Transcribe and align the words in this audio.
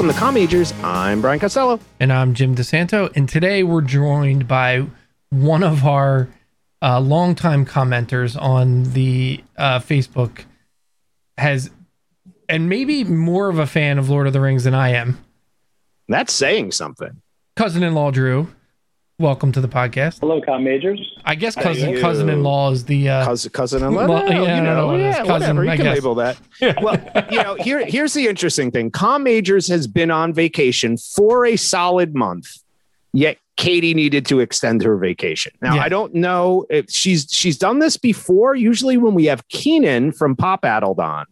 Welcome 0.00 0.14
to 0.14 0.18
Com 0.18 0.32
Majors. 0.32 0.72
I'm 0.82 1.20
Brian 1.20 1.38
Costello. 1.38 1.78
And 2.00 2.10
I'm 2.10 2.32
Jim 2.32 2.54
DeSanto. 2.54 3.14
And 3.14 3.28
today 3.28 3.62
we're 3.62 3.82
joined 3.82 4.48
by 4.48 4.86
one 5.28 5.62
of 5.62 5.84
our 5.84 6.26
uh, 6.80 7.00
longtime 7.00 7.66
commenters 7.66 8.34
on 8.40 8.84
the 8.94 9.44
uh, 9.58 9.78
Facebook, 9.78 10.46
has, 11.36 11.70
and 12.48 12.70
maybe 12.70 13.04
more 13.04 13.50
of 13.50 13.58
a 13.58 13.66
fan 13.66 13.98
of 13.98 14.08
Lord 14.08 14.26
of 14.26 14.32
the 14.32 14.40
Rings 14.40 14.64
than 14.64 14.74
I 14.74 14.92
am. 14.92 15.22
That's 16.08 16.32
saying 16.32 16.72
something. 16.72 17.20
Cousin 17.54 17.82
in 17.82 17.92
law 17.92 18.10
Drew, 18.10 18.48
welcome 19.20 19.52
to 19.52 19.60
the 19.60 19.68
podcast. 19.68 20.18
Hello, 20.20 20.40
Com 20.40 20.64
Majors. 20.64 21.14
I 21.24 21.34
guess 21.34 21.54
cousin 21.54 22.00
cousin 22.00 22.28
in 22.28 22.42
law 22.42 22.70
is 22.70 22.84
the 22.86 23.08
uh, 23.08 23.24
cousin 23.24 23.50
cousin 23.52 23.84
in 23.84 23.94
law. 23.94 24.06
Well, 24.08 24.24
yeah, 24.24 24.30
I 24.30 24.40
you 24.40 24.46
don't 24.46 24.64
know 24.64 24.74
know, 24.74 24.86
what 24.88 25.00
it 25.00 25.06
is. 25.06 25.16
yeah, 25.16 25.24
Cousin, 25.24 25.30
whatever. 25.56 25.64
You 25.64 25.70
I 25.70 25.76
can 25.76 25.84
guess. 25.84 25.94
label 25.96 26.14
that. 26.16 26.40
Well, 26.82 27.26
you 27.30 27.42
know, 27.42 27.54
here 27.56 27.84
here's 27.86 28.14
the 28.14 28.26
interesting 28.26 28.70
thing. 28.70 28.90
Com 28.90 29.22
Majors 29.22 29.68
has 29.68 29.86
been 29.86 30.10
on 30.10 30.32
vacation 30.32 30.96
for 30.96 31.44
a 31.46 31.56
solid 31.56 32.14
month, 32.14 32.48
yet 33.12 33.38
Katie 33.56 33.92
needed 33.94 34.24
to 34.26 34.40
extend 34.40 34.82
her 34.82 34.96
vacation. 34.96 35.52
Now 35.60 35.74
Yeah. 35.74 35.82
I 35.82 35.88
don't 35.90 36.14
know 36.14 36.64
if 36.70 36.90
she's 36.90 37.26
she's 37.30 37.58
done 37.58 37.78
this 37.78 37.96
before. 37.98 38.54
Usually 38.54 38.96
when 38.96 39.14
we 39.14 39.26
have 39.26 39.46
Keenan 39.48 40.12
from 40.12 40.34
Pop 40.34 40.64
Addled 40.64 40.98
on, 40.98 41.26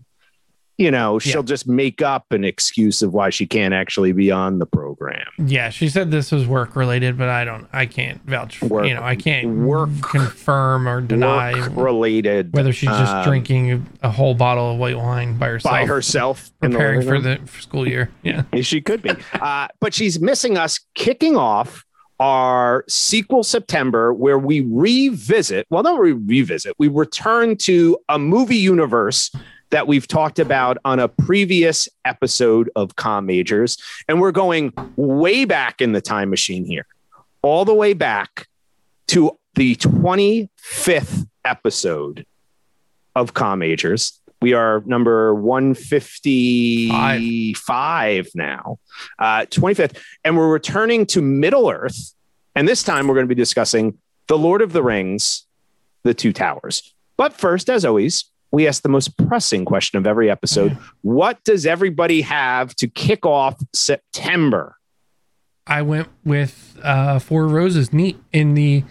you 0.79 0.93
know, 0.93 1.19
she'll 1.19 1.43
just 1.43 1.67
make 1.67 2.01
up 2.03 2.25
an 2.31 2.45
excuse 2.45 3.03
of 3.03 3.13
why 3.13 3.31
she 3.31 3.47
can't 3.47 3.75
actually 3.75 4.13
be 4.13 4.31
on 4.31 4.61
the 4.61 4.67
program. 4.67 5.27
Yeah, 5.39 5.71
she 5.71 5.89
said 5.89 6.13
this 6.13 6.31
was 6.31 6.47
work 6.47 6.77
related, 6.77 7.19
but 7.19 7.29
I 7.29 7.45
don't, 7.45 7.67
I 7.73 7.85
can't 7.87 8.25
vouch. 8.25 8.59
For, 8.59 8.67
Work- 8.67 8.87
you 8.87 8.95
know, 8.95 9.03
I 9.03 9.17
can't 9.17 9.49
work- 9.59 9.91
confirm 10.03 10.89
or 10.89 11.01
deny 11.01 11.53
Work 11.69 11.73
related 11.77 12.55
whether 12.55 12.73
she's 12.73 12.91
just 12.91 13.12
um, 13.12 13.25
drinking 13.25 13.87
a 14.03 14.11
whole 14.11 14.35
bottle 14.35 14.73
of 14.73 14.79
white 14.79 14.97
wine 14.97 15.37
by 15.37 15.48
herself, 15.48 15.73
by 15.73 15.85
herself 15.85 16.51
in 16.62 16.70
the 16.70 16.77
preparing 16.77 17.03
for 17.03 17.20
the 17.20 17.41
for 17.45 17.61
school 17.61 17.87
year. 17.87 18.11
Yeah, 18.23 18.42
She 18.63 18.81
could 18.81 19.03
be. 19.03 19.11
Uh, 19.33 19.69
but 19.81 19.92
she's 19.95 20.20
missing 20.20 20.57
us 20.57 20.79
kicking 20.95 21.37
off 21.37 21.85
our 22.20 22.85
sequel 22.89 23.42
September 23.42 24.13
where 24.13 24.39
we 24.39 24.61
revisit, 24.61 25.67
well, 25.70 25.83
not 25.83 26.01
we 26.01 26.13
revisit, 26.13 26.75
we 26.79 26.89
return 26.89 27.57
to 27.57 27.97
a 28.09 28.19
movie 28.19 28.57
universe 28.57 29.31
that 29.70 29.86
we've 29.86 30.08
talked 30.08 30.38
about 30.38 30.78
on 30.84 30.98
a 30.98 31.08
previous 31.08 31.88
episode 32.05 32.70
of 32.77 32.97
Com 32.97 33.27
Majors. 33.27 33.77
And 34.08 34.20
we're 34.20 34.33
going 34.33 34.72
way 34.97 35.44
back 35.44 35.80
in 35.80 35.92
the 35.92 36.00
time 36.00 36.30
machine 36.30 36.64
here, 36.64 36.86
all 37.42 37.64
the 37.64 37.74
way 37.74 37.92
back 37.92 38.46
to 39.08 39.36
the 39.55 39.74
25th 39.77 41.28
episode 41.44 42.27
of 43.14 43.34
Com 43.34 43.61
Majors. 43.61 44.20
We 44.41 44.52
are 44.52 44.83
number 44.86 45.34
155 45.34 48.28
now, 48.34 48.78
uh, 49.19 49.46
25th. 49.46 49.98
And 50.24 50.36
we're 50.36 50.52
returning 50.52 51.06
to 51.06 51.20
Middle 51.20 51.69
Earth. 51.70 52.14
And 52.55 52.69
this 52.69 52.84
time 52.84 53.08
we're 53.08 53.14
going 53.14 53.27
to 53.27 53.34
be 53.34 53.34
discussing 53.34 53.98
The 54.28 54.39
Lord 54.39 54.62
of 54.62 54.72
the 54.72 54.83
Rings, 54.83 55.44
The 56.05 56.14
Two 56.14 56.33
Towers. 56.33 56.94
But 57.16 57.33
first, 57.33 57.69
as 57.69 57.84
always, 57.84 58.27
we 58.51 58.67
ask 58.67 58.83
the 58.83 58.89
most 58.89 59.17
pressing 59.17 59.65
question 59.65 59.99
of 59.99 60.07
every 60.07 60.31
episode 60.31 60.77
What 61.03 61.43
does 61.45 61.67
everybody 61.67 62.23
have 62.23 62.75
to 62.77 62.89
kick 62.89 63.27
off 63.27 63.63
September? 63.75 64.77
I 65.67 65.83
went 65.83 66.09
with 66.25 66.79
uh, 66.83 67.19
Four 67.19 67.47
Roses, 67.47 67.93
neat 67.93 68.19
in 68.33 68.55
the 68.55 68.85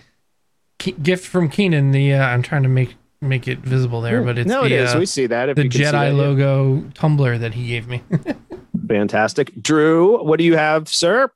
Ke- 0.80 1.02
gift 1.02 1.26
from 1.26 1.50
Keenan. 1.50 1.92
The 1.92 2.14
uh, 2.14 2.24
I'm 2.24 2.44
trying 2.44 2.64
to 2.64 2.70
make 2.70 2.96
make 3.20 3.48
it 3.48 3.60
visible 3.60 4.02
there, 4.02 4.22
but 4.22 4.38
it's 4.38 4.48
no, 4.48 4.62
the, 4.62 4.68
it 4.68 4.72
is. 4.74 4.96
uh, 4.96 5.00
we 5.00 5.08
see 5.08 5.26
that. 5.26 5.50
If 5.50 5.56
the 5.56 5.64
you 5.64 5.70
can 5.70 5.80
see 5.80 5.86
Jedi 5.86 5.92
that, 5.92 6.08
yeah. 6.08 6.12
logo 6.12 6.84
tumbler 6.94 7.38
that 7.40 7.56
he 7.56 7.68
gave 7.68 7.88
me. 7.88 8.04
Fantastic. 8.88 9.52
Drew, 9.62 10.24
what 10.24 10.38
do 10.38 10.46
you 10.46 10.56
have, 10.56 10.88
sir? 10.88 11.32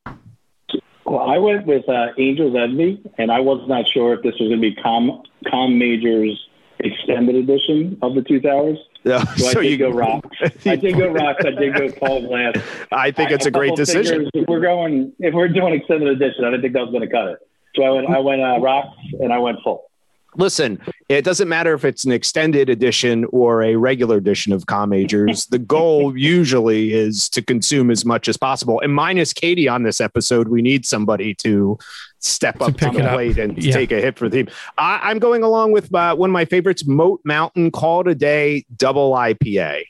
Well, 1.05 1.19
I 1.19 1.39
went 1.39 1.65
with 1.65 1.89
uh, 1.89 2.07
Angel's 2.19 2.55
Envy, 2.55 3.01
and 3.17 3.31
I 3.31 3.39
was 3.39 3.67
not 3.67 3.87
sure 3.87 4.13
if 4.13 4.21
this 4.21 4.33
was 4.39 4.49
going 4.49 4.61
to 4.61 4.69
be 4.69 4.75
Com 4.75 5.23
Com 5.49 5.79
Majors 5.79 6.47
extended 6.83 7.35
edition 7.35 7.97
of 8.01 8.15
the 8.15 8.21
Two 8.21 8.39
Towers. 8.39 8.77
So, 9.03 9.19
So 9.37 9.49
I 9.59 9.63
did 9.63 9.77
go 9.79 9.89
rocks. 9.89 10.37
I 10.65 10.75
did 10.75 10.97
go 10.97 11.07
rocks. 11.07 11.43
I 11.45 11.51
did 11.51 11.75
go 11.75 11.91
Paul 11.91 12.27
Glass. 12.27 12.57
I 12.91 13.11
think 13.11 13.31
it's 13.31 13.45
a 13.45 13.51
great 13.51 13.75
decision. 13.75 14.25
figures, 14.25 14.29
If 14.33 14.47
we're 14.47 14.59
going, 14.59 15.13
if 15.19 15.33
we're 15.33 15.47
doing 15.47 15.73
extended 15.73 16.09
edition, 16.09 16.45
I 16.45 16.51
didn't 16.51 16.61
think 16.61 16.73
that 16.73 16.81
was 16.81 16.91
going 16.91 17.07
to 17.07 17.09
cut 17.09 17.27
it. 17.29 17.39
So 17.75 17.83
I 17.83 17.89
went, 17.91 18.09
I 18.09 18.19
went 18.19 18.41
uh, 18.41 18.59
rocks, 18.59 18.97
and 19.19 19.31
I 19.31 19.39
went 19.39 19.57
full. 19.63 19.90
Listen, 20.37 20.79
it 21.09 21.23
doesn't 21.25 21.49
matter 21.49 21.73
if 21.73 21.83
it's 21.83 22.05
an 22.05 22.11
extended 22.11 22.69
edition 22.69 23.25
or 23.31 23.63
a 23.63 23.75
regular 23.75 24.15
edition 24.17 24.53
of 24.53 24.65
Com 24.65 24.89
Majors. 24.89 25.45
the 25.47 25.59
goal 25.59 26.17
usually 26.17 26.93
is 26.93 27.27
to 27.29 27.41
consume 27.41 27.91
as 27.91 28.05
much 28.05 28.27
as 28.29 28.37
possible. 28.37 28.79
And 28.79 28.93
minus 28.95 29.33
Katie 29.33 29.67
on 29.67 29.83
this 29.83 29.99
episode, 29.99 30.47
we 30.47 30.61
need 30.61 30.85
somebody 30.85 31.33
to 31.35 31.77
step 32.19 32.59
To 32.59 32.65
up 32.65 32.77
to 32.77 32.89
the 32.91 33.03
up. 33.03 33.13
plate 33.13 33.37
and 33.37 33.61
Yeah. 33.61 33.73
take 33.73 33.91
a 33.91 33.99
hit 33.99 34.17
for 34.17 34.29
the 34.29 34.43
team. 34.45 34.53
I, 34.77 34.99
I'm 35.03 35.19
going 35.19 35.43
along 35.43 35.73
with 35.73 35.93
uh, 35.93 36.15
one 36.15 36.29
of 36.29 36.33
my 36.33 36.45
favorites, 36.45 36.85
Moat 36.87 37.19
Mountain 37.25 37.71
Call 37.71 38.01
It 38.01 38.07
a 38.07 38.15
Day 38.15 38.65
Double 38.75 39.11
IPA. 39.13 39.83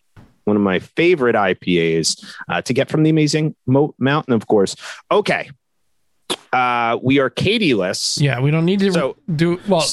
One 0.46 0.56
of 0.56 0.64
my 0.64 0.80
favorite 0.80 1.36
IPAs 1.36 2.26
uh, 2.50 2.64
to 2.64 2.74
get 2.74 2.90
from 2.90 3.04
the 3.04 3.12
amazing 3.12 3.56
Moat 3.68 3.94
Mountain, 4.00 4.34
of 4.34 4.48
course. 4.48 4.76
Okay. 5.12 5.52
Uh, 6.54 6.98
we 7.02 7.20
are 7.20 7.30
Katie-less. 7.30 8.20
yeah, 8.22 8.40
we 8.42 8.52
don't 8.52 8.66
need 8.66 8.80
to 8.82 8.92
So- 8.92 9.16
do 9.36 9.60
well. 9.68 9.86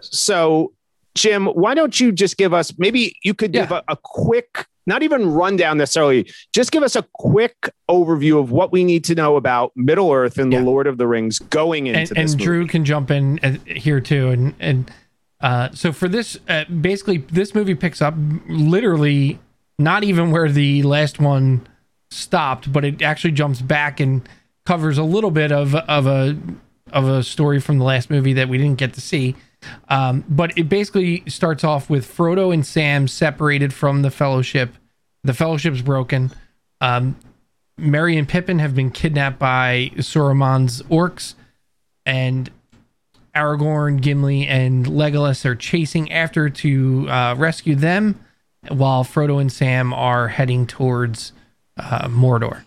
So, 0.00 0.72
Jim, 1.16 1.46
why 1.46 1.74
don't 1.74 1.98
you 1.98 2.12
just 2.12 2.36
give 2.36 2.52
us 2.54 2.72
maybe 2.78 3.16
you 3.24 3.34
could 3.34 3.52
give 3.52 3.70
Yeah. 3.70 3.80
a, 3.88 3.92
a 3.94 3.96
quick, 4.02 4.66
not 4.86 5.02
even 5.02 5.30
rundown 5.32 5.78
necessarily, 5.78 6.30
just 6.52 6.70
give 6.72 6.82
us 6.82 6.94
a 6.96 7.02
quick 7.14 7.70
overview 7.90 8.38
of 8.40 8.50
what 8.52 8.70
we 8.72 8.84
need 8.84 9.02
to 9.04 9.14
know 9.14 9.36
about 9.36 9.72
Middle 9.76 10.12
Earth 10.12 10.38
and 10.38 10.52
Yeah. 10.52 10.60
the 10.60 10.64
Lord 10.64 10.86
of 10.86 10.98
the 10.98 11.06
Rings 11.06 11.38
going 11.40 11.86
into 11.88 11.98
and, 12.00 12.08
this. 12.08 12.32
and 12.34 12.40
Drew 12.40 12.66
can 12.66 12.84
jump 12.84 13.10
in 13.10 13.40
uh, 13.42 13.56
here 13.66 14.00
too. 14.00 14.28
And 14.30 14.54
and 14.60 14.90
uh, 15.40 15.68
so 15.72 15.92
for 15.92 16.08
this, 16.08 16.38
uh, 16.48 16.64
basically, 16.66 17.18
this 17.18 17.54
movie 17.54 17.74
picks 17.74 18.00
up 18.00 18.14
literally 18.48 19.38
not 19.78 20.04
even 20.04 20.30
where 20.30 20.48
the 20.50 20.82
last 20.84 21.18
one 21.20 21.66
stopped, 22.10 22.72
but 22.72 22.84
it 22.84 23.02
actually 23.02 23.32
jumps 23.32 23.60
back 23.60 23.98
and 24.00 24.22
covers 24.66 24.98
a 24.98 25.02
little 25.02 25.30
bit 25.30 25.52
of 25.52 25.74
of 25.74 26.06
a 26.06 26.36
of 26.92 27.08
a 27.08 27.22
story 27.22 27.60
from 27.60 27.78
the 27.78 27.84
last 27.84 28.10
movie 28.10 28.32
that 28.34 28.48
we 28.48 28.58
didn't 28.58 28.78
get 28.78 28.94
to 28.94 29.00
see. 29.00 29.34
Um, 29.88 30.24
but 30.28 30.56
it 30.58 30.68
basically 30.68 31.24
starts 31.26 31.64
off 31.64 31.88
with 31.88 32.06
Frodo 32.06 32.52
and 32.52 32.66
Sam 32.66 33.08
separated 33.08 33.72
from 33.72 34.02
the 34.02 34.10
Fellowship. 34.10 34.74
The 35.22 35.34
Fellowship's 35.34 35.80
broken. 35.80 36.30
Um, 36.80 37.16
Merry 37.76 38.16
and 38.16 38.28
Pippin 38.28 38.58
have 38.58 38.74
been 38.74 38.90
kidnapped 38.90 39.38
by 39.38 39.90
Saruman's 39.96 40.82
orcs, 40.82 41.34
and 42.06 42.50
Aragorn, 43.34 44.00
Gimli, 44.00 44.46
and 44.46 44.86
Legolas 44.86 45.44
are 45.44 45.56
chasing 45.56 46.12
after 46.12 46.48
to 46.48 47.08
uh, 47.08 47.34
rescue 47.36 47.74
them, 47.74 48.20
while 48.68 49.02
Frodo 49.02 49.40
and 49.40 49.50
Sam 49.50 49.92
are 49.92 50.28
heading 50.28 50.66
towards 50.66 51.32
uh, 51.76 52.06
Mordor. 52.08 52.64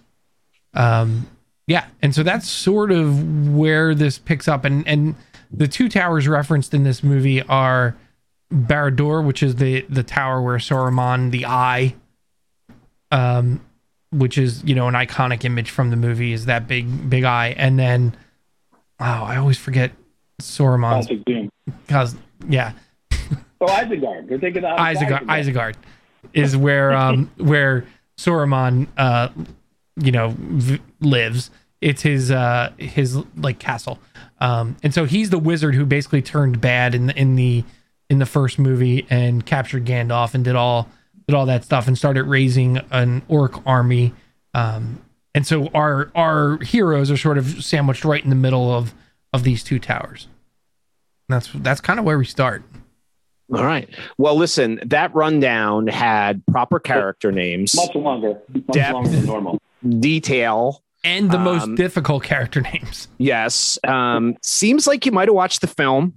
Um, 0.74 1.28
yeah, 1.68 1.86
and 2.02 2.16
so 2.16 2.24
that's 2.24 2.50
sort 2.50 2.92
of 2.92 3.50
where 3.50 3.94
this 3.94 4.18
picks 4.18 4.48
up, 4.48 4.66
and 4.66 4.88
and 4.88 5.16
the 5.52 5.68
two 5.68 5.90
towers 5.90 6.28
referenced 6.28 6.74
in 6.74 6.84
this 6.84 7.04
movie 7.04 7.42
are 7.44 7.96
Barad-dûr, 8.52 9.26
which 9.26 9.44
is 9.44 9.56
the 9.58 9.82
the 9.90 10.04
tower 10.04 10.42
where 10.42 10.58
Saruman, 10.58 11.32
the 11.32 11.46
Eye, 11.46 11.96
um, 13.12 13.62
which 14.12 14.38
is 14.38 14.64
you 14.64 14.74
know 14.76 14.88
an 14.88 14.94
iconic 14.94 15.44
image 15.46 15.70
from 15.70 15.90
the 15.90 15.98
movie, 15.98 16.34
is 16.34 16.46
that 16.46 16.68
big 16.68 17.10
big 17.10 17.24
eye, 17.24 17.54
and 17.58 17.78
then 17.78 18.16
oh, 19.00 19.06
I 19.06 19.36
always 19.38 19.58
forget 19.58 19.92
Saruman's 20.42 21.08
Classic 21.08 21.25
Doom. 21.25 21.52
cause 21.88 22.16
yeah, 22.48 22.72
Oh, 23.60 23.66
Isengard. 23.66 24.30
You're 24.30 24.40
thinking 24.40 24.63
of 24.63 24.78
Isengard, 24.78 25.25
Isengard 25.25 25.75
is 26.34 26.56
where 26.56 26.94
um 26.94 27.31
where 27.38 27.86
Saruman 28.18 28.88
uh 28.98 29.30
you 29.98 30.12
know 30.12 30.34
v- 30.38 30.80
lives. 31.02 31.50
It's 31.82 32.02
his 32.02 32.32
uh 32.32 32.72
his 32.78 33.18
like 33.36 33.60
castle. 33.60 34.00
Um 34.40 34.78
and 34.84 34.94
so 34.94 35.06
he's 35.06 35.30
the 35.30 35.38
wizard 35.40 35.76
who 35.76 35.86
basically 35.86 36.22
turned 36.22 36.62
bad 36.62 36.96
in 36.96 37.08
the 37.08 37.20
in 37.20 37.36
the 37.36 37.64
in 38.10 38.20
the 38.20 38.26
first 38.26 38.58
movie 38.58 39.06
and 39.10 39.46
captured 39.46 39.86
Gandalf 39.86 40.34
and 40.34 40.44
did 40.44 40.56
all 40.56 40.88
did 41.28 41.36
all 41.36 41.46
that 41.48 41.64
stuff 41.64 41.88
and 41.88 41.98
started 41.98 42.24
raising 42.24 42.78
an 42.92 43.22
orc 43.28 43.66
army. 43.68 44.14
Um 44.54 45.02
and 45.36 45.46
so 45.46 45.68
our 45.76 46.12
our 46.16 46.58
heroes 46.64 47.12
are 47.12 47.18
sort 47.18 47.38
of 47.38 47.64
sandwiched 47.64 48.04
right 48.06 48.24
in 48.24 48.30
the 48.30 48.36
middle 48.36 48.74
of 48.74 48.94
of 49.34 49.44
these 49.44 49.64
two 49.64 49.78
towers. 49.78 50.28
And 51.30 51.36
that's 51.36 51.52
that's 51.54 51.82
kind 51.82 52.00
of 52.00 52.06
where 52.06 52.18
we 52.18 52.26
start. 52.26 52.64
All 53.54 53.64
right. 53.64 53.90
Well, 54.18 54.36
listen, 54.36 54.80
that 54.88 55.14
rundown 55.16 55.88
had 55.88 56.46
proper 56.48 56.80
character 56.80 57.32
names, 57.32 57.76
Much 57.76 57.96
longer. 57.96 58.40
Much 58.54 58.64
Depth. 58.72 58.94
longer 58.94 59.10
than 59.10 59.26
normal. 59.26 59.62
Detail. 60.00 60.83
and 61.03 61.31
the 61.31 61.39
most 61.39 61.63
Um, 61.63 61.75
difficult 61.75 62.24
character 62.24 62.62
names. 62.74 63.07
Yes. 63.18 63.77
Um, 63.88 64.35
seems 64.41 64.88
like 64.88 65.06
you 65.06 65.12
might 65.12 65.27
have 65.27 65.35
watched 65.35 65.62
the 65.62 65.68
film, 65.68 66.13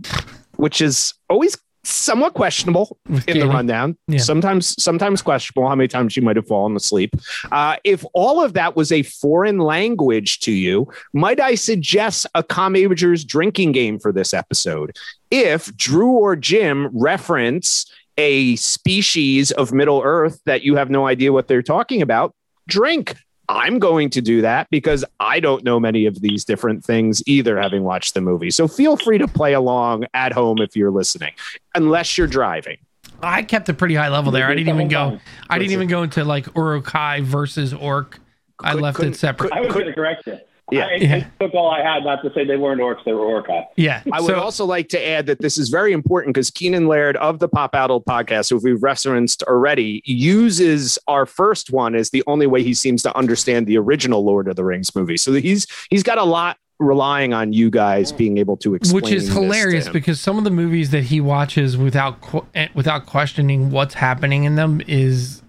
which 0.57 0.81
is 0.81 1.15
always 1.29 1.57
somewhat 1.83 2.35
questionable 2.35 2.99
With 3.09 3.27
in 3.29 3.39
the 3.39 3.47
rundown. 3.47 3.97
Yeah. 4.07 4.19
Sometimes, 4.19 4.75
sometimes 4.83 5.23
questionable 5.23 5.67
how 5.69 5.75
many 5.75 5.89
times 5.89 6.15
you 6.17 6.23
might 6.23 6.37
have 6.37 6.47
fallen 6.47 6.77
asleep. 6.77 7.15
Uh, 7.51 7.77
if 7.85 8.05
all 8.13 8.43
of 8.45 8.53
that 8.55 8.77
was 8.77 8.93
a 8.93 9.03
foreign 9.03 9.59
language 9.59 10.41
to 10.41 10.53
you, 10.53 10.89
might 11.15 11.41
I 11.41 11.55
suggest 11.55 12.27
a 12.35 12.43
Com 12.43 12.75
drinking 12.75 13.73
game 13.73 13.99
for 13.99 14.13
this 14.13 14.35
episode? 14.35 14.95
If 15.31 15.75
Drew 15.77 16.11
or 16.11 16.37
Jim 16.37 16.89
reference 16.93 17.87
a 18.19 18.57
species 18.57 19.51
of 19.53 19.73
Middle 19.73 20.03
Earth 20.05 20.41
that 20.45 20.63
you 20.63 20.77
have 20.77 20.91
no 20.91 21.07
idea 21.07 21.33
what 21.33 21.49
they're 21.49 21.63
talking 21.63 22.03
about, 22.03 22.35
drink. 22.69 23.17
I'm 23.51 23.81
going 23.81 24.11
to 24.11 24.21
do 24.21 24.43
that 24.43 24.71
because 24.71 25.05
I 25.19 25.41
don't 25.41 25.65
know 25.65 25.81
many 25.81 26.07
of 26.07 26.21
these 26.21 26.45
different 26.45 26.85
things 26.85 27.21
either, 27.27 27.61
having 27.61 27.83
watched 27.83 28.15
the 28.15 28.21
movie. 28.21 28.53
So 28.53 28.69
feel 28.69 28.97
free 28.97 29.19
to 29.19 29.27
play 29.27 29.55
along 29.55 30.05
at 30.15 30.33
home 30.33 30.59
if 30.59 30.77
you're 30.77 30.93
listening, 30.93 31.33
unless 31.75 32.17
you're 32.17 32.29
driving. 32.29 32.77
I 33.21 33.43
kept 33.43 33.69
a 33.69 33.75
pretty 33.75 33.97
high 33.97 34.09
level 34.09 34.31
there. 34.31 34.47
I 34.47 34.55
didn't 34.55 34.73
even 34.73 34.87
go. 34.87 35.19
I 35.51 35.59
didn't 35.59 35.73
even 35.73 35.89
go 35.89 36.05
into 36.05 36.25
like 36.25 36.47
Uruk-hai 36.55 37.23
versus 37.23 37.75
Orc. 37.75 38.21
I 38.61 38.75
left 38.75 39.01
it 39.01 39.17
separate. 39.17 39.53
I 39.53 39.61
was 39.61 39.73
going 39.73 39.87
to 39.87 39.95
correct 39.95 40.29
you. 40.29 40.39
Yeah. 40.73 40.87
I, 40.87 40.95
Yeah. 40.97 41.17
it 41.17 41.27
took 41.41 41.55
all 41.55 41.71
I 41.71 41.83
had 41.83 42.05
not 42.05 42.23
to 42.23 42.33
say 42.35 42.45
they 42.45 42.57
weren't 42.57 42.81
orcs; 42.81 43.05
they 43.05 43.13
were 43.13 43.29
Uruk-hai. 43.29 43.67
yeah. 43.77 44.03
I 44.13 44.21
would 44.21 44.29
so, 44.29 44.41
also 44.41 44.65
like 44.65 44.89
to 44.91 45.09
add 45.09 45.27
that 45.27 45.41
this 45.41 45.59
is 45.59 45.69
very 45.69 45.93
important 45.93 46.35
because 46.35 46.51
Keenan 46.51 46.87
Laird 46.89 47.17
of 47.17 47.39
the 47.39 47.49
Pop 47.49 47.75
Addle 47.75 48.03
podcast, 48.03 48.51
who 48.51 48.59
we've 48.59 48.83
referenced 48.83 49.43
already, 49.45 50.03
uses 50.05 50.99
our 51.09 51.27
first 51.27 51.71
one 51.71 51.95
as 51.95 52.11
the 52.11 52.23
only 52.27 52.47
way 52.47 52.63
he 52.63 52.75
seems 52.75 53.03
to 53.03 53.17
understand 53.17 53.67
the 53.67 53.77
original 53.79 54.25
Lord 54.25 54.49
of 54.49 54.57
the 54.57 54.65
Rings 54.65 54.95
movie. 54.95 55.17
So 55.17 55.33
he's 55.33 55.67
he's 55.91 56.03
got 56.03 56.19
a 56.19 56.25
lot 56.25 56.57
relying 56.79 57.35
on 57.35 57.53
you 57.53 57.69
guys 57.71 58.11
being 58.11 58.39
able 58.39 58.57
to 58.57 58.75
explain, 58.75 59.03
which 59.03 59.13
is 59.13 59.29
hilarious 59.29 59.89
because 59.89 60.19
some 60.19 60.39
of 60.39 60.45
the 60.45 60.51
movies 60.51 60.91
that 60.91 61.05
he 61.05 61.21
watches 61.21 61.77
without 61.77 62.21
qu- 62.23 62.47
eh, 62.55 62.69
without 62.75 63.05
questioning 63.05 63.71
what's 63.71 63.95
happening 63.95 64.45
in 64.45 64.55
them 64.57 64.81
is, 64.89 65.43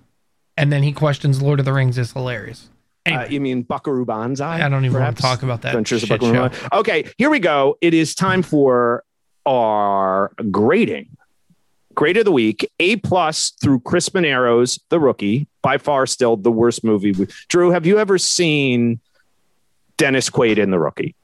and 0.58 0.74
then 0.74 0.84
he 0.84 0.92
questions 0.92 1.42
Lord 1.42 1.60
of 1.60 1.66
the 1.66 1.72
Rings 1.72 1.98
is 1.98 2.12
hilarious. 2.12 2.68
Uh, 3.06 3.26
you 3.30 3.42
mean 3.42 3.64
Buckaroo 3.64 4.06
Banzai? 4.06 4.64
I 4.64 4.70
don't 4.70 4.86
even 4.86 4.94
want 5.02 5.18
perhaps? 5.18 5.18
to 5.18 5.22
talk 5.24 5.44
about 5.44 5.62
that. 5.64 5.70
Adventures 5.70 6.04
of 6.04 6.10
Buckaroo 6.10 6.34
show. 6.34 6.50
Banzai. 6.50 6.68
Okay, 6.74 7.12
here 7.18 7.30
we 7.30 7.40
go. 7.40 7.78
It 7.82 7.94
is 7.94 8.14
time 8.14 8.44
for 8.44 9.04
our 9.46 10.32
grading. 10.52 11.10
Grade 11.94 12.16
of 12.18 12.26
the 12.26 12.32
week, 12.32 12.70
A 12.80 12.96
plus 12.98 13.50
through 13.62 13.82
Chris 13.82 14.14
Manero's 14.14 14.80
The 14.90 15.00
Rookie, 15.00 15.48
by 15.62 15.78
far 15.78 16.06
still 16.06 16.38
the 16.38 16.52
worst 16.52 16.84
movie. 16.84 17.12
Drew, 17.50 17.72
have 17.72 17.86
you 17.86 18.00
ever 18.00 18.18
seen 18.18 19.00
Dennis 19.98 20.30
Quaid 20.30 20.58
in 20.58 20.72
The 20.72 20.80
Rookie? 20.80 21.16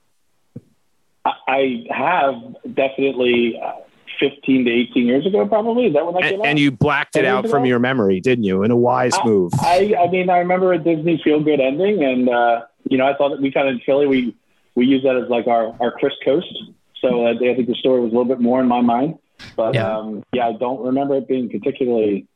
I, 1.25 1.31
I 1.47 1.85
have 1.89 2.75
definitely 2.75 3.59
uh, 3.63 3.73
15 4.19 4.65
to 4.65 4.71
18 4.71 5.05
years 5.05 5.25
ago, 5.25 5.45
probably. 5.47 5.87
Is 5.87 5.93
that 5.93 6.05
when 6.05 6.13
that 6.15 6.23
came 6.23 6.33
And, 6.33 6.41
out? 6.41 6.47
and 6.47 6.59
you 6.59 6.71
blacked 6.71 7.15
it 7.15 7.25
out 7.25 7.43
years 7.43 7.51
from 7.51 7.63
ago? 7.63 7.69
your 7.69 7.79
memory, 7.79 8.19
didn't 8.19 8.43
you? 8.45 8.63
In 8.63 8.71
a 8.71 8.75
wise 8.75 9.13
move. 9.25 9.51
I, 9.59 9.95
I 9.99 10.09
mean, 10.09 10.29
I 10.29 10.37
remember 10.39 10.73
a 10.73 10.77
Disney 10.77 11.19
feel 11.23 11.39
good 11.41 11.59
ending, 11.59 12.03
and 12.03 12.29
uh, 12.29 12.61
you 12.89 12.97
know, 12.97 13.05
I 13.07 13.15
thought 13.15 13.29
that 13.29 13.41
we 13.41 13.51
kind 13.51 13.67
of 13.67 13.75
in 13.75 13.81
Philly 13.85 14.07
we 14.07 14.35
we 14.75 14.85
use 14.85 15.03
that 15.03 15.15
as 15.15 15.29
like 15.29 15.47
our 15.47 15.75
our 15.79 15.91
Chris 15.91 16.13
Coast. 16.23 16.53
So 17.01 17.27
uh, 17.27 17.33
I 17.33 17.37
think 17.37 17.67
the 17.67 17.75
story 17.75 18.01
was 18.01 18.11
a 18.11 18.15
little 18.15 18.25
bit 18.25 18.39
more 18.39 18.59
in 18.59 18.67
my 18.67 18.81
mind, 18.81 19.19
but 19.55 19.75
Yeah. 19.75 19.97
um, 19.97 20.23
yeah, 20.33 20.47
I 20.47 20.53
don't 20.53 20.83
remember 20.83 21.15
it 21.15 21.27
being 21.27 21.49
particularly 21.49 22.27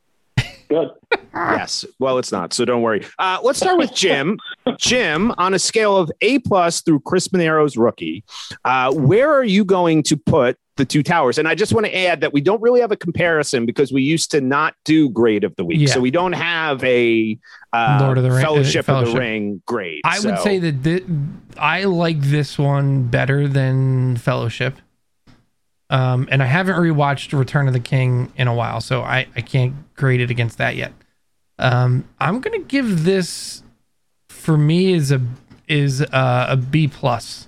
good. 0.68 0.90
yes. 1.34 1.84
Well, 1.98 2.18
it's 2.18 2.32
not, 2.32 2.52
so 2.52 2.64
don't 2.64 2.82
worry. 2.82 3.06
Uh, 3.18 3.38
let's 3.42 3.58
start 3.58 3.78
with 3.78 3.94
Jim. 3.94 4.38
Jim, 4.78 5.32
on 5.38 5.54
a 5.54 5.58
scale 5.58 5.96
of 5.96 6.10
A 6.20 6.38
plus 6.40 6.80
through 6.82 7.00
Chris 7.00 7.28
Manero's 7.32 7.76
rookie, 7.76 8.24
uh, 8.64 8.92
where 8.92 9.32
are 9.32 9.44
you 9.44 9.64
going 9.64 10.02
to 10.04 10.16
put 10.16 10.56
the 10.76 10.84
two 10.84 11.02
towers? 11.02 11.38
And 11.38 11.46
I 11.46 11.54
just 11.54 11.72
want 11.72 11.86
to 11.86 11.96
add 11.96 12.20
that 12.22 12.32
we 12.32 12.40
don't 12.40 12.60
really 12.62 12.80
have 12.80 12.92
a 12.92 12.96
comparison 12.96 13.66
because 13.66 13.92
we 13.92 14.02
used 14.02 14.30
to 14.30 14.40
not 14.40 14.74
do 14.84 15.08
grade 15.10 15.44
of 15.44 15.54
the 15.56 15.64
week, 15.64 15.80
Yeah. 15.80 15.88
so 15.94 16.00
we 16.00 16.10
don't 16.10 16.32
have 16.32 16.82
a 16.84 17.38
uh, 17.72 17.98
Lord 18.00 18.18
of 18.18 18.24
the 18.24 18.30
Ring- 18.30 18.38
uh, 18.38 18.42
Fellowship, 18.42 18.88
of 18.88 19.06
the 19.06 19.18
Ring 19.18 19.62
grade. 19.66 20.00
I 20.04 20.20
would 20.20 20.38
say 20.40 20.58
that 20.58 20.76
thi- 20.82 21.04
I 21.58 21.84
like 21.84 22.20
this 22.20 22.58
one 22.58 23.04
better 23.08 23.48
than 23.48 24.16
Fellowship. 24.16 24.76
Um, 25.90 26.26
and 26.30 26.42
I 26.42 26.46
haven't 26.46 26.76
rewatched 26.76 27.38
Return 27.38 27.66
of 27.66 27.74
the 27.74 27.80
King 27.80 28.32
in 28.36 28.48
a 28.48 28.54
while, 28.54 28.80
so 28.80 29.02
I, 29.02 29.26
I 29.36 29.42
can't 29.42 29.74
grade 29.94 30.22
it 30.22 30.30
against 30.30 30.56
that 30.56 30.74
yet. 30.74 30.92
Um, 31.62 32.04
I'm 32.18 32.40
gonna 32.40 32.58
give 32.58 33.04
this 33.04 33.62
for 34.28 34.58
me 34.58 34.92
is 34.92 35.12
a 35.12 35.20
is 35.68 36.02
uh, 36.02 36.46
a 36.48 36.56
B 36.56 36.88
plus, 36.88 37.46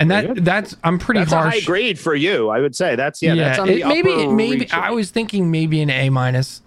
and 0.00 0.10
that 0.10 0.42
that's 0.42 0.74
I'm 0.82 0.98
pretty 0.98 1.20
that's 1.20 1.32
a 1.32 1.36
harsh. 1.42 1.54
high 1.54 1.60
grade 1.60 1.98
for 1.98 2.14
you. 2.14 2.48
I 2.48 2.60
would 2.60 2.74
say 2.74 2.96
that's 2.96 3.20
yeah. 3.20 3.34
that's 3.34 3.58
on 3.58 3.68
it- 3.68 3.82
the 3.82 3.84
maybe 3.84 4.12
upper 4.12 4.32
maybe 4.32 4.60
reach. 4.60 4.72
I 4.72 4.92
was 4.92 5.10
thinking 5.10 5.50
maybe 5.50 5.82
an 5.82 5.90
A 5.90 6.08
minus, 6.08 6.62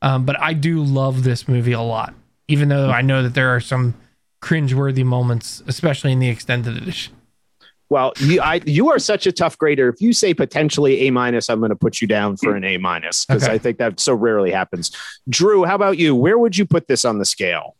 um, 0.00 0.24
but 0.24 0.40
I 0.40 0.54
do 0.54 0.82
love 0.82 1.22
this 1.22 1.46
movie 1.46 1.72
a 1.72 1.82
lot, 1.82 2.14
even 2.48 2.70
though 2.70 2.88
I 2.88 3.02
know 3.02 3.22
that 3.22 3.34
there 3.34 3.54
are 3.54 3.60
some 3.60 3.94
cringeworthy 4.42 5.04
moments, 5.04 5.62
especially 5.66 6.12
in 6.12 6.18
the 6.18 6.30
extended 6.30 6.78
edition. 6.78 7.14
Well, 7.92 8.14
you 8.20 8.40
I 8.40 8.62
you 8.64 8.88
are 8.88 8.98
such 8.98 9.26
a 9.26 9.32
tough 9.32 9.58
grader. 9.58 9.90
If 9.90 10.00
you 10.00 10.14
say 10.14 10.32
potentially 10.32 11.02
A 11.06 11.10
minus, 11.10 11.50
I'm 11.50 11.58
going 11.58 11.68
to 11.68 11.76
put 11.76 12.00
you 12.00 12.08
down 12.08 12.38
for 12.38 12.56
an 12.56 12.64
A 12.64 12.78
minus 12.78 13.26
because 13.26 13.44
Okay. 13.44 13.52
I 13.52 13.58
think 13.58 13.76
that 13.76 14.00
so 14.00 14.14
rarely 14.14 14.50
happens. 14.50 14.96
Drew, 15.28 15.64
how 15.64 15.74
about 15.74 15.98
you? 15.98 16.14
Where 16.16 16.38
would 16.38 16.56
you 16.56 16.64
put 16.64 16.88
this 16.88 17.04
on 17.04 17.18
the 17.18 17.26
scale? 17.26 17.76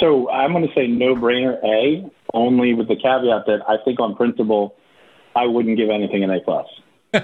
So 0.00 0.28
I'm 0.28 0.50
going 0.50 0.66
to 0.66 0.74
say 0.74 0.88
no 0.88 1.14
brainer 1.14 1.62
A, 1.64 2.10
only 2.34 2.74
with 2.74 2.88
the 2.88 2.96
caveat 2.96 3.46
that 3.46 3.60
I 3.68 3.76
think 3.84 4.00
on 4.00 4.16
principle, 4.16 4.74
I 5.36 5.46
wouldn't 5.46 5.76
give 5.76 5.88
anything 5.88 6.24
an 6.24 6.30
A 6.30 6.40
plus. 6.40 6.66
so 7.14 7.20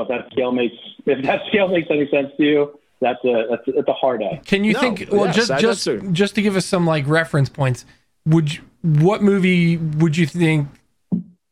if 0.00 0.08
that 0.08 0.28
scale 0.32 0.52
makes 0.52 0.74
if 1.04 1.22
that 1.26 1.42
scale 1.48 1.68
makes 1.68 1.88
any 1.90 2.08
sense 2.10 2.32
to 2.38 2.42
you, 2.42 2.80
that's 3.02 3.22
a 3.26 3.44
that's 3.50 3.68
a, 3.68 3.78
it's 3.80 3.88
a 3.88 3.92
hard 3.92 4.22
A. 4.22 4.40
Can 4.46 4.64
you 4.64 4.72
No, 4.72 4.80
think? 4.80 5.04
Well, 5.12 5.26
yes, 5.26 5.36
just 5.36 5.48
that- 5.48 5.60
just 5.60 5.86
just 6.12 6.34
to 6.36 6.40
give 6.40 6.56
us 6.56 6.64
some 6.64 6.86
like 6.86 7.06
reference 7.06 7.50
points, 7.50 7.84
would 8.24 8.54
you, 8.54 8.62
what 8.82 9.22
movie 9.22 9.76
would 9.76 10.16
you 10.16 10.24
think? 10.24 10.68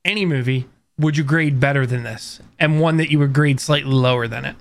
Any 0.08 0.24
movie 0.24 0.66
would 0.98 1.18
you 1.18 1.22
grade 1.22 1.60
better 1.60 1.84
than 1.84 2.02
this, 2.02 2.40
and 2.58 2.80
one 2.80 2.96
that 2.96 3.10
you 3.10 3.18
would 3.18 3.34
grade 3.34 3.60
slightly 3.60 3.92
lower 3.92 4.26
than 4.26 4.46
it? 4.46 4.56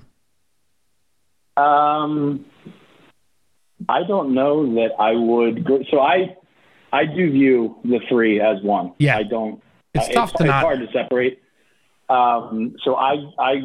Um, 1.56 2.46
I 3.88 4.04
don't 4.04 4.34
know 4.34 4.76
that 4.76 4.90
I 5.00 5.14
would. 5.14 5.64
Go, 5.64 5.80
so 5.90 6.02
I 6.02 6.36
I 6.92 7.06
do 7.06 7.32
view 7.32 7.78
the 7.86 8.02
three 8.10 8.42
as 8.42 8.62
one. 8.62 8.92
Yeah. 9.00 9.18
I 9.18 9.24
don't. 9.24 9.64
It's 9.94 10.10
uh, 10.10 10.12
tough 10.12 10.34
to 10.34 10.44
it's 10.44 10.48
not. 10.50 10.64
hard 10.64 10.80
to 10.80 10.88
separate. 10.92 11.42
Um, 12.10 12.76
so 12.84 12.96
I 12.96 13.14
I 13.40 13.62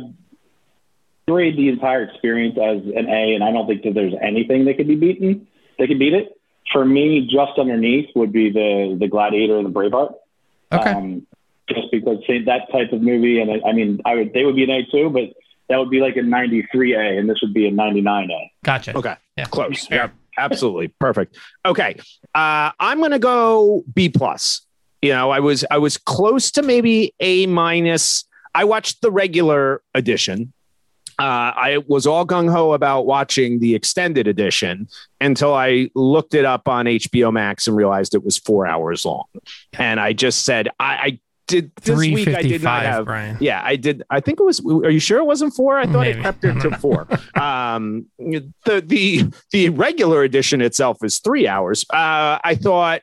grade 1.27 1.57
the 1.57 1.69
entire 1.69 2.05
experience 2.05 2.57
as 2.59 2.81
an 2.95 3.09
A, 3.09 3.35
and 3.35 3.43
I 3.43 3.51
don't 3.51 3.67
think 3.67 3.83
that 3.83 3.95
there's 3.95 4.15
anything 4.23 4.67
that 4.67 4.77
could 4.77 4.87
be 4.87 4.95
beaten. 4.95 5.49
That 5.81 5.89
could 5.89 5.99
beat 5.99 6.15
it. 6.15 6.41
For 6.73 6.85
me, 6.85 7.23
just 7.23 7.59
underneath 7.59 8.09
would 8.15 8.33
be 8.33 8.51
the 8.53 8.97
the 9.01 9.09
Gladiator 9.09 9.59
and 9.59 9.67
the 9.67 9.71
Braveheart. 9.71 10.15
Okay. 10.71 10.91
Um, 10.93 11.27
just 11.69 11.91
because 11.91 12.19
say, 12.27 12.43
that 12.45 12.71
type 12.73 12.93
of 12.93 13.03
movie, 13.03 13.41
and 13.41 13.51
I, 13.51 13.69
I 13.69 13.73
mean, 13.73 14.01
I 14.05 14.15
would 14.17 14.33
they 14.33 14.45
would 14.45 14.57
be 14.57 14.65
an 14.65 14.71
A 14.71 14.85
too, 14.85 15.11
but 15.11 15.25
that 15.69 15.79
would 15.79 15.91
be 15.91 16.01
like 16.01 16.17
a 16.17 16.21
93A, 16.21 17.19
and 17.19 17.29
this 17.31 17.39
would 17.43 17.55
be 17.55 17.67
a 17.67 17.71
99A. 17.71 18.51
Gotcha. 18.65 18.97
Okay, 18.97 19.15
Yeah. 19.37 19.45
close. 19.47 19.89
Yeah, 19.91 20.09
absolutely 20.37 20.89
perfect. 20.89 21.37
Okay, 21.65 21.97
uh, 22.35 22.73
I'm 22.79 22.99
going 22.99 23.13
to 23.13 23.19
go 23.19 23.85
B 23.95 24.09
plus. 24.09 24.63
You 25.01 25.11
know, 25.13 25.31
I 25.31 25.41
was 25.41 25.65
I 25.71 25.79
was 25.79 25.97
close 25.99 26.51
to 26.53 26.63
maybe 26.63 27.15
A 27.21 27.47
minus. 27.47 28.25
I 28.55 28.65
watched 28.65 29.01
the 29.03 29.11
regular 29.11 29.83
edition. 29.95 30.53
Uh, 31.19 31.53
I 31.55 31.79
was 31.87 32.07
all 32.07 32.27
gung 32.27 32.51
ho 32.51 32.73
about 32.73 33.07
watching 33.07 33.61
the 33.61 33.75
extended 33.75 34.27
edition 34.27 34.89
until 35.21 35.55
I 35.55 35.91
looked 35.95 36.35
it 36.35 36.45
up 36.45 36.69
on 36.69 36.87
HBO 36.87 37.33
Max 37.33 37.69
and 37.69 37.77
realized 37.77 38.15
it 38.15 38.25
was 38.25 38.39
four 38.39 38.67
hours 38.67 39.05
long. 39.05 39.25
And 39.75 40.01
I 40.01 40.15
just 40.15 40.45
said, 40.45 40.69
I, 40.81 40.95
I 40.95 41.19
did 41.47 41.73
this 41.77 41.99
week. 41.99 42.29
I 42.29 42.43
did 42.43 42.63
not 42.63 42.83
have 42.83 43.05
Brian. 43.05 43.37
yeah, 43.41 43.61
I 43.65 43.77
did. 43.77 44.03
I 44.11 44.21
think 44.21 44.41
it 44.41 44.45
was. 44.45 44.61
Are 44.65 44.91
you 44.91 45.01
sure 45.01 45.19
it 45.19 45.25
wasn't 45.25 45.55
four? 45.55 45.79
I 45.79 45.87
thought 45.87 46.03
Maybe. 46.03 46.19
it 46.19 46.23
crept 46.23 46.45
into 46.45 46.71
four. 46.79 47.07
um, 47.41 48.07
the 48.19 48.51
the 48.85 49.33
the 49.51 49.69
regular 49.71 50.23
edition 50.23 50.61
itself 50.61 50.99
is 51.03 51.19
three 51.19 51.47
hours. 51.47 51.85
Uh, 51.91 52.39
I 52.43 52.55
thought, 52.55 53.03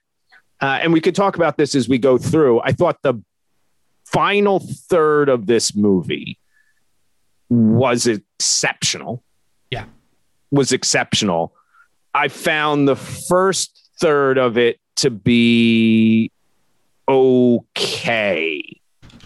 uh, 0.61 0.79
and 0.81 0.93
we 0.93 1.01
could 1.01 1.15
talk 1.15 1.35
about 1.35 1.57
this 1.57 1.75
as 1.75 1.87
we 1.89 1.97
go 1.97 2.17
through. 2.17 2.61
I 2.61 2.71
thought 2.71 2.97
the 3.03 3.21
final 4.05 4.59
third 4.59 5.29
of 5.29 5.45
this 5.45 5.75
movie 5.75 6.39
was 7.49 8.07
exceptional. 8.07 9.23
Yeah. 9.71 9.85
was 10.51 10.71
exceptional. 10.71 11.53
I 12.13 12.27
found 12.27 12.87
the 12.87 12.95
first 12.95 13.89
third 13.99 14.37
of 14.37 14.57
it 14.57 14.79
to 14.97 15.09
be 15.11 16.31
okay. 17.09 18.63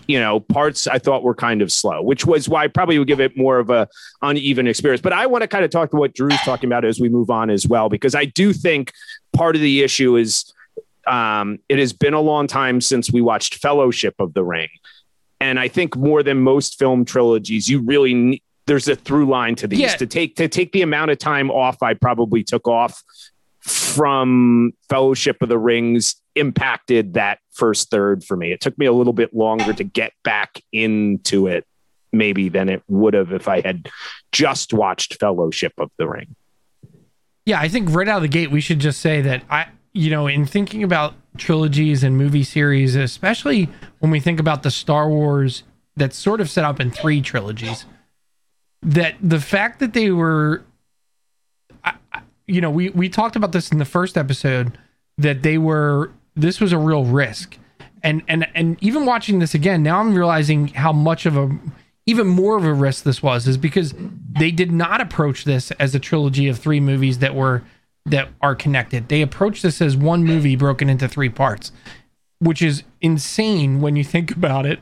You 0.08 0.20
know, 0.20 0.42
parts 0.42 0.86
I 0.86 1.00
thought 1.00 1.24
were 1.24 1.36
kind 1.36 1.62
of 1.62 1.72
slow, 1.72 2.02
which 2.02 2.26
was 2.26 2.50
why 2.50 2.64
I 2.66 2.68
probably 2.68 3.00
would 3.00 3.08
give 3.08 3.22
it 3.22 3.38
more 3.38 3.60
of 3.60 3.70
a 3.70 3.88
uneven 4.22 4.68
experience. 4.68 5.02
But 5.02 5.14
I 5.14 5.28
want 5.28 5.44
to 5.44 5.48
kind 5.48 5.64
of 5.64 5.72
talk 5.72 5.92
to 5.92 5.98
what 5.98 6.14
Drew's 6.14 6.42
talking 6.42 6.68
about 6.68 6.84
as 6.84 7.00
we 7.00 7.08
move 7.08 7.30
on 7.30 7.50
as 7.50 7.68
well, 7.68 7.88
because 7.88 8.14
I 8.14 8.26
do 8.26 8.52
think 8.52 8.92
part 9.32 9.56
of 9.56 9.62
the 9.62 9.82
issue 9.82 10.18
is 10.18 10.52
um, 11.08 11.60
it 11.70 11.80
has 11.80 11.94
been 11.94 12.14
a 12.14 12.20
long 12.20 12.48
time 12.48 12.82
since 12.82 13.12
we 13.12 13.22
watched 13.22 13.56
Fellowship 13.56 14.16
of 14.20 14.34
the 14.34 14.44
Ring. 14.44 14.70
And 15.40 15.60
I 15.60 15.68
think 15.70 15.96
more 15.96 16.22
than 16.24 16.42
most 16.42 16.78
film 16.80 17.06
trilogies, 17.06 17.70
you 17.70 17.80
really 17.82 18.14
need, 18.14 18.44
there's 18.66 18.88
a 18.90 18.96
through 18.96 19.28
line 19.28 19.56
to 19.56 19.68
these 19.68 19.80
Yeah. 19.80 19.96
to 19.98 20.06
take 20.06 20.36
to 20.38 20.48
take 20.48 20.72
the 20.74 20.82
amount 20.82 21.12
of 21.12 21.18
time 21.18 21.50
off 21.52 21.82
I 21.82 21.94
probably 21.94 22.44
took 22.44 22.68
off 22.68 23.04
from 23.62 24.72
Fellowship 24.90 25.42
of 25.42 25.50
the 25.50 25.58
Rings 25.58 26.16
impacted 26.36 27.14
that 27.14 27.40
first 27.52 27.90
third 27.90 28.24
for 28.24 28.36
me. 28.36 28.52
It 28.52 28.62
took 28.62 28.78
me 28.78 28.86
a 28.86 28.94
little 28.94 29.14
bit 29.14 29.34
longer 29.34 29.74
to 29.74 29.84
get 29.84 30.14
back 30.24 30.62
into 30.72 31.48
it 31.48 31.66
maybe 32.12 32.50
than 32.50 32.70
it 32.70 32.84
would 32.88 33.14
have 33.14 33.32
if 33.32 33.48
I 33.48 33.62
had 33.62 33.90
just 34.32 34.74
watched 34.74 35.20
Fellowship 35.20 35.74
of 35.78 35.90
the 35.98 36.08
Ring. 36.08 36.36
Yeah, 37.46 37.60
I 37.60 37.68
think 37.68 37.90
right 37.92 38.08
out 38.08 38.18
of 38.18 38.22
the 38.22 38.28
gate 38.28 38.52
we 38.52 38.62
should 38.62 38.80
just 38.80 39.02
say 39.02 39.22
that 39.22 39.44
I 39.50 39.68
you 39.94 40.10
know, 40.10 40.28
in 40.28 40.46
thinking 40.46 40.84
about 40.84 41.14
trilogies 41.38 42.04
and 42.04 42.18
movie 42.18 42.44
series, 42.44 42.96
especially 42.96 43.70
when 44.00 44.12
we 44.12 44.20
think 44.20 44.40
about 44.40 44.64
the 44.64 44.72
Star 44.72 45.08
Wars 45.08 45.64
that's 45.96 46.18
sort 46.18 46.42
of 46.42 46.50
set 46.50 46.66
up 46.66 46.80
in 46.80 46.90
three 46.90 47.22
trilogies, 47.22 47.86
that 48.82 49.16
the 49.22 49.40
fact 49.40 49.80
that 49.80 49.94
they 49.94 50.10
were 50.10 50.64
I, 51.84 51.94
you 52.48 52.60
know, 52.60 52.72
we 52.72 52.90
we 52.90 53.08
talked 53.08 53.36
about 53.36 53.52
this 53.52 53.72
in 53.72 53.78
the 53.78 53.86
first 53.86 54.18
episode 54.18 54.78
that 55.20 55.44
they 55.44 55.58
were 55.58 56.12
this 56.36 56.60
was 56.60 56.72
a 56.72 56.78
real 56.78 57.06
risk. 57.06 57.58
And 58.02 58.22
and 58.28 58.48
and 58.54 58.78
even 58.82 59.06
watching 59.06 59.40
this 59.40 59.54
again, 59.54 59.84
now 59.84 60.00
I'm 60.00 60.14
realizing 60.14 60.68
how 60.70 60.92
much 60.92 61.26
of 61.26 61.38
a 61.38 61.58
even 62.06 62.28
more 62.28 62.58
of 62.58 62.66
a 62.66 62.74
risk 62.74 63.04
this 63.04 63.24
was 63.24 63.48
is 63.48 63.58
because 63.58 63.94
they 64.38 64.52
did 64.52 64.72
not 64.72 65.00
approach 65.00 65.46
this 65.46 65.72
as 65.72 65.96
a 65.96 66.00
trilogy 66.00 66.50
of 66.50 66.60
three 66.60 66.80
movies 66.80 67.20
that 67.20 67.34
were 67.34 67.64
that 68.06 68.30
are 68.42 68.56
connected. 68.56 69.08
They 69.08 69.22
approached 69.22 69.64
this 69.64 69.82
as 69.82 69.96
one 69.96 70.24
movie 70.26 70.56
broken 70.56 70.90
into 70.90 71.08
three 71.08 71.30
parts, 71.30 71.72
which 72.40 72.62
is 72.62 72.84
insane 73.00 73.80
when 73.80 73.96
you 73.96 74.04
think 74.04 74.32
about 74.32 74.66
it. 74.66 74.80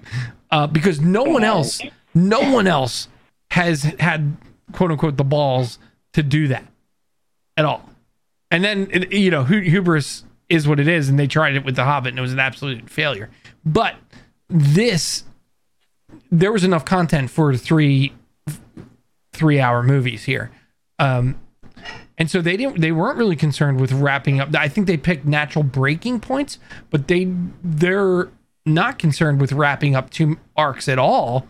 Uh, 0.49 0.67
because 0.67 0.99
no 0.99 1.23
one 1.23 1.43
else, 1.43 1.81
no 2.13 2.51
one 2.51 2.67
else 2.67 3.07
has 3.51 3.83
had 3.83 4.35
quote 4.73 4.91
unquote 4.91 5.17
the 5.17 5.23
balls 5.23 5.77
to 6.13 6.23
do 6.23 6.47
that 6.47 6.65
at 7.55 7.65
all. 7.65 7.87
And 8.49 8.63
then 8.63 9.07
you 9.11 9.29
know, 9.29 9.43
hubris 9.43 10.23
is 10.51 10.67
what 10.67 10.79
it 10.79 10.87
is, 10.87 11.07
and 11.07 11.17
they 11.17 11.27
tried 11.27 11.55
it 11.55 11.63
with 11.63 11.75
the 11.75 11.85
Hobbit, 11.85 12.09
and 12.09 12.19
it 12.19 12.21
was 12.21 12.33
an 12.33 12.39
absolute 12.39 12.89
failure. 12.89 13.29
But 13.65 13.95
this, 14.49 15.23
there 16.29 16.51
was 16.51 16.63
enough 16.63 16.83
content 16.83 17.29
for 17.29 17.55
three 17.55 18.13
three 19.33 19.59
hour 19.59 19.81
movies 19.81 20.25
here. 20.25 20.51
Um, 20.99 21.39
and 22.17 22.29
so 22.29 22.41
they 22.41 22.57
didn't 22.57 22.81
they 22.81 22.91
weren't 22.91 23.17
really 23.17 23.35
concerned 23.35 23.79
with 23.79 23.91
wrapping 23.93 24.39
up. 24.39 24.53
I 24.53 24.67
think 24.67 24.87
they 24.87 24.97
picked 24.97 25.25
natural 25.25 25.63
breaking 25.63 26.19
points, 26.19 26.59
but 26.89 27.07
they 27.07 27.31
they're 27.63 28.29
not 28.65 28.99
concerned 28.99 29.39
with 29.41 29.53
wrapping 29.53 29.95
up 29.95 30.09
two 30.09 30.37
arcs 30.55 30.87
at 30.87 30.99
all 30.99 31.47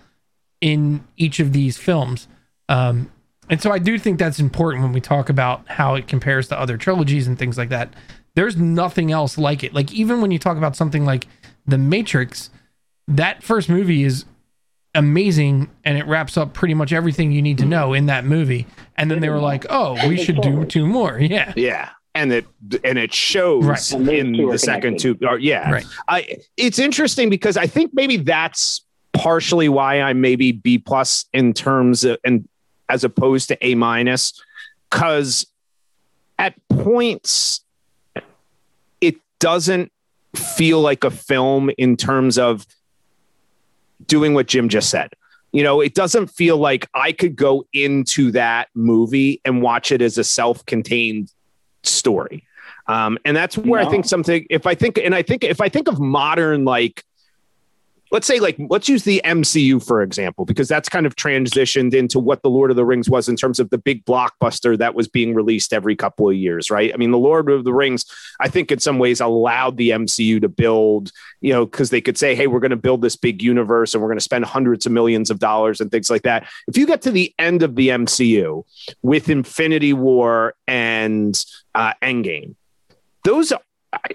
in 0.61 1.03
each 1.17 1.39
of 1.39 1.51
these 1.51 1.75
films. 1.75 2.27
Um, 2.69 3.11
and 3.49 3.61
so 3.61 3.71
I 3.71 3.79
do 3.79 3.99
think 3.99 4.17
that's 4.17 4.39
important 4.39 4.83
when 4.83 4.93
we 4.93 5.01
talk 5.01 5.27
about 5.27 5.67
how 5.67 5.95
it 5.95 6.07
compares 6.07 6.47
to 6.49 6.59
other 6.59 6.77
trilogies 6.77 7.27
and 7.27 7.37
things 7.37 7.57
like 7.57 7.69
that. 7.69 7.93
There's 8.35 8.55
nothing 8.57 9.11
else 9.11 9.37
like 9.37 9.63
it. 9.63 9.73
Like 9.73 9.91
even 9.93 10.21
when 10.21 10.31
you 10.31 10.39
talk 10.39 10.57
about 10.57 10.75
something 10.75 11.05
like 11.05 11.27
The 11.65 11.77
Matrix, 11.77 12.49
that 13.07 13.43
first 13.43 13.69
movie 13.69 14.03
is 14.03 14.25
amazing 14.93 15.69
and 15.83 15.97
it 15.97 16.05
wraps 16.05 16.37
up 16.37 16.53
pretty 16.53 16.73
much 16.73 16.91
everything 16.91 17.31
you 17.31 17.41
need 17.41 17.57
to 17.59 17.65
know 17.65 17.93
in 17.93 18.07
that 18.07 18.25
movie. 18.25 18.67
And 18.97 19.09
then 19.09 19.19
they 19.21 19.29
were 19.29 19.39
like, 19.39 19.65
"Oh, 19.69 20.07
we 20.07 20.17
should 20.17 20.41
do 20.41 20.65
two 20.65 20.85
more." 20.85 21.19
Yeah. 21.21 21.53
Yeah. 21.55 21.89
And 22.13 22.33
it 22.33 22.45
and 22.83 22.97
it 22.97 23.13
shows 23.13 23.65
Right. 23.65 23.91
In 23.93 24.33
the 24.33 24.57
second 24.57 24.99
two. 24.99 25.17
Or, 25.25 25.39
yeah, 25.39 25.71
Right. 25.71 25.85
I. 26.09 26.37
It's 26.57 26.77
interesting 26.77 27.29
because 27.29 27.55
I 27.55 27.67
think 27.67 27.91
maybe 27.93 28.17
that's 28.17 28.81
partially 29.13 29.69
why 29.69 30.01
I'm 30.01 30.19
maybe 30.19 30.51
B 30.51 30.77
plus 30.77 31.25
in 31.33 31.53
terms 31.53 32.03
of 32.03 32.17
and 32.25 32.47
as 32.89 33.05
opposed 33.05 33.47
to 33.47 33.65
A 33.65 33.75
minus, 33.75 34.33
because 34.89 35.45
at 36.37 36.55
points 36.67 37.61
it 37.61 37.70
doesn't 39.41 39.91
feel 40.33 40.79
like 40.79 41.03
a 41.03 41.11
film 41.11 41.69
in 41.77 41.97
terms 41.97 42.37
of 42.37 42.65
doing 44.05 44.33
what 44.33 44.47
Jim 44.47 44.69
just 44.69 44.89
said. 44.89 45.09
You 45.51 45.63
know, 45.63 45.81
it 45.81 45.93
doesn't 45.93 46.27
feel 46.27 46.55
like 46.57 46.87
I 46.93 47.11
could 47.11 47.35
go 47.35 47.65
into 47.73 48.31
that 48.31 48.69
movie 48.73 49.41
and 49.43 49.61
watch 49.61 49.91
it 49.91 50.01
as 50.01 50.17
a 50.17 50.23
self-contained 50.23 51.33
story. 51.83 52.45
Um, 52.87 53.17
and 53.25 53.35
that's 53.35 53.57
where 53.57 53.81
I 53.81 53.89
think 53.89 54.05
something 54.05 54.45
if 54.49 54.65
I 54.65 54.75
think 54.75 54.97
and 54.97 55.13
I 55.13 55.21
think 55.21 55.43
if 55.43 55.59
I 55.59 55.69
think 55.69 55.87
of 55.87 55.99
modern 55.99 56.63
like 56.63 57.03
let's 58.11 58.27
say 58.27 58.39
like 58.39 58.57
let's 58.69 58.89
use 58.89 59.03
the 59.03 59.21
MCU 59.23 59.85
for 59.85 60.01
example 60.01 60.45
because 60.45 60.67
that's 60.67 60.89
kind 60.89 61.05
of 61.05 61.15
transitioned 61.15 61.93
into 61.93 62.19
what 62.19 62.41
the 62.43 62.49
Lord 62.49 62.69
of 62.69 62.75
the 62.75 62.85
Rings 62.85 63.09
was 63.09 63.29
in 63.29 63.35
terms 63.35 63.59
of 63.59 63.69
the 63.69 63.77
big 63.77 64.05
blockbuster 64.05 64.77
that 64.77 64.93
was 64.93 65.07
being 65.07 65.33
released 65.33 65.73
every 65.73 65.95
couple 65.95 66.29
of 66.29 66.35
years, 66.35 66.69
right? 66.69 66.93
I 66.93 66.97
mean, 66.97 67.11
the 67.11 67.17
Lord 67.17 67.49
of 67.49 67.63
the 67.63 67.73
Rings 67.73 68.05
I 68.39 68.49
think 68.49 68.71
in 68.71 68.79
some 68.79 68.99
ways 68.99 69.21
allowed 69.21 69.77
the 69.77 69.91
MCU 69.91 70.41
to 70.41 70.49
build, 70.49 71.11
you 71.39 71.53
know, 71.53 71.65
because 71.65 71.89
they 71.89 72.01
could 72.01 72.17
say, 72.17 72.35
hey, 72.35 72.47
we're 72.47 72.59
going 72.59 72.71
to 72.71 72.75
build 72.75 73.01
this 73.01 73.15
big 73.15 73.41
universe 73.41 73.93
and 73.93 74.01
we're 74.01 74.09
going 74.09 74.17
to 74.17 74.23
spend 74.23 74.45
hundreds 74.45 74.85
of 74.85 74.91
millions 74.91 75.29
of 75.29 75.39
dollars 75.39 75.79
and 75.79 75.91
things 75.91 76.09
like 76.09 76.23
that. 76.23 76.47
If 76.67 76.77
you 76.77 76.85
get 76.85 77.01
to 77.03 77.11
the 77.11 77.33
end 77.39 77.63
of 77.63 77.75
the 77.75 77.89
MCU 77.89 78.63
with 79.01 79.29
Infinity 79.29 79.93
War 79.93 80.55
and 80.67 81.39
uh, 81.75 81.93
Endgame, 82.01 82.55
those 83.23 83.51
are- 83.51 83.61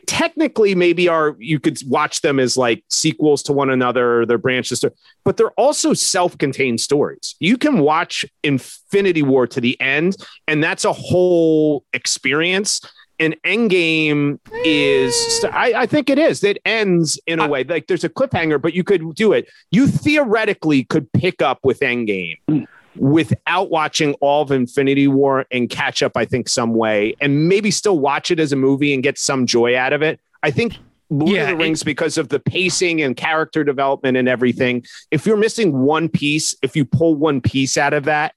technically 0.06 0.75
maybe 0.75 1.09
are 1.09 1.37
you 1.38 1.61
could 1.61 1.78
watch 1.87 2.23
them 2.23 2.38
as 2.38 2.56
like 2.56 2.83
sequels 2.88 3.42
to 3.42 3.52
one 3.52 3.71
another 3.71 4.25
they're 4.25 4.38
branches 4.38 4.80
to, 4.80 4.92
but 5.25 5.37
they're 5.37 5.50
also 5.52 5.92
self-contained 5.92 6.80
stories. 6.80 7.35
You 7.40 7.59
can 7.59 7.80
watch 7.80 8.25
infinity 8.42 9.23
war 9.23 9.47
to 9.49 9.61
the 9.61 9.78
end 9.80 10.16
and 10.49 10.62
that's 10.62 10.85
a 10.85 10.92
whole 10.92 11.85
experience. 11.92 12.80
And 13.18 13.35
endgame 13.45 14.38
is 14.64 15.14
I, 15.50 15.73
I 15.75 15.87
think 15.87 16.11
it 16.11 16.18
is. 16.18 16.45
It 16.45 16.59
ends 16.66 17.18
in 17.26 17.40
a 17.40 17.49
way 17.49 17.64
like 17.64 17.87
there's 17.87 18.04
a 18.04 18.11
cliffhanger 18.11 18.61
but 18.61 18.75
you 18.75 18.85
could 18.85 19.14
do 19.14 19.33
it. 19.33 19.49
You 19.71 19.87
theoretically 19.88 20.85
could 20.85 21.11
pick 21.12 21.42
up 21.42 21.61
with 21.64 21.80
endgame 21.80 22.37
hmm. 22.49 22.64
Without 22.99 23.71
watching 23.71 24.15
all 24.15 24.43
of 24.43 24.50
Infinity 24.50 25.09
War 25.09 25.47
and 25.50 25.69
catch 25.69 26.03
up, 26.03 26.12
I 26.17 26.25
think, 26.25 26.49
some 26.49 26.75
way, 26.75 27.15
and 27.21 27.49
maybe 27.49 27.71
still 27.71 27.99
watch 27.99 28.31
it 28.31 28.41
as 28.41 28.53
a 28.53 28.57
movie 28.57 28.95
and 28.95 29.03
get 29.03 29.19
some 29.19 29.47
joy 29.47 29.76
out 29.76 29.93
of 29.93 30.03
it. 30.03 30.21
I 30.43 30.50
think 30.50 30.76
Lord 31.11 31.31
Yeah, 31.31 31.43
of 31.43 31.47
the 31.49 31.53
it- 31.55 31.67
Rings, 31.67 31.83
because 31.83 32.19
of 32.19 32.29
the 32.31 32.41
pacing 32.41 33.00
and 33.03 33.17
character 33.17 33.62
development 33.65 34.17
and 34.17 34.29
everything, 34.29 34.85
if 35.11 35.25
you're 35.26 35.37
missing 35.37 35.83
one 35.83 36.09
piece, 36.09 36.55
if 36.62 36.75
you 36.76 36.85
pull 36.85 37.15
one 37.15 37.41
piece 37.41 37.76
out 37.76 37.93
of 37.95 38.05
that, 38.05 38.35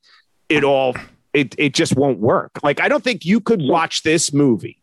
it 0.50 0.64
all 0.64 0.96
it 1.34 1.54
it 1.60 1.74
just 1.74 1.96
won't 1.96 2.20
work. 2.20 2.52
Like 2.64 2.82
I 2.82 2.88
don't 2.88 3.04
think 3.04 3.26
you 3.26 3.40
could 3.40 3.62
watch 3.62 4.04
this 4.04 4.34
movie 4.34 4.82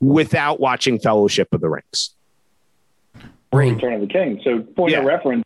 without 0.00 0.60
watching 0.60 0.98
Fellowship 0.98 1.48
of 1.52 1.60
the 1.60 1.68
Rings. 1.68 2.10
Ring. 3.52 3.74
Return 3.74 3.92
of 3.94 4.00
the 4.00 4.06
King. 4.06 4.40
So, 4.44 4.60
point 4.60 4.94
of 4.94 5.04
reference, 5.04 5.44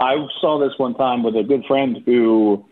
I 0.00 0.14
saw 0.40 0.58
this 0.60 0.72
one 0.78 0.94
time 0.94 1.22
with 1.24 1.34
a 1.36 1.42
good 1.42 1.64
friend 1.66 1.98
who 2.06 2.64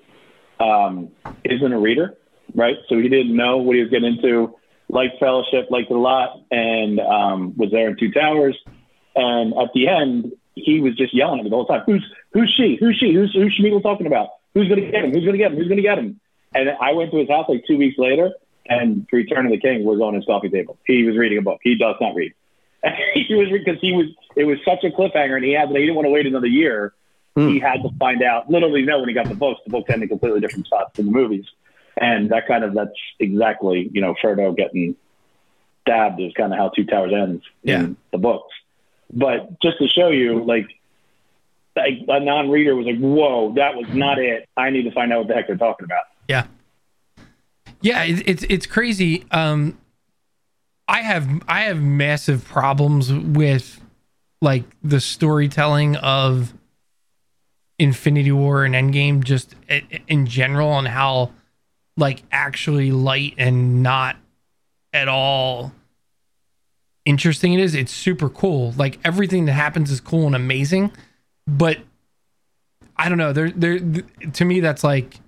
um, 0.61 1.11
isn't 1.45 1.73
a 1.73 1.79
reader, 1.79 2.17
right? 2.55 2.77
So 2.89 2.99
he 2.99 3.09
didn't 3.09 3.37
know 3.37 3.59
what 3.59 3.77
he 3.77 3.83
was 3.83 3.91
getting 3.91 4.17
into. 4.17 4.55
Liked 4.89 5.19
Fellowship, 5.21 5.71
liked 5.71 5.91
it 5.91 5.97
a 5.97 6.01
lot, 6.01 6.41
and 6.51 6.99
um, 7.01 7.57
was 7.57 7.71
there 7.71 7.89
in 7.89 7.97
Two 7.99 8.11
Towers. 8.11 8.57
And 9.15 9.53
at 9.55 9.71
the 9.75 9.89
end, 9.89 10.33
he 10.55 10.81
was 10.81 10.97
just 10.97 11.15
yelling 11.15 11.41
at 11.41 11.45
me 11.45 11.51
the 11.51 11.57
whole 11.57 11.67
time. 11.67 11.83
Who's 11.87 12.05
who's 12.33 12.51
she? 12.57 12.77
Who's 12.81 12.97
she? 12.97 13.13
Who's 13.13 13.33
who's 13.35 13.59
Sméagol 13.59 13.83
talking 13.83 14.07
about? 14.07 14.31
Who's 14.55 14.69
gonna 14.69 14.91
get 14.91 15.05
him? 15.05 15.13
Who's 15.13 15.25
gonna 15.25 15.39
get 15.39 15.53
him? 15.53 15.59
Who's 15.59 15.69
gonna 15.69 15.83
get 15.83 15.99
him? 15.99 16.21
And 16.55 16.71
I 16.81 16.93
went 16.93 17.11
to 17.11 17.19
his 17.19 17.29
house 17.29 17.47
like 17.49 17.65
two 17.67 17.77
weeks 17.77 17.99
later, 17.99 18.31
and 18.67 19.07
Return 19.13 19.47
of 19.47 19.53
the 19.53 19.59
King 19.59 19.85
was 19.85 20.01
on 20.01 20.15
his 20.15 20.25
coffee 20.25 20.49
table. 20.49 20.79
He 20.87 21.05
was 21.05 21.17
reading 21.17 21.39
a 21.39 21.43
book. 21.43 21.61
He 21.63 21.77
does 21.77 21.97
not 22.01 22.15
read. 22.15 22.33
he 23.15 23.35
was 23.35 23.49
because 23.51 23.81
he 23.81 23.93
was 23.93 24.07
it 24.37 24.45
was 24.45 24.59
such 24.65 24.85
a 24.85 24.91
cliffhanger, 24.91 25.37
and 25.37 25.45
he 25.45 25.53
had 25.53 25.69
he 25.69 25.75
didn't 25.75 25.95
want 25.95 26.07
to 26.07 26.11
wait 26.11 26.27
another 26.27 26.47
year. 26.47 26.95
Hmm. 27.39 27.49
He 27.53 27.59
had 27.61 27.83
to 27.83 27.91
find 27.99 28.23
out. 28.23 28.51
Literally, 28.51 28.83
know 28.85 28.99
when 29.01 29.09
he 29.09 29.15
got 29.15 29.29
the 29.29 29.35
books. 29.35 29.61
The 29.65 29.71
books 29.71 29.91
ended 29.91 30.09
completely 30.09 30.41
different 30.41 30.67
spots 30.67 30.97
than 30.97 31.07
the 31.07 31.13
movies, 31.13 31.45
and 32.01 32.31
that 32.31 32.47
kind 32.49 32.65
of 32.65 32.75
that's 32.75 32.91
exactly 33.21 33.91
you 33.93 34.01
know 34.01 34.15
Frodo 34.23 34.57
getting 34.57 34.97
stabbed 35.83 36.21
is 36.21 36.33
kind 36.35 36.53
of 36.53 36.59
how 36.59 36.69
Two 36.71 36.85
Towers 36.85 37.13
ends 37.15 37.45
Yeah. 37.63 37.81
in 37.81 37.97
the 38.13 38.19
books. 38.19 38.55
But 39.13 39.61
just 39.63 39.79
to 39.79 39.89
show 39.89 40.09
you, 40.11 40.45
like, 40.45 40.67
like 41.77 41.95
a 42.09 42.21
non-reader 42.21 42.75
was 42.77 42.87
like, 42.87 42.99
"Whoa, 42.99 43.55
that 43.55 43.75
was 43.77 43.87
not 43.95 44.19
it. 44.19 44.49
I 44.57 44.71
need 44.71 44.83
to 44.83 44.91
find 44.91 45.13
out 45.13 45.21
what 45.21 45.29
the 45.29 45.35
heck 45.35 45.47
they're 45.47 45.57
talking 45.57 45.85
about." 45.85 46.03
Yeah. 46.29 46.47
Yeah, 47.81 48.03
it, 48.05 48.27
it's 48.29 48.43
it's 48.51 48.67
crazy. 48.67 49.25
Um 49.31 49.79
I 50.89 51.03
have 51.03 51.29
I 51.47 51.61
have 51.63 51.81
massive 51.81 52.45
problems 52.45 53.13
with 53.13 53.81
like 54.41 54.65
the 54.83 55.01
storytelling 55.01 55.97
of 55.97 56.55
Infinity 57.79 58.33
War 58.33 58.65
and 58.65 58.75
Endgame 58.75 59.23
just 59.23 59.55
in 60.09 60.27
general 60.27 60.79
and 60.79 60.89
how 60.89 61.31
like 61.97 62.23
actually 62.33 62.91
light 62.93 63.35
and 63.39 63.83
not 63.83 64.17
at 64.93 65.09
all 65.09 65.73
interesting 67.09 67.55
it 67.55 67.61
is. 67.61 67.75
It's 67.75 67.93
super 67.93 68.29
cool. 68.29 68.73
Like 68.77 68.99
everything 69.05 69.47
that 69.47 69.53
happens 69.53 69.91
is 69.91 70.01
cool 70.01 70.27
and 70.27 70.37
amazing, 70.37 70.93
but 71.47 71.79
I 72.97 73.09
don't 73.09 73.19
know. 73.19 73.33
There, 73.33 73.51
there. 73.51 73.79
To 73.79 74.45
me, 74.45 74.61
that's 74.61 74.85
like 74.85 75.19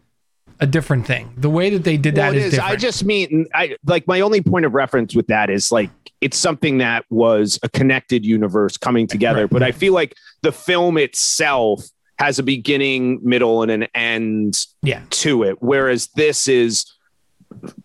a 0.60 0.66
different 0.66 1.06
thing. 1.06 1.32
The 1.38 1.48
way 1.48 1.70
that 1.70 1.84
they 1.84 1.96
did 1.96 2.16
that 2.16 2.30
Well, 2.30 2.36
is, 2.36 2.44
is. 2.46 2.50
different. 2.52 2.72
I 2.72 2.76
just 2.76 3.04
mean, 3.04 3.46
I 3.54 3.76
like 3.86 4.06
my 4.06 4.20
only 4.20 4.42
point 4.42 4.66
of 4.66 4.74
reference 4.74 5.14
with 5.14 5.28
that 5.28 5.48
is 5.50 5.72
like 5.72 5.90
it's 6.20 6.36
something 6.36 6.78
that 6.78 7.06
was 7.10 7.58
a 7.62 7.68
connected 7.68 8.26
universe 8.26 8.76
coming 8.76 9.06
together. 9.06 9.42
Right. 9.42 9.50
But 9.50 9.62
I 9.62 9.72
feel 9.72 9.94
like 9.94 10.14
the 10.42 10.52
film 10.52 10.98
itself 10.98 11.88
has 12.20 12.38
a 12.38 12.42
beginning, 12.42 13.18
middle, 13.22 13.62
and 13.62 13.70
an 13.70 13.86
end 13.94 14.66
yeah, 14.82 15.00
to 15.08 15.42
it, 15.42 15.56
whereas 15.62 16.08
this 16.16 16.46
is 16.46 16.84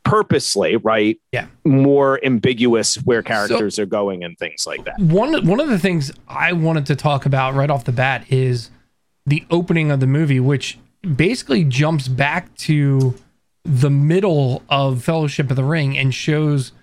purposely 0.03 0.75
right. 0.75 1.17
Yeah. 1.31 1.47
more 1.63 2.23
ambiguous 2.23 2.95
where 2.95 3.23
characters 3.23 3.79
are 3.79 3.85
going 3.85 4.23
and 4.25 4.37
things 4.37 4.67
like 4.67 4.83
that. 4.83 4.99
one 4.99 5.47
one 5.47 5.59
of 5.61 5.69
the 5.69 5.79
things 5.79 6.11
I 6.27 6.51
wanted 6.51 6.85
to 6.87 6.95
talk 6.95 7.25
about 7.25 7.55
right 7.55 7.71
off 7.71 7.85
the 7.85 7.93
bat 7.93 8.25
is 8.29 8.69
the 9.25 9.43
opening 9.49 9.89
of 9.89 10.01
the 10.01 10.07
movie, 10.07 10.41
which 10.41 10.77
basically 11.15 11.63
jumps 11.63 12.09
back 12.09 12.53
to 12.57 13.15
the 13.63 13.89
middle 13.89 14.63
of 14.69 15.01
Fellowship 15.01 15.49
of 15.49 15.55
the 15.55 15.63
Ring 15.63 15.97
and 15.97 16.13
shows 16.13 16.73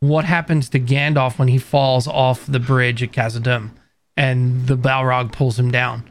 what 0.00 0.24
happens 0.24 0.68
to 0.70 0.80
Gandalf 0.80 1.38
when 1.38 1.48
he 1.48 1.58
falls 1.58 2.08
off 2.08 2.46
the 2.46 2.58
bridge 2.58 3.02
at 3.02 3.12
Khazad-dûm 3.12 3.70
and 4.16 4.66
the 4.66 4.76
Balrog 4.76 5.30
pulls 5.30 5.58
him 5.58 5.70
down. 5.70 6.10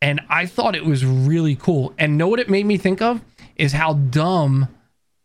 And 0.00 0.20
I 0.28 0.46
thought 0.46 0.76
it 0.76 0.84
was 0.84 1.04
really 1.04 1.56
cool. 1.56 1.92
And 1.98 2.16
know 2.16 2.28
what 2.28 2.40
it 2.40 2.48
made 2.48 2.66
me 2.66 2.76
think 2.76 3.02
of 3.02 3.20
is 3.56 3.72
how 3.72 3.94
dumb 3.94 4.68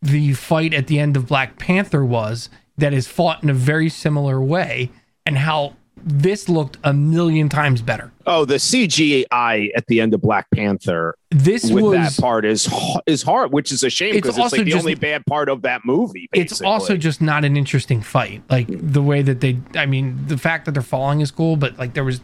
the 0.02 0.34
fight 0.34 0.74
at 0.74 0.88
the 0.88 1.00
end 1.00 1.16
of 1.16 1.28
Black 1.28 1.58
Panther 1.58 2.04
was 2.04 2.50
that 2.78 2.94
is 2.94 3.08
fought 3.08 3.44
in 3.44 3.50
a 3.50 3.54
very 3.54 3.88
similar 3.90 4.42
way 4.42 4.90
and 5.26 5.38
how 5.38 5.76
this 6.06 6.50
looked 6.50 6.78
a 6.84 6.92
million 6.92 7.48
times 7.48 7.82
better. 7.82 8.12
Oh, 8.26 8.44
the 8.44 8.56
CGI 8.56 9.70
at 9.76 9.88
the 9.88 10.02
end 10.02 10.14
of 10.14 10.22
Black 10.22 10.48
Panther 10.52 11.16
This 11.30 11.72
with 11.72 11.84
was 11.84 12.16
that 12.16 12.22
part 12.22 12.44
is 12.46 12.68
is 13.06 13.24
hard, 13.24 13.54
which 13.54 13.72
is 13.72 13.84
a 13.84 13.90
shame 13.90 14.10
It's 14.10 14.18
because 14.18 14.38
it's, 14.38 14.44
also 14.44 14.58
like 14.58 14.66
the 14.66 14.72
just- 14.72 14.84
only 14.84 14.96
bad 14.96 15.26
part 15.26 15.48
of 15.48 15.62
that 15.62 15.86
movie. 15.86 16.28
it's 16.34 16.62
also 16.62 16.98
just 16.98 17.22
not 17.22 17.46
an 17.46 17.56
interesting 17.56 18.02
fight. 18.02 18.44
Like 18.50 18.68
the 18.70 19.02
way 19.02 19.22
that 19.22 19.40
they 19.40 19.60
I 19.76 19.86
mean, 19.86 20.20
the 20.28 20.38
fact 20.38 20.66
that 20.66 20.72
they're 20.74 20.82
falling 20.82 21.22
is 21.22 21.32
cool, 21.32 21.56
but 21.56 21.78
like 21.78 21.94
there 21.94 22.04
was 22.04 22.20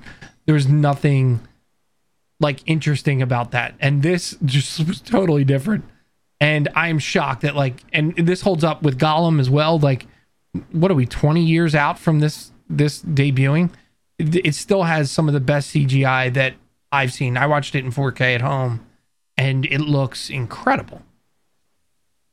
there 0.46 0.56
was 0.56 0.68
nothing 0.68 1.39
like 2.39 2.62
interesting 2.65 3.22
about 3.22 3.51
that. 3.51 3.75
And 3.79 4.01
this 4.01 4.38
just 4.46 4.79
was 4.88 5.01
totally 5.01 5.43
different. 5.43 5.86
And 6.41 6.69
I 6.75 6.88
am 6.88 7.00
shocked 7.00 7.41
that 7.41 7.55
like 7.55 7.84
and 7.91 8.15
this 8.15 8.41
holds 8.41 8.63
up 8.63 8.81
with 8.81 8.98
Gollum 8.98 9.39
as 9.39 9.50
well. 9.50 9.77
Like 9.77 10.08
what 10.72 10.89
are 10.89 10.96
we 10.96 11.05
20 11.05 11.43
years 11.43 11.75
out 11.75 12.00
from 12.00 12.19
this 12.19 12.51
this 12.69 13.01
debuting? 13.01 13.72
It, 14.17 14.36
it 14.36 14.55
still 14.55 14.84
has 14.84 15.12
some 15.12 15.27
of 15.27 15.34
the 15.34 15.39
best 15.39 15.74
CGI 15.74 16.34
that 16.34 16.53
I've 16.91 17.13
seen. 17.13 17.38
I 17.38 17.48
watched 17.48 17.75
it 17.75 17.84
in 17.84 17.91
4K 17.91 18.36
at 18.36 18.41
home 18.41 18.86
and 19.38 19.65
it 19.65 19.79
looks 19.79 20.29
incredible. 20.29 21.01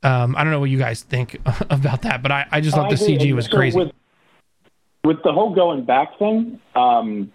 Um, 0.03 0.37
I 0.37 0.45
don't 0.45 0.53
know 0.53 0.61
what 0.61 0.71
you 0.71 0.79
guys 0.79 1.03
think 1.03 1.41
about 1.71 2.03
that, 2.03 2.23
but 2.23 2.31
I, 2.31 2.47
I 2.51 2.61
just 2.61 2.77
thought 2.77 2.87
I 2.87 2.95
the 2.95 3.03
agree. 3.03 3.19
CG 3.19 3.35
was 3.35 3.47
so 3.47 3.57
crazy. 3.57 3.79
With, 3.79 3.93
with 5.05 5.23
the 5.25 5.33
whole 5.33 5.55
going 5.55 5.85
back 5.85 6.19
thing, 6.19 6.61
um, 6.75 7.33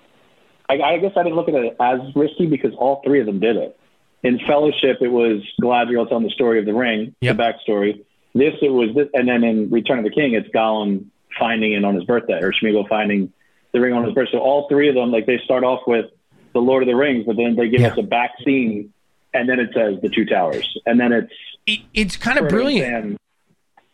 I, 0.80 0.94
I 0.94 0.98
guess 1.00 1.12
I 1.18 1.24
didn't 1.24 1.36
look 1.36 1.50
at 1.50 1.56
it 1.56 1.75
as 1.80 2.00
risky 2.16 2.46
because 2.46 2.74
all 2.78 3.01
three 3.04 3.20
of 3.20 3.25
them 3.25 3.40
did 3.40 3.56
it. 3.58 3.78
In 4.24 4.40
Fellowship, 4.48 4.98
it 5.01 5.08
was 5.10 5.42
Galadriel 5.62 6.08
telling 6.08 6.24
the 6.24 6.30
story 6.30 6.60
of 6.60 6.66
the 6.66 6.74
ring, 6.74 7.16
Yep. 7.22 7.38
the 7.38 7.44
backstory. 7.44 8.06
This, 8.34 8.54
it 8.62 8.70
was 8.72 8.96
this, 8.96 9.08
and 9.13 9.28
then 9.28 9.44
in 9.44 9.70
Return 9.70 9.98
of 10.00 10.06
the 10.06 10.12
King, 10.12 10.34
it's 10.36 10.48
Gollum 10.50 11.06
finding 11.40 11.74
it 11.74 11.84
on 11.84 11.96
his 11.96 12.04
birthday, 12.06 12.40
or 12.42 12.54
Sméagol 12.54 12.88
finding 12.88 13.34
the 13.74 13.82
ring 13.82 13.94
on 13.94 14.06
his 14.06 14.13
birthday. 14.13 14.34
So 14.34 14.40
all 14.40 14.68
three 14.70 14.88
of 14.90 14.96
them, 14.96 15.12
like 15.12 15.25
they 15.25 15.40
start 15.44 15.63
off 15.63 15.82
with 15.88 16.06
the 16.54 16.60
Lord 16.60 16.84
of 16.84 16.88
the 16.88 16.96
Rings, 16.96 17.25
but 17.25 17.36
then 17.36 17.56
they 17.56 17.68
give 17.70 17.82
Yeah. 17.82 17.88
us 17.90 17.98
a 17.98 18.04
back 18.04 18.32
scene, 18.46 18.94
and 19.34 19.50
then 19.50 19.60
it 19.60 19.72
says 19.74 20.00
the 20.02 20.10
Two 20.10 20.26
Towers, 20.26 20.78
and 20.86 21.00
then 21.00 21.12
it's 21.12 21.34
It, 21.65 21.80
it's 21.93 22.15
kind 22.17 22.38
of 22.39 22.48
brilliant. 22.48 23.17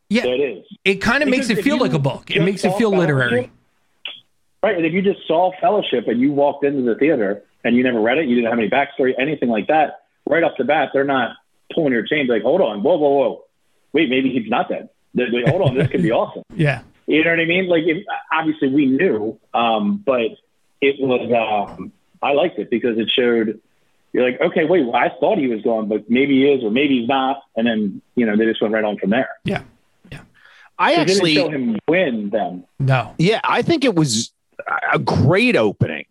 Yeah. 0.10 0.26
It 0.26 0.40
is. 0.40 0.66
It 0.86 0.96
kind 0.96 1.22
of 1.24 1.30
makes 1.30 1.50
it 1.50 1.64
feel 1.64 1.78
like 1.80 1.94
a 1.94 2.00
book. 2.00 2.32
It 2.32 2.42
makes 2.42 2.64
it 2.64 2.74
feel 2.76 2.92
literary. 2.96 3.50
Fellowship- 4.62 4.64
Right. 4.64 4.76
And 4.78 4.86
if 4.86 4.94
you 4.94 5.02
just 5.02 5.26
saw 5.28 5.52
Fellowship 5.62 6.08
and 6.08 6.20
you 6.20 6.32
walked 6.32 6.66
into 6.66 6.82
the 6.82 6.96
theater 6.96 7.44
and 7.64 7.76
you 7.76 7.84
never 7.84 8.00
read 8.00 8.18
it, 8.18 8.28
you 8.28 8.36
didn't 8.36 8.50
have 8.50 8.60
any 8.60 8.70
backstory, 8.70 9.14
anything 9.20 9.50
like 9.50 9.68
that, 9.68 10.02
right 10.28 10.44
off 10.44 10.54
the 10.58 10.64
bat, 10.64 10.90
they're 10.94 11.04
not 11.04 11.36
pulling 11.74 11.94
your 11.94 12.04
chain, 12.06 12.28
like, 12.28 12.42
hold 12.44 12.62
on, 12.62 12.82
whoa, 12.84 12.98
whoa, 12.98 13.10
whoa. 13.10 13.44
Wait, 13.94 14.10
maybe 14.10 14.30
he's 14.32 14.50
not 14.50 14.68
dead. 14.70 14.90
They're 15.14 15.30
like, 15.30 15.48
hold 15.48 15.62
on, 15.62 15.76
this 15.78 15.88
could 15.90 16.02
be 16.02 16.12
awesome. 16.22 16.44
Yeah. 16.56 16.82
You 17.08 17.24
know 17.24 17.30
what 17.32 17.40
I 17.40 17.46
mean? 17.46 17.68
Like, 17.70 17.84
if, 17.86 18.04
obviously 18.34 18.70
we 18.70 18.86
knew, 18.88 19.40
um, 19.54 20.04
but 20.06 20.22
it 20.82 20.96
was, 21.00 21.32
um, 21.78 21.92
I 22.22 22.32
liked 22.34 22.58
it 22.60 22.70
because 22.70 22.98
it 22.98 23.10
showed, 23.10 23.60
you're 24.14 24.30
like, 24.32 24.42
okay, 24.42 24.66
wait, 24.66 24.86
well, 24.86 24.96
I 24.96 25.10
thought 25.20 25.38
he 25.38 25.48
was 25.48 25.62
gone, 25.62 25.88
but 25.88 26.10
maybe 26.10 26.42
he 26.42 26.48
is 26.52 26.64
or 26.64 26.72
maybe 26.72 27.00
he's 27.00 27.08
not. 27.08 27.42
And 27.56 27.68
then, 27.68 28.02
you 28.16 28.26
know, 28.26 28.36
they 28.36 28.46
just 28.46 28.62
went 28.62 28.74
right 28.74 28.84
on 28.84 28.98
from 28.98 29.12
there. 29.12 29.30
Yeah. 29.44 29.62
Yeah. 30.12 30.22
I 30.80 30.96
actually 30.96 31.36
didn't 31.36 31.52
show 31.52 31.56
him 31.58 31.80
win 31.88 32.30
then. 32.32 32.66
No. 32.80 33.14
Yeah, 33.18 33.40
I 33.44 33.62
think 33.62 33.86
it 33.86 33.96
was 33.96 34.32
a 34.92 35.00
great 35.00 35.56
opening. 35.56 36.06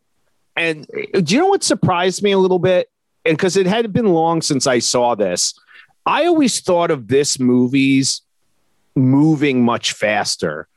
And 0.56 0.86
do 1.12 1.34
you 1.34 1.40
know 1.40 1.48
what 1.48 1.62
surprised 1.62 2.22
me 2.22 2.32
a 2.32 2.38
little 2.38 2.58
bit? 2.58 2.90
And 3.24 3.36
because 3.36 3.56
it 3.56 3.66
had 3.66 3.92
been 3.92 4.06
long 4.06 4.40
since 4.40 4.66
I 4.66 4.78
saw 4.78 5.14
this, 5.14 5.54
I 6.06 6.26
always 6.26 6.60
thought 6.60 6.90
of 6.90 7.08
this 7.08 7.38
movie's 7.38 8.22
moving 8.94 9.64
much 9.64 9.92
faster 9.92 10.68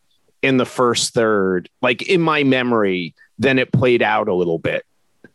in 0.42 0.58
the 0.58 0.66
first 0.66 1.14
third, 1.14 1.70
like 1.82 2.02
in 2.04 2.22
my 2.22 2.44
memory, 2.44 3.14
than 3.38 3.60
it 3.60 3.72
played 3.72 4.02
out 4.02 4.28
a 4.28 4.34
little 4.34 4.60
bit 4.60 4.86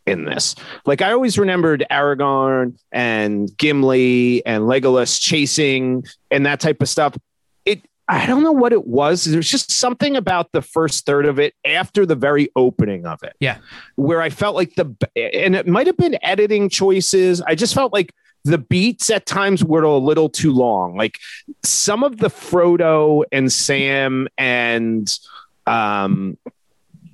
in 0.05 0.25
this. 0.25 0.55
Like 0.85 1.01
I 1.01 1.11
always 1.11 1.39
remembered 1.39 1.85
Aragorn 1.89 2.77
and 2.91 3.55
Gimli 3.57 4.45
and 4.45 4.63
Legolas 4.63 5.19
chasing 5.19 6.05
and 6.29 6.45
that 6.45 6.59
type 6.59 6.81
of 6.81 6.89
stuff. 6.89 7.17
I 8.07 8.25
don't 8.25 8.43
know 8.43 8.51
what 8.51 8.71
it 8.71 8.85
was. 8.85 9.25
There's 9.25 9.49
just 9.49 9.71
something 9.71 10.15
about 10.15 10.51
the 10.51 10.61
first 10.61 11.05
third 11.05 11.25
of 11.25 11.39
it 11.39 11.55
after 11.65 12.05
the 12.05 12.15
very 12.15 12.49
opening 12.55 13.05
of 13.05 13.23
it. 13.23 13.35
Yeah. 13.39 13.57
Where 13.95 14.21
I 14.21 14.29
felt 14.29 14.55
like 14.55 14.75
the 14.75 14.95
and 15.15 15.55
it 15.55 15.67
might 15.67 15.87
have 15.87 15.97
been 15.97 16.17
editing 16.21 16.69
choices. 16.69 17.41
I 17.41 17.55
just 17.55 17.73
felt 17.73 17.93
like 17.93 18.13
the 18.43 18.59
beats 18.59 19.09
at 19.09 19.25
times 19.25 19.63
were 19.63 19.81
a 19.81 19.97
little 19.97 20.29
too 20.29 20.53
long. 20.53 20.95
Like 20.95 21.17
some 21.63 22.03
of 22.03 22.17
the 22.17 22.27
Frodo 22.27 23.23
and 23.31 23.51
Sam 23.51 24.27
and 24.37 25.11
um 25.65 26.37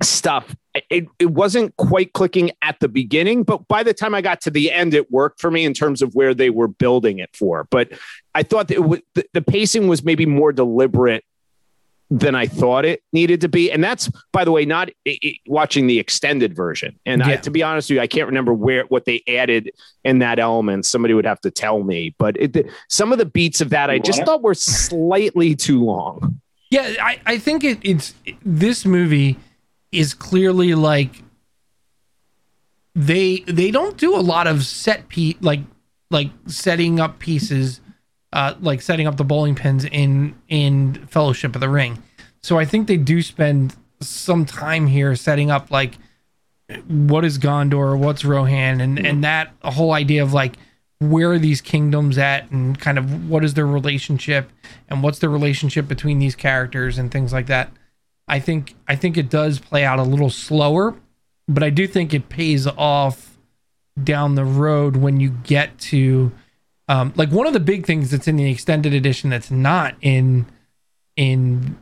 stuff 0.01 0.55
it, 0.89 1.07
it 1.19 1.31
wasn't 1.31 1.75
quite 1.77 2.13
clicking 2.13 2.51
at 2.61 2.79
the 2.79 2.87
beginning 2.87 3.43
but 3.43 3.67
by 3.67 3.83
the 3.83 3.93
time 3.93 4.15
i 4.15 4.21
got 4.21 4.41
to 4.41 4.49
the 4.49 4.71
end 4.71 4.93
it 4.93 5.11
worked 5.11 5.41
for 5.41 5.51
me 5.51 5.65
in 5.65 5.73
terms 5.73 6.01
of 6.01 6.13
where 6.15 6.33
they 6.33 6.49
were 6.49 6.67
building 6.67 7.19
it 7.19 7.29
for. 7.35 7.67
But 7.69 7.91
i 8.33 8.43
thought 8.43 8.67
that 8.69 8.75
it 8.75 8.83
was, 8.83 9.01
the, 9.15 9.25
the 9.33 9.41
pacing 9.41 9.87
was 9.87 10.03
maybe 10.03 10.25
more 10.25 10.51
deliberate 10.53 11.25
than 12.09 12.35
i 12.35 12.45
thought 12.45 12.83
it 12.85 13.01
needed 13.13 13.41
to 13.41 13.49
be. 13.49 13.71
And 13.71 13.83
that's 13.83 14.09
by 14.31 14.43
the 14.43 14.51
way 14.51 14.65
not 14.65 14.89
i 15.07 15.17
i 15.23 15.33
watching 15.47 15.87
the 15.87 15.99
extended 15.99 16.55
version. 16.55 16.99
And 17.05 17.23
I, 17.23 17.37
to 17.37 17.51
be 17.51 17.63
honest 17.63 17.89
with 17.89 17.95
you 17.95 18.01
i 18.01 18.07
can't 18.07 18.27
remember 18.27 18.53
where 18.53 18.85
what 18.85 19.05
they 19.05 19.23
added 19.27 19.71
in 20.03 20.19
that 20.19 20.39
element. 20.39 20.85
Somebody 20.85 21.13
would 21.13 21.25
have 21.25 21.41
to 21.41 21.51
tell 21.51 21.83
me. 21.83 22.15
But 22.17 22.37
it, 22.39 22.53
the, 22.53 22.69
some 22.89 23.11
of 23.11 23.17
the 23.17 23.25
beats 23.25 23.61
of 23.61 23.69
that 23.69 23.89
i 23.89 23.99
just 23.99 24.19
it? 24.19 24.25
thought 24.25 24.41
were 24.41 24.55
slightly 24.55 25.55
too 25.55 25.83
long. 25.83 26.41
Yeah, 26.69 26.93
I, 27.01 27.19
I 27.25 27.37
think 27.37 27.65
it, 27.65 27.79
it's 27.81 28.13
this 28.45 28.85
movie 28.85 29.37
is 29.91 30.13
clearly 30.13 30.73
like 30.75 31.23
they 32.95 33.39
they 33.47 33.71
don't 33.71 33.97
do 33.97 34.15
a 34.15 34.19
lot 34.19 34.47
of 34.47 34.65
set 34.65 35.07
piece 35.09 35.37
like 35.41 35.61
like 36.09 36.29
setting 36.45 36.99
up 36.99 37.19
pieces 37.19 37.79
uh 38.33 38.53
like 38.61 38.81
setting 38.81 39.07
up 39.07 39.17
the 39.17 39.23
bowling 39.23 39.55
pins 39.55 39.85
in 39.85 40.35
in 40.47 41.05
Fellowship 41.07 41.55
of 41.55 41.61
the 41.61 41.69
Ring. 41.69 42.01
So 42.41 42.57
I 42.57 42.65
think 42.65 42.87
they 42.87 42.97
do 42.97 43.21
spend 43.21 43.75
some 44.01 44.45
time 44.45 44.87
here 44.87 45.15
setting 45.15 45.51
up 45.51 45.71
like 45.71 45.97
what 46.87 47.25
is 47.25 47.37
Gondor, 47.37 47.97
what's 47.97 48.23
Rohan, 48.23 48.81
and 48.81 49.05
and 49.05 49.23
that 49.23 49.51
whole 49.63 49.91
idea 49.91 50.23
of 50.23 50.33
like 50.33 50.55
where 50.99 51.31
are 51.31 51.39
these 51.39 51.61
kingdoms 51.61 52.17
at, 52.17 52.49
and 52.51 52.79
kind 52.79 52.97
of 52.97 53.29
what 53.29 53.43
is 53.43 53.53
their 53.53 53.65
relationship, 53.67 54.51
and 54.87 55.03
what's 55.03 55.19
the 55.19 55.29
relationship 55.29 55.87
between 55.87 56.19
these 56.19 56.35
characters, 56.35 56.97
and 56.97 57.11
things 57.11 57.33
like 57.33 57.47
that. 57.47 57.71
I 58.31 58.39
think 58.39 58.75
I 58.87 58.95
think 58.95 59.17
it 59.17 59.29
does 59.29 59.59
play 59.59 59.83
out 59.83 59.99
a 59.99 60.03
little 60.03 60.29
slower, 60.29 60.95
but 61.49 61.63
I 61.63 61.69
do 61.69 61.85
think 61.85 62.13
it 62.13 62.29
pays 62.29 62.65
off 62.65 63.37
down 64.01 64.35
the 64.35 64.45
road 64.45 64.95
when 64.95 65.19
you 65.19 65.29
get 65.29 65.77
to 65.79 66.31
um, 66.87 67.11
like 67.17 67.29
one 67.29 67.45
of 67.45 67.51
the 67.51 67.59
big 67.59 67.85
things 67.85 68.09
that's 68.09 68.29
in 68.29 68.37
the 68.37 68.49
extended 68.49 68.93
edition 68.93 69.29
that's 69.29 69.51
not 69.51 69.95
in 70.01 70.45
in 71.17 71.77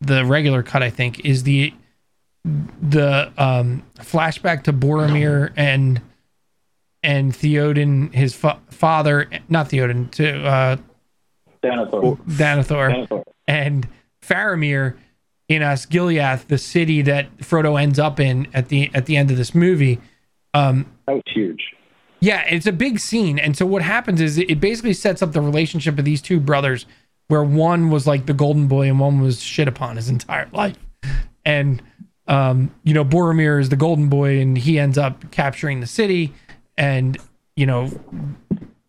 the 0.00 0.24
regular 0.24 0.62
cut. 0.62 0.84
I 0.84 0.90
think 0.90 1.24
is 1.24 1.42
the 1.42 1.74
the 2.44 3.32
um, 3.36 3.82
flashback 3.98 4.62
to 4.62 4.72
Boromir 4.72 5.52
and 5.56 6.00
and 7.02 7.32
Theoden, 7.32 8.14
his 8.14 8.36
fa- 8.36 8.60
father, 8.70 9.28
not 9.48 9.68
Theoden, 9.68 10.12
to 10.12 10.44
uh, 10.44 10.76
Denethor. 11.60 12.18
Denethor, 12.28 13.08
Denethor. 13.08 13.24
and 13.48 13.88
Faramir 14.22 14.96
in 15.48 15.62
Osgiliath, 15.62 16.46
the 16.46 16.58
city 16.58 17.02
that 17.02 17.36
Frodo 17.38 17.80
ends 17.80 17.98
up 17.98 18.18
in 18.18 18.48
at 18.54 18.68
the 18.68 18.90
at 18.94 19.06
the 19.06 19.16
end 19.16 19.30
of 19.30 19.36
this 19.36 19.54
movie. 19.54 20.00
Um, 20.54 20.86
That 21.06 21.14
was 21.14 21.22
huge. 21.26 21.74
Yeah, 22.20 22.42
it's 22.48 22.66
a 22.66 22.72
big 22.72 23.00
scene. 23.00 23.38
And 23.38 23.56
so 23.56 23.66
what 23.66 23.82
happens 23.82 24.20
is 24.20 24.38
it 24.38 24.58
basically 24.58 24.94
sets 24.94 25.20
up 25.20 25.32
the 25.32 25.42
relationship 25.42 25.98
of 25.98 26.06
these 26.06 26.22
two 26.22 26.40
brothers 26.40 26.86
where 27.28 27.44
one 27.44 27.90
was 27.90 28.06
like 28.06 28.26
the 28.26 28.32
golden 28.32 28.66
boy 28.66 28.88
and 28.88 28.98
one 28.98 29.20
was 29.20 29.42
shit 29.42 29.68
upon 29.68 29.96
his 29.96 30.08
entire 30.16 30.48
life. 30.52 30.78
And 31.44 31.82
um, 32.26 32.74
you 32.84 32.94
know, 32.94 33.04
Boromir 33.04 33.60
is 33.60 33.68
the 33.68 33.76
golden 33.76 34.08
boy 34.08 34.40
and 34.40 34.56
he 34.56 34.78
ends 34.78 34.96
up 34.96 35.30
capturing 35.30 35.80
the 35.80 35.86
city 35.86 36.32
and, 36.78 37.18
you 37.56 37.66
know, 37.66 37.90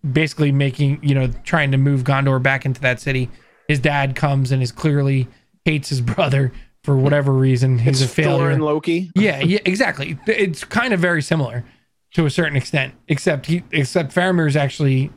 basically 0.09 0.51
making, 0.51 0.99
you 1.03 1.13
know, 1.13 1.27
trying 1.43 1.71
to 1.71 1.77
move 1.77 2.03
Gondor 2.03 2.41
back 2.41 2.65
into 2.65 2.79
that 2.81 3.01
city. 3.01 3.29
His 3.67 3.79
dad 3.79 4.15
comes 4.15 4.51
and 4.51 4.63
is 4.63 4.71
clearly 4.71 5.27
hates 5.65 5.89
his 5.89 6.01
brother 6.01 6.51
for 6.83 6.95
whatever 6.95 7.33
reason. 7.33 7.77
He's 7.79 8.01
It's 8.01 8.11
a 8.11 8.13
failure. 8.13 8.37
Thor 8.37 8.51
and 8.51 8.63
Loki. 8.63 9.11
Yeah, 9.15 9.39
yeah, 9.39 9.59
exactly. 9.65 10.17
It's 10.27 10.63
kind 10.63 10.93
of 10.93 10.99
very 10.99 11.21
similar 11.21 11.65
to 12.13 12.25
a 12.25 12.29
certain 12.29 12.55
extent, 12.55 12.93
except 13.07 13.47
he, 13.47 13.63
except 13.71 14.13
Faramir 14.15 14.47
is 14.47 14.55
actually 14.55 15.11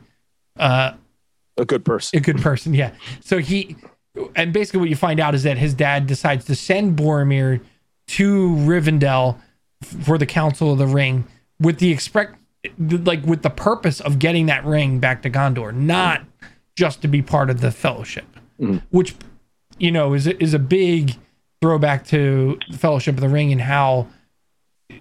uh, 0.57 0.93
A 1.57 1.65
good 1.65 1.85
person. 1.85 2.17
a 2.17 2.21
good 2.21 2.41
person. 2.41 2.73
Yeah. 2.73 2.91
So 3.21 3.37
he, 3.37 3.77
and 4.35 4.51
basically 4.51 4.81
what 4.81 4.89
you 4.89 4.95
find 4.97 5.19
out 5.19 5.33
is 5.35 5.43
that 5.43 5.57
his 5.57 5.73
dad 5.73 6.07
decides 6.07 6.43
to 6.45 6.55
send 6.55 6.97
Boromir 6.97 7.61
to 8.07 8.49
Rivendell 8.49 9.37
for 9.83 10.17
the 10.17 10.25
Council 10.25 10.73
of 10.73 10.77
the 10.79 10.87
Ring 10.87 11.25
with 11.59 11.77
the 11.79 11.91
expect, 11.91 12.35
like 12.79 13.23
with 13.23 13.43
the 13.43 13.49
purpose 13.49 14.01
of 14.01 14.19
getting 14.19 14.47
that 14.47 14.65
ring 14.65 14.99
back 14.99 15.21
to 15.21 15.29
Gondor, 15.29 15.73
not 15.73 16.23
just 16.75 17.01
to 17.03 17.07
be 17.07 17.21
part 17.21 17.49
of 17.49 17.61
the 17.61 17.71
Fellowship, 17.71 18.25
which 18.89 19.15
you 19.79 19.91
know 19.91 20.13
is 20.13 20.27
a- 20.27 20.41
is 20.41 20.53
a 20.53 20.59
big 20.59 21.15
throwback 21.61 22.05
to 22.07 22.57
the 22.69 22.77
Fellowship 22.77 23.15
of 23.15 23.21
the 23.21 23.29
Ring 23.29 23.51
and 23.51 23.61
how 23.61 24.07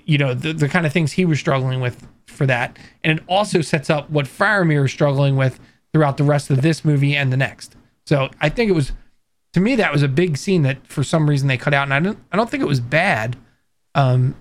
you 0.05 0.19
know 0.19 0.35
the, 0.35 0.53
the 0.53 0.69
kind 0.69 0.87
of 0.87 0.93
things 0.93 1.13
he 1.13 1.25
was 1.25 1.39
struggling 1.39 1.81
with 1.81 2.07
for 2.27 2.47
that. 2.47 2.79
And 3.05 3.19
it 3.19 3.25
also 3.27 3.61
sets 3.61 3.91
up 3.91 4.11
what 4.11 4.27
Faramir 4.27 4.85
is 4.85 4.93
struggling 4.93 5.37
with 5.37 5.59
throughout 5.93 6.17
the 6.19 6.25
rest 6.25 6.51
of 6.51 6.63
this 6.63 6.85
movie 6.85 7.17
and 7.17 7.33
the 7.33 7.37
next. 7.37 7.75
So 8.07 8.29
I 8.41 8.49
think 8.49 8.69
it 8.71 8.75
was 8.75 8.93
to 9.55 9.61
me 9.61 9.77
that 9.77 9.93
was 9.93 10.03
a 10.03 10.09
big 10.09 10.37
scene 10.37 10.63
that 10.63 10.87
for 10.87 11.03
some 11.03 11.29
reason 11.29 11.49
they 11.49 11.57
cut 11.57 11.73
out. 11.75 11.85
And 11.85 11.95
I 11.95 12.01
don't 12.01 12.19
I 12.33 12.37
don't 12.37 12.49
think 12.51 12.63
it 12.63 12.67
was 12.67 12.81
bad. 12.81 13.37
Um 13.95 14.35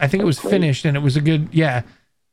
I 0.00 0.08
think 0.08 0.22
it 0.22 0.26
was 0.26 0.38
finished 0.40 0.84
and 0.84 0.96
it 0.96 1.00
was 1.00 1.16
a 1.16 1.20
good 1.20 1.48
yeah. 1.52 1.82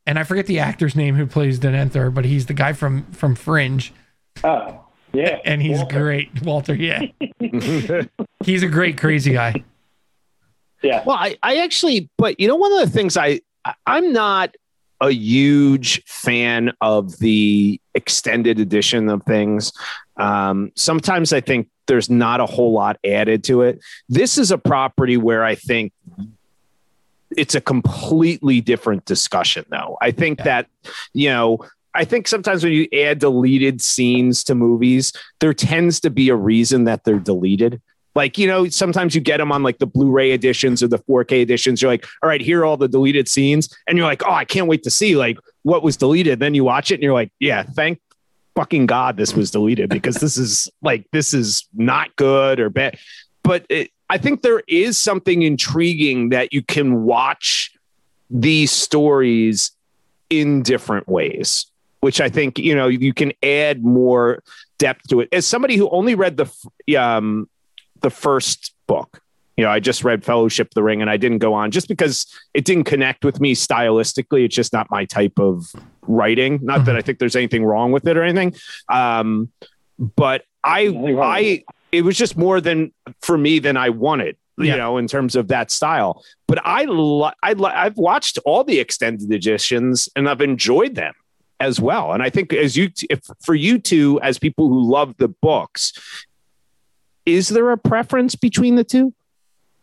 And 0.06 0.18
I 0.20 0.24
forget 0.24 0.48
the 0.48 0.60
actor's 0.60 0.96
name 0.96 1.16
who 1.16 1.26
plays 1.26 1.60
Denethor 1.60 2.14
but 2.14 2.26
he's 2.26 2.46
the 2.46 2.54
guy 2.54 2.74
from 2.74 3.04
from 3.12 3.36
Fringe. 3.36 3.94
Oh, 4.44 4.86
yeah. 5.14 5.40
and 5.46 5.62
he's 5.62 5.78
Walter. 5.80 6.00
great. 6.00 6.42
Walter 6.44 6.76
yeah 6.76 7.02
he's 8.46 8.64
a 8.64 8.68
great 8.68 8.98
crazy 8.98 9.34
guy 9.34 9.64
Yeah. 10.82 11.04
Well, 11.06 11.18
I, 11.18 11.38
I 11.44 11.58
actually, 11.58 12.10
but 12.18 12.40
you 12.40 12.48
know, 12.48 12.56
one 12.56 12.72
of 12.74 12.80
the 12.80 12.90
things 12.90 13.16
I, 13.18 13.42
I- 13.66 13.76
I'm 13.86 14.12
not 14.14 14.56
a 15.00 15.12
huge 15.12 16.04
fan 16.06 16.72
of 16.82 17.18
the 17.20 17.80
extended 17.96 18.60
edition 18.60 19.10
of 19.10 19.24
things. 19.24 19.74
Um, 20.18 20.72
sometimes 20.76 21.34
I 21.34 21.42
think 21.42 21.70
there's 21.88 22.10
not 22.10 22.40
a 22.40 22.46
whole 22.46 22.72
lot 22.74 22.98
added 23.04 23.44
to 23.46 23.64
it. 23.64 23.80
This 24.10 24.38
is 24.38 24.52
a 24.52 24.58
property 24.60 25.18
where 25.18 25.44
I 25.44 25.56
think 25.56 25.92
it's 27.36 27.56
a 27.56 27.62
completely 27.62 28.62
different 28.62 29.06
discussion, 29.06 29.66
though. 29.70 29.98
I 30.02 30.12
think 30.12 30.40
Yeah. 30.40 30.44
that, 30.46 30.68
you 31.14 31.30
know, 31.30 31.60
I 31.94 32.06
think 32.06 32.28
sometimes 32.28 32.64
when 32.64 32.74
you 32.74 32.88
add 32.94 33.20
deleted 33.20 33.82
scenes 33.82 34.44
to 34.46 34.56
movies, 34.56 35.12
there 35.40 35.54
tends 35.54 36.00
to 36.02 36.10
be 36.10 36.30
a 36.30 36.36
reason 36.36 36.86
that 36.86 37.04
they're 37.04 37.20
deleted. 37.20 37.82
Like, 38.14 38.38
you 38.38 38.48
know, 38.48 38.68
sometimes 38.68 39.16
you 39.16 39.22
get 39.22 39.38
them 39.38 39.52
on 39.52 39.64
like 39.64 39.78
the 39.78 39.86
Blu 39.86 40.12
ray 40.12 40.32
editions 40.32 40.84
or 40.84 40.88
the 40.88 41.00
4K 41.00 41.42
editions. 41.42 41.82
You're 41.82 41.92
like, 41.92 42.06
all 42.22 42.30
right, 42.30 42.42
here 42.42 42.62
are 42.62 42.66
all 42.66 42.78
the 42.78 42.88
deleted 42.88 43.28
scenes. 43.30 43.76
And 43.88 43.98
you're 43.98 44.08
like, 44.08 44.24
oh, 44.26 44.34
I 44.34 44.46
can't 44.46 44.68
wait 44.68 44.84
to 44.84 44.90
see 44.90 45.16
like 45.16 45.38
what 45.64 45.84
was 45.84 45.98
deleted. 45.98 46.40
Then 46.40 46.54
you 46.54 46.64
watch 46.64 46.92
it 46.92 46.96
and 46.96 47.04
you're 47.04 47.14
like, 47.14 47.32
yeah, 47.40 47.64
thank 47.64 48.02
fucking 48.56 48.86
God 48.86 49.16
this 49.16 49.34
was 49.34 49.52
deleted 49.52 49.90
because 49.90 50.16
this 50.16 50.36
is 50.38 50.70
like, 50.82 51.08
this 51.12 51.34
is 51.34 51.68
not 51.74 52.14
good 52.18 52.60
or 52.60 52.70
bad. 52.70 53.00
But 53.44 53.66
it, 53.70 53.92
I 54.10 54.18
think 54.18 54.42
there 54.42 54.62
is 54.68 54.98
something 54.98 55.42
intriguing 55.42 56.30
that 56.30 56.52
you 56.52 56.62
can 56.62 57.04
watch 57.04 57.72
these 58.30 58.72
stories 58.72 59.72
in 60.30 60.64
different 60.64 61.08
ways, 61.08 61.71
which 62.02 62.20
I 62.20 62.30
think, 62.30 62.60
you 62.60 62.76
know, 62.76 62.88
you 62.88 63.14
can 63.14 63.32
add 63.42 63.84
more 63.84 64.44
depth 64.78 65.08
to 65.10 65.22
it. 65.22 65.30
As 65.32 65.48
somebody 65.48 65.76
who 65.78 65.90
only 65.92 66.16
read 66.16 66.38
the, 66.38 66.98
um, 66.98 67.50
the 68.02 68.10
first 68.10 68.74
book. 68.88 69.22
You 69.58 69.66
know, 69.66 69.72
I 69.72 69.80
just 69.80 70.04
read 70.04 70.24
Fellowship 70.24 70.70
of 70.70 70.74
the 70.74 70.82
Ring 70.82 71.02
and 71.02 71.10
I 71.10 71.18
didn't 71.18 71.38
go 71.38 71.54
on 71.54 71.70
just 71.72 71.88
because 71.88 72.26
it 72.56 72.66
didn't 72.66 72.86
connect 72.86 73.24
with 73.24 73.40
me 73.40 73.54
stylistically. 73.54 74.46
It's 74.46 74.56
just 74.56 74.74
not 74.74 74.90
my 74.90 75.06
type 75.06 75.38
of 75.40 75.72
writing. 76.08 76.60
Not 76.64 76.86
that 76.86 76.96
I 76.96 77.02
think 77.02 77.20
there's 77.20 77.36
anything 77.36 77.64
wrong 77.64 77.92
with 77.92 78.08
it 78.08 78.18
or 78.18 78.24
anything. 78.24 78.56
Um, 78.90 79.52
but 80.00 80.46
I, 80.64 80.86
Nothing 80.86 81.02
wrong 81.04 81.16
with 81.16 81.20
I, 81.20 81.64
it 81.92 82.02
was 82.04 82.18
just 82.18 82.36
more 82.38 82.60
than 82.60 82.92
for 83.22 83.38
me 83.38 83.60
than 83.60 83.78
I 83.78 83.90
wanted, 83.90 84.36
you 84.58 84.66
Yeah. 84.66 84.78
know, 84.78 84.98
in 84.98 85.08
terms 85.08 85.36
of 85.36 85.50
that 85.50 85.70
style. 85.70 86.24
But 86.48 86.60
I, 86.66 86.86
lo- 86.86 87.32
I, 87.44 87.54
lo- 87.54 87.70
I've 87.72 87.98
watched 87.98 88.40
all 88.46 88.64
the 88.64 88.80
extended 88.80 89.32
editions 89.32 90.10
and 90.16 90.28
I've 90.28 90.42
enjoyed 90.42 90.96
them 90.96 91.14
as 91.62 91.80
well. 91.80 92.12
And 92.12 92.24
I 92.24 92.30
think 92.30 92.54
as 92.54 92.76
you, 92.76 92.90
if 93.10 93.22
for 93.42 93.56
you 93.56 93.80
two, 93.80 94.20
as 94.22 94.40
people 94.40 94.68
who 94.68 94.82
love 94.82 95.16
the 95.18 95.28
books, 95.28 95.94
is 97.26 97.50
there 97.50 97.70
a 97.72 97.78
preference 97.78 98.36
between 98.36 98.76
the 98.76 98.84
two? 98.84 99.14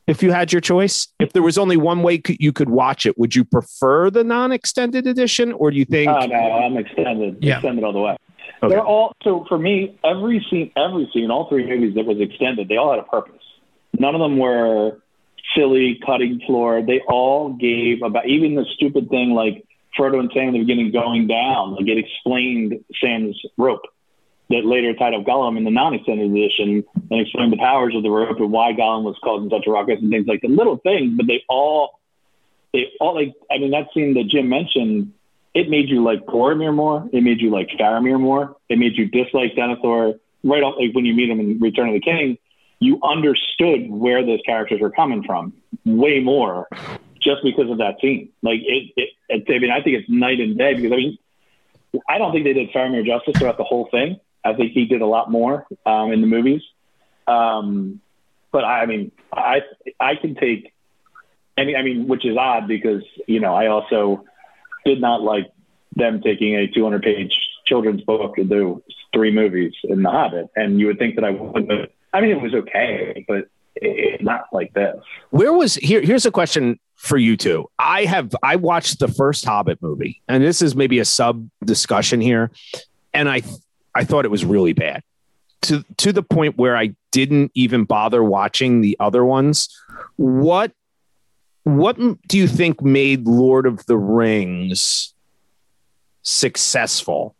If 0.08 0.22
you 0.22 0.32
had 0.32 0.52
your 0.52 0.60
choice, 0.60 1.06
if 1.20 1.32
there 1.34 1.42
was 1.42 1.58
only 1.58 1.76
one 1.76 2.02
way 2.02 2.20
you 2.40 2.52
could 2.52 2.70
watch 2.70 3.04
it, 3.06 3.18
would 3.18 3.36
you 3.36 3.44
prefer 3.44 4.10
the 4.10 4.24
non-extended 4.24 5.06
edition, 5.06 5.52
or 5.52 5.70
do 5.70 5.76
you 5.76 5.84
think? 5.84 6.10
Oh 6.10 6.26
no, 6.26 6.36
I'm 6.36 6.76
extended. 6.78 7.36
Yeah. 7.40 7.56
Extended 7.56 7.84
all 7.84 7.92
the 7.92 8.00
way. 8.00 8.16
Okay. 8.62 8.74
They're 8.74 8.84
all 8.84 9.12
so 9.22 9.44
for 9.48 9.58
me. 9.58 9.98
Every 10.02 10.44
scene, 10.50 10.72
every 10.76 11.08
scene, 11.12 11.30
all 11.30 11.48
three 11.48 11.66
movies 11.66 11.94
that 11.94 12.06
was 12.06 12.18
extended, 12.20 12.68
they 12.68 12.76
all 12.76 12.90
had 12.90 13.00
a 13.00 13.04
purpose. 13.04 13.42
None 13.98 14.14
of 14.14 14.20
them 14.20 14.38
were 14.38 14.98
silly, 15.54 16.00
cutting 16.04 16.40
floor. 16.46 16.82
They 16.82 17.00
all 17.06 17.52
gave 17.52 18.02
about 18.02 18.26
even 18.26 18.54
the 18.54 18.64
stupid 18.74 19.10
thing 19.10 19.30
like 19.30 19.64
Frodo 19.96 20.20
and 20.20 20.30
Sam 20.32 20.48
in 20.48 20.52
the 20.54 20.58
beginning 20.60 20.92
going 20.92 21.26
down. 21.26 21.74
Like 21.74 21.86
it 21.86 21.98
explained 21.98 22.84
Sam's 23.00 23.40
rope 23.56 23.82
that 24.50 24.64
later 24.64 24.94
tied 24.94 25.14
up 25.14 25.24
Gollum 25.24 25.58
in 25.58 25.64
the 25.64 25.70
non-extended 25.70 26.30
edition 26.30 26.84
and 27.10 27.20
explained 27.20 27.52
the 27.52 27.58
powers 27.58 27.94
of 27.94 28.02
the 28.02 28.10
rope 28.10 28.38
and 28.38 28.50
why 28.50 28.72
Gollum 28.72 29.04
was 29.04 29.16
causing 29.22 29.50
such 29.50 29.66
a 29.66 29.70
ruckus 29.70 30.00
and 30.00 30.10
things 30.10 30.26
like 30.26 30.40
the 30.40 30.48
little 30.48 30.78
things. 30.78 31.16
But 31.16 31.26
they 31.26 31.44
all, 31.48 32.00
they 32.72 32.92
all 33.00 33.14
like. 33.14 33.34
I 33.50 33.58
mean, 33.58 33.72
that 33.72 33.88
scene 33.94 34.14
that 34.14 34.28
Jim 34.28 34.48
mentioned 34.48 35.12
it 35.54 35.68
made 35.68 35.88
you 35.88 36.04
like 36.04 36.24
Boromir 36.26 36.74
more. 36.74 37.08
It 37.12 37.22
made 37.22 37.40
you 37.40 37.50
like 37.50 37.68
Faramir 37.78 38.20
more. 38.20 38.56
It 38.68 38.78
made 38.78 38.96
you 38.96 39.06
dislike 39.06 39.54
Denethor 39.54 40.18
right 40.44 40.62
off. 40.62 40.76
Like 40.78 40.94
when 40.94 41.04
you 41.04 41.14
meet 41.14 41.30
him 41.30 41.40
in 41.40 41.58
Return 41.58 41.88
of 41.88 41.94
the 41.94 42.00
King, 42.00 42.38
you 42.78 43.00
understood 43.02 43.90
where 43.90 44.24
those 44.24 44.40
characters 44.46 44.80
were 44.80 44.90
coming 44.90 45.24
from 45.24 45.52
way 45.84 46.20
more 46.20 46.68
just 47.20 47.42
because 47.42 47.70
of 47.70 47.78
that 47.78 47.96
scene. 48.00 48.30
Like 48.42 48.60
it, 48.60 48.92
it, 48.96 49.08
it 49.28 49.44
I 49.48 49.58
mean, 49.58 49.70
I 49.70 49.82
think 49.82 49.98
it's 49.98 50.08
night 50.08 50.40
and 50.40 50.56
day 50.56 50.74
because 50.74 50.92
I 50.92 50.96
mean, 50.96 51.18
I 52.08 52.18
don't 52.18 52.32
think 52.32 52.44
they 52.44 52.52
did 52.52 52.70
Faramir 52.70 53.04
justice 53.04 53.38
throughout 53.38 53.58
the 53.58 53.64
whole 53.64 53.88
thing. 53.90 54.20
I 54.44 54.54
think 54.54 54.72
he 54.72 54.86
did 54.86 55.00
a 55.00 55.06
lot 55.06 55.30
more 55.30 55.66
um, 55.84 56.12
in 56.12 56.20
the 56.20 56.26
movies. 56.26 56.62
Um, 57.26 58.00
but 58.52 58.64
I, 58.64 58.82
I 58.82 58.86
mean, 58.86 59.12
I 59.32 59.62
I 60.00 60.14
can 60.16 60.34
take 60.34 60.72
any. 61.56 61.76
I 61.76 61.82
mean, 61.82 62.08
which 62.08 62.24
is 62.24 62.36
odd 62.36 62.68
because 62.68 63.02
you 63.26 63.40
know 63.40 63.54
I 63.54 63.66
also 63.66 64.24
did 64.84 65.00
not 65.00 65.22
like 65.22 65.50
them 65.96 66.20
taking 66.22 66.54
a 66.54 66.68
200 66.68 67.02
page 67.02 67.38
children's 67.66 68.02
book 68.02 68.36
to 68.36 68.44
do 68.44 68.82
three 69.12 69.32
movies 69.32 69.74
in 69.84 70.02
The 70.02 70.10
Hobbit. 70.10 70.50
And 70.56 70.78
you 70.80 70.86
would 70.86 70.98
think 70.98 71.16
that 71.16 71.24
I 71.24 71.30
wouldn't 71.30 71.90
I 72.12 72.20
mean, 72.20 72.30
it 72.30 72.40
was 72.40 72.54
okay, 72.54 73.24
but 73.28 73.48
Eh, 73.82 74.16
not 74.20 74.46
like 74.52 74.72
this. 74.74 74.96
where 75.30 75.52
was 75.52 75.74
here? 75.76 76.00
Here's 76.00 76.26
a 76.26 76.30
question 76.30 76.78
for 76.96 77.16
you 77.16 77.36
two. 77.36 77.70
I 77.78 78.04
have 78.04 78.34
I 78.42 78.56
watched 78.56 78.98
the 78.98 79.08
first 79.08 79.44
Hobbit 79.44 79.80
movie, 79.80 80.20
and 80.28 80.42
this 80.42 80.62
is 80.62 80.74
maybe 80.74 80.98
a 80.98 81.04
sub 81.04 81.48
discussion 81.64 82.20
here, 82.20 82.50
and 83.14 83.28
I 83.28 83.42
I 83.94 84.04
thought 84.04 84.24
it 84.24 84.30
was 84.30 84.44
really 84.44 84.72
bad 84.72 85.02
to 85.62 85.84
to 85.98 86.12
the 86.12 86.22
point 86.22 86.56
where 86.56 86.76
I 86.76 86.94
didn't 87.10 87.52
even 87.54 87.84
bother 87.84 88.22
watching 88.22 88.80
the 88.80 88.96
other 89.00 89.24
ones. 89.24 89.68
What 90.16 90.72
what 91.64 91.96
do 92.26 92.38
you 92.38 92.48
think 92.48 92.82
made 92.82 93.26
Lord 93.26 93.66
of 93.66 93.84
the 93.86 93.96
Rings 93.96 95.14
successful? 96.22 97.34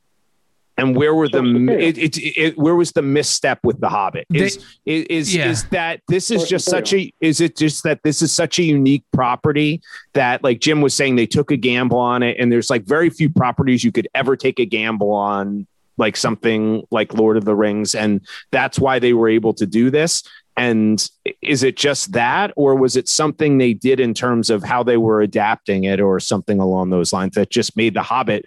And 0.78 0.96
where 0.96 1.14
were 1.14 1.28
the 1.28 1.38
Source 1.38 1.82
it, 1.82 1.98
it, 1.98 2.16
it, 2.38 2.58
where 2.58 2.74
was 2.76 2.92
the 2.92 3.02
misstep 3.02 3.58
with 3.64 3.80
the 3.80 3.88
Hobbit? 3.88 4.26
Is 4.32 4.64
is 4.86 5.04
is, 5.10 5.34
Yeah. 5.36 5.50
is 5.50 5.64
that 5.70 6.00
this 6.08 6.30
is 6.30 6.48
just 6.48 6.64
such 6.64 6.94
a 6.94 7.12
is 7.20 7.40
it 7.40 7.56
just 7.56 7.82
that 7.82 8.02
this 8.04 8.22
is 8.22 8.32
such 8.32 8.58
a 8.58 8.62
unique 8.62 9.04
property 9.12 9.82
that 10.14 10.42
like 10.44 10.60
Jim 10.60 10.80
was 10.80 10.94
saying 10.94 11.16
they 11.16 11.26
took 11.26 11.50
a 11.50 11.56
gamble 11.56 11.98
on 11.98 12.22
it 12.22 12.36
and 12.38 12.50
there's 12.50 12.70
like 12.70 12.84
very 12.84 13.10
few 13.10 13.28
properties 13.28 13.82
you 13.84 13.92
could 13.92 14.08
ever 14.14 14.36
take 14.36 14.58
a 14.60 14.64
gamble 14.64 15.10
on 15.10 15.66
like 15.96 16.16
something 16.16 16.84
like 16.92 17.12
Lord 17.12 17.36
of 17.36 17.44
the 17.44 17.56
Rings 17.56 17.94
and 17.94 18.20
that's 18.52 18.78
why 18.78 19.00
they 19.00 19.12
were 19.12 19.28
able 19.28 19.52
to 19.54 19.66
do 19.66 19.90
this 19.90 20.22
And 20.56 21.04
is 21.42 21.62
it 21.62 21.76
just 21.76 22.12
that, 22.12 22.52
or 22.56 22.74
was 22.76 22.96
it 22.96 23.08
something 23.08 23.58
they 23.58 23.74
did 23.74 23.98
in 24.00 24.12
terms 24.14 24.48
of 24.50 24.62
how 24.64 24.82
they 24.84 24.96
were 24.96 25.20
adapting 25.22 25.84
it, 25.84 26.00
or 26.00 26.18
something 26.20 26.58
along 26.60 26.90
those 26.90 27.12
lines 27.12 27.34
that 27.34 27.50
just 27.50 27.76
made 27.76 27.94
The 27.94 28.02
Hobbit 28.02 28.44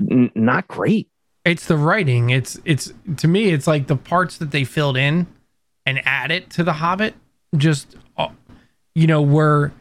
n- 0.00 0.30
not 0.34 0.66
great? 0.68 1.08
It's 1.44 1.66
the 1.66 1.76
writing. 1.76 2.30
It's 2.30 2.58
it's 2.64 2.92
to 3.16 3.28
me, 3.28 3.50
it's 3.50 3.66
like 3.66 3.88
the 3.88 3.96
parts 3.96 4.38
that 4.38 4.52
they 4.52 4.64
filled 4.64 4.96
in 4.96 5.26
and 5.84 6.00
added 6.06 6.50
to 6.50 6.64
The 6.64 6.74
Hobbit. 6.74 7.14
Just 7.56 7.96
uh, 8.16 8.28
you 8.94 9.06
know, 9.06 9.22
were 9.22 9.72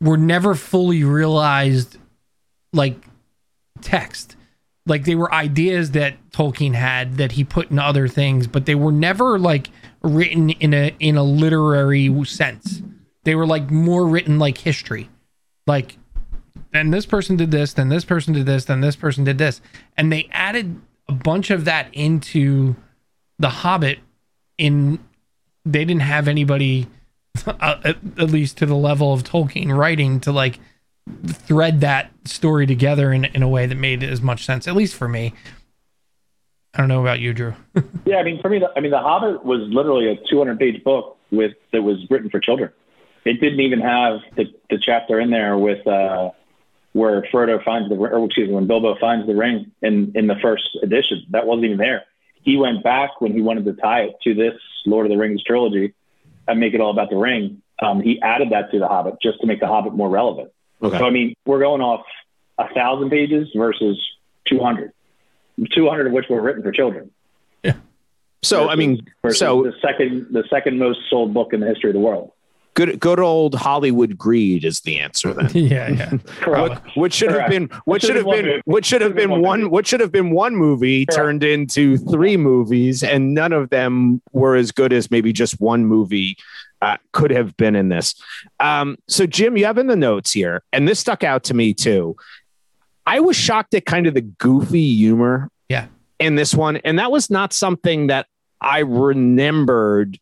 were 0.00 0.16
never 0.16 0.54
fully 0.54 1.04
realized, 1.04 1.96
like 2.72 3.04
text. 3.80 4.36
Like 4.86 5.04
they 5.04 5.16
were 5.16 5.32
ideas 5.34 5.90
that 5.90 6.16
Tolkien 6.30 6.74
had 6.74 7.18
that 7.18 7.32
he 7.32 7.44
put 7.44 7.70
in 7.70 7.78
other 7.78 8.08
things, 8.08 8.46
but 8.46 8.64
they 8.64 8.74
were 8.74 8.92
never 8.92 9.38
like 9.38 9.70
written 10.02 10.50
in 10.50 10.72
a 10.72 10.94
in 11.00 11.16
a 11.16 11.22
literary 11.22 12.24
sense. 12.24 12.82
They 13.24 13.34
were 13.34 13.46
like 13.46 13.70
more 13.70 14.06
written 14.06 14.38
like 14.38 14.58
history. 14.58 15.10
Like 15.66 15.98
and 16.72 16.92
this 16.92 17.06
person 17.06 17.36
did 17.36 17.50
this, 17.50 17.72
then 17.72 17.88
this 17.88 18.04
person 18.04 18.34
did 18.34 18.46
this, 18.46 18.66
then 18.66 18.80
this 18.80 18.96
person 18.96 19.24
did 19.24 19.38
this. 19.38 19.60
And 19.96 20.12
they 20.12 20.28
added 20.32 20.80
a 21.08 21.12
bunch 21.12 21.50
of 21.50 21.64
that 21.64 21.88
into 21.92 22.76
The 23.38 23.48
Hobbit 23.48 23.98
in 24.56 24.98
they 25.64 25.84
didn't 25.84 26.02
have 26.02 26.28
anybody 26.28 26.86
uh, 27.46 27.80
at, 27.84 27.96
at 28.18 28.30
least 28.30 28.58
to 28.58 28.66
the 28.66 28.74
level 28.74 29.12
of 29.12 29.22
Tolkien 29.22 29.76
writing 29.76 30.20
to 30.20 30.32
like 30.32 30.58
thread 31.26 31.80
that 31.80 32.10
story 32.24 32.66
together 32.66 33.12
in, 33.12 33.24
in 33.26 33.42
a 33.42 33.48
way 33.48 33.66
that 33.66 33.76
made 33.76 34.02
as 34.02 34.20
much 34.20 34.44
sense, 34.44 34.68
at 34.68 34.74
least 34.74 34.94
for 34.94 35.08
me. 35.08 35.32
I 36.74 36.78
don't 36.78 36.88
know 36.88 37.00
about 37.00 37.20
you, 37.20 37.32
Drew. 37.32 37.54
yeah, 38.04 38.16
I 38.16 38.22
mean, 38.22 38.40
for 38.40 38.48
me, 38.50 38.58
the, 38.58 38.70
I 38.76 38.80
mean, 38.80 38.90
The 38.90 38.98
Hobbit 38.98 39.44
was 39.44 39.60
literally 39.70 40.10
a 40.10 40.16
200 40.30 40.58
page 40.58 40.84
book 40.84 41.16
with 41.30 41.52
that 41.72 41.82
was 41.82 41.98
written 42.10 42.30
for 42.30 42.40
children. 42.40 42.70
It 43.24 43.40
didn't 43.40 43.60
even 43.60 43.80
have 43.80 44.20
the, 44.36 44.44
the 44.70 44.78
chapter 44.80 45.18
in 45.20 45.30
there 45.30 45.56
with 45.58 45.86
uh, 45.86 46.30
where 46.98 47.22
Frodo 47.32 47.62
finds 47.64 47.88
the, 47.88 47.96
ring 47.96 48.12
or 48.12 48.24
excuse 48.26 48.48
me, 48.48 48.54
when 48.54 48.66
Bilbo 48.66 48.96
finds 48.98 49.26
the 49.26 49.34
ring 49.34 49.70
in 49.82 50.12
in 50.14 50.26
the 50.26 50.34
first 50.42 50.68
edition. 50.82 51.24
That 51.30 51.46
wasn't 51.46 51.66
even 51.66 51.78
there. 51.78 52.04
He 52.42 52.56
went 52.56 52.82
back 52.82 53.20
when 53.20 53.32
he 53.32 53.40
wanted 53.40 53.64
to 53.66 53.74
tie 53.74 54.02
it 54.02 54.14
to 54.24 54.34
this 54.34 54.54
Lord 54.86 55.06
of 55.06 55.10
the 55.10 55.16
Rings 55.18 55.42
trilogy 55.44 55.94
and 56.46 56.58
make 56.58 56.74
it 56.74 56.80
all 56.80 56.90
about 56.90 57.10
the 57.10 57.16
ring. 57.16 57.62
Um, 57.80 58.00
he 58.00 58.20
added 58.20 58.50
that 58.50 58.70
to 58.72 58.78
The 58.78 58.88
Hobbit 58.88 59.16
just 59.22 59.40
to 59.40 59.46
make 59.46 59.60
The 59.60 59.66
Hobbit 59.66 59.94
more 59.94 60.08
relevant. 60.08 60.50
Okay. 60.82 60.98
So 60.98 61.06
I 61.06 61.10
mean, 61.10 61.34
we're 61.46 61.60
going 61.60 61.80
off 61.80 62.04
a 62.58 62.72
thousand 62.74 63.10
pages 63.10 63.48
versus 63.54 64.00
200, 64.46 64.92
200 65.72 66.06
of 66.06 66.12
which 66.12 66.26
were 66.28 66.40
written 66.40 66.62
for 66.62 66.72
children. 66.72 67.10
Yeah. 67.62 67.74
So 68.42 68.66
versus, 68.66 68.72
I 68.72 68.76
mean, 68.76 69.06
so 69.30 69.62
the 69.64 69.74
second 69.80 70.26
the 70.30 70.44
second 70.50 70.78
most 70.78 71.00
sold 71.10 71.34
book 71.34 71.52
in 71.52 71.60
the 71.60 71.66
history 71.66 71.90
of 71.90 71.94
the 71.94 72.00
world. 72.00 72.32
Good, 72.78 73.00
good 73.00 73.18
old 73.18 73.56
Hollywood 73.56 74.16
greed 74.16 74.64
is 74.64 74.80
the 74.80 75.00
answer. 75.00 75.34
Then, 75.34 75.50
yeah, 75.54 75.88
yeah. 75.88 76.12
what, 76.44 76.80
what, 76.96 77.12
should 77.12 77.30
Correct. 77.30 77.52
have 77.52 77.68
been, 77.68 77.80
what 77.86 78.02
should 78.02 78.14
have 78.14 78.24
been, 78.24 78.62
what 78.66 78.84
should 78.84 79.00
have 79.00 79.16
been 79.16 79.40
one, 79.40 79.68
what 79.68 79.84
should 79.84 79.98
have 79.98 80.12
been 80.12 80.30
one 80.30 80.54
movie 80.54 81.04
Correct. 81.04 81.16
turned 81.16 81.42
into 81.42 81.98
three 81.98 82.36
movies, 82.36 83.02
and 83.02 83.34
none 83.34 83.52
of 83.52 83.70
them 83.70 84.22
were 84.30 84.54
as 84.54 84.70
good 84.70 84.92
as 84.92 85.10
maybe 85.10 85.32
just 85.32 85.60
one 85.60 85.86
movie 85.86 86.36
uh, 86.80 86.96
could 87.12 87.32
have 87.32 87.56
been 87.56 87.74
in 87.74 87.88
this. 87.88 88.14
Um, 88.60 88.96
so, 89.08 89.26
Jim, 89.26 89.56
you 89.56 89.64
have 89.64 89.78
in 89.78 89.88
the 89.88 89.96
notes 89.96 90.30
here, 90.30 90.62
and 90.72 90.86
this 90.86 91.00
stuck 91.00 91.24
out 91.24 91.42
to 91.44 91.54
me 91.54 91.74
too. 91.74 92.16
I 93.08 93.20
was 93.20 93.36
shocked 93.36 93.74
at 93.74 93.86
kind 93.86 94.06
of 94.06 94.14
the 94.14 94.20
goofy 94.20 94.94
humor 94.94 95.50
yeah. 95.68 95.86
in 96.18 96.34
this 96.34 96.54
one. 96.54 96.76
And 96.76 96.98
that 96.98 97.10
was 97.10 97.30
not 97.30 97.54
something 97.54 98.08
that 98.08 98.26
I 98.60 98.80
remembered. 98.80 100.18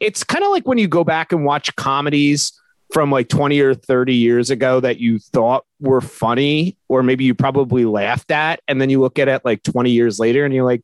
It's 0.00 0.24
kind 0.24 0.44
of 0.44 0.50
like 0.50 0.66
when 0.66 0.78
you 0.78 0.88
go 0.88 1.04
back 1.04 1.32
and 1.32 1.44
watch 1.44 1.74
comedies 1.76 2.52
from 2.92 3.10
like 3.10 3.28
20 3.28 3.60
or 3.60 3.74
30 3.74 4.14
years 4.14 4.50
ago 4.50 4.80
that 4.80 4.98
you 4.98 5.18
thought 5.18 5.64
were 5.80 6.00
funny, 6.00 6.76
or 6.88 7.02
maybe 7.02 7.24
you 7.24 7.34
probably 7.34 7.84
laughed 7.84 8.30
at. 8.30 8.60
And 8.68 8.80
then 8.80 8.90
you 8.90 9.00
look 9.00 9.18
at 9.18 9.28
it 9.28 9.44
like 9.44 9.62
20 9.62 9.90
years 9.90 10.18
later 10.18 10.44
and 10.44 10.54
you're 10.54 10.64
like, 10.64 10.82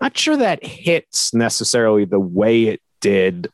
not 0.00 0.16
sure 0.16 0.36
that 0.36 0.64
hits 0.64 1.32
necessarily 1.32 2.04
the 2.04 2.20
way 2.20 2.64
it 2.64 2.82
did 3.00 3.50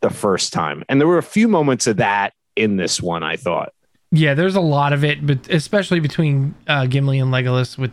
the 0.00 0.10
first 0.10 0.52
time. 0.52 0.82
And 0.88 1.00
there 1.00 1.08
were 1.08 1.18
a 1.18 1.22
few 1.22 1.48
moments 1.48 1.86
of 1.86 1.98
that 1.98 2.32
in 2.56 2.76
this 2.76 3.00
one, 3.02 3.22
I 3.22 3.36
thought. 3.36 3.72
Yeah, 4.10 4.34
there's 4.34 4.56
a 4.56 4.60
lot 4.60 4.92
of 4.92 5.04
it, 5.04 5.26
but 5.26 5.48
especially 5.48 6.00
between 6.00 6.54
uh, 6.66 6.86
Gimli 6.86 7.18
and 7.18 7.32
Legolas 7.32 7.78
with 7.78 7.92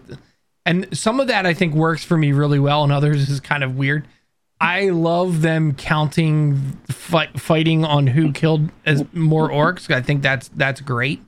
and 0.65 0.87
some 0.95 1.19
of 1.19 1.27
that 1.27 1.45
I 1.45 1.53
think 1.53 1.73
works 1.73 2.03
for 2.03 2.17
me 2.17 2.31
really 2.31 2.59
well 2.59 2.83
and 2.83 2.91
others 2.91 3.29
is 3.29 3.39
kind 3.39 3.63
of 3.63 3.75
weird. 3.75 4.07
I 4.61 4.89
love 4.89 5.41
them 5.41 5.73
counting 5.73 6.77
fight, 6.89 7.39
fighting 7.39 7.85
on 7.85 8.07
who 8.07 8.31
killed 8.33 8.69
as 8.85 9.03
more 9.13 9.49
orcs. 9.49 9.93
I 9.93 10.01
think 10.01 10.21
that's 10.21 10.49
that's 10.49 10.81
great. 10.81 11.21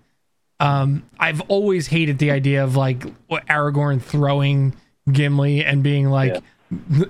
Um, 0.60 1.04
I've 1.20 1.42
always 1.42 1.88
hated 1.88 2.20
the 2.20 2.32
idea 2.32 2.64
of 2.64 2.76
like 2.76 3.06
Aragorn 3.30 4.02
throwing 4.02 4.76
Gimli 5.12 5.66
and 5.66 5.82
being 5.82 6.10
like, 6.10 6.36
yeah 6.36 6.42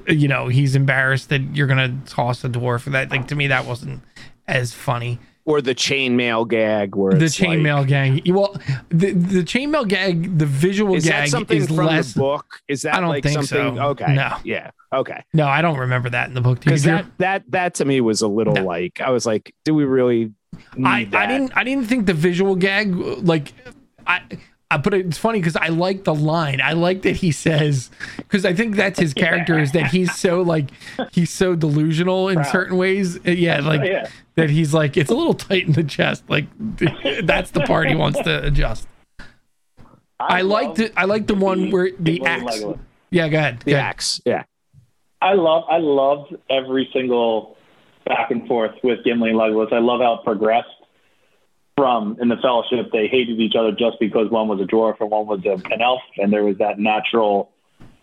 you 0.07 0.27
know, 0.27 0.47
he's 0.47 0.75
embarrassed 0.75 1.29
that 1.29 1.41
you're 1.55 1.67
gonna 1.67 1.99
toss 2.05 2.43
a 2.43 2.49
dwarf. 2.49 2.85
That 2.85 3.11
like 3.11 3.27
to 3.27 3.35
me 3.35 3.47
that 3.47 3.65
wasn't 3.65 4.01
as 4.47 4.73
funny. 4.73 5.19
Or 5.43 5.59
the 5.59 5.73
chainmail 5.73 6.47
gag, 6.47 6.95
where 6.95 7.13
the 7.13 7.25
chainmail 7.25 7.79
like, 7.79 7.87
gag. 7.87 8.31
Well, 8.31 8.55
the 8.89 9.11
the 9.11 9.43
chainmail 9.43 9.87
gag, 9.87 10.37
the 10.37 10.45
visual 10.45 10.93
is 10.93 11.03
gag 11.03 11.13
that 11.13 11.29
something 11.29 11.57
is 11.57 11.67
from 11.67 11.77
less. 11.77 12.13
The 12.13 12.19
book 12.19 12.45
is 12.67 12.83
that 12.83 12.93
I 12.95 12.99
don't 12.99 13.09
like 13.09 13.23
think 13.23 13.43
something? 13.43 13.77
So. 13.77 13.81
Okay, 13.89 14.13
no, 14.13 14.37
yeah, 14.43 14.69
okay. 14.93 15.23
No, 15.33 15.47
I 15.47 15.63
don't 15.63 15.79
remember 15.79 16.11
that 16.11 16.27
in 16.27 16.35
the 16.35 16.41
book. 16.41 16.59
Because 16.59 16.83
that 16.83 17.05
that 17.17 17.43
that 17.49 17.73
to 17.75 17.85
me 17.85 18.01
was 18.01 18.21
a 18.21 18.27
little 18.27 18.53
no. 18.53 18.63
like 18.63 19.01
I 19.01 19.09
was 19.09 19.25
like, 19.25 19.51
do 19.65 19.73
we 19.73 19.83
really? 19.83 20.31
I 20.83 21.05
that? 21.05 21.15
I 21.15 21.25
didn't 21.25 21.57
I 21.57 21.63
didn't 21.63 21.87
think 21.87 22.05
the 22.05 22.13
visual 22.13 22.55
gag 22.55 22.93
like 22.93 23.51
I 24.05 24.21
uh, 24.71 24.77
but 24.77 24.93
it's 24.93 25.17
funny 25.17 25.39
because 25.39 25.57
I 25.57 25.67
like 25.67 26.05
the 26.05 26.15
line. 26.15 26.61
I 26.61 26.73
like 26.73 27.01
that 27.01 27.17
he 27.17 27.31
says 27.31 27.91
because 28.17 28.45
I 28.45 28.53
think 28.53 28.75
that's 28.77 28.99
his 28.99 29.13
character 29.15 29.59
is 29.59 29.73
that 29.73 29.91
he's 29.91 30.15
so 30.15 30.41
like 30.41 30.69
he's 31.11 31.29
so 31.29 31.55
delusional 31.55 32.29
in 32.29 32.35
Proud. 32.35 32.51
certain 32.51 32.77
ways. 32.77 33.17
Uh, 33.17 33.31
yeah, 33.31 33.59
like 33.59 33.83
yeah. 33.83 34.09
that 34.35 34.49
he's 34.49 34.73
like 34.73 34.95
it's 34.95 35.11
a 35.11 35.15
little 35.15 35.33
tight 35.33 35.67
in 35.67 35.73
the 35.73 35.83
chest. 35.83 36.23
Like 36.29 36.45
that's 37.23 37.51
the 37.51 37.61
part 37.61 37.89
he 37.89 37.95
wants 37.95 38.19
to 38.21 38.45
adjust. 38.45 38.87
I, 40.19 40.39
I 40.39 40.41
like 40.41 40.75
the 40.75 40.91
I 40.97 41.05
like 41.05 41.27
the 41.27 41.35
one 41.35 41.69
where 41.69 41.91
the 41.99 42.25
axe. 42.25 42.63
Yeah, 43.09 43.27
go 43.27 43.37
ahead. 43.37 43.59
The 43.65 43.75
axe. 43.75 44.21
Yeah. 44.25 44.43
I 45.21 45.33
love 45.33 45.65
I 45.69 45.77
loved 45.77 46.35
every 46.49 46.89
single 46.93 47.57
back 48.05 48.31
and 48.31 48.47
forth 48.47 48.75
with 48.83 49.03
Gimli 49.03 49.31
and 49.31 49.39
Legolas. 49.39 49.73
I 49.73 49.79
love 49.79 49.99
how 49.99 50.15
it 50.15 50.23
progressed 50.23 50.69
from 51.77 52.17
in 52.21 52.27
the 52.27 52.37
fellowship 52.37 52.91
they 52.91 53.07
hated 53.07 53.39
each 53.39 53.55
other 53.55 53.71
just 53.71 53.99
because 53.99 54.29
one 54.29 54.47
was 54.47 54.59
a 54.59 54.65
dwarf 54.65 54.95
and 54.99 55.09
one 55.09 55.25
was 55.25 55.43
a, 55.45 55.53
an 55.73 55.81
elf 55.81 56.01
and 56.17 56.31
there 56.31 56.43
was 56.43 56.57
that 56.57 56.77
natural 56.77 57.51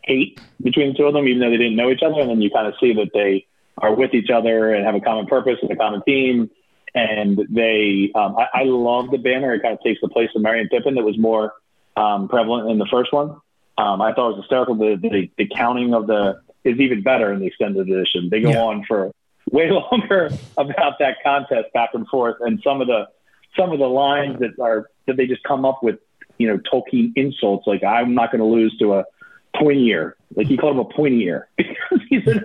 hate 0.03 0.41
between 0.63 0.93
the 0.93 0.99
two 0.99 1.05
of 1.05 1.13
them 1.13 1.29
even 1.29 1.41
though 1.41 1.51
they 1.51 1.59
didn't 1.59 1.77
know 1.77 1.91
each 1.91 2.03
other 2.03 2.21
and 2.21 2.31
then 2.31 2.41
you 2.41 2.51
kind 2.51 2.67
of 2.67 2.75
see 2.81 2.95
that 2.95 3.11
they 3.13 3.47
are 3.77 3.95
with 3.95 4.15
each 4.15 4.31
other 4.31 4.73
and 4.73 4.85
have 4.85 4.95
a 4.95 5.01
common 5.01 5.27
purpose 5.27 5.59
and 5.63 5.71
a 5.71 5.77
common 5.77 6.03
theme 6.03 6.51
and 6.95 7.41
they 7.51 8.11
um, 8.15 8.37
I, 8.37 8.61
I 8.61 8.63
love 8.65 9.11
the 9.11 9.19
banner. 9.19 9.55
It 9.55 9.63
kind 9.63 9.75
of 9.75 9.83
takes 9.83 10.01
the 10.01 10.09
place 10.09 10.31
of 10.35 10.45
and 10.45 10.71
Pippin 10.71 10.95
that 10.95 11.05
was 11.05 11.19
more 11.19 11.55
um, 11.97 12.29
prevalent 12.29 12.71
in 12.71 12.79
the 12.79 12.87
first 12.91 13.13
one. 13.13 13.37
Um, 13.77 14.03
I 14.03 14.13
thought 14.13 14.31
it 14.31 14.37
was 14.37 14.45
hysterical 14.45 14.75
the, 14.75 14.97
the, 15.01 15.31
the 15.37 15.49
counting 15.55 15.95
of 15.95 16.07
the 16.07 16.41
is 16.65 16.79
even 16.81 17.03
better 17.03 17.33
in 17.33 17.41
the 17.41 17.47
extended 17.47 17.89
edition. 17.89 18.29
They 18.31 18.41
go 18.41 18.51
yeah. 18.51 18.63
on 18.63 18.85
for 18.87 19.13
way 19.51 19.71
longer 19.93 20.31
about 20.57 20.99
that 20.99 21.19
contest 21.23 21.73
back 21.73 21.91
and 21.95 22.07
forth 22.09 22.37
and 22.41 22.61
some 22.63 22.81
of 22.81 22.89
the 22.89 23.09
some 23.57 23.73
of 23.73 23.79
the 23.79 23.87
lines 23.87 24.39
that 24.41 24.61
are 24.61 24.91
that 25.07 25.17
they 25.17 25.27
just 25.27 25.43
come 25.43 25.65
up 25.65 25.83
with, 25.83 25.99
you 26.39 26.49
know, 26.49 26.59
Tolkien 26.73 27.13
insults 27.17 27.67
like 27.67 27.83
I'm 27.83 28.15
not 28.15 28.31
going 28.31 28.41
to 28.41 28.47
lose 28.47 28.77
to 28.79 28.95
a 28.95 29.05
pointy 29.57 29.87
ear. 29.89 30.17
Like 30.35 30.47
he 30.47 30.57
called 30.57 30.75
him 30.75 30.81
a 30.81 30.85
pointy 30.85 31.23
ear 31.25 31.49
because 31.57 32.01
he's 32.09 32.27
an 32.27 32.45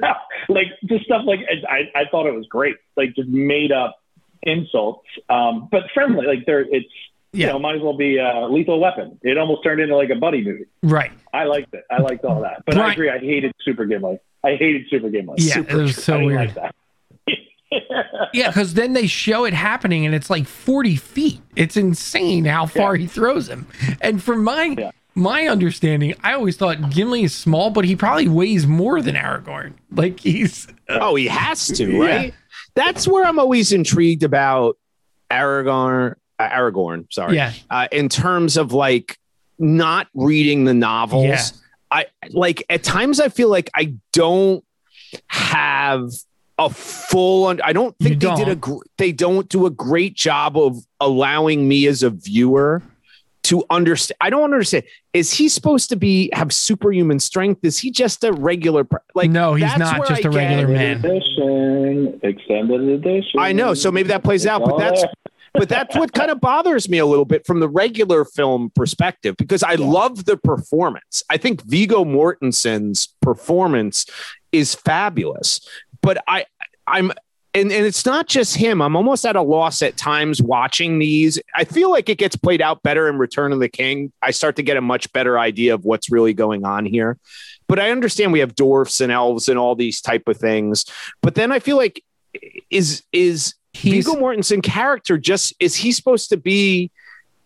like 0.50 0.68
just 0.86 1.06
stuff 1.06 1.24
like 1.26 1.40
I 1.70 1.90
I 1.96 2.06
thought 2.10 2.28
it 2.28 2.34
was 2.34 2.48
great. 2.48 2.76
Like 2.96 3.16
just 3.16 3.30
made 3.30 3.72
up 3.72 3.98
insults, 4.42 5.08
um, 5.30 5.68
but 5.72 5.84
friendly. 5.94 6.26
Like 6.26 6.46
there, 6.46 6.62
it's 6.62 6.88
yeah. 7.34 7.48
you 7.48 7.54
know 7.54 7.60
might 7.60 7.76
as 7.76 7.82
well 7.82 7.98
be 7.98 8.18
a 8.18 8.48
lethal 8.48 8.80
weapon. 8.80 9.20
It 9.22 9.38
almost 9.38 9.64
turned 9.64 9.82
into 9.82 9.96
like 9.96 10.10
a 10.10 10.16
buddy 10.16 10.44
movie. 10.44 10.66
Right. 10.82 11.12
I 11.34 11.46
liked 11.46 11.74
it. 11.74 11.84
I 11.92 12.02
liked 12.02 12.24
all 12.26 12.42
that. 12.42 12.64
But 12.66 12.76
right. 12.76 12.90
I 12.90 12.94
agree. 12.94 13.10
I 13.10 13.20
hated 13.20 13.54
Super 13.62 13.86
Gimli. 13.86 14.20
I 14.44 14.56
hated 14.56 14.86
Super 14.90 15.10
Gimli. 15.10 15.36
Yeah, 15.40 15.56
Super, 15.56 15.80
it 15.80 15.82
was 15.82 16.04
so 16.04 16.24
weird. 16.24 16.56
Like 16.56 16.74
yeah, 18.34 18.48
because 18.48 18.74
then 18.74 18.94
they 18.94 19.08
show 19.08 19.46
it 19.46 19.54
happening 19.54 20.06
and 20.06 20.14
it's 20.14 20.30
like 20.30 20.48
40 20.48 20.96
feet. 20.96 21.42
It's 21.56 21.78
insane 21.78 22.46
how 22.46 22.66
far 22.66 22.96
yeah. 22.96 23.02
he 23.02 23.08
throws 23.08 23.48
him. 23.48 23.68
And 24.02 24.22
from 24.22 24.44
my 24.44 24.76
yeah. 24.78 24.92
my 25.16 25.48
understanding, 25.48 26.16
I 26.24 26.34
always 26.34 26.58
thought 26.58 26.90
Gimli 26.90 27.24
is 27.24 27.36
small, 27.36 27.70
but 27.70 27.86
he 27.86 27.96
probably 27.96 28.28
weighs 28.28 28.68
more 28.68 29.02
than 29.02 29.16
Aragorn. 29.16 29.74
Like 29.92 30.20
he's 30.20 30.68
uh, 30.90 31.00
oh, 31.02 31.16
he 31.16 31.28
has 31.28 31.68
to, 31.68 32.02
right? 32.02 32.28
Yeah. 32.28 32.36
That's 32.76 33.08
where 33.08 33.26
I'm 33.26 33.40
always 33.40 33.72
intrigued 33.72 34.24
about 34.24 34.78
Aragorn. 35.30 36.16
Uh, 36.40 36.50
Aragorn, 36.50 37.12
sorry. 37.12 37.36
Yeah. 37.36 37.54
Uh, 37.70 37.88
in 37.92 38.10
terms 38.10 38.58
of 38.58 38.74
like 38.74 39.18
not 39.60 40.08
reading 40.14 40.66
the 40.66 40.74
novels, 40.74 41.26
yeah. 41.26 41.40
I 41.92 42.06
like 42.32 42.64
at 42.70 42.84
times 42.84 43.20
I 43.20 43.30
feel 43.30 43.50
like 43.50 43.70
I 43.76 43.96
don't 44.12 44.64
have 45.28 46.10
a 46.58 46.70
full. 46.70 47.48
Un- 47.48 47.62
I 47.64 47.74
don't 47.74 47.96
think 48.00 48.22
You 48.24 48.30
they 48.30 48.36
did 48.36 48.48
a. 48.48 48.56
don't. 48.56 48.62
Gr- 48.62 48.84
they 48.98 49.12
don't 49.12 49.50
do 49.50 49.66
a 49.66 49.70
great 49.70 50.16
job 50.16 50.58
of 50.58 50.78
allowing 51.00 51.68
me 51.68 51.88
as 51.88 52.04
a 52.04 52.10
viewer 52.10 52.82
to 53.44 53.64
understand. 53.70 54.18
I 54.22 54.30
don't 54.30 54.44
understand. 54.44 54.86
Is 55.14 55.34
he 55.34 55.50
supposed 55.50 55.90
to 55.90 55.96
be 55.96 56.30
have 56.34 56.54
superhuman 56.54 57.20
strength? 57.20 57.66
Is 57.66 57.78
he 57.80 57.92
just 57.92 58.24
a 58.24 58.32
regular? 58.32 58.88
Like 59.16 59.30
No, 59.32 59.54
he's 59.56 59.76
not 59.78 60.08
just 60.08 60.26
I 60.26 60.30
a 60.30 60.32
regular 60.32 60.68
get- 60.68 60.74
man. 60.74 60.98
Edition, 61.06 62.20
extended 62.24 62.82
edition. 62.88 63.40
I 63.40 63.52
know. 63.52 63.74
So 63.74 63.92
maybe 63.92 64.10
that 64.10 64.24
plays 64.24 64.46
It's 64.46 64.50
out, 64.52 64.64
but 64.64 64.78
that's 64.78 65.02
there. 65.02 65.12
but 65.56 65.70
that's 65.70 65.96
what 65.96 66.14
kind 66.14 66.32
of 66.32 66.40
bothers 66.42 66.88
me 66.90 66.98
a 67.00 67.06
little 67.06 67.26
bit 67.26 67.46
from 67.46 67.60
the 67.60 67.68
regular 67.70 68.26
film 68.26 68.72
perspective 68.76 69.36
because 69.38 69.62
I 69.62 69.76
love 69.76 70.26
the 70.26 70.38
performance. 70.38 71.22
I 71.30 71.38
think 71.38 71.62
Viggo 71.64 72.06
Mortensen's 72.06 73.10
performance 73.22 74.06
is 74.52 74.74
fabulous, 74.74 75.68
but 76.04 76.24
I 76.28 76.46
I'm 76.86 77.12
and, 77.56 77.72
and 77.72 77.86
it's 77.86 78.06
not 78.06 78.28
just 78.28 78.56
him. 78.56 78.82
I'm 78.82 78.96
almost 78.96 79.26
at 79.26 79.36
a 79.36 79.42
loss 79.42 79.82
at 79.84 79.96
times 79.96 80.42
watching 80.42 80.98
these. 80.98 81.40
I 81.56 81.66
feel 81.66 81.92
like 81.92 82.10
it 82.10 82.18
gets 82.18 82.36
played 82.36 82.62
out 82.62 82.82
better 82.82 83.08
in 83.08 83.18
Return 83.20 83.52
of 83.52 83.60
the 83.60 83.70
King. 83.70 84.12
I 84.24 84.32
start 84.32 84.56
to 84.56 84.64
get 84.64 84.76
a 84.76 84.82
much 84.82 85.12
better 85.14 85.38
idea 85.38 85.76
of 85.76 85.86
what's 85.86 86.12
really 86.12 86.34
going 86.34 86.66
on 86.66 86.86
here. 86.86 87.18
But 87.68 87.80
I 87.80 87.92
understand 87.92 88.32
we 88.32 88.40
have 88.40 88.56
dwarfs 88.56 89.02
and 89.02 89.12
elves 89.12 89.50
and 89.50 89.60
all 89.60 89.76
these 89.76 90.02
type 90.02 90.28
of 90.28 90.38
things. 90.38 90.86
But 91.22 91.36
then 91.36 91.52
I 91.52 91.60
feel 91.60 91.78
like 91.78 92.04
is 92.70 93.04
is 93.12 93.54
He's 93.74 94.06
Viggo 94.06 94.20
Mortensen 94.20 94.62
character 94.64 95.18
just 95.18 95.54
is 95.60 95.76
he 95.76 95.92
supposed 95.92 96.30
to 96.30 96.38
be? 96.38 96.92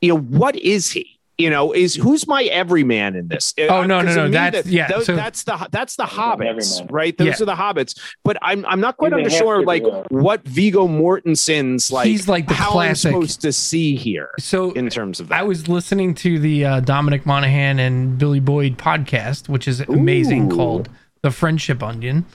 You 0.01 0.09
know 0.09 0.19
what 0.19 0.55
is 0.55 0.91
he? 0.91 1.16
You 1.37 1.51
know 1.51 1.71
is 1.71 1.93
who's 1.93 2.25
my 2.27 2.43
everyman 2.45 3.15
in 3.15 3.27
this? 3.27 3.53
Oh, 3.69 3.83
no, 3.83 4.01
no, 4.01 4.13
no, 4.15 4.29
that's- 4.29 4.63
that- 4.63 4.71
yeah, 4.71 4.87
those- 4.87 5.05
so- 5.05 5.15
that's 5.15 5.43
the 5.43 5.67
that's 5.71 5.95
the 5.95 6.05
hobbits, 6.05 6.85
right? 6.91 7.15
Those 7.15 7.27
Yeah. 7.27 7.33
are 7.43 7.45
the 7.45 7.53
hobbits. 7.55 7.97
But 8.23 8.37
I'm 8.41 8.65
I'm 8.65 8.79
not 8.79 8.97
quite 8.97 9.13
He's 9.13 9.37
sure 9.37 9.61
like 9.63 9.83
what 10.09 10.43
Viggo 10.47 10.87
Mortensen's 10.87 11.91
like. 11.91 12.07
He's 12.07 12.27
like 12.27 12.47
the 12.47 12.55
how 12.55 12.71
classic- 12.71 13.13
I'm 13.13 13.21
supposed 13.21 13.41
to 13.41 13.53
see 13.53 13.95
here 13.95 14.29
so 14.39 14.71
in 14.71 14.89
terms 14.89 15.19
of 15.19 15.27
that. 15.27 15.39
I 15.39 15.43
was 15.43 15.67
listening 15.67 16.15
to 16.15 16.39
the 16.39 16.65
uh, 16.65 16.79
Dominic 16.79 17.25
Monaghan 17.27 17.77
and 17.79 18.17
Billy 18.17 18.39
Boyd 18.39 18.77
podcast, 18.79 19.47
which 19.47 19.67
is 19.67 19.81
amazing, 19.81 20.51
Ooh. 20.51 20.55
called 20.55 20.89
The 21.21 21.29
Friendship 21.29 21.83
Onion. 21.83 22.25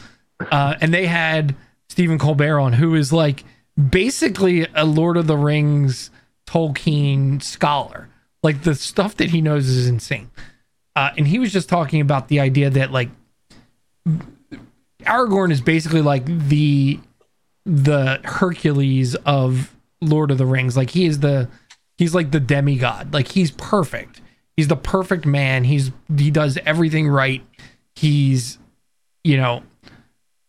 Uh, 0.51 0.75
and 0.81 0.95
they 0.95 1.07
had 1.07 1.57
Stephen 1.89 2.19
Colbert 2.19 2.61
on, 2.61 2.75
who 2.75 2.95
is 2.95 3.13
like 3.13 3.43
basically 3.91 4.67
a 4.77 4.85
Lord 4.85 5.17
of 5.17 5.27
the 5.27 5.37
Rings 5.37 6.11
Tolkien 6.47 7.43
scholar. 7.43 8.09
Like 8.43 8.63
the 8.63 8.75
stuff 8.75 9.17
that 9.17 9.31
he 9.31 9.41
knows 9.41 9.69
is 9.69 9.89
insane. 9.89 10.31
Uh, 10.95 11.11
and 11.17 11.27
he 11.27 11.39
was 11.39 11.53
just 11.53 11.69
talking 11.69 12.01
about 12.01 12.29
the 12.29 12.41
idea 12.41 12.71
that 12.71 12.93
like 12.93 13.09
Aragorn 15.03 15.51
is 15.51 15.61
basically 15.61 16.03
like 16.03 16.25
the 16.27 17.01
the 17.65 18.21
Hercules 18.25 19.15
of 19.15 19.75
Lord 20.01 20.31
of 20.31 20.39
the 20.39 20.47
Rings. 20.47 20.77
Like 20.77 20.91
he 20.91 21.07
is 21.07 21.21
the 21.21 21.49
he's 21.99 22.15
like 22.15 22.31
the 22.31 22.41
demigod. 22.41 23.15
Like 23.15 23.29
he's 23.29 23.51
perfect. 23.53 24.21
He's 24.57 24.69
the 24.69 24.77
perfect 24.77 25.25
man. 25.25 25.65
He's 25.65 25.93
he 26.17 26.31
does 26.31 26.59
everything 26.67 27.09
right. 27.09 27.43
He's 27.95 28.59
you 29.25 29.37
know 29.37 29.63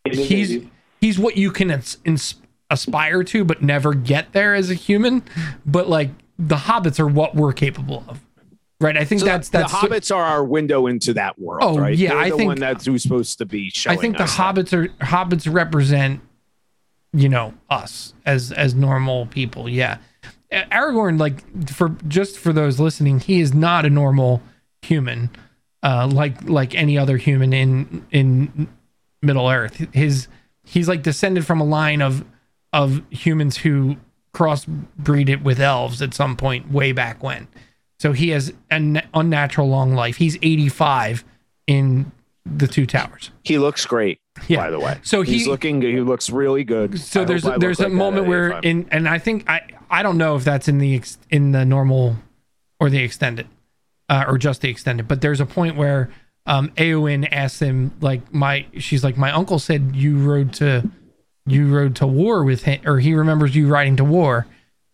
he's 0.03 0.63
he's 0.99 1.19
what 1.19 1.37
you 1.37 1.51
can 1.51 1.83
ins- 2.05 2.35
aspire 2.69 3.23
to 3.23 3.45
but 3.45 3.61
never 3.61 3.93
get 3.93 4.33
there 4.33 4.55
as 4.55 4.69
a 4.69 4.73
human. 4.73 5.23
But 5.65 5.87
like 5.87 6.09
the 6.39 6.55
hobbits 6.55 6.99
are 6.99 7.07
what 7.07 7.35
we're 7.35 7.53
capable 7.53 8.03
of. 8.07 8.19
Right? 8.81 8.97
I 8.97 9.05
think 9.05 9.19
So 9.21 9.25
that's 9.27 9.49
that's 9.49 9.71
the 9.71 9.77
hobbits 9.77 10.13
are 10.13 10.23
our 10.23 10.43
window 10.43 10.87
into 10.87 11.13
that 11.13 11.39
world, 11.39 11.61
Oh, 11.63 11.77
right? 11.79 11.95
yeah, 11.97 12.09
They're 12.09 12.17
I 12.17 12.29
the 12.31 12.35
think- 12.37 12.47
one 12.47 12.59
that's 12.59 12.85
who's 12.85 13.01
supposed 13.03 13.37
to 13.37 13.45
be 13.45 13.69
showing. 13.69 13.97
I 13.97 14.01
think 14.01 14.17
the 14.17 14.23
us 14.23 14.35
that. 14.35 14.55
hobbits 14.55 14.73
are 14.73 14.87
hobbits 15.05 15.51
represent, 15.53 16.19
you 17.13 17.29
know, 17.29 17.53
us 17.69 18.13
as 18.25 18.51
as 18.51 18.73
normal 18.75 19.27
people. 19.27 19.69
Yeah, 19.69 19.99
Aragorn, 20.51 21.17
like 21.19 21.69
for 21.69 21.95
just 22.07 22.37
for 22.37 22.51
those 22.51 22.79
listening, 22.79 23.19
he 23.21 23.39
is 23.39 23.53
not 23.53 23.85
a 23.85 23.89
normal 23.89 24.41
human, 24.81 25.29
uh, 25.81 26.09
like 26.11 26.43
like 26.49 26.75
any 26.75 26.97
other 26.97 27.15
human 27.17 27.53
in 27.53 28.05
in 28.11 28.67
Middle 29.21 29.47
Earth. 29.47 29.77
His 29.93 30.27
he's 30.65 30.89
like 30.89 31.03
descended 31.03 31.45
from 31.45 31.61
a 31.61 31.65
line 31.65 32.01
of 32.01 32.25
of 32.73 33.01
humans 33.11 33.57
who 33.57 33.95
crossbreed 34.33 35.29
it 35.29 35.43
with 35.43 35.59
elves 35.59 36.01
at 36.01 36.13
some 36.13 36.35
point 36.35 36.71
way 36.71 36.91
back 36.91 37.21
when. 37.23 37.47
So 37.99 38.11
he 38.13 38.29
has 38.29 38.53
an 38.69 39.01
unnatural 39.13 39.69
long 39.69 39.93
life. 39.93 40.17
He's 40.17 40.35
85 40.41 41.23
in 41.67 42.11
the 42.45 42.67
Two 42.67 42.85
Towers. 42.85 43.31
He 43.43 43.57
looks 43.57 43.85
great, 43.85 44.19
Yeah. 44.47 44.57
by 44.57 44.69
the 44.71 44.79
way. 44.79 44.99
So 45.03 45.21
he's 45.21 45.47
looking. 45.47 45.81
He 45.81 46.01
looks 46.01 46.29
really 46.29 46.63
good. 46.65 46.99
So 46.99 47.21
I 47.21 47.25
there's 47.25 47.43
there's 47.59 47.79
a 47.79 47.83
like 47.83 47.93
moment 47.93 48.27
where 48.27 48.59
in 48.59 48.87
and 48.91 49.07
I 49.07 49.19
think 49.19 49.49
I 49.49 49.61
I 49.89 50.03
don't 50.03 50.17
know 50.17 50.35
if 50.35 50.43
that's 50.43 50.67
in 50.67 50.79
the 50.79 50.95
ex, 50.95 51.17
in 51.29 51.51
the 51.53 51.63
normal 51.63 52.17
or 52.81 52.89
the 52.89 53.01
extended 53.01 53.47
uh, 54.09 54.25
or 54.27 54.37
just 54.37 54.59
the 54.61 54.69
extended, 54.69 55.07
but 55.07 55.21
there's 55.21 55.39
a 55.39 55.45
point 55.45 55.77
where 55.77 56.09
um 56.45 56.69
Eowyn 56.75 57.25
asks 57.31 57.61
him 57.61 57.93
like 58.01 58.33
my 58.33 58.65
she's 58.77 59.01
like 59.05 59.15
my 59.15 59.31
uncle 59.31 59.59
said 59.59 59.95
you 59.95 60.17
rode 60.17 60.51
to 60.55 60.89
you 61.45 61.73
rode 61.73 61.95
to 61.97 62.07
war 62.07 62.43
with 62.43 62.63
him 62.63 62.81
or 62.85 62.99
he 62.99 63.13
remembers 63.13 63.55
you 63.55 63.67
riding 63.67 63.95
to 63.97 64.03
war 64.03 64.47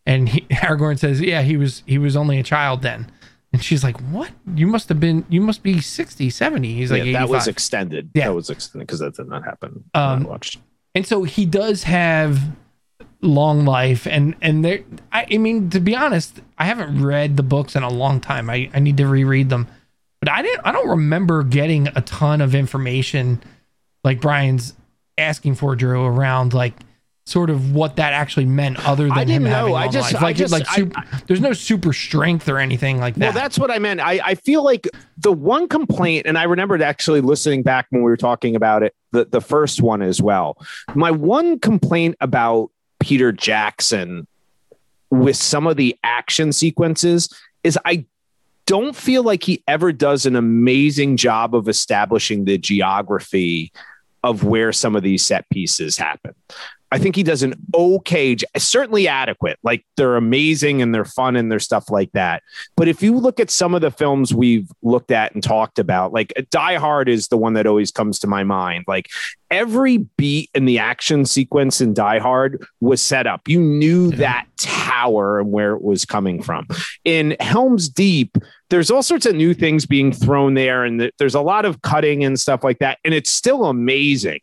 and 0.05 0.29
he, 0.29 0.41
Aragorn 0.49 0.97
says 0.97 1.21
yeah 1.21 1.41
he 1.41 1.57
was 1.57 1.83
he 1.85 1.97
was 1.97 2.15
only 2.15 2.39
a 2.39 2.43
child 2.43 2.81
then 2.81 3.11
and 3.53 3.63
she's 3.63 3.83
like 3.83 3.99
what 4.11 4.31
you 4.55 4.67
must 4.67 4.89
have 4.89 4.99
been 4.99 5.25
you 5.29 5.41
must 5.41 5.63
be 5.63 5.79
60 5.79 6.29
70 6.29 6.73
he's 6.73 6.91
like 6.91 7.03
yeah, 7.03 7.19
that 7.19 7.29
was 7.29 7.47
extended. 7.47 8.09
Yeah. 8.13 8.25
that 8.27 8.33
was 8.33 8.49
extended 8.49 8.87
because 8.87 8.99
that 8.99 9.15
did 9.15 9.27
not 9.27 9.43
happen. 9.43 9.83
Um, 9.93 10.23
watched. 10.23 10.59
and 10.95 11.05
so 11.05 11.23
he 11.23 11.45
does 11.45 11.83
have 11.83 12.39
long 13.21 13.65
life 13.65 14.07
and 14.07 14.35
and 14.41 14.63
there 14.63 14.79
I, 15.11 15.27
I 15.31 15.37
mean 15.37 15.69
to 15.71 15.81
be 15.81 15.93
honest 15.93 16.39
i 16.57 16.63
haven't 16.63 17.03
read 17.03 17.35
the 17.35 17.43
books 17.43 17.75
in 17.75 17.83
a 17.83 17.89
long 17.89 18.21
time 18.21 18.49
i 18.49 18.69
i 18.73 18.79
need 18.79 18.95
to 18.97 19.07
reread 19.07 19.49
them 19.49 19.67
but 20.21 20.29
i 20.29 20.41
didn't 20.41 20.65
i 20.65 20.71
don't 20.71 20.87
remember 20.87 21.43
getting 21.43 21.89
a 21.89 22.01
ton 22.01 22.39
of 22.39 22.55
information 22.55 23.43
like 24.05 24.21
brian's 24.21 24.73
asking 25.19 25.55
for 25.55 25.75
drew 25.75 26.05
around 26.05 26.53
like 26.53 26.73
sort 27.25 27.51
of 27.51 27.75
what 27.75 27.97
that 27.97 28.11
actually 28.11 28.45
meant 28.45 28.83
other 28.87 29.03
than 29.03 29.11
I 29.11 29.19
didn't 29.23 29.29
him 29.29 29.43
know. 29.43 29.49
having 29.49 29.75
I 29.75 29.87
just- 29.87 30.13
life. 30.13 30.21
I 30.23 30.25
like 30.25 30.35
just- 30.35 30.51
like 30.51 30.65
I- 30.67 30.89
there's 31.27 31.41
no 31.41 31.53
super 31.53 31.93
strength 31.93 32.49
or 32.49 32.57
anything 32.57 32.99
like 32.99 33.13
that 33.15 33.21
Well, 33.25 33.31
that's 33.33 33.59
what 33.59 33.69
I 33.69 33.77
meant. 33.77 33.99
I, 33.99 34.19
I 34.23 34.33
feel 34.35 34.63
like 34.63 34.87
the 35.17 35.31
one 35.31 35.67
complaint, 35.67 36.25
and 36.25 36.39
I 36.39 36.43
remembered 36.43 36.81
actually 36.81 37.21
listening 37.21 37.61
back 37.61 37.85
when 37.91 38.01
we 38.01 38.09
were 38.09 38.17
talking 38.17 38.55
about 38.55 38.81
it, 38.81 38.95
the, 39.11 39.25
the 39.25 39.41
first 39.41 39.79
one 39.79 40.01
as 40.01 40.19
well. 40.21 40.57
My 40.95 41.11
one 41.11 41.59
complaint 41.59 42.15
about 42.19 42.71
Peter 42.99 43.31
Jackson 43.31 44.25
with 45.11 45.35
some 45.35 45.67
of 45.67 45.77
the 45.77 45.95
action 46.03 46.51
sequences 46.51 47.29
is 47.63 47.77
I 47.85 48.05
don't 48.65 48.95
feel 48.95 49.21
like 49.23 49.43
he 49.43 49.63
ever 49.67 49.91
does 49.91 50.25
an 50.25 50.35
amazing 50.35 51.17
job 51.17 51.53
of 51.55 51.67
establishing 51.67 52.45
the 52.45 52.57
geography 52.57 53.71
of 54.23 54.43
where 54.43 54.71
some 54.71 54.95
of 54.95 55.03
these 55.03 55.25
set 55.25 55.49
pieces 55.49 55.97
happen. 55.97 56.33
I 56.91 56.97
think 56.97 57.15
he 57.15 57.23
does 57.23 57.43
an 57.43 57.53
okay, 57.73 58.35
certainly 58.57 59.07
adequate. 59.07 59.59
Like 59.61 59.85
they're 59.95 60.15
amazing 60.15 60.81
and 60.81 60.93
they're 60.93 61.05
fun 61.05 61.35
and 61.35 61.51
they're 61.51 61.59
stuff 61.59 61.91
like 61.91 62.11
that. 62.13 62.41
But 62.75 62.87
if 62.87 63.03
you 63.03 63.15
look 63.15 63.39
at 63.39 63.51
some 63.51 63.75
of 63.75 63.81
the 63.81 63.91
films 63.91 64.33
we've 64.33 64.69
looked 64.81 65.11
at 65.11 65.33
and 65.33 65.43
talked 65.43 65.77
about, 65.77 66.13
like 66.13 66.33
Die 66.49 66.75
Hard 66.75 67.07
is 67.07 67.27
the 67.27 67.37
one 67.37 67.53
that 67.53 67.67
always 67.67 67.91
comes 67.91 68.17
to 68.19 68.27
my 68.27 68.43
mind. 68.43 68.85
Like 68.87 69.09
every 69.51 69.97
beat 69.97 70.49
in 70.53 70.65
the 70.65 70.79
action 70.79 71.25
sequence 71.25 71.81
in 71.81 71.93
Die 71.93 72.19
Hard 72.19 72.65
was 72.81 73.01
set 73.01 73.27
up. 73.27 73.47
You 73.47 73.59
knew 73.59 74.11
that 74.11 74.45
tower 74.57 75.39
and 75.39 75.51
where 75.51 75.73
it 75.73 75.81
was 75.81 76.05
coming 76.05 76.41
from. 76.41 76.67
In 77.03 77.35
Helm's 77.39 77.89
Deep, 77.89 78.37
there's 78.69 78.91
all 78.91 79.03
sorts 79.03 79.25
of 79.25 79.35
new 79.35 79.53
things 79.53 79.85
being 79.85 80.11
thrown 80.11 80.53
there, 80.53 80.83
and 80.83 81.11
there's 81.17 81.35
a 81.35 81.41
lot 81.41 81.65
of 81.65 81.81
cutting 81.81 82.23
and 82.23 82.39
stuff 82.39 82.63
like 82.63 82.79
that. 82.79 82.99
And 83.03 83.13
it's 83.13 83.29
still 83.29 83.65
amazing 83.65 84.39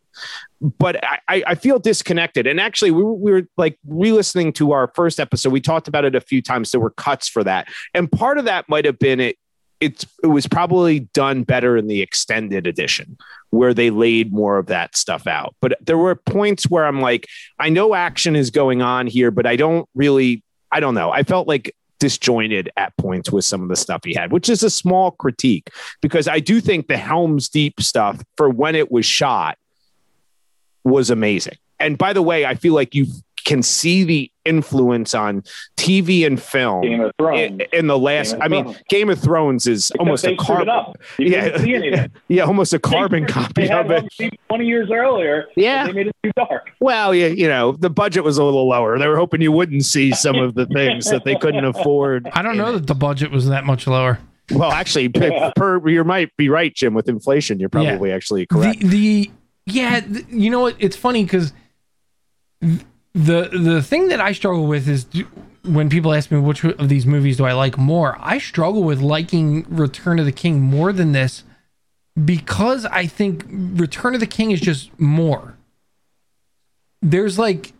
but 0.61 1.03
I, 1.03 1.19
I 1.27 1.43
I 1.47 1.55
feel 1.55 1.79
disconnected. 1.79 2.47
And 2.47 2.59
actually, 2.59 2.91
we 2.91 3.03
were, 3.03 3.13
we 3.13 3.31
were 3.31 3.47
like 3.57 3.77
re-listening 3.87 4.53
to 4.53 4.71
our 4.71 4.91
first 4.95 5.19
episode. 5.19 5.51
We 5.51 5.61
talked 5.61 5.87
about 5.87 6.05
it 6.05 6.15
a 6.15 6.21
few 6.21 6.41
times. 6.41 6.71
There 6.71 6.81
were 6.81 6.91
cuts 6.91 7.27
for 7.27 7.43
that, 7.43 7.67
and 7.93 8.11
part 8.11 8.37
of 8.37 8.45
that 8.45 8.67
might 8.67 8.85
have 8.85 8.99
been 8.99 9.19
it. 9.19 9.37
It's 9.79 10.05
it 10.23 10.27
was 10.27 10.47
probably 10.47 11.01
done 11.01 11.43
better 11.43 11.77
in 11.77 11.87
the 11.87 12.01
extended 12.01 12.65
edition 12.65 13.17
where 13.51 13.73
they 13.73 13.89
laid 13.89 14.33
more 14.33 14.57
of 14.57 14.67
that 14.67 14.97
stuff 14.97 15.27
out. 15.27 15.55
But 15.61 15.77
there 15.85 15.97
were 15.97 16.15
points 16.15 16.69
where 16.69 16.85
I'm 16.85 16.99
like, 16.99 17.27
I 17.59 17.69
know 17.69 17.93
action 17.93 18.35
is 18.35 18.49
going 18.49 18.81
on 18.81 19.07
here, 19.07 19.31
but 19.31 19.45
I 19.45 19.55
don't 19.55 19.87
really. 19.95 20.43
I 20.69 20.81
don't 20.81 20.95
know. 20.95 21.11
I 21.11 21.23
felt 21.23 21.47
like 21.47 21.73
disjointed 21.99 22.69
at 22.77 22.95
points 22.97 23.31
with 23.31 23.45
some 23.45 23.61
of 23.61 23.69
the 23.69 23.75
stuff 23.75 24.01
he 24.03 24.13
had, 24.13 24.31
which 24.31 24.49
is 24.49 24.63
a 24.63 24.69
small 24.69 25.11
critique 25.11 25.69
because 26.01 26.27
I 26.27 26.39
do 26.39 26.61
think 26.61 26.87
the 26.87 26.97
Helm's 26.97 27.49
Deep 27.49 27.81
stuff 27.81 28.21
for 28.35 28.49
when 28.49 28.75
it 28.75 28.91
was 28.91 29.05
shot 29.05 29.57
was 30.83 31.09
amazing. 31.09 31.55
And 31.79 31.97
by 31.97 32.13
the 32.13 32.21
way, 32.21 32.45
I 32.45 32.55
feel 32.55 32.73
like 32.73 32.95
you 32.95 33.07
can 33.45 33.63
see 33.63 34.03
the 34.03 34.31
influence 34.47 35.13
on 35.13 35.43
TV 35.75 36.25
and 36.25 36.41
film 36.41 36.81
Game 36.81 37.01
of 37.01 37.11
Thrones. 37.19 37.39
in, 37.39 37.61
in 37.73 37.87
the 37.87 37.97
last. 37.99 38.31
Game 38.31 38.41
of 38.41 38.43
I 38.43 38.47
mean, 38.47 38.63
Thrones. 38.63 38.81
Game 38.89 39.09
of 39.09 39.19
Thrones 39.19 39.67
is 39.67 39.79
Except 39.89 39.99
almost 39.99 40.25
a 40.25 40.35
carbon. 40.37 40.93
Yeah. 41.19 41.57
see. 41.57 42.07
Yeah, 42.29 42.43
almost 42.43 42.73
a 42.73 42.79
carbon 42.79 43.23
They- 43.25 43.31
copy 43.33 43.61
they 43.63 43.67
had 43.67 43.91
of 43.91 44.05
it. 44.19 44.33
20 44.49 44.65
years 44.65 44.89
earlier. 44.91 45.45
Yeah. 45.55 45.85
They 45.87 45.93
made 45.93 46.07
it 46.07 46.15
too 46.23 46.31
dark. 46.35 46.69
Well, 46.79 47.13
you, 47.13 47.27
you 47.27 47.47
know, 47.47 47.73
the 47.73 47.89
budget 47.89 48.23
was 48.23 48.37
a 48.37 48.43
little 48.43 48.67
lower. 48.67 48.97
They 48.99 49.07
were 49.07 49.17
hoping 49.17 49.41
you 49.41 49.51
wouldn't 49.51 49.85
see 49.85 50.11
some 50.13 50.37
of 50.37 50.55
the 50.55 50.65
things 50.65 51.09
that 51.09 51.23
they 51.25 51.35
couldn't 51.35 51.65
afford. 51.75 52.27
I 52.33 52.41
don't 52.41 52.57
know 52.57 52.71
that 52.73 52.87
the 52.87 52.95
budget 52.95 53.31
was 53.31 53.47
that 53.49 53.65
much 53.65 53.87
lower. 53.87 54.19
Well, 54.51 54.71
actually, 54.71 55.09
per, 55.09 55.51
per 55.57 55.89
you 55.89 56.03
might 56.05 56.35
be 56.37 56.47
right, 56.47 56.73
Jim. 56.73 56.93
With 56.93 57.09
inflation, 57.09 57.59
you're 57.59 57.67
probably 57.69 58.11
actually 58.13 58.45
correct. 58.45 58.79
The 58.79 58.87
the 58.87 59.31
yeah, 59.65 59.99
th- 59.99 60.25
you 60.29 60.49
know 60.49 60.61
what? 60.61 60.77
It's 60.79 60.95
funny 60.95 61.25
because 61.25 61.51
the 63.17 63.49
the 63.51 63.81
thing 63.81 64.09
that 64.09 64.21
I 64.21 64.31
struggle 64.31 64.67
with 64.67 64.87
is 64.87 65.05
do, 65.05 65.23
when 65.63 65.89
people 65.89 66.13
ask 66.13 66.31
me 66.31 66.39
which 66.39 66.63
of 66.63 66.87
these 66.87 67.05
movies 67.05 67.37
do 67.37 67.45
I 67.45 67.53
like 67.53 67.77
more. 67.77 68.15
I 68.19 68.37
struggle 68.37 68.83
with 68.83 69.01
liking 69.01 69.65
Return 69.69 70.19
of 70.19 70.25
the 70.25 70.31
King 70.31 70.61
more 70.61 70.93
than 70.93 71.13
this 71.13 71.43
because 72.23 72.85
I 72.85 73.07
think 73.07 73.43
Return 73.49 74.13
of 74.13 74.19
the 74.19 74.27
King 74.27 74.51
is 74.51 74.61
just 74.61 74.97
more. 74.99 75.57
There's 77.01 77.39
like, 77.39 77.73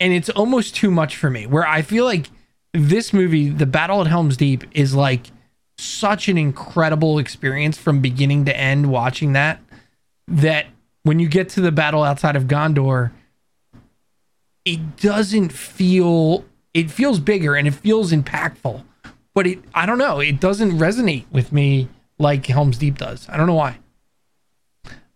and 0.00 0.12
it's 0.12 0.30
almost 0.30 0.74
too 0.74 0.90
much 0.90 1.16
for 1.16 1.30
me. 1.30 1.46
Where 1.46 1.66
I 1.66 1.82
feel 1.82 2.04
like 2.04 2.30
this 2.72 3.12
movie, 3.12 3.48
The 3.48 3.66
Battle 3.66 4.00
at 4.00 4.06
Helm's 4.08 4.36
Deep, 4.36 4.64
is 4.72 4.94
like 4.94 5.30
such 5.78 6.28
an 6.28 6.36
incredible 6.36 7.18
experience 7.18 7.78
from 7.78 8.00
beginning 8.00 8.44
to 8.46 8.56
end 8.56 8.90
watching 8.90 9.32
that 9.32 9.60
that 10.28 10.66
when 11.04 11.18
you 11.18 11.28
get 11.28 11.48
to 11.50 11.60
the 11.60 11.72
battle 11.72 12.02
outside 12.02 12.36
of 12.36 12.44
Gondor 12.44 13.12
it 14.64 14.96
doesn't 14.96 15.52
feel 15.52 16.44
it 16.74 16.90
feels 16.90 17.18
bigger 17.18 17.54
and 17.54 17.66
it 17.66 17.74
feels 17.74 18.12
impactful 18.12 18.82
but 19.34 19.46
it 19.46 19.58
I 19.74 19.86
don't 19.86 19.98
know 19.98 20.20
it 20.20 20.40
doesn't 20.40 20.72
resonate 20.72 21.24
with 21.30 21.52
me 21.52 21.88
like 22.18 22.46
Helm's 22.46 22.78
Deep 22.78 22.98
does 22.98 23.28
I 23.28 23.36
don't 23.36 23.46
know 23.46 23.54
why 23.54 23.78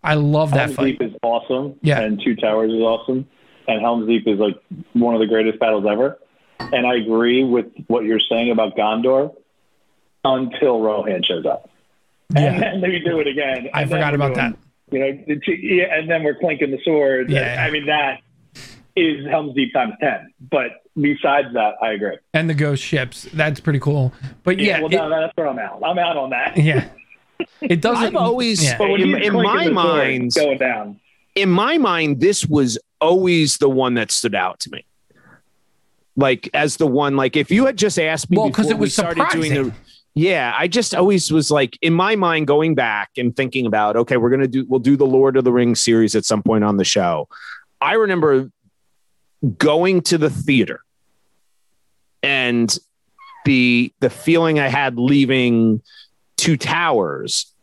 I 0.05 0.13
love 0.13 0.51
that 0.51 0.57
Helm's 0.57 0.75
fight 0.75 0.99
Deep 0.99 1.01
is 1.01 1.13
awesome. 1.23 1.79
Yeah. 1.81 1.99
And 1.99 2.21
Two 2.23 2.35
Towers 2.35 2.71
is 2.71 2.79
awesome. 2.79 3.27
And 3.67 3.81
Helm's 3.81 4.07
Deep 4.07 4.27
is 4.27 4.37
like 4.37 4.55
one 4.93 5.15
of 5.15 5.19
the 5.19 5.25
greatest 5.25 5.59
battles 5.59 5.85
ever. 5.89 6.19
And 6.59 6.85
I 6.85 6.95
agree 6.95 7.43
with 7.43 7.65
what 7.87 8.05
you're 8.05 8.19
saying 8.19 8.51
about 8.51 8.77
Gondor 8.77 9.35
until 10.23 10.79
Rohan 10.79 11.23
shows 11.23 11.45
up. 11.45 11.69
And 12.35 12.61
then 12.61 12.81
they 12.81 12.99
do 12.99 13.19
it 13.19 13.27
again. 13.27 13.69
I 13.73 13.85
forgot 13.85 14.13
about 14.13 14.35
doing, 14.35 14.51
that 14.51 14.57
You 14.91 14.99
know, 14.99 15.39
yeah, 15.47 15.95
and 15.95 16.09
then 16.09 16.23
we're 16.23 16.37
clinking 16.39 16.69
the 16.69 16.79
swords. 16.83 17.31
Yeah. 17.31 17.65
I 17.67 17.71
mean, 17.71 17.87
that 17.87 18.21
is 18.95 19.25
Helm's 19.27 19.53
Deep 19.55 19.73
times 19.73 19.93
10. 20.01 20.33
But 20.51 20.71
besides 20.99 21.49
that, 21.53 21.73
I 21.81 21.91
agree. 21.91 22.17
and 22.33 22.49
the 22.49 22.53
ghost 22.53 22.81
ships 22.83 23.23
that's 23.33 23.59
pretty 23.59 23.79
cool 23.79 24.13
but 24.43 24.57
yeah 24.59 24.79
well, 24.79 24.87
it- 24.93 24.95
no, 24.95 25.09
that's 25.09 25.35
where 25.35 25.47
I'm 25.49 25.59
out. 25.59 25.81
I'm 25.83 25.99
out 25.99 26.15
on 26.17 26.29
that. 26.29 26.57
yeah 26.57 26.87
it 27.59 27.81
doesn't 27.81 28.03
I've 28.05 28.15
always, 28.15 28.63
yeah. 28.63 28.77
But 28.77 28.89
when 28.91 29.01
in, 29.01 29.07
he's 29.07 29.27
in 29.27 29.33
clinking 29.33 29.43
my 29.43 29.57
the 29.57 29.63
sword, 29.65 29.73
mind, 29.73 30.33
going 30.33 30.57
down. 30.57 30.99
in 31.35 31.49
my 31.49 31.77
mind, 31.77 32.21
this 32.21 32.45
was 32.45 32.79
always 33.01 33.57
the 33.57 33.69
one 33.69 33.95
that 33.95 34.09
stood 34.09 34.33
out 34.35 34.61
to 34.61 34.71
me. 34.71 34.85
Like 36.15 36.49
as 36.53 36.77
the 36.77 36.87
one, 36.87 37.17
like 37.17 37.35
if 37.35 37.51
you 37.51 37.65
had 37.65 37.77
just 37.77 37.99
asked 37.99 38.29
me, 38.31 38.37
Well, 38.37 38.49
'cause 38.51 38.67
before 38.67 38.77
it 38.77 38.79
was 38.79 38.87
we 38.87 38.91
started 38.91 39.25
doing 39.33 39.53
the, 39.53 39.73
yeah, 40.13 40.55
I 40.57 40.69
just 40.69 40.95
always 40.95 41.29
was 41.29 41.51
like 41.51 41.77
in 41.81 41.93
my 41.93 42.15
mind 42.15 42.47
going 42.47 42.73
back 42.73 43.09
and 43.17 43.35
thinking 43.35 43.65
about, 43.65 43.97
okay, 43.97 44.15
we're 44.15 44.29
gonna 44.29 44.47
do, 44.47 44.65
we'll 44.69 44.79
do 44.79 44.95
the 44.95 45.05
Lord 45.05 45.35
of 45.35 45.43
the 45.43 45.51
Rings 45.51 45.81
series 45.81 46.15
at 46.15 46.23
some 46.23 46.41
point 46.41 46.63
on 46.63 46.77
the 46.77 46.85
show. 46.85 47.27
I 47.81 47.95
remember 47.95 48.49
going 49.57 50.01
to 50.01 50.17
the 50.17 50.29
theater 50.29 50.81
and 52.23 52.77
the 53.45 53.93
the 53.99 54.09
feeling 54.09 54.59
I 54.59 54.67
had 54.67 54.97
leaving 54.97 55.81
Two 56.37 56.57
Towers 56.57 57.53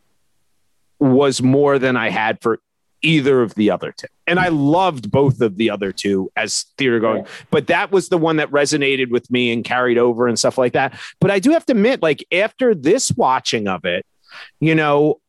was 0.99 1.41
more 1.41 1.77
than 1.77 1.97
I 1.97 2.09
had 2.09 2.41
for 2.41 2.59
either 3.01 3.41
of 3.41 3.53
the 3.55 3.69
other 3.69 3.91
two. 3.91 4.07
And 4.25 4.39
I 4.39 4.47
loved 4.47 5.11
both 5.11 5.41
of 5.41 5.57
the 5.57 5.69
other 5.69 5.91
two 5.91 6.31
as 6.37 6.65
theater 6.77 6.99
going, 6.99 7.25
but 7.51 7.67
that 7.67 7.91
was 7.91 8.07
the 8.07 8.17
one 8.17 8.37
that 8.37 8.49
resonated 8.49 9.09
with 9.09 9.29
me 9.29 9.51
and 9.51 9.65
carried 9.65 9.97
over 9.97 10.27
and 10.27 10.39
stuff 10.39 10.57
like 10.57 10.73
that. 10.73 10.97
But 11.19 11.29
I 11.29 11.39
do 11.39 11.51
have 11.51 11.65
to 11.65 11.73
admit, 11.73 12.01
like 12.01 12.25
after 12.31 12.73
this 12.73 13.11
watching 13.11 13.67
of 13.67 13.83
it, 13.83 14.05
you 14.61 14.73
know, 14.73 15.19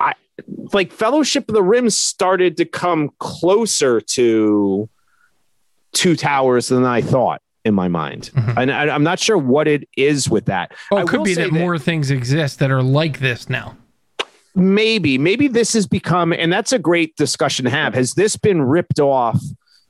I 0.00 0.14
like 0.72 0.92
Fellowship 0.92 1.48
of 1.48 1.54
the 1.54 1.62
Ring 1.62 1.88
started 1.90 2.56
to 2.56 2.64
come 2.64 3.12
closer 3.20 4.00
to 4.00 4.88
Two 5.96 6.14
Towers 6.16 6.68
than 6.68 6.84
I 6.84 7.00
thought 7.00 7.40
in 7.64 7.74
my 7.74 7.88
mind. 7.88 8.30
Mhm. 8.34 8.54
And 8.56 8.72
I, 8.72 8.88
I'm 8.94 9.02
not 9.02 9.18
sure 9.18 9.36
what 9.36 9.66
it 9.66 9.88
is 9.96 10.28
with 10.30 10.44
that. 10.46 10.72
I 10.92 11.00
it 11.00 11.08
could 11.08 11.24
be 11.24 11.34
say 11.34 11.44
that 11.44 11.52
more 11.52 11.78
things 11.78 12.10
exist 12.10 12.58
that 12.60 12.70
are 12.70 12.82
like 12.82 13.18
this 13.20 13.48
now 13.48 13.76
maybe 14.56 15.18
maybe 15.18 15.48
this 15.48 15.74
has 15.74 15.86
become 15.86 16.32
and 16.32 16.50
that's 16.50 16.72
a 16.72 16.78
great 16.78 17.14
discussion 17.16 17.64
to 17.66 17.70
have 17.70 17.92
has 17.94 18.14
this 18.14 18.36
been 18.36 18.62
ripped 18.62 18.98
off 18.98 19.38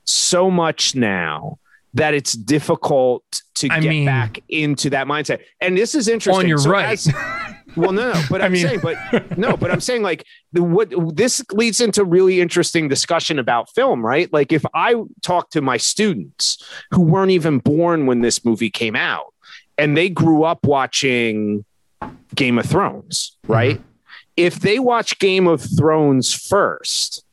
so 0.03 0.51
much 0.51 0.93
now 0.93 1.57
that 1.97 2.13
it's 2.13 2.33
difficult 2.33 3.23
to 3.55 3.67
I 3.69 3.79
get 3.79 3.89
mean- 3.89 4.05
back 4.05 4.39
into 4.49 4.89
that 4.91 5.07
mindset. 5.07 5.41
And 5.61 5.77
this 5.77 5.93
is 5.95 6.07
interesting. 6.07 6.43
on 6.43 6.47
your 6.47 6.57
So 6.59 6.69
right. 6.71 6.89
as- 6.93 7.11
well 7.75 7.91
no 7.91 8.11
no 8.13 8.23
but 8.29 8.41
I 8.41 8.45
i'm 8.45 8.53
mean- 8.53 8.65
saying 8.67 8.79
but 8.81 9.37
no 9.37 9.55
but 9.55 9.69
i'm 9.69 9.81
saying 9.81 10.01
like 10.01 10.25
the, 10.51 10.63
what 10.63 10.91
this 11.15 11.43
leads 11.51 11.79
into 11.79 12.03
really 12.03 12.41
interesting 12.41 12.87
discussion 12.87 13.37
about 13.37 13.69
film 13.75 14.03
right? 14.03 14.31
Like 14.33 14.51
if 14.51 14.65
i 14.73 14.95
talk 15.21 15.51
to 15.51 15.61
my 15.61 15.77
students 15.77 16.63
who 16.91 17.01
weren't 17.01 17.29
even 17.31 17.59
born 17.59 18.07
when 18.07 18.21
this 18.21 18.43
movie 18.43 18.71
came 18.71 18.95
out 18.95 19.31
and 19.77 19.95
they 19.95 20.09
grew 20.09 20.43
up 20.43 20.65
watching 20.65 21.65
game 22.33 22.57
of 22.57 22.65
thrones 22.65 23.37
right? 23.47 23.75
Mm-hmm. 23.77 23.83
If 24.37 24.59
they 24.59 24.77
watch 24.77 25.17
Game 25.17 25.47
of 25.47 25.61
Thrones 25.77 26.31
first, 26.31 27.23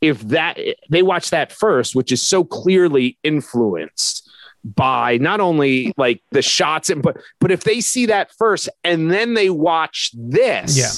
if 0.00 0.20
that 0.28 0.58
they 0.90 1.02
watch 1.02 1.30
that 1.30 1.52
first, 1.52 1.94
which 1.94 2.12
is 2.12 2.22
so 2.22 2.44
clearly 2.44 3.18
influenced 3.24 4.28
by 4.64 5.18
not 5.18 5.40
only 5.40 5.92
like 5.96 6.20
the 6.32 6.42
shots 6.42 6.90
and 6.90 7.02
but 7.02 7.16
but 7.40 7.50
if 7.50 7.64
they 7.64 7.80
see 7.80 8.06
that 8.06 8.30
first 8.38 8.68
and 8.84 9.10
then 9.10 9.34
they 9.34 9.50
watch 9.50 10.10
this, 10.14 10.76
Yeah. 10.76 10.90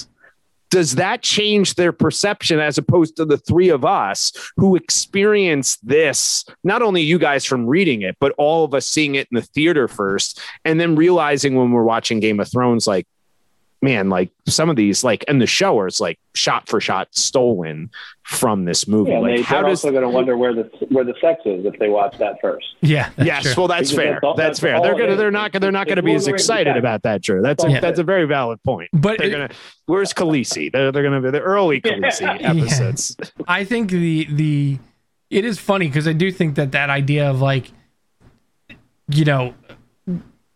does 0.70 0.94
that 0.96 1.22
change 1.22 1.74
their 1.74 1.92
perception 1.92 2.58
as 2.58 2.78
opposed 2.78 3.16
to 3.16 3.24
the 3.24 3.36
three 3.38 3.68
of 3.68 3.84
us 3.84 4.32
who 4.56 4.76
experienced 4.76 5.86
this? 5.86 6.44
Not 6.64 6.80
only 6.82 7.02
you 7.02 7.18
guys 7.18 7.44
from 7.44 7.66
reading 7.66 8.02
it, 8.02 8.16
but 8.20 8.32
all 8.38 8.64
of 8.64 8.72
us 8.74 8.86
seeing 8.86 9.14
it 9.14 9.28
in 9.30 9.36
the 9.36 9.42
theater 9.42 9.88
first, 9.88 10.40
and 10.64 10.80
then 10.80 10.94
realizing 10.96 11.54
when 11.54 11.70
we're 11.72 11.82
watching 11.84 12.20
Game 12.20 12.40
of 12.40 12.50
Thrones, 12.50 12.86
like 12.86 13.06
man, 13.82 14.08
like 14.10 14.30
some 14.46 14.68
of 14.68 14.76
these, 14.76 15.02
like, 15.02 15.24
and 15.26 15.40
the 15.40 15.46
show 15.46 15.84
is 15.86 16.00
like 16.00 16.18
shot 16.34 16.68
for 16.68 16.80
shot 16.80 17.08
stolen 17.12 17.90
from 18.24 18.64
this 18.64 18.86
movie. 18.86 19.10
Yeah, 19.12 19.18
like, 19.20 19.36
they, 19.36 19.42
how 19.42 19.56
they're 19.62 19.70
does? 19.70 19.84
also 19.84 19.90
going 19.90 20.02
to 20.02 20.08
wonder 20.10 20.36
where 20.36 20.52
the 20.54 20.70
where 20.90 21.04
the 21.04 21.14
sex 21.20 21.40
is 21.46 21.64
if 21.64 21.78
they 21.78 21.88
watch 21.88 22.16
that 22.18 22.36
first. 22.42 22.66
yeah 22.82 23.10
Yes, 23.18 23.42
true. 23.44 23.54
well, 23.56 23.68
that's 23.68 23.90
Because 23.90 24.04
fair. 24.04 24.12
that's 24.14 24.24
all- 24.24 24.34
that's 24.34 24.46
that's 24.48 24.60
fair. 24.60 24.76
all 24.76 24.82
They're 24.82 24.98
gonna. 24.98 25.16
They're 25.16 25.30
not. 25.30 25.52
They're 25.52 25.72
not 25.72 25.86
gonna 25.88 26.02
be 26.02 26.12
as 26.14 26.22
Lord 26.22 26.22
of 26.22 26.24
the 26.26 26.32
Rings 26.32 26.40
excited 26.42 26.76
about 26.76 27.02
that, 27.04 27.22
Drew. 27.22 27.42
That's 27.42 27.64
a, 27.64 27.70
Yeah. 27.70 27.80
that's 27.80 27.98
a 27.98 28.04
very 28.04 28.26
valid 28.26 28.62
point. 28.62 28.90
but 28.92 29.18
They're 29.18 29.28
it- 29.28 29.30
gonna. 29.32 29.48
Where's 29.86 30.12
Khaleesi? 30.12 30.70
They're 30.72 30.92
they're 30.92 31.02
gonna 31.02 31.20
be 31.22 31.30
the 31.30 31.40
early 31.40 31.80
Khaleesi 31.80 32.20
Yeah. 32.40 32.50
episodes. 32.50 33.16
I 33.48 33.64
think 33.64 33.90
the 33.90 34.26
the 34.30 34.78
it 35.30 35.44
is 35.44 35.58
funny 35.58 35.86
because 35.86 36.06
I 36.08 36.12
do 36.12 36.30
think 36.30 36.56
that 36.56 36.72
that 36.72 36.90
idea 36.90 37.30
of 37.30 37.40
like 37.40 37.70
you 39.08 39.24
know 39.24 39.54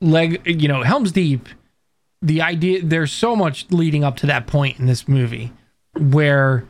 leg 0.00 0.42
you 0.44 0.68
know 0.68 0.82
Helm's 0.82 1.12
Deep 1.12 1.48
the 2.24 2.40
idea 2.40 2.82
there's 2.82 3.12
so 3.12 3.36
much 3.36 3.70
leading 3.70 4.02
up 4.02 4.16
to 4.16 4.26
that 4.26 4.46
point 4.46 4.80
in 4.80 4.86
this 4.86 5.06
movie 5.06 5.52
where 5.98 6.66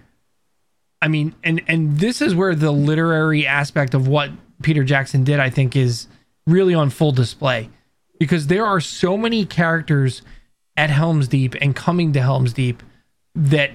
I 1.01 1.07
mean 1.07 1.33
and 1.45 1.63
and 1.69 1.99
this 1.99 2.21
is 2.21 2.35
where 2.35 2.57
the 2.57 2.73
literary 2.73 3.47
aspect 3.47 3.95
of 3.95 4.09
what 4.09 4.31
Peter 4.63 4.83
Jackson 4.83 5.23
did 5.23 5.39
I 5.39 5.51
think 5.51 5.77
is 5.77 6.09
really 6.45 6.75
on 6.75 6.91
full 6.91 7.13
display 7.13 7.71
because 8.19 8.49
there 8.49 8.67
are 8.67 8.81
so 8.81 9.17
many 9.17 9.47
characters 9.47 10.23
at 10.77 10.91
Helm's 10.91 11.29
Deep 11.29 11.55
and 11.61 11.75
coming 11.77 12.13
to 12.15 12.21
Helm's 12.21 12.53
Deep 12.53 12.83
that 13.37 13.71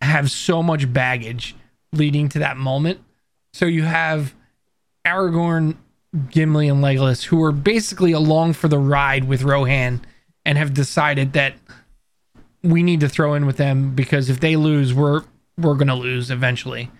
have 0.00 0.32
so 0.32 0.64
much 0.64 0.92
baggage 0.92 1.54
leading 1.92 2.28
to 2.30 2.40
that 2.40 2.56
moment. 2.56 3.00
So 3.52 3.66
you 3.66 3.84
have 3.84 4.34
Aragorn, 5.06 5.76
Gimli, 6.30 6.68
and 6.68 6.82
Legolas 6.82 7.22
who 7.24 7.42
are 7.44 7.52
basically 7.52 8.10
along 8.10 8.54
for 8.54 8.66
the 8.66 8.78
ride 8.78 9.24
with 9.24 9.42
Rohan 9.42 10.04
and 10.44 10.58
have 10.58 10.74
decided 10.74 11.32
that 11.32 11.54
we 12.62 12.82
need 12.82 13.00
to 13.00 13.08
throw 13.08 13.34
in 13.34 13.46
with 13.46 13.56
them 13.56 13.94
because 13.94 14.30
if 14.30 14.40
they 14.40 14.56
lose, 14.56 14.94
we're 14.94 15.22
we're 15.58 15.74
gonna 15.74 15.94
lose 15.94 16.30
eventually. 16.30 16.90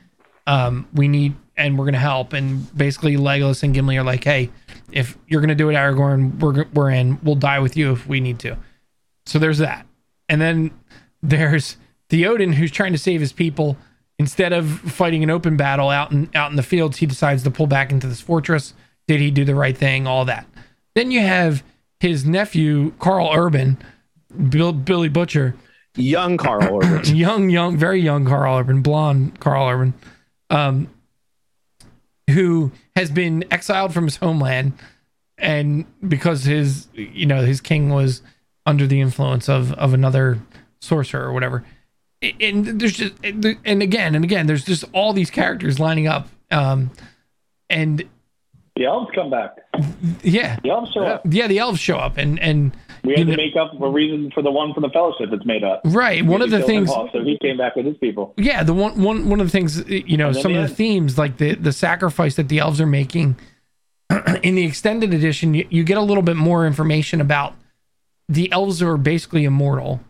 Um, 0.47 0.87
we 0.93 1.09
need 1.09 1.35
and 1.57 1.79
we're 1.79 1.87
gonna 1.87 1.99
help. 1.99 2.33
And 2.33 2.75
basically, 2.77 3.17
Legolas 3.17 3.63
and 3.63 3.75
Gimli 3.75 3.97
are 3.97 4.05
like, 4.05 4.25
hey, 4.25 4.51
if 4.93 5.17
you're 5.27 5.41
gonna 5.41 5.55
do 5.55 5.71
it, 5.71 5.75
Aragorn, 5.75 6.39
we're 6.39 6.65
we're 6.75 6.91
in. 6.91 7.19
We'll 7.23 7.35
die 7.37 7.61
with 7.61 7.77
you 7.77 7.93
if 7.93 8.07
we 8.07 8.21
need 8.21 8.39
to. 8.41 8.57
So 9.27 9.39
there's 9.39 9.59
that. 9.59 9.87
And 10.29 10.41
then 10.41 10.71
there's 11.23 11.77
Theoden 12.11 12.55
who's 12.55 12.71
trying 12.71 12.93
to 12.93 12.99
save 12.99 13.21
his 13.21 13.33
people 13.33 13.77
instead 14.19 14.53
of 14.53 14.69
fighting 14.69 15.23
an 15.23 15.31
open 15.31 15.57
battle 15.57 15.89
out 15.89 16.13
in 16.13 16.31
out 16.35 16.51
in 16.51 16.57
the 16.57 16.63
fields, 16.63 16.99
he 16.99 17.07
decides 17.07 17.43
to 17.45 17.51
pull 17.51 17.67
back 17.67 17.91
into 17.91 18.07
this 18.07 18.21
fortress. 18.21 18.75
Did 19.07 19.21
he 19.21 19.31
do 19.31 19.45
the 19.45 19.55
right 19.55 19.77
thing? 19.77 20.07
All 20.07 20.25
that. 20.27 20.47
Then 20.95 21.11
you 21.11 21.21
have 21.21 21.63
his 22.01 22.25
nephew 22.25 22.93
Karl 22.99 23.31
Urban, 23.35 23.79
Bill, 24.51 24.73
Billy 24.73 25.09
Butcher, 25.09 25.55
Young 25.97 26.37
Karl 26.37 26.81
Urban. 26.83 27.05
young, 27.17 27.51
young, 27.51 27.77
very 27.77 28.01
young 28.01 28.25
Karl 28.25 28.59
Urban, 28.59 28.83
blonde 28.83 29.39
Karl 29.39 29.69
Urban, 29.69 29.95
um, 30.51 30.89
who 32.31 32.73
has 32.97 33.11
been 33.11 33.45
exiled 33.51 33.95
from 33.95 34.05
his 34.05 34.17
homeland, 34.17 34.73
and 35.39 35.85
because 36.07 36.45
his, 36.45 36.89
you 36.95 37.27
know, 37.27 37.43
his 37.45 37.61
king 37.61 37.91
was 37.91 38.23
under 38.67 38.87
the 38.87 39.01
influence 39.01 39.49
of 39.49 39.73
of 39.75 39.95
another 39.95 40.41
sorcerer 40.81 41.27
or 41.27 41.33
whatever. 41.33 41.65
And 42.41 42.81
there's 42.81 42.95
just, 42.95 43.13
and 43.23 43.83
again 43.83 44.15
and 44.15 44.25
again, 44.25 44.47
there's 44.47 44.65
just 44.65 44.85
all 44.93 45.13
these 45.13 45.31
characters 45.31 45.79
lining 45.79 46.09
up, 46.09 46.29
um, 46.51 46.91
and 47.69 48.09
The 48.77 48.87
elves 48.87 49.09
come 49.15 49.31
back. 49.31 49.57
yeah, 50.25 50.59
The 50.65 50.71
elves 50.71 50.91
show 50.93 51.05
up. 51.05 51.23
yeah, 51.31 51.47
the 51.47 51.59
elves 51.61 51.79
show 51.79 51.97
up, 51.97 52.17
and 52.17 52.41
and 52.41 52.77
We 53.05 53.15
had 53.17 53.27
know- 53.27 53.33
to 53.33 53.37
make 53.37 53.55
up 53.55 53.81
a 53.81 53.89
reason 53.89 54.33
for 54.33 54.43
the 54.43 54.51
one 54.51 54.75
from 54.75 54.83
the 54.83 54.89
fellowship 54.91 55.31
that's 55.31 55.47
made 55.47 55.63
up. 55.63 55.83
right. 55.85 56.25
One 56.25 56.43
of 56.43 56.51
the 56.51 56.57
We 56.57 56.63
killed 56.63 56.71
him 56.71 56.77
things, 56.87 56.91
off, 56.91 57.11
so 57.13 57.23
he 57.23 57.39
came 57.41 57.57
back 57.57 57.77
with 57.77 57.87
his 57.87 57.97
people. 57.99 58.35
yeah 58.37 58.65
the 58.65 58.75
one 58.75 59.01
one 59.01 59.29
one 59.31 59.41
of 59.41 59.47
the 59.47 59.51
things 59.53 59.89
you 59.89 60.17
know 60.17 60.33
some 60.33 60.53
of 60.53 60.57
the 60.57 60.65
end. 60.69 60.77
themes 60.77 61.17
like 61.19 61.37
the 61.37 61.55
the 61.55 61.73
sacrifice 61.73 62.35
that 62.35 62.49
the 62.49 62.59
elves 62.59 62.81
are 62.81 62.87
making 62.87 63.37
in 64.43 64.55
the 64.57 64.65
extended 64.65 65.15
edition 65.15 65.55
you, 65.55 65.67
you 65.71 65.85
get 65.85 65.97
a 65.97 66.03
little 66.03 66.23
bit 66.23 66.37
more 66.37 66.67
information 66.67 67.21
about 67.21 67.55
the 68.29 68.51
elves 68.51 68.83
are 68.83 68.97
basically 68.97 69.45
immortal 69.45 70.01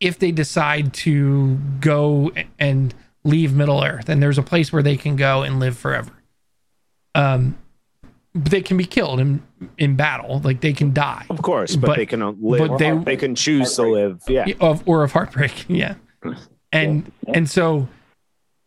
if 0.00 0.18
they 0.18 0.30
decide 0.32 0.92
to 0.94 1.56
go 1.80 2.32
and 2.58 2.94
leave 3.24 3.52
middle 3.52 3.84
earth 3.84 4.08
and 4.08 4.22
there's 4.22 4.38
a 4.38 4.42
place 4.42 4.72
where 4.72 4.82
they 4.82 4.96
can 4.96 5.14
go 5.16 5.42
and 5.42 5.60
live 5.60 5.76
forever 5.76 6.12
um 7.14 7.56
they 8.34 8.62
can 8.62 8.76
be 8.76 8.84
killed 8.84 9.20
in 9.20 9.42
in 9.78 9.96
battle. 9.96 10.40
Like 10.42 10.60
they 10.60 10.72
can 10.72 10.92
die. 10.92 11.26
Of 11.30 11.42
course, 11.42 11.76
but, 11.76 11.88
But- 11.88 11.96
they 11.96 12.06
can 12.06 12.20
live. 12.42 12.68
but 12.68 12.78
they- 12.78 12.96
they 12.96 13.16
can 13.16 13.34
choose 13.34 13.74
to 13.76 13.82
live. 13.82 14.22
Yeah. 14.28 14.46
of 14.60 14.82
or 14.86 15.02
of 15.04 15.12
heartbreak. 15.12 15.66
Yeah. 15.68 15.94
And 16.72 17.10
and 17.28 17.50
so 17.50 17.88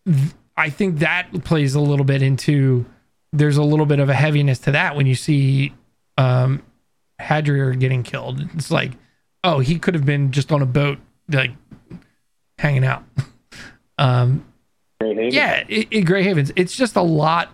th- 0.05 0.33
i 0.57 0.69
think 0.69 0.99
that 0.99 1.27
plays 1.43 1.73
a 1.73 1.79
little 1.79 2.05
bit 2.05 2.21
into 2.21 2.85
there's 3.33 3.57
a 3.57 3.63
little 3.63 3.85
bit 3.87 3.99
of 3.99 4.07
a 4.09 4.13
heaviness 4.13 4.59
to 4.59 4.71
that 4.71 4.95
when 4.95 5.05
you 5.07 5.15
see 5.15 5.73
um 6.17 6.61
Haldir 7.19 7.77
getting 7.79 8.03
killed. 8.03 8.41
It's 8.53 8.69
like 8.71 8.91
oh 9.43 9.59
he 9.59 9.79
could 9.79 9.93
have 9.95 10.05
been 10.05 10.31
just 10.31 10.51
on 10.51 10.61
a 10.61 10.65
boat 10.65 10.99
like 11.29 11.51
hanging 12.59 12.85
out. 12.85 13.03
Um 13.97 14.45
yeah 15.01 15.63
it, 15.69 15.87
it, 15.89 16.01
gray 16.01 16.21
havens 16.23 16.51
it's 16.57 16.75
just 16.75 16.95
a 16.97 17.01
lot 17.01 17.49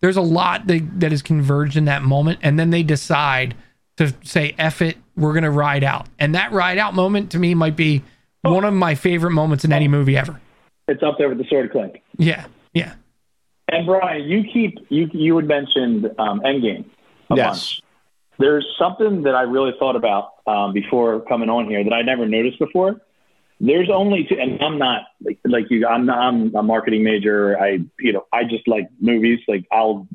there's 0.00 0.16
a 0.16 0.22
lot 0.22 0.66
that, 0.66 1.00
that 1.00 1.12
is 1.12 1.22
converged 1.22 1.76
in 1.76 1.84
that 1.86 2.02
moment 2.02 2.38
and 2.42 2.58
then 2.58 2.70
they 2.70 2.82
decide 2.82 3.54
to 3.96 4.14
say 4.24 4.54
F 4.58 4.80
it 4.82 4.96
we're 5.16 5.34
gonna 5.34 5.50
ride 5.50 5.84
out 5.84 6.06
and 6.18 6.34
that 6.34 6.52
ride 6.52 6.78
out 6.78 6.94
moment 6.94 7.32
to 7.32 7.38
me 7.38 7.54
might 7.54 7.76
be 7.76 8.02
one 8.42 8.64
of 8.64 8.72
my 8.72 8.94
favorite 8.94 9.32
moments 9.32 9.64
in 9.64 9.72
any 9.72 9.88
movie 9.88 10.16
ever 10.16 10.40
It's 10.88 11.02
up 11.02 11.16
there 11.18 11.28
with 11.28 11.38
the 11.38 11.44
sword 11.50 11.70
clink. 11.72 12.00
yeah 12.16 12.46
yeah 12.72 12.94
And 13.68 13.86
Brian, 13.86 14.22
you 14.24 14.44
keep 14.52 14.78
you 14.88 15.08
you 15.12 15.36
had 15.36 15.46
mentioned 15.46 16.06
um, 16.18 16.40
Endgame. 16.40 16.84
a 17.30 17.36
Yes. 17.36 17.46
bunch. 17.46 17.82
There's 18.38 18.66
something 18.78 19.22
that 19.24 19.34
I 19.34 19.42
really 19.42 19.72
thought 19.78 19.96
about 19.96 20.32
um, 20.46 20.72
before 20.72 21.20
coming 21.20 21.50
on 21.50 21.68
here 21.68 21.84
that 21.84 21.92
I 21.92 22.00
never 22.00 22.24
noticed 22.26 22.58
before. 22.58 22.98
There's 23.60 23.90
only 23.90 24.24
two, 24.24 24.36
and 24.40 24.60
I'm 24.62 24.78
not 24.78 25.02
like, 25.22 25.38
like 25.44 25.66
you. 25.70 25.86
I'm 25.86 26.06
not, 26.06 26.18
I'm 26.18 26.54
a 26.54 26.62
marketing 26.62 27.04
major. 27.04 27.60
I 27.60 27.80
you 27.98 28.12
know 28.12 28.26
I 28.32 28.44
just 28.44 28.66
like 28.66 28.88
movies. 29.00 29.40
Like 29.46 29.66
I'll 29.70 30.08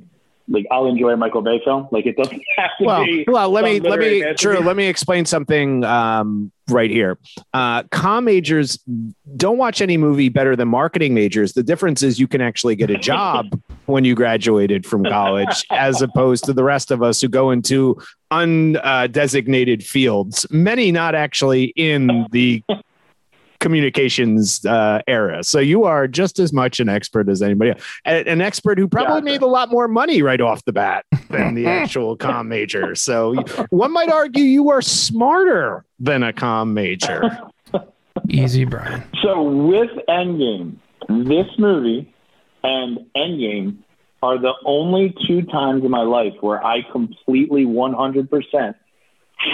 like 0.47 0.65
I'll 0.71 0.87
enjoy 0.87 1.09
a 1.09 1.17
Michael 1.17 1.41
Bay 1.41 1.61
film. 1.63 1.87
Like 1.91 2.05
it 2.05 2.17
doesn't 2.17 2.41
have 2.57 2.71
to 2.79 2.85
Well, 2.85 3.05
be. 3.05 3.25
well, 3.27 3.49
let 3.51 3.63
me 3.63 3.79
let 3.79 3.99
me 3.99 4.25
Drew, 4.35 4.59
let 4.59 4.75
me 4.75 4.87
explain 4.87 5.25
something 5.25 5.83
um, 5.83 6.51
right 6.69 6.89
here. 6.89 7.17
Uh, 7.53 7.83
com 7.91 8.25
majors 8.25 8.79
don't 9.37 9.57
watch 9.57 9.79
any 9.81 9.97
movie 9.97 10.29
better 10.29 10.55
than 10.55 10.67
marketing 10.67 11.13
majors. 11.13 11.53
The 11.53 11.63
difference 11.63 12.01
is 12.03 12.19
you 12.19 12.27
can 12.27 12.41
actually 12.41 12.75
get 12.75 12.89
a 12.89 12.97
job 12.97 13.59
when 13.85 14.05
you 14.05 14.15
graduated 14.15 14.85
from 14.85 15.03
college, 15.03 15.65
as 15.71 16.01
opposed 16.01 16.45
to 16.45 16.53
the 16.53 16.63
rest 16.63 16.89
of 16.91 17.03
us 17.03 17.21
who 17.21 17.27
go 17.27 17.51
into 17.51 17.99
undesignated 18.31 19.83
fields. 19.83 20.45
Many 20.49 20.91
not 20.91 21.15
actually 21.15 21.65
in 21.75 22.25
the 22.31 22.63
communications 23.65 24.63
uh, 24.67 25.01
era. 25.07 25.43
So 25.43 25.57
you 25.59 25.85
are 25.85 26.07
just 26.07 26.37
as 26.37 26.53
much 26.53 26.79
an 26.79 26.87
expert 26.87 27.27
as 27.29 27.41
anybody 27.41 27.71
else. 27.71 27.81
A- 28.05 28.29
An 28.29 28.39
expert 28.39 28.77
who 28.77 28.87
probably 28.87 29.15
Gotcha. 29.21 29.25
made 29.25 29.41
a 29.41 29.47
lot 29.47 29.71
more 29.71 29.87
money 29.87 30.21
right 30.21 30.39
off 30.39 30.63
the 30.65 30.71
bat 30.71 31.03
than 31.31 31.55
the 31.55 31.65
actual 31.81 32.15
com 32.15 32.47
major. 32.47 32.93
So 32.93 33.33
one 33.71 33.91
might 33.91 34.09
argue 34.11 34.43
you 34.43 34.69
are 34.69 34.83
smarter 34.83 35.83
than 35.99 36.21
a 36.21 36.31
com 36.31 36.75
major. 36.75 37.23
easy 38.29 38.65
brian 38.65 39.03
So 39.23 39.41
with 39.43 39.89
Endgame, 40.07 40.75
this 41.09 41.47
movie 41.57 42.13
and 42.63 42.99
Endgame 43.17 43.77
are 44.23 44.37
the 44.39 44.53
only 44.63 45.13
two 45.27 45.41
times 45.43 45.83
in 45.83 45.89
my 45.91 46.01
life 46.03 46.33
where 46.41 46.63
I 46.63 46.81
completely 46.91 47.65
100% 47.65 48.75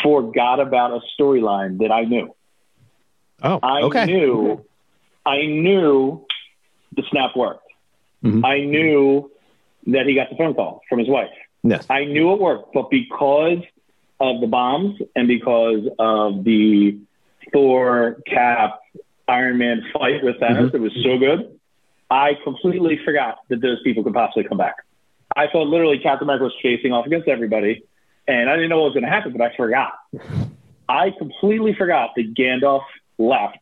forgot 0.04 0.60
about 0.60 0.92
a 0.92 1.00
storyline 1.20 1.80
that 1.80 1.92
I 1.92 2.04
knew. 2.04 2.34
Oh, 3.44 3.60
I 3.62 3.82
okay. 3.82 4.06
knew, 4.06 4.64
I 5.26 5.46
knew 5.46 6.26
the 6.96 7.04
snap 7.10 7.36
worked. 7.36 7.68
Mhm. 8.24 8.46
I 8.46 8.62
knew 8.62 9.32
that 9.88 10.06
he 10.06 10.14
got 10.14 10.30
the 10.30 10.36
phone 10.36 10.54
call 10.54 10.82
from 10.88 11.00
his 11.00 11.08
wife. 11.08 11.32
Yes. 11.64 11.86
I 11.90 12.06
knew 12.06 12.34
it 12.34 12.40
worked, 12.40 12.74
but 12.74 12.90
because 12.90 13.60
of 14.20 14.42
the 14.42 14.48
bombs 14.48 15.00
and 15.16 15.28
because 15.28 15.88
of 15.98 16.44
the 16.44 16.98
Thor, 17.52 18.18
Cap, 18.28 18.80
Iron 19.28 19.58
Man 19.58 19.84
fight 19.94 20.24
with 20.24 20.38
Thanos, 20.38 20.74
it 20.74 20.82
was 20.82 20.94
so 21.04 21.18
good. 21.18 21.58
I 22.10 22.34
completely 22.44 23.00
forgot 23.04 23.40
that 23.50 23.62
those 23.62 23.82
people 23.84 24.04
could 24.04 24.14
possibly 24.14 24.44
come 24.44 24.58
back. 24.58 24.76
I 25.36 25.48
thought 25.48 25.68
literally 25.68 25.98
Captain 25.98 26.26
America 26.26 26.44
was 26.44 26.54
facing 26.62 26.92
off 26.92 27.06
against 27.06 27.28
everybody, 27.28 27.84
and 28.28 28.50
I 28.50 28.56
didn't 28.56 28.70
know 28.70 28.82
what 28.82 28.86
was 28.86 28.94
going 28.94 29.06
to 29.06 29.10
happen, 29.10 29.32
but 29.32 29.42
I 29.42 29.56
forgot. 29.56 29.94
I 30.90 31.12
completely 31.18 31.74
forgot 31.74 32.12
that 32.18 32.34
Gandalf 32.34 32.84
left. 33.22 33.58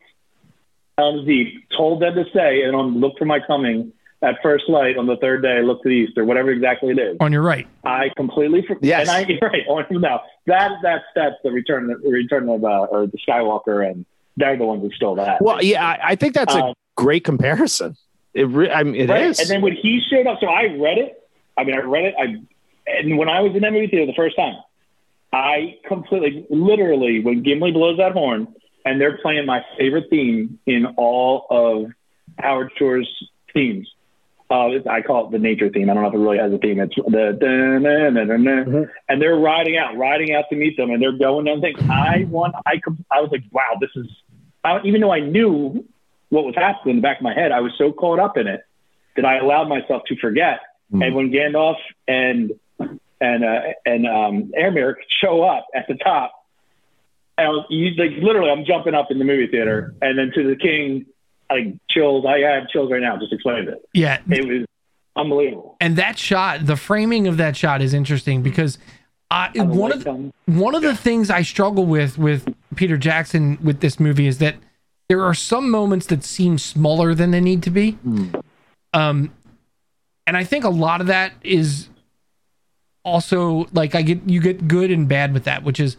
Helm's 0.97 1.25
Deep 1.27 1.65
told 1.77 2.01
them 2.01 2.15
to 2.15 2.25
stay 2.29 2.63
and 2.63 2.75
on 2.75 2.99
look 2.99 3.17
for 3.17 3.25
my 3.25 3.39
coming 3.45 3.93
at 4.21 4.35
first 4.43 4.67
light 4.67 4.97
on 4.97 5.05
the 5.05 5.15
third 5.17 5.41
day, 5.41 5.61
look 5.61 5.81
to 5.83 5.87
the 5.87 5.95
east 5.95 6.17
or 6.17 6.25
whatever 6.25 6.49
exactly 6.51 6.89
it 6.89 6.99
is. 6.99 7.15
on 7.21 7.31
your 7.31 7.41
right 7.41 7.67
I 7.85 8.09
completely 8.17 8.61
forgot. 8.67 8.83
Yes. 8.83 9.07
And 9.07 9.39
I, 9.41 9.45
right. 9.45 9.65
On 9.67 10.01
now, 10.01 10.23
that 10.45 10.71
that's 10.83 11.05
that's 11.15 11.35
the 11.43 11.51
return 11.51 11.87
the 11.87 12.09
return 12.09 12.49
of 12.49 12.63
uh, 12.63 12.87
or 12.91 13.07
the 13.07 13.17
Skywalker, 13.25 13.89
and 13.89 14.05
they're 14.35 14.57
the 14.57 14.65
ones 14.65 14.81
who 14.83 14.91
stole 14.91 15.15
that. 15.15 15.41
Well, 15.41 15.63
yeah, 15.63 15.85
I, 15.85 15.99
I 16.11 16.15
think 16.15 16.33
that's 16.33 16.53
a 16.53 16.63
Um, 16.65 16.73
great 16.97 17.23
comparison. 17.23 17.95
It, 18.33 18.43
re- 18.47 18.69
I 18.69 18.83
mean, 18.83 18.95
it 18.95 19.09
is. 19.09 19.09
right. 19.09 19.39
And 19.39 19.49
then 19.49 19.61
when 19.61 19.73
he 19.73 20.01
showed 20.09 20.27
up, 20.27 20.39
so 20.41 20.47
I 20.47 20.63
read 20.77 20.97
it. 20.97 21.15
I 21.57 21.63
mean, 21.63 21.75
I 21.75 21.79
read 21.79 22.05
it. 22.05 22.15
I 22.19 22.35
and 22.99 23.17
when 23.17 23.29
I 23.29 23.39
was 23.39 23.55
in 23.55 23.61
that 23.61 23.71
movie 23.71 23.87
theater 23.87 24.05
the 24.05 24.13
first 24.13 24.35
time, 24.35 24.55
I 25.31 25.77
completely, 25.87 26.45
literally, 26.49 27.21
when 27.21 27.41
Gimli 27.43 27.71
blows 27.71 27.97
that 27.99 28.11
horn 28.11 28.53
and 28.89 28.99
they're 28.99 29.19
playing 29.19 29.45
my 29.45 29.63
favorite 29.77 30.05
theme 30.09 30.57
in 30.65 30.87
all 30.97 31.45
of 31.51 31.91
Howard 32.39 32.71
Shore's 32.75 33.07
themes. 33.53 33.87
Uh, 34.49 34.69
I 34.89 35.03
call 35.03 35.27
it 35.27 35.31
the 35.31 35.37
nature 35.37 35.69
theme. 35.69 35.91
I 35.91 35.93
don't 35.93 36.01
know 36.01 36.09
if 36.09 36.15
it 36.15 36.17
really 36.17 36.39
has 36.39 36.51
a 36.51 36.57
theme. 36.57 36.79
It's 36.79 36.95
the 36.95 37.37
dun. 37.39 38.87
and 39.07 39.21
they're 39.21 39.35
riding 39.35 39.77
out, 39.77 39.95
riding 39.95 40.33
out 40.33 40.45
to 40.49 40.55
meet 40.55 40.75
them, 40.75 40.89
and 40.89 40.99
they're 40.99 41.11
going 41.11 41.45
down 41.45 41.61
things. 41.61 41.79
I 41.87 42.25
want. 42.27 42.55
I 42.65 42.81
I 43.11 43.21
was 43.21 43.29
like, 43.31 43.43
wow, 43.51 43.77
this 43.79 43.91
is. 43.95 44.07
I, 44.63 44.79
even 44.83 45.01
though 45.01 45.13
I 45.13 45.19
knew 45.19 45.85
what 46.29 46.45
was 46.45 46.55
happening 46.55 46.95
in 46.95 46.95
the 46.97 47.01
back 47.03 47.17
of 47.17 47.23
my 47.23 47.33
head, 47.35 47.51
I 47.51 47.59
was 47.59 47.73
so 47.77 47.91
caught 47.91 48.19
up 48.19 48.37
in 48.37 48.47
it 48.47 48.61
that 49.15 49.23
I 49.23 49.37
allowed 49.37 49.69
myself 49.69 50.01
to 50.07 50.15
forget. 50.15 50.61
Mhm. 50.91 51.05
And 51.05 51.15
when 51.15 51.29
Gandalf 51.29 51.75
and 52.07 52.53
and 53.21 53.43
uh, 53.45 53.61
and 53.85 54.07
um, 54.07 54.51
Aramir 54.59 54.95
show 55.21 55.43
up 55.43 55.67
at 55.75 55.87
the 55.87 55.93
top, 55.93 56.33
I 57.39 57.47
was, 57.49 57.65
you, 57.69 57.91
like 57.91 58.11
literally, 58.21 58.51
I'm 58.51 58.65
jumping 58.65 58.93
up 58.93 59.11
in 59.11 59.17
the 59.19 59.25
movie 59.25 59.47
theater, 59.47 59.93
and 60.01 60.17
then 60.17 60.31
to 60.35 60.47
the 60.47 60.55
king, 60.55 61.05
like 61.49 61.75
chills. 61.89 62.25
I 62.27 62.39
have 62.39 62.67
chills 62.69 62.91
right 62.91 63.01
now. 63.01 63.17
Just 63.17 63.33
explained 63.33 63.67
it. 63.69 63.83
yeah 63.93 64.19
It 64.29 64.45
was 64.47 64.65
unbelievable. 65.15 65.75
and 65.81 65.95
that 65.97 66.17
shot 66.19 66.65
the 66.65 66.75
framing 66.77 67.27
of 67.27 67.37
that 67.37 67.55
shot 67.57 67.81
is 67.81 67.93
interesting 67.93 68.41
because 68.43 68.77
I, 69.31 69.49
I 69.59 69.63
one 69.63 69.89
like 69.91 69.99
of 69.99 70.03
them. 70.05 70.33
one 70.45 70.75
of 70.75 70.81
the 70.81 70.95
things 70.95 71.29
I 71.29 71.41
struggle 71.41 71.85
with 71.85 72.17
with 72.17 72.53
Peter 72.75 72.97
Jackson 72.97 73.57
with 73.63 73.79
this 73.79 73.99
movie 73.99 74.27
is 74.27 74.37
that 74.39 74.55
there 75.07 75.23
are 75.23 75.33
some 75.33 75.69
moments 75.71 76.05
that 76.07 76.23
seem 76.23 76.57
smaller 76.57 77.15
than 77.15 77.31
they 77.31 77.41
need 77.41 77.63
to 77.63 77.69
be. 77.71 77.97
Um, 78.93 79.33
and 80.27 80.37
I 80.37 80.43
think 80.43 80.63
a 80.63 80.69
lot 80.69 81.01
of 81.01 81.07
that 81.07 81.33
is 81.43 81.89
also 83.03 83.67
like 83.73 83.95
I 83.95 84.01
get 84.01 84.27
you 84.27 84.41
get 84.41 84.67
good 84.67 84.91
and 84.91 85.07
bad 85.07 85.33
with 85.33 85.43
that, 85.45 85.63
which 85.63 85.79
is 85.79 85.97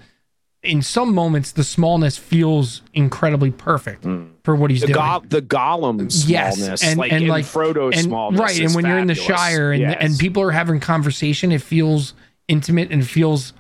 in 0.62 0.82
some 0.82 1.14
moments 1.14 1.52
the 1.52 1.64
smallness 1.64 2.18
feels 2.18 2.82
incredibly 2.92 3.50
perfect 3.50 4.04
hmm. 4.04 4.26
for 4.44 4.54
what 4.54 4.70
he's 4.70 4.82
The, 4.82 4.88
doing. 4.88 4.98
go- 4.98 5.22
the 5.26 5.42
Gollum 5.42 6.00
Yes, 6.28 6.56
smallness, 6.56 6.84
and- 6.84 6.98
like 6.98 7.12
and, 7.12 7.22
in 7.24 7.28
like- 7.28 7.44
Frodo's 7.46 7.94
and 7.94 8.04
smallness, 8.04 8.40
right, 8.40 8.60
and 8.60 8.74
when 8.74 8.84
you're 8.86 8.98
in 8.98 9.06
the. 9.06 9.14
Shire 9.14 9.72
and 9.72 9.80
Yes. 9.80 9.96
and 10.00 10.18
people 10.18 10.42
are 10.42 10.50
having 10.50 10.80
conversation, 10.80 11.52
it 11.52 11.62
feels 11.62 12.14
intimate 12.48 12.90
and 12.90 13.06
feels 13.08 13.52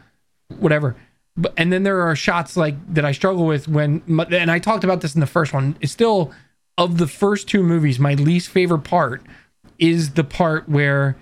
whatever. 0.58 0.96
But 1.36 1.54
and 1.56 1.72
then 1.72 1.84
there 1.84 2.02
are 2.02 2.14
shots 2.16 2.56
like 2.56 2.74
that 2.94 3.04
I 3.04 3.12
struggle 3.12 3.46
with 3.46 3.66
when, 3.68 4.02
and 4.30 4.50
I 4.50 4.58
talked 4.58 4.84
about 4.84 5.00
this 5.00 5.14
in 5.14 5.20
the 5.20 5.26
first 5.26 5.52
one. 5.54 5.76
It's 5.80 5.92
still 5.92 6.32
of 6.76 6.98
the 6.98 7.06
first 7.06 7.48
two 7.48 7.62
movies, 7.62 7.98
my 7.98 8.14
least 8.14 8.48
favorite 8.50 8.80
part 8.84 9.22
is 9.78 10.10
the 10.14 10.24
part 10.24 10.68
where 10.68 11.16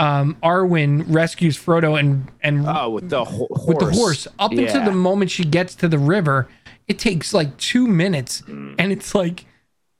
um, 0.00 0.36
Arwen 0.42 1.04
rescues 1.08 1.56
Frodo 1.56 1.98
and 2.00 2.26
and 2.42 2.64
oh, 2.66 2.90
with 2.90 3.08
the 3.10 3.24
ho- 3.24 3.46
horse, 3.50 3.66
with 3.66 3.78
the 3.78 3.90
horse 3.92 4.26
up 4.38 4.52
Yeah. 4.52 4.62
until 4.62 4.84
the 4.84 4.92
moment 4.92 5.30
she 5.30 5.44
gets 5.44 5.74
to 5.76 5.88
the 5.88 5.98
river 5.98 6.48
it 6.88 6.98
takes 6.98 7.32
like 7.34 7.56
two 7.58 7.86
minutes 7.86 8.42
and 8.48 8.80
it's 8.92 9.14
like 9.14 9.44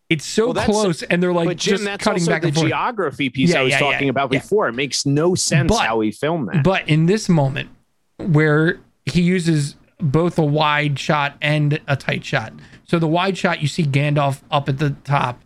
it's 0.08 0.24
so. 0.24 0.50
Well, 0.52 0.64
close 0.64 1.02
and 1.04 1.22
they're 1.22 1.32
like 1.32 1.46
but 1.46 1.56
Jim, 1.58 1.72
just 1.74 1.84
that's 1.84 2.02
cutting 2.02 2.22
also 2.22 2.30
back 2.32 2.42
the 2.42 2.50
geography 2.50 3.30
piece 3.30 3.50
Yeah, 3.50 3.60
I 3.60 3.62
was 3.62 3.70
yeah, 3.74 3.78
talking 3.78 4.08
about 4.08 4.28
before. 4.30 4.66
It 4.68 4.72
makes 4.72 5.06
no 5.06 5.34
sense 5.36 5.68
But- 5.68 5.86
how 5.86 6.00
he 6.00 6.10
filmed 6.10 6.48
that. 6.48 6.64
but 6.64 6.88
in 6.88 7.06
this 7.06 7.28
moment 7.28 7.68
where 8.16 8.80
he 9.04 9.22
uses 9.22 9.76
both 10.00 10.38
a 10.38 10.44
wide 10.44 10.98
shot 10.98 11.36
and 11.42 11.78
a 11.86 11.94
tight 11.94 12.24
shot 12.24 12.52
so 12.84 12.98
the 12.98 13.06
wide 13.06 13.36
shot 13.36 13.60
you 13.62 13.68
see 13.68 13.84
gandalf 13.84 14.40
up 14.50 14.68
at 14.68 14.78
the 14.78 14.90
top 15.04 15.42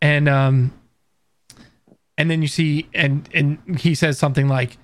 and 0.00 0.28
um 0.28 0.72
and 2.18 2.30
then 2.30 2.42
you 2.42 2.48
see 2.48 2.88
and 2.94 3.28
and 3.34 3.58
he 3.80 3.94
says 3.94 4.18
something 4.18 4.48
like 4.48 4.76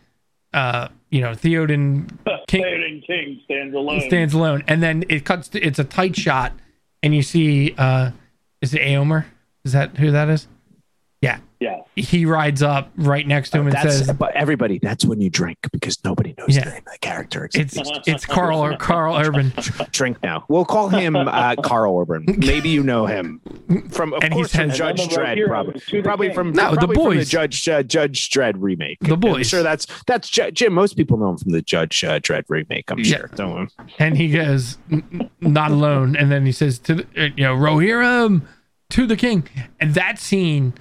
uh 0.55 0.89
you 1.11 1.20
know 1.20 1.33
theoden 1.33 2.11
king 2.49 2.62
Theoden 2.62 3.07
King 3.07 3.41
stands 3.45 3.74
alone. 3.74 4.01
stands 4.03 4.35
alone, 4.35 4.64
and 4.66 4.83
then 4.83 5.05
it 5.09 5.24
cuts. 5.24 5.49
To, 5.49 5.61
it's 5.61 5.79
a 5.79 5.85
tight 5.85 6.16
shot, 6.16 6.53
and 7.03 7.14
you 7.14 7.22
see, 7.22 7.74
uh, 7.79 8.11
is 8.61 8.74
it 8.74 8.83
Eomer? 8.83 9.26
Is 9.64 9.72
that 9.72 9.97
who 9.99 10.11
that 10.11 10.29
is? 10.29 10.49
Yeah, 11.20 11.40
yeah. 11.58 11.80
he 11.96 12.26
rides 12.26 12.62
up 12.62 12.92
right 12.96 13.26
next 13.26 13.50
to 13.50 13.58
him 13.58 13.66
and 13.66 13.76
says, 13.78 14.08
but 14.12 14.36
everybody, 14.36 14.78
that's 14.78 15.04
when 15.04 15.20
you 15.20 15.28
drink 15.28 15.58
because 15.72 15.98
nobody 16.04 16.32
knows 16.38 16.54
Yeah. 16.54 16.62
the 16.64 16.70
name 16.70 16.78
of 16.86 16.92
the 16.92 16.98
character. 17.00 17.44
except 17.46 17.76
"It's 17.76 18.08
it's 18.08 18.24
Carl 18.24 18.60
or 18.64 18.76
Karl 18.76 19.16
Urban," 19.16 19.52
drink 19.90 20.22
now. 20.22 20.44
We'll 20.48 20.64
call 20.64 20.90
him 20.90 21.16
uh, 21.16 21.56
Karl 21.56 21.98
Urban. 22.00 22.24
Maybe 22.38 22.68
you 22.68 22.84
know 22.84 23.06
him 23.06 23.40
from, 23.90 24.12
of 24.14 24.22
And 24.22 24.32
he 24.32 24.38
course, 24.42 24.54
from 24.54 24.70
Judge 24.70 25.00
Another 25.00 25.16
Dredd, 25.24 25.34
hero 25.34 25.48
probably, 25.48 26.02
probably 26.02 26.32
from 26.32 26.52
No, 26.52 26.70
The 26.70 26.76
probably 26.76 26.94
from 26.94 27.04
the 27.04 27.16
Boys. 27.16 27.28
Judge 27.28 27.68
uh, 27.68 27.82
Judge 27.82 28.30
Dredd 28.30 28.54
remake. 28.56 28.98
The 29.00 29.14
I'm 29.16 29.42
sure 29.42 29.64
that's 29.64 29.88
that's 30.06 30.28
Ju- 30.28 30.52
Jim. 30.52 30.72
Most 30.72 30.96
people 30.96 31.16
know 31.18 31.30
him 31.30 31.38
from 31.38 31.50
the 31.50 31.62
Judge 31.62 32.04
uh, 32.04 32.20
Dredd 32.20 32.44
remake. 32.48 32.92
I'm 32.92 33.00
Yeah. 33.00 33.16
sure. 33.16 33.30
Don't 33.34 33.72
and 33.98 34.16
he 34.16 34.30
goes, 34.30 34.78
"N- 34.92 35.02
n- 35.12 35.30
"Not 35.40 35.72
alone," 35.72 36.14
and 36.14 36.30
then 36.30 36.46
he 36.46 36.52
says 36.52 36.78
to 36.78 36.94
the, 36.94 37.02
uh, 37.20 37.28
you 37.36 37.42
know 37.42 37.56
Rohirrim 37.56 38.42
to 38.90 39.04
the 39.06 39.16
king, 39.16 39.48
and 39.80 39.94
that 39.94 40.20
scene 40.20 40.74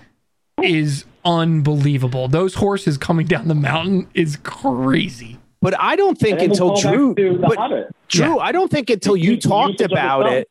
is 0.63 1.05
unbelievable. 1.25 2.27
Those 2.27 2.55
horses 2.55 2.97
coming 2.97 3.27
down 3.27 3.47
the 3.47 3.55
mountain 3.55 4.07
is 4.13 4.37
crazy. 4.37 5.37
But 5.61 5.79
I 5.79 5.95
don't 5.95 6.17
think 6.17 6.39
until 6.41 6.67
we'll 6.73 6.81
Drew. 6.81 7.13
back 7.15 7.23
to 7.25 7.33
the 7.33 7.39
but 7.47 7.57
Hobbit. 7.57 7.95
Drew, 8.07 8.39
I 8.39 8.51
don't 8.51 8.69
think 8.71 8.89
until 8.89 9.15
you 9.17 9.23
You- 9.25 9.31
you 9.31 9.41
talked 9.41 9.71
usage 9.79 9.91
about 9.91 10.31
it. 10.31 10.49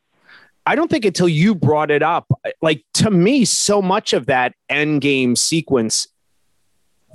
I 0.69 0.75
don't 0.75 0.91
think 0.91 1.05
until 1.05 1.29
you 1.29 1.55
brought 1.55 1.91
it 1.93 2.03
up. 2.03 2.27
Like 2.61 2.85
to 2.95 3.11
me, 3.11 3.45
so 3.45 3.81
much 3.81 4.13
of 4.13 4.27
that 4.27 4.55
end 4.69 5.01
game 5.01 5.37
sequence 5.37 6.09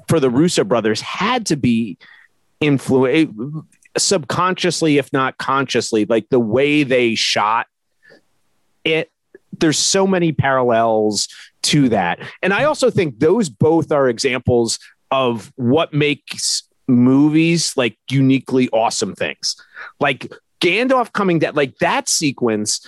for 0.08 0.20
the 0.22 0.30
Russo 0.30 0.64
brothers 0.64 1.02
had 1.02 1.46
to 1.48 1.58
be 1.58 1.98
influenced 2.62 3.34
eh, 3.38 3.60
subconsciously, 3.98 4.98
if 4.98 5.12
not 5.12 5.38
consciously, 5.38 6.06
like 6.06 6.30
the 6.30 6.40
way 6.40 6.84
they 6.84 7.14
shot 7.16 7.68
it. 8.86 9.12
There's 9.60 9.78
so 9.78 10.08
many 10.08 10.32
parallels 10.32 11.28
to 11.64 11.90
that. 11.90 12.20
And 12.42 12.54
I 12.54 12.64
also 12.64 12.90
think 12.90 13.20
those 13.20 13.50
both 13.50 13.92
are 13.92 14.08
examples 14.08 14.80
of 15.12 15.52
what 15.56 15.94
makes 15.94 16.64
movies 16.88 17.76
like 17.78 17.98
uniquely 18.10 18.70
awesome 18.70 19.16
things. 19.16 19.56
Like 20.00 20.32
Gandalf 20.62 21.12
coming 21.14 21.40
down, 21.40 21.56
like 21.56 21.78
that 21.80 22.08
sequence 22.08 22.88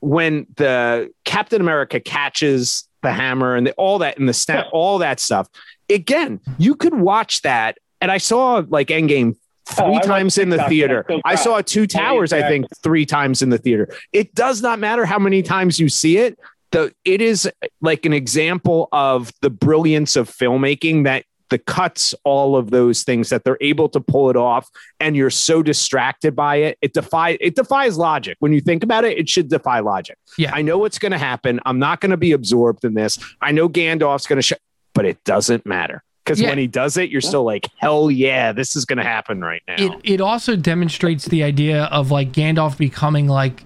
when 0.00 0.46
the 0.56 1.12
Captain 1.24 1.60
America 1.60 2.00
catches 2.00 2.88
the 3.02 3.12
hammer 3.12 3.56
and 3.56 3.66
the, 3.66 3.72
all 3.72 3.98
that 3.98 4.18
and 4.18 4.28
the 4.28 4.32
snap, 4.34 4.66
all 4.72 4.98
that 4.98 5.20
stuff. 5.20 5.48
Again, 5.88 6.40
you 6.58 6.74
could 6.74 6.94
watch 6.94 7.42
that. 7.42 7.78
And 8.00 8.10
I 8.10 8.18
saw 8.18 8.62
like 8.68 8.88
Endgame 8.88 9.36
Oh, 9.78 9.92
three 9.92 10.00
times 10.00 10.38
in 10.38 10.48
the 10.48 10.64
theater. 10.64 11.04
so 11.08 11.20
I 11.24 11.34
saw 11.34 11.60
Two 11.60 11.86
Towers, 11.86 12.32
I 12.32 12.42
think, 12.42 12.66
three 12.82 13.06
times 13.06 13.42
in 13.42 13.50
the 13.50 13.58
theater. 13.58 13.88
It 14.12 14.34
does 14.34 14.62
not 14.62 14.78
matter 14.78 15.04
how 15.04 15.18
many 15.18 15.42
times 15.42 15.78
you 15.78 15.88
see 15.88 16.18
it. 16.18 16.38
The 16.72 16.94
it 17.04 17.20
is 17.20 17.50
like 17.80 18.06
an 18.06 18.12
example 18.12 18.88
of 18.92 19.32
the 19.42 19.50
brilliance 19.50 20.16
of 20.16 20.28
filmmaking 20.30 21.04
that 21.04 21.24
the 21.48 21.58
cuts, 21.58 22.14
all 22.22 22.54
of 22.54 22.70
those 22.70 23.02
things 23.02 23.28
that 23.30 23.42
they're 23.42 23.58
able 23.60 23.88
to 23.88 23.98
pull 23.98 24.30
it 24.30 24.36
off, 24.36 24.68
and 25.00 25.16
you're 25.16 25.30
so 25.30 25.64
distracted 25.64 26.36
by 26.36 26.56
it. 26.56 26.78
It 26.80 26.92
defies 26.94 27.38
it 27.40 27.56
defies 27.56 27.98
logic. 27.98 28.36
When 28.38 28.52
you 28.52 28.60
think 28.60 28.84
about 28.84 29.04
it, 29.04 29.18
it 29.18 29.28
should 29.28 29.48
defy 29.48 29.80
logic. 29.80 30.16
Yeah. 30.38 30.52
I 30.54 30.62
know 30.62 30.78
what's 30.78 31.00
going 31.00 31.10
to 31.10 31.18
happen. 31.18 31.58
I'm 31.66 31.80
not 31.80 32.00
going 32.00 32.10
to 32.10 32.16
be 32.16 32.30
absorbed 32.30 32.84
in 32.84 32.94
this. 32.94 33.18
I 33.40 33.50
know 33.50 33.68
Gandalf's 33.68 34.28
going 34.28 34.36
to, 34.36 34.42
sh- 34.42 34.52
but 34.94 35.04
it 35.06 35.22
doesn't 35.24 35.66
matter 35.66 36.04
because 36.24 36.40
Yeah. 36.40 36.50
when 36.50 36.58
he 36.58 36.68
does 36.68 36.96
it, 36.96 37.10
you're 37.10 37.20
still 37.20 37.42
like, 37.42 37.66
hell 37.78 38.12
yeah, 38.12 38.52
this 38.52 38.76
is 38.76 38.84
going 38.84 38.98
to 38.98 39.02
happen 39.04 39.40
right 39.40 39.62
now. 39.66 39.74
It 39.76 39.92
it 40.04 40.20
also 40.20 40.54
demonstrates 40.54 41.24
the 41.24 41.42
idea 41.42 41.86
of 41.86 42.12
like 42.12 42.30
Gandalf 42.30 42.78
becoming 42.78 43.26
like. 43.26 43.64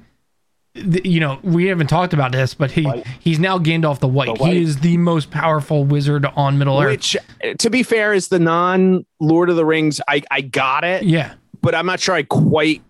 You 0.74 1.20
know, 1.20 1.38
we 1.44 1.66
haven't 1.66 1.86
talked 1.86 2.12
about 2.12 2.32
this, 2.32 2.52
but 2.52 2.72
he 2.72 2.82
White. 2.82 3.06
he's 3.20 3.38
now 3.38 3.58
Gandalf 3.58 4.00
the 4.00 4.08
White. 4.08 4.26
The 4.26 4.42
White. 4.42 4.54
He 4.54 4.62
is 4.62 4.80
the 4.80 4.96
most 4.96 5.30
powerful 5.30 5.84
wizard 5.84 6.26
on 6.34 6.58
Middle 6.58 6.80
Earth. 6.80 6.90
Which, 6.90 7.16
to 7.58 7.70
be 7.70 7.84
fair, 7.84 8.12
is 8.12 8.26
the 8.28 8.40
non 8.40 9.06
Lord 9.20 9.50
of 9.50 9.56
the 9.56 9.64
Rings. 9.64 10.00
I 10.08 10.22
I 10.32 10.40
got 10.40 10.82
it, 10.82 11.04
Yeah, 11.04 11.34
but 11.60 11.76
I'm 11.76 11.86
not 11.86 12.00
sure 12.00 12.16
I 12.16 12.24
quite 12.24 12.82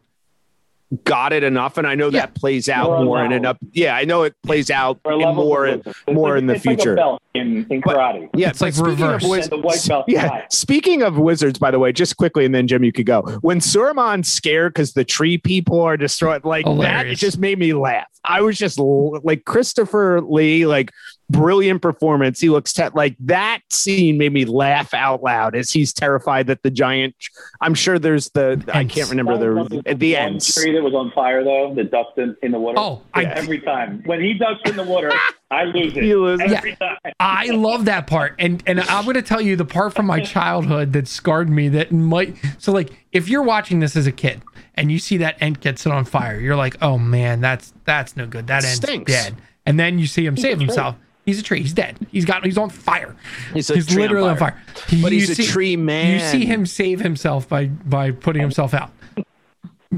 got 1.05 1.33
it 1.33 1.43
enough. 1.43 1.77
And 1.79 1.87
I 1.87 1.95
know 1.95 2.09
Yeah. 2.09 2.21
that 2.21 2.35
plays 2.35 2.69
out 2.69 2.89
More 2.91 3.05
more 3.05 3.25
in 3.25 3.33
an 3.33 3.45
up. 3.47 3.59
Yeah, 3.73 3.97
I 3.97 4.05
know 4.05 4.23
it 4.23 4.35
plays 4.45 4.71
out 4.71 5.01
in 5.07 5.19
more 5.35 5.67
of 5.67 5.77
wisdom. 5.85 5.95
It's 6.07 6.15
more 6.15 6.31
like- 6.31 6.39
in 6.39 6.47
the 6.47 6.55
it's 6.55 6.67
like 6.67 6.75
a 6.75 6.83
future. 6.83 6.95
belt 6.95 7.23
in, 7.35 7.67
in 7.71 7.81
But- 7.85 7.97
karate. 7.97 8.29
Yeah, 8.35 8.51
It's 8.51 8.61
like 8.61 8.75
but 8.77 8.85
speaking 8.85 9.05
of 9.05 9.23
reverse. 9.23 9.29
wiz- 9.29 9.51
white 9.51 9.85
belt 9.89 10.05
yeah. 10.07 10.29
guy. 10.29 10.45
Speaking 10.51 11.03
of 11.03 11.19
wizards, 11.19 11.59
by 11.59 11.71
the 11.71 11.79
way, 11.79 11.91
just 11.93 12.17
quickly, 12.17 12.45
and 12.45 12.55
then 12.55 12.69
Jim, 12.69 12.85
you 12.85 12.93
could 12.93 13.07
go. 13.07 13.23
When 13.41 13.59
Saruman's 13.61 14.31
scared 14.33 14.75
because 14.75 14.93
the 14.93 15.05
tree 15.05 15.37
people 15.39 15.81
are 15.81 15.97
destroyed, 15.97 16.45
like 16.45 16.65
that, 16.67 17.07
it 17.07 17.17
just 17.17 17.39
made 17.39 17.59
me 17.59 17.73
laugh. 17.73 18.07
I 18.25 18.41
was 18.43 18.57
just 18.57 18.79
like 18.79 19.45
Christopher 19.45 20.21
Lee, 20.23 20.67
like 20.67 20.93
brilliant 21.31 21.81
performance. 21.83 22.41
He 22.41 22.49
looks 22.51 22.73
te- 22.73 22.89
like 22.95 23.17
that 23.21 23.61
scene 23.71 24.19
made 24.19 24.33
me 24.33 24.45
laugh 24.45 24.93
out 24.95 25.23
loud 25.23 25.57
as 25.57 25.71
he's 25.71 25.93
terrified 25.93 26.47
that 26.49 26.63
the 26.63 26.71
giant. 26.71 27.15
I'm 27.61 27.75
sure 27.75 27.99
there's 27.99 28.31
the 28.31 28.63
I 28.73 28.85
can't 28.85 29.09
remember 29.11 29.39
the 29.39 29.83
That 29.85 29.99
the 29.99 30.15
one 30.15 30.23
ends. 30.23 30.55
tree 30.55 30.73
that 30.73 30.83
was 30.83 30.95
on 30.95 31.11
fire 31.13 31.43
though, 31.43 31.73
the 31.75 31.85
dust 31.85 32.11
in, 32.19 32.37
in 32.43 32.53
the 32.53 32.59
water. 32.59 32.79
Oh, 32.79 33.03
I- 33.15 33.25
every 33.25 33.61
time 33.61 34.03
when 34.05 34.21
he 34.21 34.35
ducks 34.35 34.61
in 34.69 34.77
the 34.77 34.85
water, 34.85 35.13
I 35.51 35.65
lose 35.65 35.97
it. 35.97 36.05
You 36.05 36.23
lose 36.23 36.41
it. 36.41 36.53
every 36.53 36.77
time. 36.77 36.97
I 37.21 37.47
love 37.47 37.87
that 37.87 38.07
part, 38.07 38.35
and 38.39 38.63
and 38.67 38.81
I'm 38.81 39.05
gonna 39.07 39.23
tell 39.23 39.41
you 39.41 39.57
the 39.57 39.65
part 39.65 39.95
from 39.95 40.07
my 40.07 40.21
childhood 40.21 40.93
that 40.93 41.09
scarred 41.09 41.49
me. 41.49 41.69
That 41.69 41.91
might 41.93 42.37
so 42.59 42.73
like 42.73 42.91
if 43.13 43.29
you're 43.29 43.43
watching 43.43 43.81
this 43.81 43.97
as 43.97 44.07
a 44.07 44.13
kid 44.13 44.43
and 44.75 44.91
you 44.93 44.99
see 44.99 45.17
that 45.19 45.37
Ent 45.41 45.61
get 45.61 45.79
set 45.79 45.93
on 45.93 46.05
fire, 46.05 46.39
you're 46.39 46.57
like, 46.57 46.77
oh 46.83 46.99
man, 46.99 47.41
that's 47.41 47.73
that's 47.85 48.17
no 48.17 48.27
good. 48.27 48.47
That 48.49 48.65
Ent's 48.65 48.77
Stinks. 48.77 49.11
dead. 49.11 49.37
And 49.67 49.81
then 49.81 49.99
you 49.99 50.07
see 50.07 50.27
him 50.27 50.37
save 50.37 50.61
himself. 50.61 50.97
He's 51.27 51.39
a 51.41 51.43
tree. 51.43 51.61
He's 51.63 51.73
dead. 51.73 51.97
He's 52.13 52.25
got. 52.25 52.45
He's 52.45 52.59
on 52.59 52.69
fire. 52.71 53.17
He's, 53.55 53.71
a 53.71 53.75
He's 53.77 53.87
tree 53.87 54.03
literally 54.03 54.29
on 54.31 54.37
fire. 54.37 54.61
But 54.75 54.93
You 54.93 55.09
he's 55.21 55.31
a 55.31 55.35
see- 55.37 55.47
tree 55.47 55.77
man. 55.77 56.13
You 56.13 56.21
see 56.21 56.45
him 56.45 56.67
save 56.67 57.01
himself 57.01 57.49
by 57.49 57.67
by 57.67 58.11
putting 58.11 58.43
himself 58.43 58.75
out. 58.75 58.91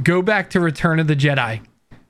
Go 0.03 0.23
back 0.23 0.51
to 0.51 0.61
Return 0.61 1.01
of 1.01 1.07
the 1.07 1.17
Jedi 1.17 1.61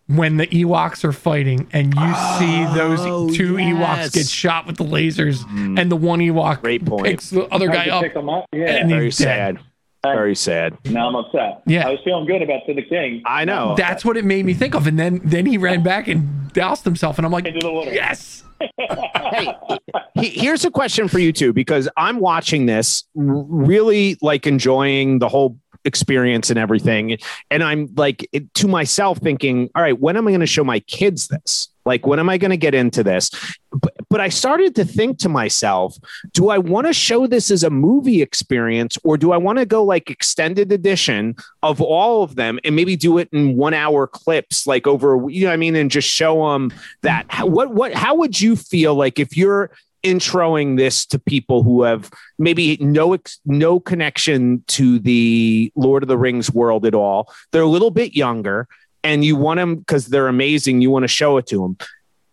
when 0.08 0.36
the 0.36 0.46
Ewoks 0.48 1.04
are 1.04 1.12
fighting 1.12 1.68
and 1.72 1.94
you 1.94 2.00
see 2.38 2.64
Oh, 2.64 2.74
those 2.74 3.36
two 3.36 3.56
yes. 3.58 4.10
Ewoks 4.10 4.12
get 4.14 4.26
shot 4.28 4.66
with 4.66 4.76
the 4.76 4.84
lasers 4.84 5.42
and 5.78 5.90
the 5.90 5.96
one 5.96 6.18
Ewok 6.20 6.60
Great 6.62 6.84
point. 6.84 7.04
picks 7.06 7.30
the 7.30 7.44
other 7.46 7.68
guy 7.68 7.86
up. 7.88 8.02
pick 8.02 8.14
him 8.14 8.28
up. 8.28 8.46
Yeah. 8.52 8.66
And 8.76 8.88
Very 8.90 9.06
he's 9.06 9.18
dead. 9.18 9.58
Sad. 10.12 10.16
Very 10.16 10.34
sad. 10.34 10.76
now 10.90 11.08
I'm 11.08 11.16
upset. 11.16 11.62
Yeah. 11.66 11.86
I 11.86 11.90
was 11.90 12.00
feeling 12.04 12.26
good 12.26 12.42
about 12.42 12.66
to 12.66 12.74
the 12.74 12.82
king. 12.82 13.22
I 13.26 13.44
know. 13.44 13.74
That's 13.76 14.04
what 14.04 14.16
it 14.16 14.24
made 14.24 14.44
me 14.44 14.54
think 14.54 14.74
of. 14.74 14.86
And 14.86 14.98
then 14.98 15.20
then 15.24 15.46
he 15.46 15.58
ran 15.58 15.82
back 15.82 16.08
and 16.08 16.52
doused 16.52 16.84
himself. 16.84 17.18
And 17.18 17.26
I'm 17.26 17.32
like, 17.32 17.46
Into 17.46 17.60
the 17.60 17.72
water. 17.72 17.92
yes. 17.92 18.42
hey, 18.78 19.54
he, 20.14 20.28
here's 20.30 20.64
a 20.64 20.70
question 20.70 21.08
for 21.08 21.18
you 21.18 21.32
too, 21.32 21.52
because 21.52 21.88
I'm 21.96 22.20
watching 22.20 22.66
this, 22.66 23.04
really 23.14 24.16
like 24.22 24.46
enjoying 24.46 25.18
the 25.18 25.28
whole 25.28 25.58
experience 25.84 26.50
and 26.50 26.58
everything, 26.58 27.18
and 27.50 27.62
I'm 27.62 27.88
like 27.96 28.26
it, 28.32 28.52
to 28.54 28.68
myself 28.68 29.18
thinking, 29.18 29.70
all 29.74 29.82
right, 29.82 29.98
when 29.98 30.16
am 30.16 30.26
I 30.26 30.30
going 30.30 30.40
to 30.40 30.46
show 30.46 30.64
my 30.64 30.80
kids 30.80 31.28
this? 31.28 31.68
Like, 31.84 32.06
when 32.06 32.18
am 32.18 32.28
I 32.28 32.38
going 32.38 32.50
to 32.50 32.56
get 32.56 32.74
into 32.74 33.04
this? 33.04 33.30
But, 33.72 33.94
but 34.08 34.20
I 34.20 34.28
started 34.28 34.74
to 34.76 34.84
think 34.84 35.18
to 35.18 35.28
myself, 35.28 35.96
do 36.32 36.50
I 36.50 36.58
want 36.58 36.86
to 36.86 36.92
show 36.92 37.26
this 37.26 37.50
as 37.50 37.62
a 37.62 37.70
movie 37.70 38.22
experience 38.22 38.98
or 39.04 39.16
do 39.16 39.32
I 39.32 39.36
want 39.36 39.58
to 39.58 39.66
go 39.66 39.82
like 39.82 40.10
extended 40.10 40.70
edition 40.72 41.34
of 41.62 41.80
all 41.80 42.22
of 42.22 42.36
them 42.36 42.58
and 42.64 42.76
maybe 42.76 42.96
do 42.96 43.18
it 43.18 43.28
in 43.32 43.56
one 43.56 43.74
hour 43.74 44.06
clips, 44.06 44.66
like 44.66 44.86
over, 44.86 45.28
you 45.28 45.46
know 45.46 45.52
I 45.52 45.56
mean? 45.56 45.74
And 45.74 45.90
just 45.90 46.08
show 46.08 46.52
them 46.52 46.72
that. 47.02 47.26
What, 47.40 47.74
what, 47.74 47.94
how 47.94 48.14
would 48.16 48.40
you 48.40 48.56
feel 48.56 48.94
like 48.94 49.18
if 49.18 49.36
you're 49.36 49.70
introing 50.06 50.76
this 50.76 51.04
to 51.04 51.18
people 51.18 51.64
who 51.64 51.82
have 51.82 52.10
maybe 52.38 52.76
no 52.80 53.16
no 53.44 53.80
connection 53.80 54.62
to 54.68 55.00
the 55.00 55.72
Lord 55.74 56.04
of 56.04 56.08
the 56.08 56.16
Rings 56.16 56.52
world 56.52 56.86
at 56.86 56.94
all. 56.94 57.32
They're 57.50 57.62
a 57.62 57.66
little 57.66 57.90
bit 57.90 58.14
younger, 58.14 58.68
and 59.02 59.24
you 59.24 59.34
want 59.34 59.58
them 59.58 59.76
because 59.76 60.06
they're 60.06 60.28
amazing. 60.28 60.80
You 60.80 60.90
want 60.90 61.02
to 61.02 61.08
show 61.08 61.38
it 61.38 61.46
to 61.48 61.60
them. 61.60 61.76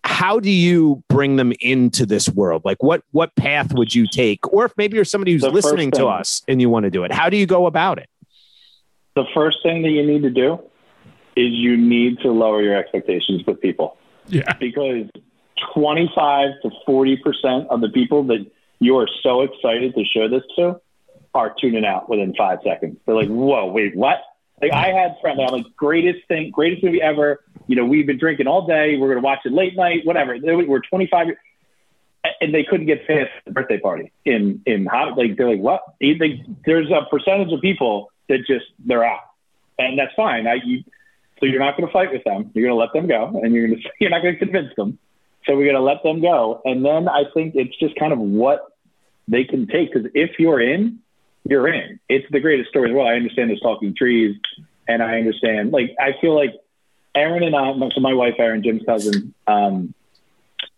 How 0.03 0.39
do 0.39 0.49
you 0.49 1.03
bring 1.07 1.37
them 1.37 1.53
into 1.59 2.05
this 2.05 2.29
world? 2.29 2.63
Like, 2.65 2.81
what 2.83 3.03
what 3.11 3.35
path 3.35 3.73
would 3.73 3.95
you 3.95 4.07
take? 4.07 4.51
Or 4.51 4.65
if 4.65 4.73
maybe 4.77 4.95
you're 4.95 5.05
somebody 5.05 5.31
who's 5.31 5.41
The 5.41 5.49
listening 5.49 5.91
first 5.91 5.99
to 6.01 6.07
us 6.07 6.41
and 6.47 6.61
you 6.61 6.69
want 6.69 6.83
to 6.83 6.89
do 6.89 7.03
it, 7.03 7.11
how 7.11 7.29
do 7.29 7.37
you 7.37 7.45
go 7.45 7.65
about 7.65 7.99
it? 7.99 8.09
The 9.15 9.25
first 9.33 9.59
thing 9.63 9.81
that 9.83 9.89
you 9.89 10.05
need 10.05 10.23
to 10.23 10.29
do 10.29 10.59
is 11.35 11.51
you 11.51 11.77
need 11.77 12.19
to 12.19 12.31
lower 12.31 12.61
your 12.61 12.75
expectations 12.75 13.43
with 13.45 13.61
people. 13.61 13.97
Yeah. 14.27 14.53
because 14.59 15.09
25 15.73 16.49
to 16.63 16.71
40 16.85 17.17
percent 17.17 17.67
of 17.69 17.81
the 17.81 17.89
people 17.89 18.23
that 18.23 18.45
you 18.79 18.97
are 18.97 19.07
so 19.21 19.41
excited 19.41 19.95
to 19.95 20.03
show 20.05 20.27
this 20.27 20.43
to 20.57 20.79
are 21.33 21.53
tuning 21.59 21.85
out 21.85 22.09
within 22.09 22.33
five 22.35 22.59
seconds. 22.63 22.97
They're 23.05 23.15
like, 23.15 23.29
"Whoa, 23.29 23.65
wait, 23.71 23.95
what?" 23.95 24.21
Like 24.61 24.71
I 24.71 24.89
had 24.89 25.15
friends, 25.21 25.39
I'm 25.41 25.51
like, 25.51 25.65
"Greatest 25.75 26.27
thing, 26.27 26.51
greatest 26.51 26.83
movie 26.83 27.01
ever." 27.01 27.43
You 27.73 27.81
know, 27.81 27.85
we've 27.85 28.05
been 28.05 28.19
drinking 28.19 28.45
all 28.45 28.67
day. 28.67 28.97
We're 28.97 29.07
gonna 29.07 29.25
watch 29.25 29.39
it 29.45 29.51
late 29.51 29.75
night, 29.75 30.01
whatever. 30.03 30.37
We're 30.39 30.79
25, 30.79 31.29
and 32.39 32.53
they 32.53 32.63
couldn't 32.63 32.85
get 32.85 33.07
past 33.07 33.31
the 33.45 33.51
birthday 33.51 33.79
party 33.79 34.11
in 34.25 34.61
in 34.67 34.85
how 34.85 35.15
like 35.15 35.37
they're 35.37 35.49
like, 35.49 35.59
"What?" 35.59 35.81
They, 35.99 36.45
there's 36.67 36.91
a 36.91 37.09
percentage 37.09 37.51
of 37.51 37.61
people 37.61 38.11
that 38.29 38.45
just 38.45 38.65
they're 38.85 39.03
out, 39.03 39.21
and 39.79 39.97
that's 39.97 40.13
fine. 40.15 40.45
I, 40.45 40.59
you, 40.63 40.83
so 41.39 41.47
you're 41.47 41.59
not 41.59 41.75
going 41.75 41.87
to 41.87 41.91
fight 41.91 42.11
with 42.11 42.23
them. 42.25 42.51
You're 42.53 42.67
going 42.67 42.77
to 42.77 42.79
let 42.79 42.93
them 42.93 43.07
go, 43.07 43.41
and 43.41 43.55
you're 43.55 43.65
going 43.65 43.79
to 43.81 43.89
you're 43.99 44.11
not 44.11 44.21
going 44.21 44.35
to 44.35 44.39
convince 44.39 44.69
them. 44.75 44.99
So 45.47 45.57
we're 45.57 45.65
going 45.65 45.73
to 45.73 45.81
let 45.81 46.03
them 46.03 46.21
go, 46.21 46.61
and 46.63 46.85
then 46.85 47.09
I 47.09 47.23
think 47.33 47.55
it's 47.55 47.75
just 47.79 47.95
kind 47.95 48.13
of 48.13 48.19
what 48.19 48.67
they 49.27 49.45
can 49.45 49.65
take. 49.65 49.91
Because 49.91 50.11
if 50.13 50.37
you're 50.37 50.61
in, 50.61 50.99
you're 51.43 51.67
in. 51.67 51.99
It's 52.07 52.27
the 52.29 52.39
greatest 52.39 52.69
story 52.69 52.89
the 52.89 52.93
world. 52.93 53.09
I 53.09 53.15
understand 53.15 53.49
there's 53.49 53.61
talking 53.61 53.95
trees, 53.95 54.37
and 54.87 55.01
I 55.01 55.17
understand. 55.17 55.71
Like 55.71 55.95
I 55.99 56.11
feel 56.21 56.35
like 56.35 56.53
Erin 57.15 57.43
and 57.43 57.55
I, 57.55 57.73
so 57.93 58.01
my 58.01 58.13
wife 58.13 58.35
Erin, 58.39 58.63
Jim's 58.63 58.83
cousin, 58.85 59.33
um, 59.47 59.93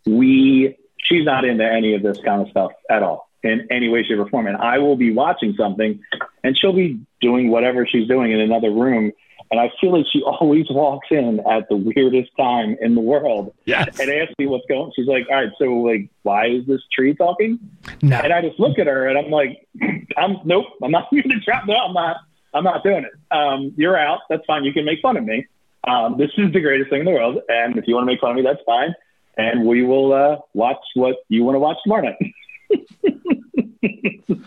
we 0.05 0.75
she's 0.97 1.25
not 1.25 1.45
into 1.45 1.63
any 1.65 1.93
of 1.95 2.01
this 2.03 2.17
kind 2.23 2.41
of 2.41 2.49
stuff 2.49 2.71
at 2.89 3.03
all 3.03 3.29
in 3.43 3.67
any 3.69 3.89
way, 3.89 4.03
shape, 4.03 4.17
or 4.17 4.27
form. 4.27 4.47
And 4.47 4.57
I 4.57 4.79
will 4.79 4.95
be 4.95 5.13
watching 5.13 5.53
something, 5.55 5.99
and 6.43 6.57
she'll 6.57 6.73
be 6.73 6.99
doing 7.21 7.49
whatever 7.51 7.85
she's 7.85 8.07
doing 8.07 8.31
in 8.31 8.39
another 8.39 8.71
room. 8.71 9.11
And 9.51 9.59
I 9.59 9.71
feel 9.79 9.95
like 9.95 10.07
she 10.11 10.23
always 10.25 10.65
walks 10.71 11.07
in 11.11 11.39
at 11.49 11.69
the 11.69 11.75
weirdest 11.75 12.31
time 12.37 12.75
in 12.81 12.95
the 12.95 13.01
world 13.01 13.53
Yes. 13.65 13.99
and 13.99 14.09
asks 14.09 14.33
me 14.39 14.47
what's 14.47 14.65
going. 14.67 14.81
on. 14.85 14.91
She's 14.95 15.07
like, 15.07 15.27
"All 15.29 15.35
right, 15.35 15.51
so 15.59 15.65
like, 15.65 16.09
why 16.23 16.47
is 16.47 16.65
this 16.65 16.81
tree 16.91 17.13
talking?" 17.13 17.59
No. 18.01 18.17
And 18.17 18.33
I 18.33 18.41
just 18.41 18.59
look 18.59 18.79
at 18.79 18.87
her 18.87 19.07
and 19.07 19.17
I'm 19.17 19.29
like, 19.31 19.67
"I'm 20.17 20.37
nope, 20.43 20.65
I'm 20.83 20.91
not 20.91 21.09
going 21.11 21.29
to 21.29 21.39
drop. 21.39 21.65
No, 21.67 21.75
I'm 21.75 21.93
not. 21.93 22.17
I'm 22.53 22.63
not 22.63 22.83
doing 22.83 23.03
it. 23.03 23.11
Um, 23.35 23.73
you're 23.75 23.97
out. 23.97 24.19
That's 24.29 24.45
fine. 24.45 24.63
You 24.63 24.71
can 24.73 24.85
make 24.85 25.01
fun 25.01 25.17
of 25.17 25.25
me. 25.25 25.45
Um, 25.87 26.17
this 26.17 26.31
is 26.37 26.51
the 26.51 26.59
greatest 26.59 26.89
thing 26.89 26.99
in 26.99 27.05
the 27.05 27.11
world. 27.11 27.39
And 27.47 27.77
if 27.77 27.87
you 27.87 27.95
want 27.95 28.03
to 28.03 28.11
make 28.11 28.19
fun 28.19 28.31
of 28.31 28.35
me, 28.37 28.41
that's 28.41 28.61
fine. 28.65 28.93
And 29.37 29.65
we 29.65 29.83
will 29.83 30.13
uh, 30.13 30.37
watch 30.53 30.77
what 30.93 31.17
you 31.29 31.43
want 31.43 31.55
to 31.55 31.59
watch 31.59 31.77
tomorrow 31.83 32.13
night." 32.13 32.33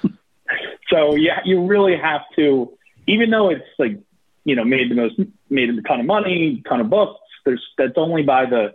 so 0.88 1.14
yeah, 1.14 1.40
you 1.44 1.66
really 1.66 1.96
have 1.96 2.22
to, 2.36 2.72
even 3.06 3.30
though 3.30 3.50
it's 3.50 3.64
like, 3.78 3.98
you 4.44 4.56
know, 4.56 4.64
made 4.64 4.90
the 4.90 4.94
most, 4.94 5.20
made 5.50 5.68
a 5.68 5.82
ton 5.82 6.00
of 6.00 6.06
money, 6.06 6.62
ton 6.68 6.80
of 6.80 6.88
books. 6.88 7.20
There's 7.44 7.64
that's 7.76 7.94
only 7.96 8.22
by 8.22 8.46
the 8.46 8.72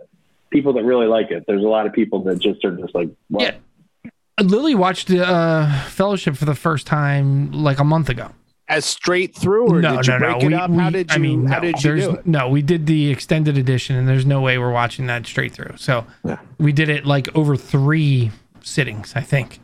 people 0.50 0.72
that 0.74 0.84
really 0.84 1.06
like 1.06 1.30
it. 1.30 1.44
There's 1.46 1.64
a 1.64 1.68
lot 1.68 1.86
of 1.86 1.92
people 1.92 2.22
that 2.24 2.38
just 2.38 2.64
are 2.64 2.76
just 2.76 2.94
like, 2.94 3.10
well, 3.28 3.46
Yeah. 3.46 3.56
Lily 4.40 4.74
watched 4.74 5.10
uh, 5.10 5.84
Fellowship 5.84 6.36
for 6.36 6.44
the 6.44 6.54
first 6.54 6.86
time 6.86 7.52
like 7.52 7.78
a 7.78 7.84
month 7.84 8.08
ago. 8.08 8.30
As 8.66 8.86
straight 8.86 9.34
through, 9.36 9.68
or 9.76 9.82
no, 9.82 9.96
did 9.96 10.06
you 10.06 10.12
no, 10.14 10.18
break 10.18 10.30
no. 10.32 10.38
it 10.38 10.46
We- 10.48 10.54
up? 10.54 10.70
we- 10.70 10.76
how 10.78 10.90
did 10.90 11.10
you? 11.10 11.14
I 11.14 11.18
mean, 11.18 11.44
how 11.46 11.56
no, 11.56 11.60
did 11.60 11.76
you 11.84 11.90
there's- 11.90 12.04
do 12.06 12.14
it? 12.14 12.26
No, 12.26 12.48
we 12.48 12.62
did 12.62 12.86
the 12.86 13.10
extended 13.10 13.58
edition, 13.58 13.94
and 13.96 14.08
there's 14.08 14.24
no 14.24 14.40
way 14.40 14.56
we're 14.56 14.72
watching 14.72 15.06
that 15.08 15.26
straight 15.26 15.52
through. 15.52 15.74
So 15.76 16.06
Yeah. 16.24 16.38
we 16.58 16.72
did 16.72 16.88
it 16.88 17.04
like 17.04 17.28
over 17.36 17.56
three 17.56 18.30
sittings, 18.62 19.12
I 19.14 19.20
think. 19.20 19.60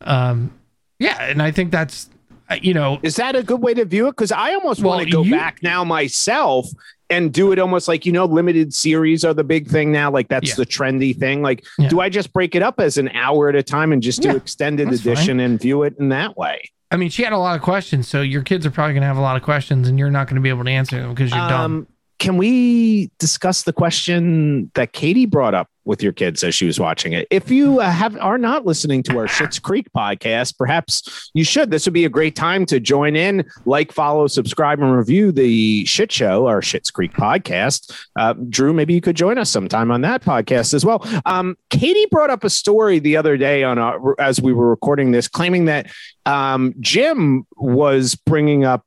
Um, 0.00 0.52
yeah, 0.98 1.22
and 1.22 1.42
I 1.42 1.50
think 1.50 1.70
that's 1.70 2.08
uh, 2.48 2.56
you 2.62 2.72
know 2.74 2.98
Is 3.02 3.16
that 3.16 3.36
a 3.36 3.42
good 3.42 3.60
way 3.60 3.74
to 3.74 3.84
view 3.84 4.06
it? 4.08 4.12
Because 4.12 4.32
I 4.32 4.54
almost 4.54 4.80
Well, 4.82 4.94
want 4.96 5.04
to 5.06 5.12
go 5.12 5.22
you- 5.22 5.32
back 5.32 5.58
now 5.62 5.84
myself 5.84 6.66
and 7.10 7.32
do 7.32 7.52
it 7.52 7.58
almost 7.58 7.88
like 7.88 8.06
you 8.06 8.12
know 8.12 8.24
limited 8.24 8.72
series 8.72 9.22
are 9.24 9.34
the 9.34 9.44
big 9.44 9.68
thing 9.68 9.92
now. 9.92 10.10
Like 10.10 10.28
that's 10.28 10.48
Yeah. 10.50 10.54
the 10.56 10.66
trendy 10.66 11.14
thing. 11.14 11.42
Like, 11.42 11.62
Yeah. 11.78 11.88
do 11.88 12.00
I 12.00 12.08
just 12.08 12.32
break 12.32 12.54
it 12.54 12.62
up 12.62 12.80
as 12.80 12.96
an 12.96 13.10
hour 13.10 13.50
at 13.50 13.54
a 13.54 13.62
time 13.62 13.92
and 13.92 14.02
just 14.02 14.22
do 14.22 14.28
Yeah, 14.28 14.36
extended 14.36 14.88
edition 14.88 15.40
and 15.40 15.60
view 15.60 15.82
it 15.82 15.94
in 15.98 16.08
that 16.08 16.38
way? 16.38 16.62
I 16.90 16.96
mean, 16.96 17.08
she 17.08 17.22
had 17.22 17.32
a 17.32 17.38
lot 17.38 17.56
of 17.56 17.62
questions, 17.62 18.08
so 18.08 18.20
your 18.20 18.42
kids 18.42 18.66
are 18.66 18.70
probably 18.70 18.94
going 18.94 19.02
to 19.02 19.06
have 19.06 19.16
a 19.16 19.22
lot 19.22 19.36
of 19.36 19.42
questions, 19.42 19.88
and 19.88 19.98
you're 19.98 20.10
not 20.10 20.26
going 20.26 20.36
to 20.36 20.40
be 20.40 20.48
able 20.48 20.64
to 20.64 20.70
answer 20.70 21.00
them 21.00 21.10
because 21.10 21.30
you're 21.30 21.48
dumb. 21.48 21.60
Um, 21.60 21.86
can 22.18 22.36
we 22.36 23.10
discuss 23.18 23.62
the 23.62 23.72
question 23.72 24.70
that 24.74 24.92
Katie 24.92 25.24
brought 25.24 25.54
up 25.54 25.69
with 25.84 26.02
your 26.02 26.12
kids 26.12 26.44
as 26.44 26.54
she 26.54 26.66
was 26.66 26.78
watching 26.78 27.12
it? 27.12 27.26
If 27.30 27.50
you 27.50 27.80
uh, 27.80 27.90
have 27.90 28.16
are 28.18 28.38
not 28.38 28.66
listening 28.66 29.02
to 29.04 29.18
our 29.18 29.26
Schitt's 29.26 29.58
Creek 29.58 29.86
podcast, 29.96 30.58
perhaps 30.58 31.30
you 31.34 31.44
should. 31.44 31.70
This 31.70 31.86
would 31.86 31.94
be 31.94 32.04
a 32.04 32.08
great 32.08 32.36
time 32.36 32.66
to 32.66 32.80
join 32.80 33.16
in, 33.16 33.48
like, 33.64 33.92
follow, 33.92 34.26
subscribe, 34.26 34.80
and 34.80 34.96
review 34.96 35.32
the 35.32 35.84
Shit 35.84 36.12
Show, 36.12 36.46
our 36.46 36.60
Schitt's 36.60 36.90
Creek 36.90 37.12
podcast. 37.12 37.94
Uh, 38.16 38.34
Drew, 38.48 38.72
maybe 38.72 38.94
you 38.94 39.00
could 39.00 39.16
join 39.16 39.38
us 39.38 39.50
sometime 39.50 39.90
on 39.90 40.02
that 40.02 40.22
podcast 40.22 40.74
as 40.74 40.84
well. 40.84 41.06
Um, 41.26 41.56
Katie 41.70 42.06
brought 42.10 42.30
up 42.30 42.44
a 42.44 42.50
story 42.50 42.98
the 42.98 43.16
other 43.16 43.36
day 43.36 43.64
on 43.64 43.78
our, 43.78 44.20
as 44.20 44.40
we 44.40 44.52
were 44.52 44.68
recording 44.70 45.10
this, 45.10 45.28
claiming 45.28 45.66
that 45.66 45.90
um, 46.26 46.74
Jim 46.80 47.46
was 47.56 48.14
bringing 48.14 48.64
up 48.64 48.86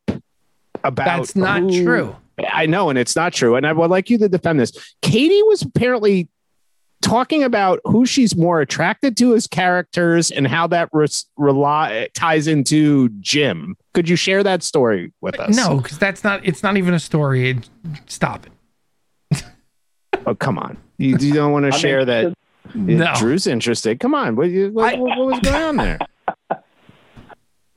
about 0.83 1.05
That's 1.05 1.35
not 1.35 1.71
true. 1.71 2.15
I 2.51 2.65
know, 2.65 2.89
and 2.89 2.97
it's 2.97 3.15
not 3.15 3.31
true. 3.31 3.55
And 3.55 3.65
I 3.65 3.73
would 3.73 3.91
like 3.91 4.09
you 4.09 4.17
to 4.17 4.27
defend 4.27 4.59
this. 4.59 4.95
Katie 5.01 5.43
was 5.43 5.61
apparently 5.61 6.29
talking 7.03 7.43
about 7.43 7.79
who 7.85 8.05
she's 8.05 8.35
more 8.35 8.61
attracted 8.61 9.15
to 9.17 9.35
as 9.35 9.45
characters 9.45 10.31
and 10.31 10.47
how 10.47 10.65
that 10.67 10.89
res- 10.93 11.25
rely 11.37 12.07
ties 12.15 12.47
into 12.47 13.09
Jim. 13.19 13.75
Could 13.93 14.09
you 14.09 14.15
share 14.15 14.41
that 14.43 14.63
story 14.63 15.11
with 15.21 15.39
us? 15.39 15.55
No, 15.55 15.77
because 15.77 15.99
that's 15.99 16.23
not. 16.23 16.43
It's 16.43 16.63
not 16.63 16.77
even 16.77 16.93
a 16.95 16.99
story. 16.99 17.51
It- 17.51 17.69
Stop 18.07 18.47
it. 19.31 19.43
Oh, 20.25 20.33
come 20.33 20.57
on. 20.57 20.77
You, 20.97 21.17
you 21.17 21.33
don't 21.33 21.51
want 21.51 21.63
to 21.65 21.73
I'm 21.73 21.79
share 21.79 22.05
that. 22.05 22.33
interested. 22.73 22.97
No. 22.97 23.13
Drew's 23.17 23.45
interested. 23.45 23.99
Come 23.99 24.15
on. 24.15 24.37
What, 24.37 24.49
what, 24.71 24.93
I- 24.93 24.97
what, 24.97 25.17
what 25.17 25.27
was 25.27 25.39
going 25.41 25.61
on 25.63 25.75
there? 25.75 25.99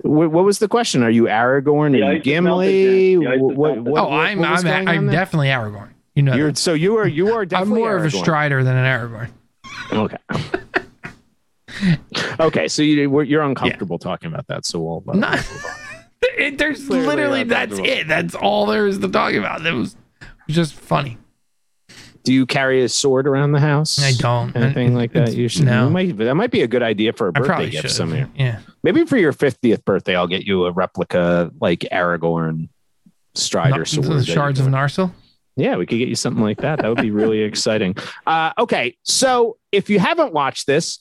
What, 0.02 0.30
what 0.30 0.44
was 0.44 0.60
the 0.60 0.68
question? 0.68 1.02
Are 1.02 1.10
you 1.10 1.24
Aragorn? 1.24 1.94
Are 1.94 1.96
Yeah, 1.96 2.10
you 2.12 2.20
Gimli? 2.20 3.14
Yeah, 3.14 3.30
I 3.30 3.32
just 3.32 3.42
What- 3.42 3.56
what- 3.56 3.74
melted. 3.74 3.92
what- 3.92 4.04
oh, 4.04 4.12
I'm 4.12 4.38
what 4.38 4.64
I'm 4.64 4.88
I'm 4.88 5.10
definitely 5.10 5.48
Aragorn. 5.48 5.88
You 6.16 6.22
know, 6.22 6.34
You're 6.34 6.54
so 6.54 6.72
you 6.72 6.96
are 6.96 7.06
you 7.06 7.34
are 7.34 7.44
definitely. 7.46 7.74
I'm 7.74 7.78
more 7.78 7.96
of 7.96 8.04
a 8.06 8.10
Strider 8.10 8.64
than 8.64 8.74
an 8.76 8.84
Aragorn. 8.86 9.30
Okay. 9.92 10.16
okay, 12.40 12.68
so 12.68 12.82
you 12.82 13.20
you're 13.22 13.42
uncomfortable 13.42 13.98
talking 13.98 14.32
about 14.32 14.46
that, 14.48 14.64
so 14.64 14.80
we'll. 14.80 15.04
uh, 15.08 15.12
Not, 15.16 15.46
it, 16.22 16.56
there's 16.56 16.86
Clearly 16.86 17.06
literally 17.06 17.44
that's 17.44 17.78
it. 17.78 18.08
That's 18.08 18.34
all 18.34 18.64
there 18.64 18.86
is 18.86 18.98
to 19.00 19.08
talk 19.08 19.34
about. 19.34 19.64
It 19.64 19.72
was, 19.72 19.94
was 20.46 20.56
just 20.56 20.72
funny. 20.74 21.18
Do 22.24 22.32
you 22.32 22.46
carry 22.46 22.82
a 22.82 22.88
sword 22.88 23.28
around 23.28 23.52
the 23.52 23.60
house? 23.60 24.02
I 24.02 24.12
don't. 24.12 24.56
Anything 24.56 24.94
like 24.94 25.12
that? 25.12 25.34
You 25.34 25.48
should. 25.48 25.66
No, 25.66 25.84
you 25.84 25.90
might, 25.90 26.16
that 26.16 26.34
might 26.34 26.50
be 26.50 26.62
a 26.62 26.66
good 26.66 26.82
idea 26.82 27.12
for 27.12 27.28
a 27.28 27.32
birthday 27.32 27.70
gift 27.70 27.90
somewhere. 27.90 28.28
Yeah. 28.34 28.60
Maybe 28.82 29.04
for 29.04 29.18
your 29.18 29.32
fiftieth 29.32 29.84
birthday, 29.84 30.16
I'll 30.16 30.26
get 30.26 30.44
you 30.44 30.64
a 30.64 30.72
replica 30.72 31.52
like 31.60 31.80
Aragorn 31.92 32.70
Strider 33.34 33.78
No, 33.78 33.84
sword. 33.84 34.06
the 34.06 34.24
shards 34.24 34.58
of 34.60 34.66
Narsil. 34.66 35.12
Yeah, 35.56 35.76
we 35.76 35.86
could 35.86 35.98
get 35.98 36.08
you 36.08 36.14
something 36.14 36.42
like 36.42 36.58
that. 36.58 36.80
That 36.80 36.88
would 36.88 37.00
be 37.00 37.10
really 37.10 37.40
exciting. 37.42 37.96
Uh, 38.26 38.52
okay, 38.58 38.96
so 39.04 39.56
if 39.72 39.88
you 39.88 39.98
haven't 39.98 40.32
watched 40.34 40.66
this, 40.66 40.98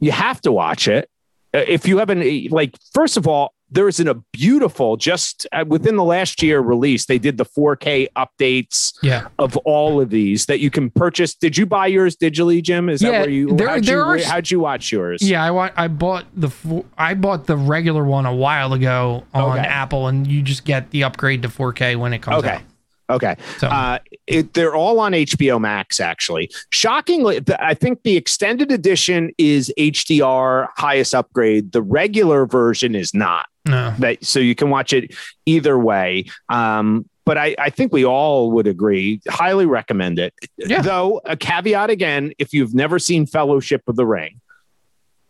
you 0.00 0.12
have 0.12 0.40
to 0.42 0.52
watch 0.52 0.86
it. 0.86 1.10
Uh, 1.52 1.64
If 1.66 1.88
you 1.88 1.98
haven't, 1.98 2.50
like, 2.52 2.76
first 2.94 3.16
of 3.16 3.26
all, 3.26 3.54
there's 3.70 4.00
an, 4.00 4.08
a 4.08 4.14
beautiful 4.32 4.96
just 4.96 5.46
uh, 5.52 5.64
within 5.66 5.96
the 5.96 6.04
last 6.04 6.42
year 6.42 6.60
release. 6.60 7.04
They 7.06 7.18
did 7.18 7.36
the 7.36 7.44
4K 7.44 8.06
updates 8.16 8.94
Yeah. 9.02 9.28
of 9.38 9.56
all 9.58 10.00
of 10.00 10.08
these 10.10 10.46
that 10.46 10.60
you 10.60 10.70
can 10.70 10.88
purchase. 10.90 11.34
Did 11.34 11.58
you 11.58 11.66
buy 11.66 11.88
yours 11.88 12.16
digitally, 12.16 12.62
Jim? 12.62 12.88
Is 12.88 13.00
that 13.00 13.10
where 13.10 13.28
you? 13.28 13.54
there- 13.56 13.68
how'd, 13.68 13.84
there 13.84 13.96
you 13.96 14.02
are 14.02 14.18
how'd 14.20 14.50
you 14.50 14.60
watch 14.60 14.90
yours? 14.92 15.20
Yeah, 15.22 15.42
I 15.44 15.50
want. 15.50 15.74
I 15.76 15.88
bought 15.88 16.24
the. 16.34 16.50
I 16.96 17.12
bought 17.14 17.46
the 17.46 17.56
regular 17.58 18.04
one 18.04 18.24
a 18.24 18.34
while 18.34 18.72
ago 18.72 19.24
on 19.34 19.58
Okay. 19.58 19.66
Apple, 19.68 20.06
and 20.06 20.26
you 20.26 20.40
just 20.40 20.64
get 20.64 20.90
the 20.90 21.04
upgrade 21.04 21.42
to 21.42 21.48
4K 21.48 21.96
when 21.96 22.14
it 22.14 22.20
comes 22.22 22.44
Okay. 22.44 22.54
out. 22.54 22.62
Okay. 23.10 23.36
So- 23.58 23.68
Uh, 23.68 23.98
it, 24.26 24.52
they're 24.54 24.74
all 24.74 25.00
on 25.00 25.12
HBO 25.12 25.58
Max, 25.60 26.00
actually. 26.00 26.50
Shockingly, 26.70 27.40
I 27.58 27.74
think 27.74 28.02
the 28.02 28.16
extended 28.16 28.70
edition 28.70 29.30
is 29.38 29.72
HDR 29.78 30.68
highest 30.76 31.14
upgrade. 31.14 31.72
The 31.72 31.82
regular 31.82 32.46
version 32.46 32.94
is 32.94 33.14
not. 33.14 33.46
No. 33.66 33.94
That 33.98 34.24
so 34.24 34.40
you 34.40 34.54
can 34.54 34.70
watch 34.70 34.92
it 34.92 35.14
either 35.46 35.78
way. 35.78 36.24
Um, 36.48 37.08
but 37.24 37.36
I, 37.36 37.54
I 37.58 37.68
think 37.70 37.92
we 37.92 38.04
all 38.06 38.50
would 38.52 38.66
agree. 38.66 39.20
Highly 39.28 39.66
recommend 39.66 40.18
it. 40.18 40.32
Yeah. 40.56 40.80
Though 40.80 41.20
a 41.26 41.36
caveat 41.36 41.90
again, 41.90 42.32
if 42.38 42.52
you've 42.54 42.74
never 42.74 42.98
seen 42.98 43.26
Fellowship 43.26 43.82
of 43.86 43.96
the 43.96 44.06
Ring, 44.06 44.40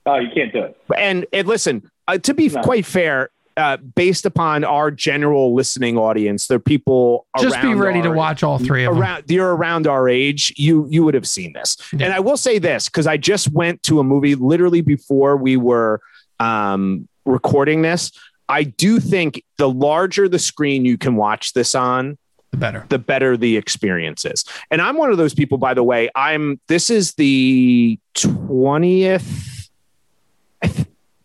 Oh, 0.06 0.16
you 0.16 0.28
can't 0.34 0.52
do 0.52 0.62
it. 0.62 0.76
and 0.96 1.26
and 1.32 1.46
listen, 1.48 1.82
uh, 2.06 2.18
to 2.18 2.32
be 2.34 2.48
No. 2.48 2.62
quite 2.62 2.86
fair, 2.86 3.30
uh, 3.58 3.76
based 3.76 4.24
upon 4.24 4.62
our 4.64 4.90
general 4.90 5.52
listening 5.54 5.98
audience, 5.98 6.46
there 6.46 6.56
are 6.56 6.60
people 6.60 7.26
Just 7.40 7.60
be 7.60 7.74
ready 7.74 8.00
to 8.02 8.10
watch 8.10 8.42
all 8.42 8.58
three 8.58 8.84
of 8.84 8.94
them. 8.94 9.02
around 9.02 9.24
you're 9.28 9.54
around 9.56 9.86
our 9.86 10.08
age 10.08 10.54
you 10.56 10.86
you 10.88 11.04
would 11.04 11.14
have 11.14 11.26
seen 11.26 11.52
this 11.52 11.76
Yeah. 11.92 12.06
and 12.06 12.14
i 12.14 12.20
will 12.20 12.36
say 12.36 12.58
this 12.58 12.88
because 12.88 13.06
i 13.06 13.16
just 13.16 13.52
went 13.52 13.82
to 13.84 13.98
a 14.00 14.04
movie 14.04 14.34
literally 14.36 14.80
before 14.80 15.36
we 15.36 15.56
were 15.56 16.00
um 16.40 17.08
recording 17.24 17.82
this 17.82 18.12
i 18.48 18.62
do 18.62 19.00
think 19.00 19.42
the 19.58 19.68
larger 19.68 20.28
the 20.28 20.38
screen 20.38 20.84
you 20.84 20.96
can 20.96 21.16
watch 21.16 21.52
this 21.52 21.74
on 21.74 22.16
The 22.52 22.56
better. 22.58 22.86
the 22.88 22.98
better 22.98 23.36
the 23.36 23.56
experience 23.56 24.24
is 24.24 24.44
and 24.70 24.80
i'm 24.80 24.96
one 24.96 25.10
of 25.10 25.18
those 25.18 25.34
people 25.34 25.58
by 25.58 25.74
the 25.74 25.82
way 25.84 26.08
i'm 26.14 26.60
this 26.68 26.90
is 26.90 27.14
the 27.14 27.98
20th 28.16 29.14
I 29.14 29.18
th- 29.18 29.47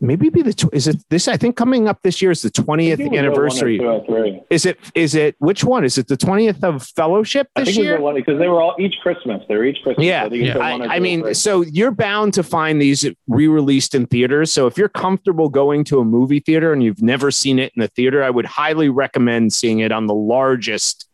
maybe 0.04 0.30
be 0.30 0.41
the 0.41 0.54
tw- 0.54 0.74
is 0.74 0.88
it 0.88 0.97
this 1.10 1.28
i 1.28 1.38
think 1.38 1.56
coming 1.56 1.88
up 1.88 1.99
this 2.04 2.22
year 2.22 2.30
is 2.32 2.41
the 2.41 2.49
20th 2.51 2.93
I 2.93 2.95
think 2.95 2.99
it 2.99 3.04
was 3.04 3.10
the 3.12 3.18
anniversary 3.18 3.78
two 3.80 3.86
or 3.86 4.06
three. 4.06 4.41
is 4.49 4.66
it 4.66 4.78
is 4.93 5.16
it 5.16 5.36
which 5.39 5.64
one 5.64 5.84
is 5.84 5.97
it 5.97 6.08
the 6.08 6.18
20th 6.18 6.64
of 6.64 6.84
fellowship 6.95 7.47
I 7.56 7.62
this 7.64 7.76
think 7.76 7.86
year 7.86 7.97
because 8.14 8.38
they 8.38 8.47
were 8.49 8.62
all 8.62 8.76
each 8.80 8.95
Christmas. 9.01 9.41
They 9.47 9.56
were 9.56 9.66
each 9.66 9.82
Christmas. 9.84 10.06
Yeah. 10.06 10.26
I, 10.32 10.36
Yeah. 10.36 10.58
I, 10.58 10.95
I 10.95 10.99
mean, 10.99 11.34
so 11.34 11.62
you're 11.62 11.91
bound 11.91 12.34
to 12.36 12.43
find 12.43 12.82
these 12.82 13.06
re-released 13.28 13.95
in 13.95 14.06
theaters. 14.08 14.51
So 14.51 14.68
if 14.68 14.78
you're 14.78 14.89
comfortable 14.89 15.49
going 15.49 15.84
to 15.86 15.99
a 15.99 16.06
movie 16.06 16.39
theater 16.39 16.74
and 16.74 16.84
you've 16.84 17.01
never 17.01 17.32
seen 17.32 17.60
it 17.60 17.72
in 17.76 17.82
the 17.82 17.88
theater, 17.88 18.24
I 18.24 18.30
would 18.30 18.45
highly 18.45 18.89
recommend 18.89 19.54
seeing 19.54 19.80
it 19.80 19.91
on 19.91 20.08
the 20.08 20.14
largest 20.14 21.08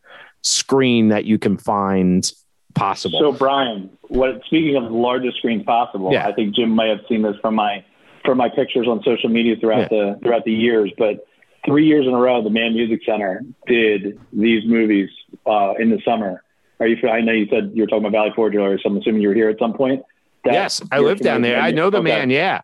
screen 0.44 1.10
that 1.10 1.26
you 1.26 1.38
can 1.38 1.58
find 1.58 2.32
possible. 2.76 3.20
So 3.20 3.32
Brian, 3.32 3.90
what 4.08 4.42
speaking 4.46 4.76
of 4.76 4.84
the 4.84 4.90
largest 4.98 5.38
screens 5.38 5.64
possible, 5.64 6.12
Yeah. 6.12 6.28
I 6.28 6.32
think 6.34 6.56
Jim 6.56 6.76
may 6.76 6.90
have 6.90 7.00
seen 7.10 7.22
this 7.22 7.36
from 7.42 7.56
my 7.56 7.84
from 8.30 8.38
my 8.38 8.48
pictures 8.48 8.88
on 8.88 9.02
social 9.02 9.28
media 9.28 9.56
throughout 9.60 9.90
the 9.90 10.20
throughout 10.22 10.44
the 10.46 10.54
years. 10.54 10.94
But 11.00 11.26
three 11.66 11.88
years 11.88 12.06
in 12.06 12.14
a 12.14 12.18
row, 12.18 12.44
the 12.44 12.52
Mann 12.52 12.76
Music 12.76 13.00
Center 13.04 13.42
did 13.66 14.20
these 14.32 14.64
movies 14.68 15.10
uh, 15.48 15.74
in 15.80 15.90
the 15.90 16.00
summer. 16.06 16.44
Are 16.80 16.86
you? 16.86 17.10
I 17.10 17.22
know 17.22 17.32
you 17.32 17.48
said 17.50 17.72
you 17.74 17.82
were 17.82 17.88
talking 17.88 18.06
about 18.06 18.12
Valley 18.12 18.32
Forge 18.36 18.54
earlier, 18.54 18.78
so 18.78 18.88
I'm 18.88 18.98
assuming 18.98 19.24
you 19.24 19.30
were 19.30 19.34
here 19.34 19.50
at 19.50 19.58
some 19.58 19.74
point. 19.74 20.04
That 20.44 20.54
yes, 20.54 20.80
I 20.92 21.00
live 21.00 21.20
down 21.22 21.42
there. 21.42 21.60
I 21.60 21.72
know 21.72 21.90
the 21.90 21.98
Okay. 21.98 22.10
Mann. 22.10 22.30
Yeah. 22.30 22.62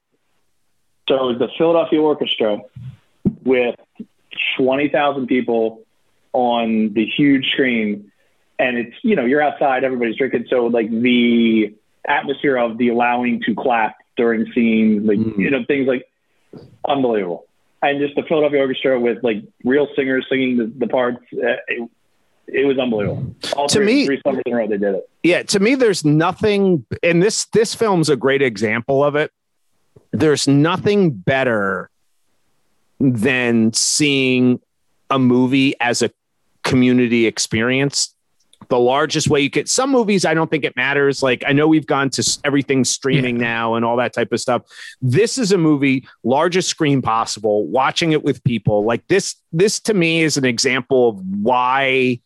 So 1.09 1.15
it 1.15 1.31
was 1.33 1.39
the 1.39 1.49
Philadelphia 1.57 1.99
Orchestra 1.99 2.59
with 3.43 3.75
20,000 4.57 5.25
people 5.25 5.83
on 6.33 6.93
the 6.93 7.05
huge 7.05 7.49
screen. 7.53 8.11
And 8.59 8.77
it's, 8.77 8.95
you 9.03 9.15
know, 9.15 9.25
you're 9.25 9.41
outside, 9.41 9.83
everybody's 9.83 10.15
drinking. 10.15 10.45
So, 10.49 10.67
like, 10.67 10.89
the 10.89 11.75
atmosphere 12.07 12.57
of 12.57 12.77
the 12.77 12.89
allowing 12.89 13.41
to 13.43 13.53
clap 13.53 13.97
during 14.17 14.51
scenes, 14.53 15.05
like, 15.07 15.17
Mm. 15.19 15.37
you 15.37 15.49
know, 15.51 15.63
things 15.65 15.87
like 15.87 16.05
unbelievable. 16.87 17.45
And 17.81 17.99
just 17.99 18.15
the 18.15 18.23
Philadelphia 18.23 18.61
Orchestra 18.61 18.99
with, 18.99 19.23
like, 19.23 19.43
real 19.63 19.87
singers 19.95 20.25
singing 20.29 20.57
the, 20.57 20.71
the 20.77 20.87
parts. 20.87 21.19
Uh, 21.33 21.57
it, 21.67 21.89
it 22.47 22.65
was 22.65 22.77
unbelievable. 22.79 23.35
All 23.55 23.67
To 23.67 23.77
three, 23.79 23.85
me- 23.85 24.05
three 24.05 24.21
summers 24.25 24.43
in 24.45 24.53
a 24.53 24.55
row, 24.55 24.67
they 24.67 24.77
did 24.77 24.95
it. 24.95 25.09
yeah 25.23 25.41
to 25.43 25.59
me 25.59 25.73
there's 25.75 26.05
nothing 26.05 26.85
and 27.01 27.21
this 27.23 27.45
this 27.45 27.73
film's 27.73 28.07
a 28.09 28.15
great 28.15 28.43
example 28.43 29.03
of 29.03 29.15
it 29.15 29.31
there's 30.11 30.47
nothing 30.47 31.09
better 31.09 31.89
than 32.99 33.73
seeing 33.73 34.59
a 35.09 35.17
movie 35.19 35.73
as 35.81 36.01
a 36.03 36.11
community 36.63 37.25
experience 37.25 38.14
the 38.69 38.79
largest 38.79 39.29
way 39.29 39.41
you 39.41 39.49
could 39.49 39.69
some 39.69 39.91
movies 39.91 40.25
i 40.25 40.33
don't 40.33 40.49
think 40.49 40.63
it 40.63 40.75
matters 40.75 41.21
like 41.23 41.43
i 41.47 41.51
know 41.53 41.67
we've 41.67 41.85
gone 41.87 42.09
to 42.09 42.39
everything 42.43 42.83
streaming 42.83 43.37
now 43.37 43.75
and 43.75 43.83
all 43.85 43.97
that 43.97 44.13
type 44.13 44.31
of 44.31 44.39
stuff 44.39 44.61
this 45.01 45.37
is 45.37 45.51
a 45.51 45.57
movie 45.57 46.07
largest 46.23 46.69
screen 46.69 47.01
possible 47.01 47.65
watching 47.67 48.11
it 48.11 48.23
with 48.23 48.43
people 48.43 48.85
like 48.85 49.05
this 49.07 49.35
this 49.51 49.79
to 49.79 49.93
me 49.93 50.21
is 50.21 50.37
an 50.37 50.45
example 50.45 51.09
of 51.09 51.19
why 51.41 52.19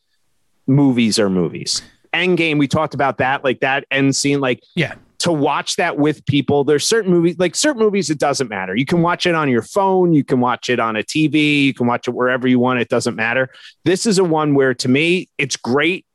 movies 0.67 1.19
are 1.19 1.29
movies 1.29 1.81
Endgame, 2.11 2.57
we 2.57 2.67
talked 2.67 2.95
about 2.95 3.19
that, 3.19 3.43
like 3.43 3.59
that 3.59 3.85
end 3.91 4.15
scene, 4.15 4.39
like 4.39 4.63
Yeah. 4.75 4.95
to 5.19 5.31
watch 5.31 5.75
that 5.75 5.99
with 5.99 6.25
people. 6.25 6.63
There's 6.63 6.83
certain 6.87 7.11
movies, 7.11 7.37
like 7.37 7.55
certain 7.55 7.79
movies, 7.79 8.09
it 8.09 8.17
doesn't 8.17 8.49
matter. 8.49 8.75
You 8.75 8.85
can 8.87 9.03
watch 9.03 9.27
it 9.27 9.35
on 9.35 9.47
your 9.47 9.61
phone, 9.61 10.13
you 10.13 10.23
can 10.23 10.39
watch 10.39 10.71
it 10.71 10.79
on 10.79 10.95
a 10.95 11.03
TV, 11.03 11.65
you 11.65 11.73
can 11.75 11.85
watch 11.85 12.07
it 12.07 12.15
wherever 12.15 12.47
you 12.47 12.57
want. 12.57 12.79
It 12.79 12.89
doesn't 12.89 13.15
matter. 13.15 13.49
This 13.85 14.07
is 14.07 14.17
a 14.17 14.23
one 14.23 14.55
where, 14.55 14.73
to 14.73 14.87
me, 14.89 15.29
it's 15.37 15.55
great 15.55 16.07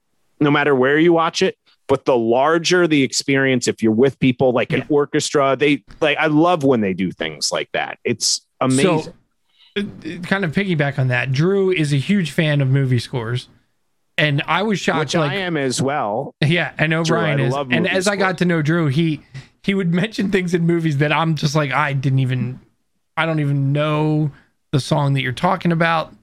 no 0.44 0.50
matter 0.52 0.74
where 0.74 0.98
you 0.98 1.12
watch 1.12 1.42
it. 1.42 1.56
But 1.88 2.04
the 2.06 2.16
larger 2.16 2.86
the 2.86 3.02
experience, 3.02 3.68
if 3.68 3.82
you're 3.82 3.92
with 3.92 4.18
people 4.18 4.52
like 4.52 4.72
an 4.72 4.80
Yeah. 4.80 4.86
orchestra, 4.88 5.56
they 5.58 5.82
like. 6.00 6.16
I 6.18 6.28
love 6.28 6.62
when 6.64 6.80
they 6.80 6.94
do 6.94 7.10
things 7.10 7.50
like 7.52 7.68
that. 7.72 7.98
It's 8.04 8.40
amazing. 8.60 9.02
So, 9.02 9.12
kind 10.22 10.44
of 10.44 10.52
piggyback 10.52 10.98
on 10.98 11.08
that, 11.08 11.32
Drew 11.32 11.70
is 11.72 11.92
a 11.92 11.96
huge 11.96 12.30
fan 12.30 12.60
of 12.60 12.68
movie 12.68 12.98
scores. 13.00 13.48
And 14.16 14.42
I 14.46 14.62
was 14.62 14.78
shocked. 14.78 15.00
which 15.00 15.14
like, 15.16 15.32
I 15.32 15.36
am 15.38 15.56
as 15.56 15.82
well. 15.82 16.34
Yeah, 16.40 16.72
I 16.78 16.86
know 16.86 17.02
Drew, 17.02 17.16
Brian 17.16 17.40
I 17.40 17.46
is. 17.46 17.54
And 17.70 17.88
as 17.88 18.06
I 18.06 18.14
got 18.16 18.38
to 18.38 18.44
know 18.44 18.62
Drew, 18.62 18.86
he 18.86 19.20
he 19.62 19.74
would 19.74 19.92
mention 20.02 20.30
things 20.30 20.54
in 20.54 20.64
movies 20.66 20.98
that 20.98 21.12
I'm 21.12 21.34
just 21.34 21.54
like 21.56 21.72
I 21.72 21.92
didn't 21.92 22.20
even 22.20 22.60
I 23.16 23.26
don't 23.26 23.40
even 23.40 23.72
know 23.72 24.30
the 24.72 24.80
song 24.80 25.14
that 25.14 25.22
you're 25.22 25.32
talking 25.32 25.72
about. 25.72 26.14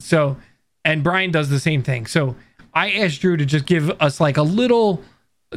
So, 0.00 0.36
and 0.84 1.02
Brian 1.02 1.30
does 1.30 1.48
the 1.48 1.60
same 1.60 1.82
thing. 1.82 2.06
So, 2.06 2.36
I 2.74 2.92
asked 2.92 3.20
Drew 3.20 3.36
to 3.36 3.44
just 3.44 3.66
give 3.66 3.90
us 4.00 4.20
like 4.20 4.36
a 4.36 4.42
little 4.42 5.02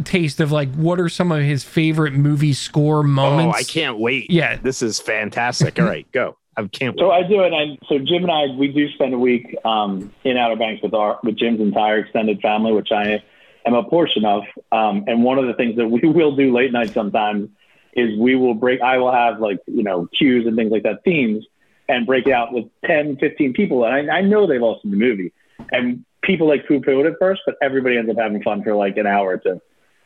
taste 0.03 0.39
of 0.39 0.51
like 0.51 0.73
what 0.75 0.99
are 0.99 1.09
some 1.09 1.31
of 1.31 1.41
his 1.41 1.63
favorite 1.63 2.13
movie 2.13 2.53
score 2.53 3.03
moments. 3.03 3.55
Oh. 3.55 3.59
I 3.59 3.63
can't 3.63 3.97
wait. 3.97 4.29
Yeah. 4.29 4.57
This 4.57 4.81
is 4.81 4.99
fantastic. 4.99 5.79
All 5.79 5.85
right, 5.85 6.09
go. 6.11 6.37
I 6.57 6.67
can't 6.67 6.95
wait. 6.95 7.01
So 7.01 7.11
I 7.11 7.23
do 7.23 7.41
it. 7.41 7.53
And 7.53 7.77
so 7.87 7.99
Jim 7.99 8.23
and 8.23 8.31
I, 8.31 8.47
we 8.57 8.69
do 8.69 8.89
spend 8.91 9.13
a 9.13 9.19
week 9.19 9.55
um, 9.65 10.11
in 10.23 10.37
Outer 10.37 10.55
Banks 10.55 10.81
with 10.81 10.93
our 10.93 11.19
with 11.23 11.37
Jim's 11.37 11.59
entire 11.59 11.99
extended 11.99 12.41
family, 12.41 12.71
which 12.71 12.91
I 12.91 13.23
am 13.65 13.73
a 13.73 13.83
portion 13.83 14.25
of. 14.25 14.43
Um, 14.71 15.05
and 15.07 15.23
one 15.23 15.37
of 15.37 15.47
the 15.47 15.53
things 15.53 15.77
that 15.77 15.87
we 15.87 16.01
will 16.03 16.35
do 16.35 16.53
late 16.55 16.71
night 16.71 16.91
sometimes 16.93 17.49
is 17.93 18.17
we 18.19 18.35
will 18.35 18.53
break. 18.53 18.81
I 18.81 18.97
will 18.97 19.11
have 19.11 19.39
like 19.39 19.59
you 19.67 19.83
know 19.83 20.07
cues 20.17 20.45
and 20.45 20.55
things 20.55 20.71
like 20.71 20.83
that, 20.83 21.03
themes, 21.03 21.45
and 21.87 22.05
break 22.05 22.27
it 22.27 22.33
out 22.33 22.53
with 22.53 22.65
10, 22.85 23.17
15 23.17 23.53
people. 23.53 23.85
And 23.85 24.11
I, 24.11 24.17
I 24.17 24.21
know 24.21 24.47
they've 24.47 24.61
all 24.61 24.79
seen 24.81 24.91
the 24.91 24.97
movie, 24.97 25.33
and 25.71 26.05
people 26.25 26.47
like 26.47 26.67
poo 26.67 26.81
poo 26.81 26.99
it 27.01 27.05
at 27.05 27.13
first, 27.19 27.41
but 27.45 27.55
everybody 27.61 27.97
ends 27.97 28.09
up 28.09 28.17
having 28.17 28.41
fun 28.43 28.63
for 28.63 28.75
like 28.75 28.97
an 28.97 29.07
hour 29.07 29.33
or 29.33 29.37
two 29.37 29.61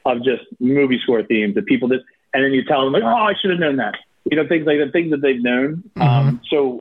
of 0.05 0.24
just 0.24 0.43
movie 0.59 0.99
score 1.01 1.24
themes 1.24 1.55
that 1.55 1.65
people 1.65 1.88
just. 1.89 2.03
And 2.34 2.43
then 2.43 2.51
you 2.51 2.63
tell 2.63 2.84
them 2.84 2.93
like, 2.93 3.03
oh, 3.03 3.07
I 3.07 3.34
should 3.41 3.49
have 3.49 3.59
known 3.59 3.78
that. 3.78 3.95
You 4.30 4.38
know, 4.38 4.47
things 4.47 4.65
like 4.65 4.78
that, 4.78 4.91
things 4.91 5.09
that 5.11 5.22
they've 5.22 5.41
known. 5.41 5.84
Um, 5.99 6.41
so 6.49 6.80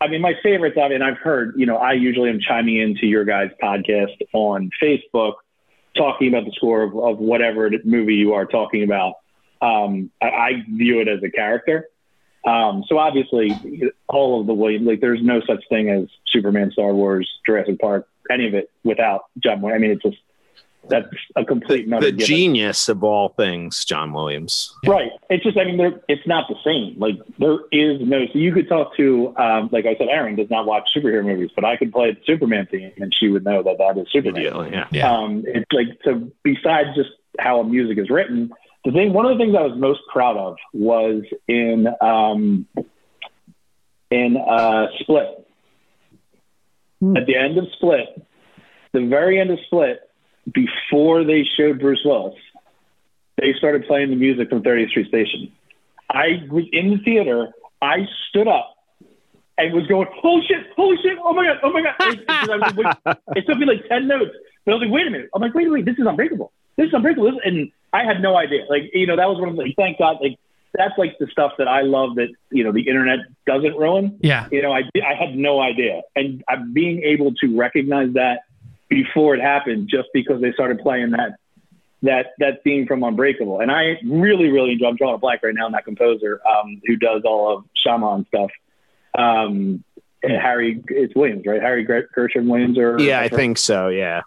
I 0.00 0.08
mean, 0.08 0.22
my 0.22 0.32
favorites, 0.42 0.78
I 0.82 0.88
mean, 0.88 1.02
I've 1.02 1.18
heard, 1.18 1.54
you 1.56 1.66
know, 1.66 1.76
I 1.76 1.92
usually 1.92 2.30
am 2.30 2.40
chiming 2.40 2.78
into 2.78 3.06
your 3.06 3.24
guys' 3.26 3.50
podcast 3.62 4.16
on 4.32 4.70
Facebook, 4.82 5.34
talking 5.94 6.28
about 6.28 6.46
the 6.46 6.52
score 6.52 6.82
of, 6.82 6.96
of 6.96 7.18
whatever 7.18 7.70
movie 7.84 8.14
you 8.14 8.32
are 8.32 8.46
talking 8.46 8.82
about. 8.82 9.16
Um, 9.60 10.10
I, 10.22 10.26
I 10.26 10.52
view 10.66 11.00
it 11.00 11.08
as 11.08 11.22
a 11.22 11.30
character. 11.30 11.86
Um, 12.46 12.84
so 12.88 12.96
obviously, 12.96 13.50
all 14.08 14.40
of 14.40 14.46
the 14.46 14.54
Williams, 14.54 14.86
like, 14.86 15.02
there's 15.02 15.20
no 15.22 15.42
such 15.46 15.62
thing 15.68 15.90
as 15.90 16.08
Superman, 16.28 16.70
Star 16.72 16.94
Wars, 16.94 17.30
Jurassic 17.44 17.78
Park, 17.78 18.08
any 18.30 18.46
of 18.46 18.54
it 18.54 18.70
without 18.84 19.24
John 19.38 19.60
Williams. 19.60 19.78
I 19.78 19.82
mean, 19.82 19.90
it's 19.92 20.02
just 20.02 20.18
that's 20.88 21.06
a 21.36 21.44
complete 21.44 21.88
the, 21.88 21.98
the 22.00 22.12
genius 22.12 22.88
of 22.88 23.04
all 23.04 23.28
things, 23.28 23.84
John 23.84 24.12
Williams. 24.12 24.74
Right. 24.86 25.10
It's 25.28 25.44
just, 25.44 25.58
I 25.58 25.64
mean, 25.64 25.76
there, 25.76 26.00
it's 26.08 26.26
not 26.26 26.48
the 26.48 26.56
same. 26.64 26.98
Like, 26.98 27.16
there 27.38 27.58
is 27.70 28.00
no, 28.00 28.26
so 28.26 28.38
you 28.38 28.52
could 28.52 28.66
talk 28.68 28.96
to, 28.96 29.34
um, 29.36 29.68
like 29.72 29.84
I 29.84 29.94
said, 29.96 30.08
Erin 30.08 30.36
does 30.36 30.48
not 30.48 30.64
watch 30.64 30.88
superhero 30.96 31.24
movies, 31.24 31.50
but 31.54 31.66
I 31.66 31.76
could 31.76 31.92
play 31.92 32.12
the 32.12 32.20
Superman 32.24 32.66
theme 32.70 32.92
and 32.96 33.14
she 33.14 33.28
would 33.28 33.44
know 33.44 33.62
that 33.62 33.76
that 33.76 33.98
is 33.98 34.06
Superman. 34.10 34.36
Immediately, 34.36 34.70
yeah. 34.72 34.86
Yeah. 34.90 35.12
Um, 35.12 35.44
it's 35.46 35.70
like, 35.70 35.88
so 36.02 36.30
besides 36.42 36.88
just 36.96 37.10
how 37.38 37.60
a 37.60 37.64
music 37.64 37.98
is 37.98 38.08
written, 38.08 38.50
the 38.84 38.92
thing, 38.92 39.12
one 39.12 39.26
of 39.26 39.36
the 39.36 39.44
things 39.44 39.54
I 39.54 39.62
was 39.62 39.78
most 39.78 40.00
proud 40.10 40.38
of 40.38 40.56
was 40.72 41.24
in, 41.46 41.88
um, 42.00 42.66
in, 44.10 44.36
uh, 44.38 44.86
Split. 45.00 45.46
Hmm. 47.00 47.16
At 47.16 47.26
the 47.26 47.36
end 47.36 47.58
of 47.58 47.64
Split, 47.76 48.26
the 48.92 49.06
very 49.06 49.40
end 49.40 49.50
of 49.50 49.58
Split, 49.66 50.00
before 50.52 51.24
they 51.24 51.44
showed 51.56 51.80
Bruce 51.80 52.02
Willis, 52.04 52.34
they 53.38 53.54
started 53.56 53.86
playing 53.86 54.10
the 54.10 54.16
music 54.16 54.48
from 54.50 54.62
30th 54.62 54.90
Street 54.90 55.08
Station. 55.08 55.52
I 56.10 56.42
was 56.50 56.64
in 56.72 56.90
the 56.90 56.98
theater. 56.98 57.48
I 57.80 58.06
stood 58.28 58.48
up 58.48 58.76
and 59.56 59.72
was 59.72 59.86
going, 59.86 60.08
"Holy 60.20 60.42
shit! 60.46 60.66
Holy 60.76 60.96
shit! 61.02 61.16
Oh 61.22 61.32
my 61.32 61.46
god! 61.46 61.58
Oh 61.62 61.72
my 61.72 61.82
god!" 61.82 61.94
It, 62.00 63.06
it, 63.06 63.18
it 63.36 63.46
took 63.46 63.58
me 63.58 63.66
like 63.66 63.86
ten 63.88 64.08
notes, 64.08 64.32
but 64.64 64.72
I 64.72 64.74
was 64.74 64.82
like, 64.84 64.92
"Wait 64.92 65.06
a 65.06 65.10
minute!" 65.10 65.30
I'm 65.34 65.40
like, 65.40 65.54
"Wait, 65.54 65.70
wait! 65.70 65.84
This 65.84 65.98
is 65.98 66.06
unbreakable! 66.06 66.52
This 66.76 66.88
is 66.88 66.94
unbreakable!" 66.94 67.30
This, 67.30 67.40
and 67.44 67.70
I 67.92 68.04
had 68.04 68.20
no 68.20 68.36
idea. 68.36 68.64
Like, 68.68 68.90
you 68.92 69.06
know, 69.06 69.16
that 69.16 69.28
was 69.28 69.38
one 69.38 69.50
of 69.50 69.56
the. 69.56 69.72
Thank 69.76 69.98
God, 69.98 70.16
like 70.20 70.38
that's 70.74 70.96
like 70.98 71.18
the 71.18 71.26
stuff 71.28 71.52
that 71.58 71.68
I 71.68 71.82
love 71.82 72.16
that 72.16 72.28
you 72.50 72.64
know 72.64 72.72
the 72.72 72.86
internet 72.88 73.20
doesn't 73.46 73.76
ruin. 73.76 74.18
Yeah. 74.20 74.48
You 74.50 74.62
know, 74.62 74.72
I 74.72 74.82
I 75.04 75.14
had 75.14 75.36
no 75.36 75.60
idea, 75.60 76.02
and 76.14 76.44
I'm 76.48 76.72
being 76.72 77.02
able 77.02 77.34
to 77.34 77.56
recognize 77.56 78.12
that 78.14 78.42
before 78.88 79.34
it 79.34 79.40
happened, 79.40 79.88
just 79.88 80.08
because 80.12 80.40
they 80.40 80.52
started 80.52 80.78
playing 80.80 81.10
that 81.10 81.36
that 82.02 82.32
that 82.38 82.62
theme 82.62 82.86
from 82.86 83.02
Unbreakable, 83.02 83.60
and 83.60 83.70
I 83.70 83.98
really 84.04 84.50
really 84.50 84.72
enjoy. 84.72 84.88
I'm 84.88 84.96
drawing 84.96 85.14
a 85.14 85.18
black 85.18 85.42
right 85.42 85.54
now, 85.54 85.66
on 85.66 85.72
that 85.72 85.84
composer 85.84 86.40
um, 86.46 86.80
who 86.86 86.96
does 86.96 87.22
all 87.24 87.56
of 87.56 87.64
Shyamalan 87.84 88.26
stuff. 88.28 88.50
Um, 89.16 89.84
Harry, 90.22 90.82
it's 90.88 91.14
Williams, 91.14 91.44
right? 91.46 91.60
Harry 91.60 91.84
Gershon 91.84 92.46
Williams, 92.46 92.78
or 92.78 93.00
yeah, 93.00 93.20
I 93.20 93.28
think 93.28 93.58
so. 93.58 93.88
Yeah. 93.88 94.22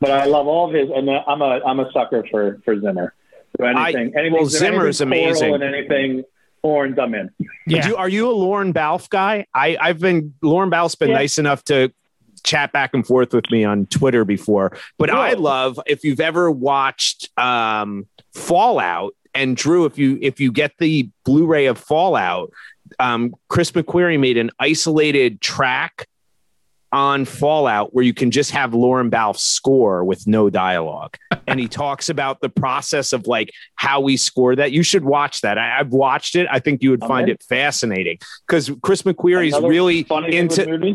But 0.00 0.10
I 0.10 0.26
love 0.26 0.46
all 0.46 0.68
of 0.68 0.74
his, 0.74 0.90
and 0.94 1.08
I'm 1.10 1.42
a 1.42 1.60
I'm 1.64 1.80
a 1.80 1.90
sucker 1.92 2.24
for 2.30 2.60
for 2.64 2.78
Zimmer. 2.80 3.14
So 3.58 3.66
anything, 3.66 4.12
I, 4.16 4.20
anything, 4.20 4.32
well, 4.32 4.46
Zimmer's 4.46 5.00
anything 5.00 5.24
amazing. 5.24 5.54
And 5.54 5.62
anything 5.62 6.24
horns, 6.62 6.98
I'm 6.98 7.14
in. 7.14 7.30
Yeah. 7.66 7.86
You, 7.86 7.96
are 7.96 8.08
you 8.08 8.28
a 8.28 8.32
Lorne 8.32 8.72
Balfe 8.72 9.08
guy? 9.08 9.46
I 9.54 9.76
I've 9.80 10.00
been 10.00 10.34
Lorne 10.42 10.70
Balfe's 10.70 10.94
been 10.94 11.10
yeah. 11.10 11.16
nice 11.16 11.38
enough 11.38 11.62
to 11.64 11.92
chat 12.42 12.72
back 12.72 12.92
and 12.94 13.06
forth 13.06 13.32
with 13.32 13.50
me 13.50 13.64
on 13.64 13.86
Twitter 13.86 14.24
before. 14.24 14.76
But 14.98 15.10
cool. 15.10 15.18
I 15.18 15.32
love 15.32 15.78
if 15.86 16.04
you've 16.04 16.20
ever 16.20 16.50
watched 16.50 17.30
um, 17.38 18.06
Fallout 18.34 19.14
and 19.34 19.56
Drew, 19.56 19.84
if 19.84 19.98
you 19.98 20.18
if 20.20 20.40
you 20.40 20.52
get 20.52 20.72
the 20.78 21.08
Blu-ray 21.24 21.66
of 21.66 21.78
Fallout, 21.78 22.52
um, 22.98 23.34
Chris 23.48 23.72
McQuarrie 23.72 24.20
made 24.20 24.36
an 24.36 24.50
isolated 24.58 25.40
track 25.40 26.06
on 26.94 27.24
Fallout 27.24 27.92
where 27.92 28.04
you 28.04 28.14
can 28.14 28.30
just 28.30 28.52
have 28.52 28.72
Lorne 28.72 29.10
Balfe 29.10 29.36
score 29.36 30.04
with 30.04 30.28
no 30.28 30.48
dialogue. 30.48 31.16
and 31.48 31.58
he 31.58 31.66
talks 31.66 32.08
about 32.08 32.40
the 32.40 32.48
process 32.48 33.12
of 33.12 33.26
like 33.26 33.50
how 33.74 34.00
we 34.00 34.16
score 34.16 34.54
that. 34.54 34.70
You 34.70 34.84
should 34.84 35.04
watch 35.04 35.40
that. 35.40 35.58
I, 35.58 35.78
have 35.78 35.90
watched 35.90 36.36
it. 36.36 36.46
I 36.52 36.60
think 36.60 36.84
you 36.84 36.90
would 36.90 37.00
find 37.00 37.28
it 37.28 37.42
fascinating 37.42 38.18
because 38.46 38.70
Chris 38.82 39.02
McQuarrie's 39.02 39.56
is 39.56 39.60
really 39.60 40.06
into 40.32 40.94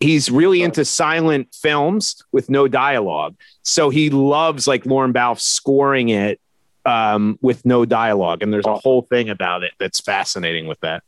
he's 0.00 0.30
really 0.30 0.62
into 0.62 0.86
silent 0.86 1.54
films 1.54 2.24
with 2.32 2.48
no 2.48 2.66
dialogue. 2.66 3.36
So 3.62 3.90
he 3.90 4.08
loves 4.08 4.66
like 4.66 4.86
Lorne 4.86 5.12
Balfe 5.12 5.38
scoring 5.38 6.08
it 6.08 6.40
um, 6.86 7.38
with 7.42 7.66
no 7.66 7.84
dialogue. 7.84 8.42
And 8.42 8.50
there's 8.50 8.64
a 8.64 8.74
whole 8.74 9.02
thing 9.02 9.28
about 9.28 9.64
it 9.64 9.72
that's 9.78 10.00
fascinating 10.00 10.66
with 10.66 10.80
that. 10.80 11.02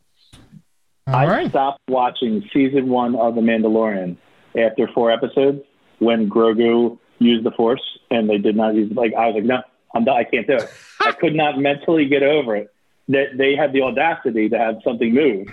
All 1.06 1.14
I 1.14 1.26
right. 1.26 1.48
stopped 1.50 1.80
watching 1.88 2.48
season 2.52 2.88
one 2.88 3.16
of 3.16 3.34
The 3.34 3.40
Mandalorian 3.40 4.16
after 4.56 4.88
four 4.94 5.10
episodes 5.10 5.62
when 5.98 6.28
Grogu 6.28 6.98
used 7.18 7.44
the 7.44 7.50
Force 7.52 7.82
and 8.10 8.28
they 8.28 8.38
did 8.38 8.56
not 8.56 8.74
use 8.74 8.92
like 8.92 9.14
I 9.14 9.26
was 9.26 9.34
like 9.36 9.44
no 9.44 9.62
I'm 9.94 10.04
done 10.04 10.16
I 10.16 10.24
can't 10.24 10.46
do 10.46 10.54
it 10.54 10.70
I 11.00 11.12
could 11.12 11.34
not 11.34 11.58
mentally 11.58 12.06
get 12.06 12.22
over 12.22 12.56
it 12.56 12.72
that 13.08 13.36
they 13.36 13.54
had 13.56 13.72
the 13.72 13.82
audacity 13.82 14.48
to 14.48 14.58
have 14.58 14.76
something 14.84 15.12
move 15.14 15.48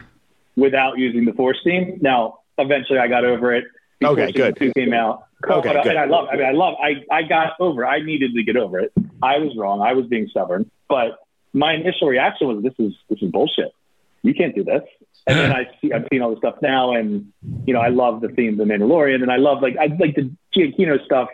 without 0.56 0.98
using 0.98 1.26
the 1.26 1.34
Force 1.34 1.60
theme. 1.64 1.98
Now 2.02 2.40
eventually 2.58 3.00
I 3.00 3.08
got 3.08 3.26
over 3.26 3.54
it. 3.54 3.66
Okay, 4.04 4.32
good. 4.32 4.56
Two 4.58 4.72
came 4.74 4.94
out. 4.94 5.26
Okay, 5.50 5.70
but, 5.70 5.78
uh, 5.78 5.84
good. 5.84 5.96
And 5.96 6.00
I 6.00 6.06
love. 6.06 6.28
I 6.32 6.36
mean, 6.36 6.46
I 6.46 6.52
love. 6.52 6.76
I 6.82 7.04
I 7.12 7.24
got 7.24 7.54
over. 7.60 7.86
I 7.86 8.02
needed 8.02 8.34
to 8.36 8.44
get 8.44 8.56
over 8.56 8.80
it. 8.80 8.92
I 9.22 9.38
was 9.40 9.56
wrong. 9.58 9.82
I 9.82 9.94
was 9.94 10.06
being 10.08 10.28
stubborn. 10.30 10.70
But 10.88 11.20
my 11.54 11.74
initial 11.74 12.08
reaction 12.08 12.48
was, 12.48 12.64
"This 12.64 12.74
is 12.80 12.94
this 13.10 13.22
is 13.22 13.32
bullshit. 13.32 13.74
You 14.22 14.34
can't 14.34 14.56
do 14.56 14.64
this." 14.64 14.84
And 15.28 15.38
then 15.38 15.52
I 15.52 15.70
see, 15.80 15.92
I've 15.94 16.08
seen 16.12 16.22
all 16.22 16.32
the 16.32 16.38
stuff 16.38 16.56
now, 16.62 16.96
and 16.96 17.32
you 17.66 17.74
know, 17.74 17.80
I 17.80 17.90
love 17.90 18.22
the 18.22 18.30
theme 18.30 18.60
of 18.60 18.68
the 18.68 18.74
Mandalorian, 18.74 19.22
and 19.22 19.32
I 19.32 19.38
love 19.38 19.62
like 19.62 19.78
I 19.78 19.88
like 19.88 20.16
the 20.16 20.32
Giacchino 20.56 21.04
stuff. 21.06 21.30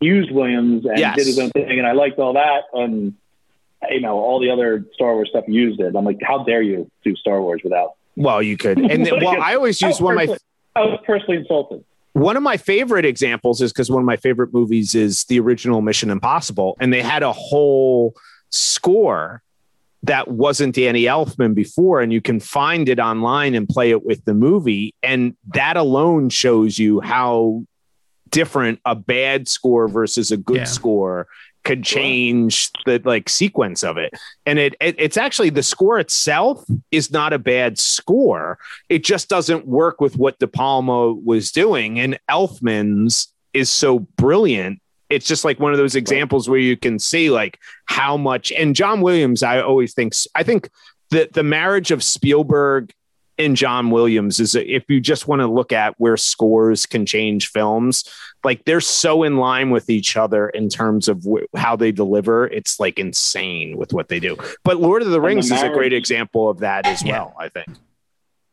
Used 0.00 0.30
Williams 0.30 0.86
and 0.86 0.96
yes. 0.96 1.16
did 1.16 1.26
his 1.26 1.38
own 1.40 1.50
thing, 1.50 1.76
and 1.76 1.86
I 1.86 1.90
liked 1.90 2.20
all 2.20 2.34
that, 2.34 2.64
and 2.72 3.14
you 3.90 4.00
know, 4.00 4.16
all 4.18 4.40
the 4.40 4.50
other 4.50 4.84
Star 4.94 5.14
Wars 5.14 5.28
stuff 5.30 5.44
used 5.48 5.80
it. 5.80 5.94
I'm 5.96 6.04
like, 6.04 6.18
how 6.22 6.44
dare 6.44 6.62
you 6.62 6.90
do 7.04 7.16
Star 7.16 7.40
Wars 7.40 7.62
without? 7.64 7.94
Well, 8.16 8.42
you 8.42 8.56
could, 8.56 8.78
and 8.78 9.04
then, 9.04 9.20
well, 9.22 9.40
I 9.40 9.54
always 9.54 9.80
use 9.80 10.00
one 10.00 10.18
of 10.18 10.28
my. 10.28 10.36
I 10.76 10.82
was 10.82 11.00
personally 11.04 11.38
insulted. 11.38 11.84
One 12.12 12.36
of 12.36 12.42
my 12.42 12.56
favorite 12.56 13.04
examples 13.04 13.60
is 13.60 13.72
because 13.72 13.90
one 13.90 14.00
of 14.00 14.06
my 14.06 14.16
favorite 14.16 14.52
movies 14.52 14.94
is 14.94 15.24
the 15.24 15.38
original 15.40 15.82
Mission 15.82 16.10
Impossible, 16.10 16.76
and 16.80 16.92
they 16.92 17.02
had 17.02 17.22
a 17.22 17.32
whole 17.32 18.14
score 18.50 19.42
that 20.04 20.28
wasn't 20.28 20.74
Danny 20.74 21.02
Elfman 21.02 21.54
before, 21.54 22.00
and 22.00 22.12
you 22.12 22.20
can 22.20 22.40
find 22.40 22.88
it 22.88 23.00
online 23.00 23.54
and 23.54 23.68
play 23.68 23.90
it 23.90 24.04
with 24.04 24.24
the 24.24 24.34
movie. 24.34 24.94
And 25.02 25.36
that 25.54 25.76
alone 25.76 26.28
shows 26.28 26.78
you 26.78 27.00
how 27.00 27.64
different 28.30 28.80
a 28.84 28.94
bad 28.94 29.48
score 29.48 29.88
versus 29.88 30.30
a 30.30 30.36
good 30.36 30.58
yeah. 30.58 30.64
score 30.64 31.26
could 31.64 31.82
change 31.84 32.70
the 32.86 33.00
like 33.04 33.28
sequence 33.28 33.82
of 33.82 33.98
it. 33.98 34.14
And 34.46 34.58
it, 34.58 34.74
it, 34.80 34.94
it's 34.98 35.16
actually 35.16 35.50
the 35.50 35.62
score 35.62 35.98
itself 35.98 36.64
is 36.90 37.10
not 37.10 37.32
a 37.32 37.38
bad 37.38 37.78
score. 37.78 38.58
It 38.88 39.04
just 39.04 39.28
doesn't 39.28 39.66
work 39.66 40.00
with 40.00 40.16
what 40.16 40.38
De 40.38 40.46
Palma 40.46 41.12
was 41.12 41.52
doing. 41.52 41.98
And 41.98 42.18
Elfman's 42.30 43.32
is 43.52 43.70
so 43.70 43.98
brilliant 43.98 44.80
it's 45.10 45.26
just 45.26 45.44
like 45.44 45.58
one 45.58 45.72
of 45.72 45.78
those 45.78 45.94
examples 45.94 46.48
where 46.48 46.58
you 46.58 46.76
can 46.76 46.98
see 46.98 47.30
like 47.30 47.58
how 47.86 48.16
much 48.16 48.52
and 48.52 48.74
John 48.74 49.00
Williams 49.00 49.42
I 49.42 49.60
always 49.60 49.94
think 49.94 50.14
I 50.34 50.42
think 50.42 50.70
that 51.10 51.32
the 51.32 51.42
marriage 51.42 51.90
of 51.90 52.02
Spielberg 52.02 52.92
and 53.38 53.56
John 53.56 53.90
Williams 53.90 54.40
is 54.40 54.56
uh, 54.56 54.60
if 54.66 54.84
you 54.88 55.00
just 55.00 55.28
want 55.28 55.40
to 55.40 55.46
look 55.46 55.72
at 55.72 55.94
where 55.98 56.16
scores 56.16 56.86
can 56.86 57.06
change 57.06 57.48
films 57.48 58.04
like 58.44 58.64
they're 58.64 58.80
so 58.80 59.22
in 59.22 59.36
line 59.36 59.70
with 59.70 59.90
each 59.90 60.16
other 60.16 60.48
in 60.50 60.68
terms 60.68 61.08
of 61.08 61.24
wh- 61.24 61.58
how 61.58 61.74
they 61.74 61.90
deliver. 61.90 62.46
It's 62.46 62.78
like 62.78 62.98
insane 62.98 63.76
with 63.76 63.92
what 63.92 64.08
they 64.08 64.20
do. 64.20 64.36
But 64.62 64.78
Lord 64.78 65.02
of 65.02 65.10
the 65.10 65.20
Rings 65.20 65.48
the 65.48 65.56
is 65.56 65.62
a 65.62 65.70
great 65.70 65.92
example 65.92 66.48
of 66.48 66.58
that 66.60 66.86
as 66.86 67.02
well 67.04 67.34
I 67.38 67.48
think. 67.48 67.68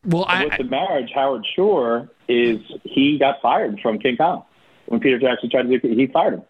Well 0.06 0.26
I, 0.28 0.46
with 0.46 0.58
the 0.58 0.64
marriage 0.66 1.12
Howard 1.14 1.46
Shore 1.56 2.10
is 2.28 2.60
he 2.84 3.18
got 3.18 3.42
fired 3.42 3.80
from 3.82 4.00
King 4.00 4.18
Kong 4.18 4.46
when 4.88 5.00
Peter 5.00 5.20
Jackson 5.20 5.50
tried 5.50 5.64
to 5.64 5.80
do 5.80 5.88
it, 5.88 5.98
he 5.98 6.08
fired 6.08 6.36
him. 6.36 6.44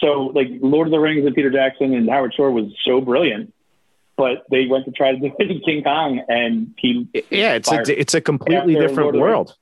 So 0.00 0.32
like 0.34 0.48
Lord 0.60 0.88
of 0.88 0.92
the 0.92 0.98
Rings 0.98 1.26
and 1.26 1.34
Peter 1.34 1.50
Jackson 1.50 1.94
and 1.94 2.08
Howard 2.08 2.34
Shore 2.34 2.50
was 2.50 2.72
so 2.84 3.00
brilliant, 3.00 3.52
but 4.16 4.44
they 4.50 4.66
went 4.66 4.86
to 4.86 4.90
try 4.90 5.12
to 5.12 5.18
do 5.18 5.32
it 5.38 5.50
in 5.50 5.60
King 5.60 5.82
Kong 5.84 6.22
and 6.28 6.74
he 6.78 7.08
Yeah, 7.30 7.54
it's 7.54 7.70
a 7.70 8.00
it's 8.00 8.14
a 8.14 8.20
completely 8.20 8.74
different 8.74 9.16
world. 9.16 9.54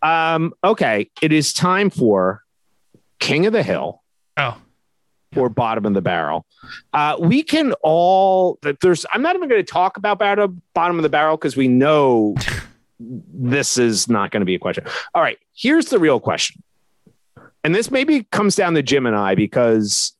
Um, 0.00 0.54
okay, 0.64 1.10
it 1.20 1.32
is 1.32 1.52
time 1.52 1.90
for 1.90 2.42
King 3.18 3.46
of 3.46 3.52
the 3.52 3.62
Hill. 3.62 4.02
Oh. 4.36 4.56
Or 5.36 5.50
bottom 5.50 5.84
of 5.84 5.92
the 5.92 6.00
barrel. 6.00 6.46
Uh, 6.94 7.16
we 7.20 7.42
can 7.42 7.74
all 7.82 8.58
that 8.62 8.80
there's 8.80 9.04
I'm 9.12 9.20
not 9.20 9.36
even 9.36 9.48
going 9.48 9.62
to 9.62 9.72
talk 9.72 9.98
about 9.98 10.18
bottom 10.18 10.96
of 10.96 11.02
the 11.02 11.10
barrel 11.10 11.36
because 11.36 11.54
we 11.54 11.68
know 11.68 12.34
this 13.00 13.76
is 13.76 14.08
not 14.08 14.30
going 14.30 14.40
to 14.40 14.46
be 14.46 14.54
a 14.54 14.58
question. 14.58 14.84
All 15.14 15.20
right, 15.20 15.38
here's 15.54 15.86
the 15.86 15.98
real 15.98 16.18
question 16.18 16.62
and 17.64 17.74
this 17.74 17.90
maybe 17.90 18.24
comes 18.24 18.56
down 18.56 18.74
to 18.74 18.82
Jim 18.82 19.06
and 19.06 19.16
I 19.16 19.34
because 19.34 20.16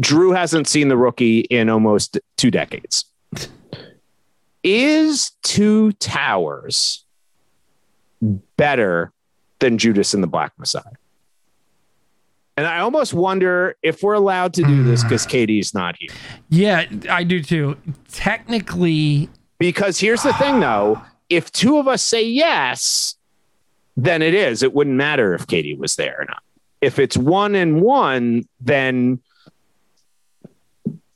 Drew 0.00 0.32
hasn't 0.32 0.68
seen 0.68 0.88
the 0.88 0.96
rookie 0.96 1.40
in 1.40 1.68
almost 1.68 2.18
two 2.36 2.50
decades. 2.50 3.04
Is 4.62 5.32
Two 5.42 5.92
Towers 5.92 7.04
better 8.56 9.12
than 9.58 9.78
Judas 9.78 10.12
and 10.12 10.22
the 10.22 10.26
Black 10.26 10.52
Messiah? 10.58 10.82
And 12.56 12.66
I 12.66 12.80
almost 12.80 13.14
wonder 13.14 13.76
if 13.82 14.02
we're 14.02 14.14
allowed 14.14 14.52
to 14.54 14.62
do 14.62 14.82
this 14.82 15.02
because 15.02 15.24
hmm. 15.24 15.30
Katie's 15.30 15.72
not 15.72 15.96
here. 15.98 16.10
Yeah, 16.50 16.84
I 17.08 17.24
do 17.24 17.42
too. 17.42 17.78
Technically, 18.12 19.30
because 19.58 19.98
here's 19.98 20.22
the 20.22 20.34
thing 20.34 20.60
though 20.60 20.96
ah. 20.98 21.10
if 21.30 21.50
two 21.52 21.78
of 21.78 21.88
us 21.88 22.02
say 22.02 22.22
yes, 22.22 23.16
then 24.04 24.22
it 24.22 24.34
is. 24.34 24.62
It 24.62 24.72
wouldn't 24.72 24.96
matter 24.96 25.34
if 25.34 25.46
Katie 25.46 25.74
was 25.74 25.96
there 25.96 26.16
or 26.20 26.24
not. 26.24 26.42
If 26.80 26.98
it's 26.98 27.16
one 27.16 27.54
and 27.54 27.80
one, 27.80 28.44
then 28.60 29.20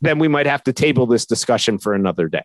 then 0.00 0.18
we 0.18 0.28
might 0.28 0.46
have 0.46 0.62
to 0.64 0.72
table 0.72 1.06
this 1.06 1.24
discussion 1.24 1.78
for 1.78 1.94
another 1.94 2.28
day. 2.28 2.44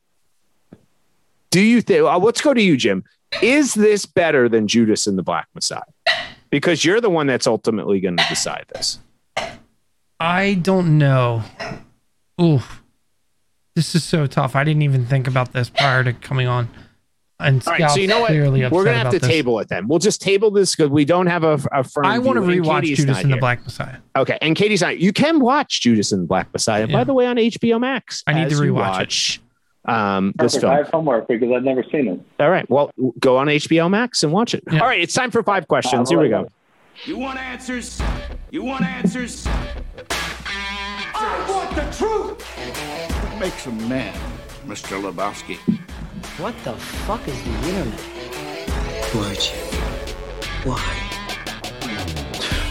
Do 1.51 1.61
you 1.61 1.81
think? 1.81 2.03
Uh, 2.03 2.17
let's 2.17 2.41
go 2.41 2.53
to 2.53 2.61
you, 2.61 2.77
Jim. 2.77 3.03
Is 3.41 3.73
this 3.73 4.05
better 4.05 4.47
than 4.47 4.67
Judas 4.67 5.07
and 5.07 5.17
the 5.17 5.23
Black 5.23 5.47
Messiah? 5.53 5.81
Because 6.49 6.85
you're 6.85 7.01
the 7.01 7.09
one 7.09 7.27
that's 7.27 7.47
ultimately 7.47 7.99
going 7.99 8.17
to 8.17 8.25
decide 8.29 8.65
this. 8.73 8.99
I 10.19 10.55
don't 10.55 10.97
know. 10.97 11.43
Oof. 12.41 12.81
This 13.75 13.93
is 13.93 14.03
so 14.03 14.25
tough. 14.25 14.55
I 14.55 14.63
didn't 14.63 14.81
even 14.81 15.05
think 15.05 15.27
about 15.27 15.53
this 15.53 15.69
prior 15.69 16.03
to 16.03 16.13
coming 16.13 16.47
on. 16.47 16.69
And 17.41 17.65
All 17.65 17.73
right, 17.73 17.89
so 17.89 17.99
you 17.99 18.07
know 18.07 18.19
what? 18.19 18.31
We're 18.31 18.83
gonna 18.83 18.97
have 18.97 19.11
to 19.11 19.19
this. 19.19 19.29
table 19.29 19.59
it 19.59 19.69
then. 19.69 19.87
We'll 19.87 19.99
just 19.99 20.21
table 20.21 20.51
this 20.51 20.75
because 20.75 20.89
we 20.89 21.05
don't 21.05 21.27
have 21.27 21.45
a, 21.45 21.57
a 21.71 21.83
firm. 21.85 22.05
I 22.05 22.19
want 22.19 22.35
to 22.35 22.41
rewatch 22.41 22.81
Katie's 22.81 22.97
Judas 22.97 23.23
and 23.23 23.31
the 23.31 23.37
Black 23.37 23.63
Messiah. 23.63 23.97
Okay, 24.17 24.37
and 24.41 24.57
Katie's 24.57 24.81
not. 24.81 24.99
You 24.99 25.13
can 25.13 25.39
watch 25.39 25.79
Judas 25.79 26.11
and 26.11 26.23
the 26.23 26.27
Black 26.27 26.51
Messiah, 26.51 26.85
yeah. 26.85 26.93
by 26.93 27.05
the 27.05 27.13
way, 27.13 27.25
on 27.25 27.37
HBO 27.37 27.79
Max. 27.79 28.23
I 28.27 28.33
need 28.33 28.49
to 28.49 28.55
rewatch 28.55 29.37
it. 29.37 29.89
Um, 29.89 30.33
this 30.37 30.55
Perfect. 30.55 30.61
film. 30.61 30.73
I 30.73 30.77
have 30.77 30.89
homework 30.89 31.27
because 31.29 31.49
I've 31.55 31.63
never 31.63 31.83
seen 31.83 32.09
it. 32.09 32.19
All 32.41 32.49
right. 32.49 32.69
Well, 32.69 32.91
go 33.19 33.37
on 33.37 33.47
HBO 33.47 33.89
Max 33.89 34.21
and 34.23 34.33
watch 34.33 34.53
it. 34.53 34.63
Yeah. 34.69 34.81
All 34.81 34.87
right. 34.87 34.99
It's 34.99 35.13
time 35.13 35.31
for 35.31 35.41
five 35.41 35.67
questions. 35.67 36.09
Here 36.09 36.19
we 36.19 36.27
go. 36.27 36.49
You 37.05 37.17
want 37.17 37.39
answers? 37.39 38.01
You 38.51 38.63
want 38.63 38.83
answers? 38.83 39.47
I 41.21 41.45
want 41.47 41.75
the 41.75 41.97
truth! 41.97 42.41
What 43.23 43.39
makes 43.39 43.65
a 43.65 43.71
man, 43.71 44.13
Mr. 44.67 45.01
Lebowski? 45.01 45.79
What 46.37 46.55
the 46.63 46.73
fuck 46.73 47.27
is 47.27 47.43
the 47.43 47.49
internet? 47.69 47.99
Why'd 49.13 49.37
you? 49.37 49.51
Why? 50.71 51.05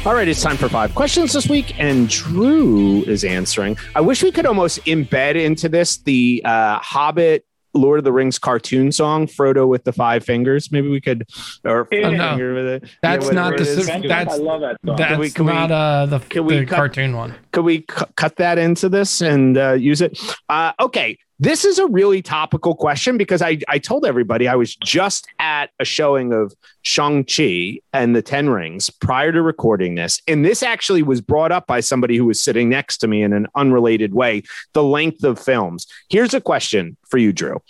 All 0.06 0.14
right. 0.14 0.28
It's 0.28 0.42
time 0.42 0.56
for 0.56 0.68
five 0.68 0.94
questions 0.94 1.32
this 1.32 1.48
week, 1.48 1.78
and 1.78 2.08
Drew 2.08 3.02
is 3.02 3.24
answering. 3.24 3.76
I 3.94 4.00
wish 4.00 4.22
we 4.22 4.30
could 4.32 4.46
almost 4.46 4.84
embed 4.84 5.34
into 5.42 5.68
this 5.68 5.98
the 5.98 6.42
uh, 6.44 6.78
Hobbit. 6.78 7.44
Lord 7.74 7.98
of 7.98 8.04
the 8.04 8.12
Rings 8.12 8.38
cartoon 8.38 8.90
song, 8.90 9.26
Frodo 9.26 9.68
with 9.68 9.84
the 9.84 9.92
five 9.92 10.24
fingers. 10.24 10.72
Maybe 10.72 10.88
we 10.88 11.02
could, 11.02 11.28
or 11.64 11.86
Oh, 11.92 12.10
no. 12.10 12.30
finger 12.30 12.54
with 12.54 12.66
it. 12.66 12.84
That's 13.02 13.26
Yeah, 13.26 13.32
not 13.32 13.56
the 13.56 13.62
it 13.62 13.68
is. 13.68 13.86
that's- 13.86 14.32
I 14.32 14.36
love 14.42 14.62
that 14.62 14.78
song. 14.84 14.96
That's 14.96 15.18
we- 15.18 15.30
can 15.30 15.44
we- 15.44 15.52
not 15.52 15.70
uh, 15.70 16.06
the, 16.06 16.18
can 16.18 16.44
we 16.46 16.60
the 16.60 16.66
cut- 16.66 16.76
cartoon 16.76 17.14
one. 17.14 17.34
could 17.52 17.64
we 17.64 17.82
cu- 17.82 18.06
cut 18.16 18.36
that 18.36 18.56
into 18.58 18.88
this 18.88 19.20
and 19.20 19.56
uh, 19.58 19.72
use 19.74 20.00
it? 20.00 20.18
Uh, 20.48 20.72
okay, 20.80 21.18
this 21.38 21.64
is 21.64 21.78
a 21.78 21.86
really 21.86 22.20
topical 22.22 22.74
question 22.74 23.16
because 23.16 23.42
I, 23.42 23.58
I 23.68 23.78
told 23.78 24.04
everybody 24.04 24.48
I 24.48 24.56
was 24.56 24.74
just 24.76 25.26
at 25.38 25.70
a 25.78 25.84
showing 25.84 26.32
of 26.32 26.54
Shang-Chi 26.82 27.80
and 27.92 28.16
the 28.16 28.22
Ten 28.22 28.50
Rings 28.50 28.90
prior 28.90 29.32
to 29.32 29.42
recording 29.42 29.94
this. 29.94 30.20
And 30.26 30.44
this 30.44 30.62
actually 30.62 31.02
was 31.02 31.20
brought 31.20 31.52
up 31.52 31.66
by 31.66 31.80
somebody 31.80 32.16
who 32.16 32.24
was 32.24 32.40
sitting 32.40 32.68
next 32.68 32.98
to 32.98 33.08
me 33.08 33.22
in 33.22 33.32
an 33.32 33.46
unrelated 33.54 34.14
way 34.14 34.42
the 34.72 34.82
length 34.82 35.22
of 35.24 35.38
films. 35.38 35.86
Here's 36.08 36.34
a 36.34 36.40
question 36.40 36.96
for 37.08 37.18
you, 37.18 37.32
Drew 37.32 37.60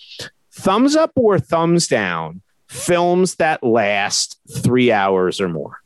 thumbs 0.58 0.96
up 0.96 1.12
or 1.14 1.38
thumbs 1.38 1.86
down 1.86 2.42
films 2.68 3.36
that 3.36 3.62
last 3.62 4.38
three 4.62 4.92
hours 4.92 5.40
or 5.40 5.48
more? 5.48 5.80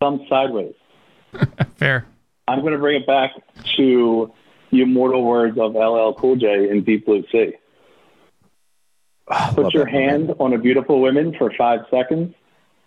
Thumb 0.00 0.24
sideways. 0.28 0.74
Fair. 1.76 2.06
I'm 2.46 2.60
going 2.60 2.72
to 2.72 2.78
bring 2.78 3.00
it 3.00 3.06
back 3.06 3.32
to 3.76 4.32
the 4.37 4.37
immortal 4.72 5.24
words 5.24 5.58
of 5.58 5.74
LL 5.74 6.12
Cool 6.18 6.36
J 6.36 6.68
in 6.70 6.84
Deep 6.84 7.06
Blue 7.06 7.24
Sea. 7.32 7.52
Oh, 9.30 9.52
Put 9.54 9.74
your 9.74 9.84
hand 9.84 10.32
on 10.40 10.54
a 10.54 10.58
beautiful 10.58 11.02
woman 11.02 11.34
for 11.36 11.52
five 11.58 11.80
seconds. 11.90 12.34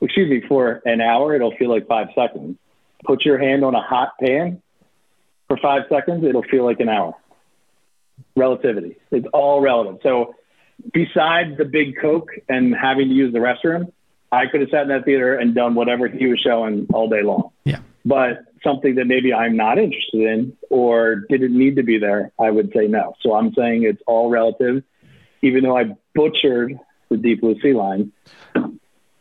Excuse 0.01 0.27
me, 0.27 0.41
for 0.47 0.82
an 0.86 0.99
hour, 0.99 1.36
it'll 1.36 1.55
feel 1.55 1.69
like 1.69 1.86
five 1.88 2.07
seconds. 2.15 2.57
Put 3.05 3.23
your 3.23 3.38
hand 3.38 3.63
on 3.63 3.75
a 3.75 3.82
hot 3.82 4.13
pan 4.19 4.59
for 5.51 5.57
five 5.57 5.82
seconds, 5.89 6.23
it'll 6.23 6.43
feel 6.43 6.63
like 6.63 6.79
an 6.79 6.88
hour. 6.88 7.13
Relativity. 8.38 8.95
It's 9.11 9.27
all 9.34 9.59
relative. 9.59 9.99
So, 10.01 10.34
besides 10.93 11.57
the 11.57 11.65
big 11.65 11.95
Coke 12.01 12.29
and 12.47 12.73
having 12.73 13.09
to 13.09 13.13
use 13.13 13.34
the 13.34 13.39
restroom, 13.39 13.91
I 14.32 14.45
could 14.47 14.61
have 14.61 14.69
sat 14.69 14.84
in 14.84 14.88
that 14.88 15.03
theater 15.03 15.36
and 15.36 15.53
done 15.53 15.75
whatever 15.75 16.07
he 16.07 16.27
was 16.27 16.39
showing 16.39 16.88
all 16.93 17.09
day 17.09 17.21
long. 17.21 17.49
Yeah. 17.65 17.79
But 18.04 18.45
something 18.64 18.95
that 18.95 19.06
maybe 19.06 19.34
I'm 19.34 19.56
not 19.56 19.78
interested 19.78 20.22
in 20.22 20.58
or 20.70 21.16
didn't 21.30 21.58
need 21.58 21.76
to 21.76 21.84
be 21.84 21.97
there, 21.97 22.32
I 22.39 22.49
would 22.49 22.72
say 22.76 22.88
no. 22.88 23.14
So 23.22 23.36
I'm 23.36 23.54
saying 23.54 23.84
it's 23.84 24.02
all 24.08 24.30
relative. 24.30 24.84
Even 25.43 25.64
though 25.64 25.78
I 25.78 25.95
butchered 26.14 26.80
the 27.10 27.18
Deep 27.18 27.41
Blue 27.41 27.60
Sea 27.62 27.74
line, 27.74 28.12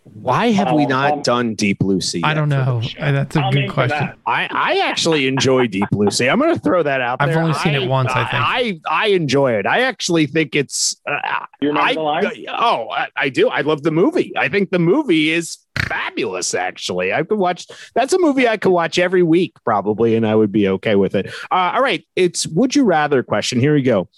Why 0.05 0.51
have 0.51 0.73
we 0.73 0.87
not 0.87 1.13
um, 1.13 1.23
done 1.23 1.55
Deep 1.55 1.79
Blue 1.79 2.01
Sea? 2.01 2.21
I 2.25 2.35
don't 2.35 2.49
know. 2.49 2.81
the? 2.81 2.95
Uh, 3.03 3.13
That's 3.13 3.37
a 3.37 3.41
I'm 3.41 3.53
good 3.53 3.71
question. 3.71 3.99
that. 3.99 4.19
I, 4.27 4.49
I 4.51 4.79
actually 4.89 5.27
enjoy 5.27 5.67
Deep 5.67 5.89
Blue 5.91 6.11
Sea. 6.11 6.29
I'm 6.29 6.39
going 6.39 6.55
to 6.55 6.61
throw 6.61 6.83
that 6.83 7.01
out 7.01 7.19
I've 7.21 7.29
there. 7.31 7.43
only 7.43 7.55
seen 7.55 7.75
it 7.75 7.89
once, 7.89 8.11
I 8.13 8.25
think. 8.25 8.81
I, 8.91 9.05
I 9.05 9.07
enjoy 9.09 9.53
it. 9.53 9.67
I 9.67 9.81
actually 9.83 10.27
think 10.27 10.55
it's. 10.57 10.97
Uh, 11.07 11.47
You 11.63 11.69
remember 11.69 12.01
I, 12.03 12.21
the? 12.23 12.47
Oh, 12.51 12.89
I, 12.91 13.09
I 13.17 13.29
do. 13.29 13.49
I 13.49 13.61
love 13.63 13.83
the 13.83 13.93
movie. 13.93 14.33
I 14.37 14.49
think 14.49 14.71
the 14.71 14.79
movie 14.79 15.31
is 15.31 15.59
fabulous. 15.87 16.55
Actually, 16.55 17.13
I 17.13 17.23
could 17.23 17.39
watch. 17.39 17.67
That's 17.95 18.13
a 18.13 18.19
movie 18.19 18.47
I 18.49 18.57
could 18.57 18.73
watch 18.73 18.99
every 18.99 19.23
week 19.23 19.55
probably, 19.65 20.15
and 20.17 20.27
I 20.27 20.35
would 20.35 20.53
be 20.53 20.69
okay 20.69 20.97
with 20.97 21.15
it. 21.15 21.27
Uh, 21.51 21.73
all 21.75 21.83
right, 21.83 22.07
it's 22.17 22.47
would 22.49 22.75
you 22.75 22.85
rather 22.85 23.23
question. 23.23 23.61
Here 23.61 23.75
we 23.75 23.83
go. 23.83 24.09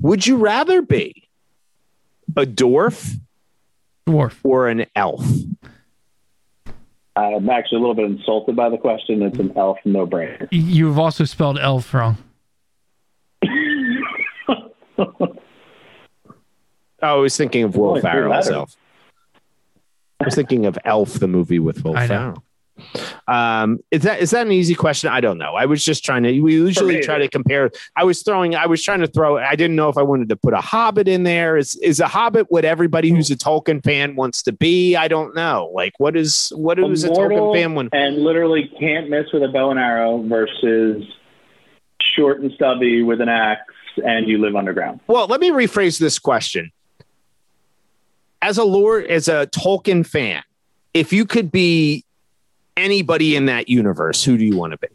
Would 0.00 0.26
you 0.26 0.36
rather 0.36 0.82
be 0.82 1.28
a 2.36 2.42
dwarf 2.44 3.14
Dwarf. 4.06 4.34
or 4.42 4.68
an 4.68 4.86
elf? 4.96 5.24
I'm 7.14 7.48
actually 7.50 7.76
a 7.76 7.80
little 7.80 7.94
bit 7.94 8.06
insulted 8.06 8.56
by 8.56 8.70
the 8.70 8.78
question. 8.78 9.22
It's 9.22 9.38
an 9.38 9.52
elf 9.56 9.76
no 9.84 10.06
brainer. 10.06 10.48
You've 10.50 10.98
also 10.98 11.24
spelled 11.24 11.58
elf 11.58 11.92
wrong. 11.92 12.16
I 17.02 17.14
was 17.14 17.36
thinking 17.36 17.64
of 17.64 17.76
Will 17.76 17.90
Only 17.90 18.00
three 18.00 18.10
Ferrell's 18.10 18.46
letters. 18.46 18.50
Elf. 18.50 18.76
I 20.22 20.24
was 20.26 20.34
thinking 20.34 20.66
of 20.66 20.78
Elf, 20.84 21.14
the 21.14 21.28
movie 21.28 21.58
with 21.58 21.84
Will 21.84 21.96
I. 21.96 22.06
Ferrell. 22.06 22.44
Um, 23.28 23.80
is 23.90 24.02
that 24.02 24.20
is 24.20 24.30
that 24.30 24.46
an 24.46 24.52
easy 24.52 24.74
question? 24.74 25.10
I 25.10 25.20
don't 25.20 25.38
know. 25.38 25.54
I 25.54 25.66
was 25.66 25.84
just 25.84 26.04
trying 26.04 26.22
to. 26.22 26.40
We 26.40 26.54
usually 26.54 27.00
try 27.00 27.18
to 27.18 27.28
compare. 27.28 27.70
I 27.96 28.04
was 28.04 28.22
throwing. 28.22 28.54
I 28.54 28.66
was 28.66 28.82
trying 28.82 29.00
to 29.00 29.06
throw. 29.06 29.38
I 29.38 29.56
didn't 29.56 29.76
know 29.76 29.88
if 29.88 29.98
I 29.98 30.02
wanted 30.02 30.28
to 30.30 30.36
put 30.36 30.54
a 30.54 30.60
Hobbit 30.60 31.06
in 31.06 31.22
there. 31.22 31.56
Is 31.56 31.76
is 31.76 32.00
a 32.00 32.08
Hobbit 32.08 32.46
what 32.50 32.64
everybody 32.64 33.10
who's 33.10 33.30
a 33.30 33.36
Tolkien 33.36 33.82
fan 33.84 34.16
wants 34.16 34.42
to 34.44 34.52
be? 34.52 34.96
I 34.96 35.08
don't 35.08 35.34
know. 35.34 35.70
Like 35.74 35.92
what 35.98 36.16
is 36.16 36.52
what 36.56 36.78
is 36.78 37.04
a 37.04 37.10
Tolkien 37.10 37.54
fan 37.54 37.74
when? 37.74 37.88
and 37.92 38.18
literally 38.18 38.70
can't 38.80 39.10
miss 39.10 39.26
with 39.32 39.42
a 39.42 39.48
bow 39.48 39.70
and 39.70 39.78
arrow 39.78 40.22
versus 40.22 41.04
short 42.00 42.40
and 42.40 42.52
stubby 42.52 43.02
with 43.02 43.20
an 43.20 43.28
axe 43.28 43.62
and 44.04 44.28
you 44.28 44.38
live 44.38 44.56
underground. 44.56 45.00
Well, 45.06 45.26
let 45.26 45.40
me 45.40 45.50
rephrase 45.50 45.98
this 45.98 46.18
question. 46.18 46.72
As 48.42 48.58
a 48.58 48.64
lord, 48.64 49.06
as 49.06 49.28
a 49.28 49.46
Tolkien 49.46 50.04
fan, 50.04 50.42
if 50.92 51.12
you 51.12 51.24
could 51.24 51.50
be 51.52 52.04
anybody 52.76 53.36
in 53.36 53.46
that 53.46 53.68
universe, 53.68 54.24
who 54.24 54.36
do 54.36 54.44
you 54.44 54.56
want 54.56 54.72
to 54.72 54.78
be? 54.78 54.88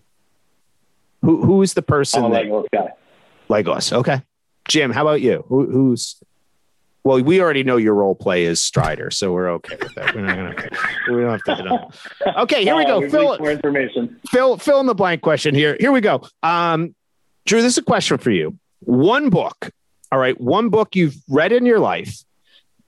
Who 1.21 1.41
who 1.43 1.61
is 1.61 1.73
the 1.73 1.81
person 1.81 2.25
a 2.25 2.29
that 2.29 2.45
Legolas 2.45 2.65
guy. 3.65 3.71
us? 3.71 3.91
Okay, 3.93 4.21
Jim, 4.67 4.91
how 4.91 5.01
about 5.01 5.21
you? 5.21 5.43
Who, 5.47 5.65
who's 5.69 6.21
well, 7.03 7.21
we 7.23 7.39
already 7.41 7.63
know 7.63 7.77
your 7.77 7.93
role 7.93 8.15
play 8.15 8.43
is 8.43 8.61
Strider, 8.61 9.09
so 9.11 9.31
we're 9.31 9.49
okay 9.51 9.77
with 9.81 9.95
that. 9.95 10.13
We're 10.13 10.21
not 10.23 10.35
gonna. 10.57 10.69
We 11.09 11.21
don't 11.21 11.41
have 11.47 11.57
to. 11.57 11.63
no. 11.63 11.89
Okay, 12.43 12.63
here 12.63 12.75
we 12.75 12.83
Uh, 12.83 12.87
go. 12.87 12.99
we've 12.99 13.11
Fill 13.11 13.37
more 13.39 13.51
information. 13.51 14.19
fill 14.29 14.57
fill 14.57 14.81
in 14.81 14.87
the 14.87 14.95
blank 14.95 15.21
question 15.21 15.55
here. 15.55 15.77
Here 15.79 15.93
we 15.93 16.01
go. 16.01 16.27
Um, 16.43 16.93
Drew, 17.45 17.61
this 17.61 17.73
is 17.73 17.77
a 17.77 17.83
question 17.83 18.17
for 18.17 18.29
you. 18.31 18.57
One 18.81 19.29
book, 19.29 19.71
all 20.11 20.19
right, 20.19 20.39
one 20.39 20.67
book 20.69 20.95
you've 20.97 21.15
read 21.29 21.53
in 21.53 21.65
your 21.65 21.79
life 21.79 22.23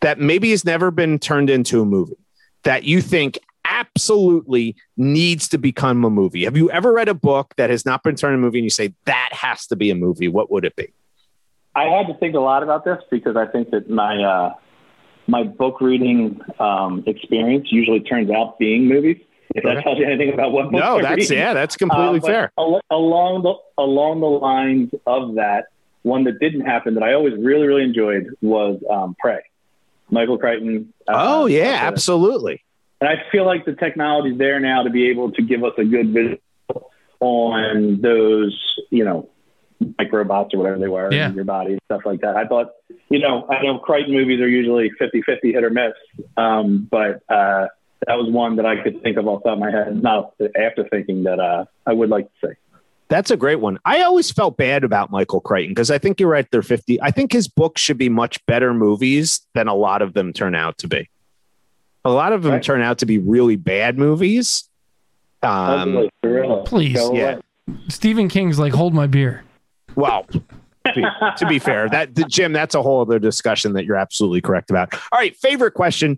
that 0.02 0.20
maybe 0.20 0.52
has 0.52 0.64
never 0.66 0.92
been 0.92 1.20
turned 1.20 1.50
into 1.50 1.82
a 1.82 1.86
movie 1.86 2.18
that 2.64 2.84
you 2.84 3.02
think 3.02 3.38
absolutely 3.66 4.76
needs 4.98 5.48
to 5.50 5.58
become 5.58 6.04
a 6.06 6.10
movie. 6.10 6.44
Have 6.46 6.58
you 6.58 6.70
ever 6.72 6.92
read 6.94 7.08
a 7.08 7.14
book 7.14 7.54
that 7.58 7.70
has 7.70 7.86
not 7.86 8.04
been 8.04 8.16
turned 8.16 8.34
into 8.34 8.44
a 8.44 8.46
movie 8.48 8.60
and 8.60 8.66
you 8.66 8.70
say 8.70 8.94
that 9.06 9.30
has 9.32 9.68
to 9.68 9.76
be 9.76 9.90
a 9.92 9.96
movie? 9.96 10.28
What 10.28 10.52
would 10.52 10.66
it 10.66 10.76
be? 10.76 10.88
I 11.76 11.84
had 11.86 12.08
to 12.08 12.14
think 12.16 12.36
a 12.36 12.40
lot 12.40 12.64
about 12.64 12.84
this 12.84 12.98
because 13.12 13.36
I 13.36 13.46
think 13.46 13.70
that 13.72 13.90
my 13.90 14.22
uh, 14.24 14.54
my 15.28 15.44
book 15.44 15.80
reading 15.82 16.42
um, 16.60 17.04
experience 17.06 17.68
usually 17.72 18.00
turns 18.00 18.30
out 18.32 18.58
being 18.58 18.88
movies. 18.88 19.18
If 19.56 19.64
that 19.64 19.84
tells 19.84 19.98
you 19.98 20.06
anything 20.06 20.34
about 20.34 20.52
what 20.52 20.72
books 20.72 20.84
No, 20.84 21.02
that's 21.02 21.30
read. 21.30 21.38
yeah, 21.38 21.54
that's 21.54 21.76
completely 21.76 22.20
Uh, 22.20 22.26
fair. 22.26 22.52
al- 22.58 22.82
along 22.92 23.44
the 23.44 23.54
along 23.82 24.20
the 24.22 24.28
lines 24.28 24.92
of 25.08 25.36
that, 25.36 25.66
one 26.04 26.24
that 26.26 26.40
didn't 26.40 26.62
happen 26.62 26.96
that 26.96 27.04
I 27.04 27.14
always 27.14 27.34
really 27.38 27.68
really 27.68 27.84
enjoyed 27.84 28.28
was 28.42 28.82
um, 28.90 29.16
Prey. 29.20 29.40
Michael 30.12 30.38
Crichton. 30.38 30.94
uh, 31.08 31.14
Oh 31.16 31.46
yeah, 31.46 31.82
uh, 31.84 31.88
absolutely. 31.88 32.64
And 33.02 33.10
I 33.10 33.24
feel 33.32 33.46
like 33.46 33.66
the 33.66 33.74
technology's 33.74 34.38
there 34.38 34.60
now 34.60 34.84
to 34.84 34.90
be 34.90 35.10
able 35.10 35.32
to 35.32 35.42
give 35.42 35.64
us 35.64 35.74
a 35.78 35.86
good 35.86 36.12
visual 36.14 36.38
on 37.20 38.02
those, 38.02 38.76
you 38.90 39.04
know, 39.06 39.30
microbots 39.82 40.54
or 40.54 40.58
whatever 40.58 40.78
they 40.80 40.88
were 40.88 41.12
Yeah. 41.14 41.30
in 41.30 41.36
your 41.36 41.46
body 41.46 41.72
and 41.74 41.82
stuff 41.86 42.02
like 42.06 42.22
that. 42.22 42.36
I 42.36 42.46
thought, 42.46 42.72
you 43.10 43.20
know, 43.20 43.46
I 43.50 43.64
know 43.64 43.80
Crichton 43.80 44.14
movies 44.14 44.42
are 44.42 44.48
usually 44.48 44.92
50-50 45.00 45.54
hit 45.54 45.64
or 45.64 45.70
miss, 45.70 45.94
um, 46.38 46.88
but 46.92 47.22
uh, 47.30 47.68
that 48.08 48.16
was 48.18 48.30
one 48.30 48.58
that 48.58 48.66
I 48.66 48.82
could 48.84 49.02
think 49.02 49.18
of 49.18 49.28
off 49.28 49.44
the 49.44 49.50
top 49.50 49.54
of 49.58 49.60
my 49.60 49.72
head, 49.72 50.02
not 50.02 50.34
after 50.62 50.88
thinking 50.90 51.24
that 51.24 51.40
uh, 51.40 51.66
I 51.86 51.94
would 51.94 52.10
like 52.10 52.26
to 52.42 52.48
say. 52.48 52.54
That's 53.10 53.32
a 53.32 53.38
great 53.38 53.60
one. 53.60 53.80
I 53.86 54.04
always 54.04 54.32
felt 54.32 54.56
bad 54.56 54.84
about 54.84 55.10
Michael 55.12 55.42
Crichton 55.42 55.72
because 55.72 55.90
I 55.90 55.98
think 55.98 56.20
you're 56.20 56.30
right. 56.30 56.48
They're 56.52 56.62
50. 56.62 57.02
I 57.02 57.10
think 57.12 57.32
his 57.34 57.48
books 57.48 57.82
should 57.82 57.98
be 57.98 58.08
much 58.10 58.44
better 58.46 58.74
movies 58.74 59.42
than 59.56 59.68
a 59.68 59.74
lot 59.74 60.02
of 60.04 60.14
them 60.14 60.32
turn 60.32 60.54
out 60.54 60.78
to 60.80 60.88
be. 60.88 61.10
A 62.06 62.12
lot 62.12 62.34
of 62.34 62.44
them 62.44 62.54
Right. 62.54 62.64
turn 62.64 62.82
out 62.82 63.00
to 63.00 63.06
be 63.08 63.18
really 63.18 63.56
bad 63.56 63.98
movies. 63.98 64.70
Um, 65.42 65.98
Ugly 65.98 66.10
gorilla. 66.24 66.64
please, 66.66 66.96
Go 66.96 67.14
yeah. 67.14 67.32
away. 67.68 67.78
Stephen 67.88 68.30
King's 68.30 68.60
like, 68.60 68.74
hold 68.74 68.94
my 68.94 69.08
beer. 69.08 69.44
well, 69.96 70.24
to 70.32 70.42
be, 70.96 71.04
to 71.38 71.46
be 71.48 71.60
fair, 71.60 71.90
that 71.90 72.16
the, 72.16 72.24
Jim, 72.26 72.52
that's 72.54 72.74
a 72.76 72.82
whole 72.82 73.02
other 73.02 73.20
discussion 73.20 73.74
that 73.74 73.86
you're 73.86 73.96
absolutely 73.98 74.42
correct 74.42 74.70
about. 74.70 74.94
All 75.12 75.20
right, 75.20 75.36
favorite 75.38 75.74
question. 75.74 76.18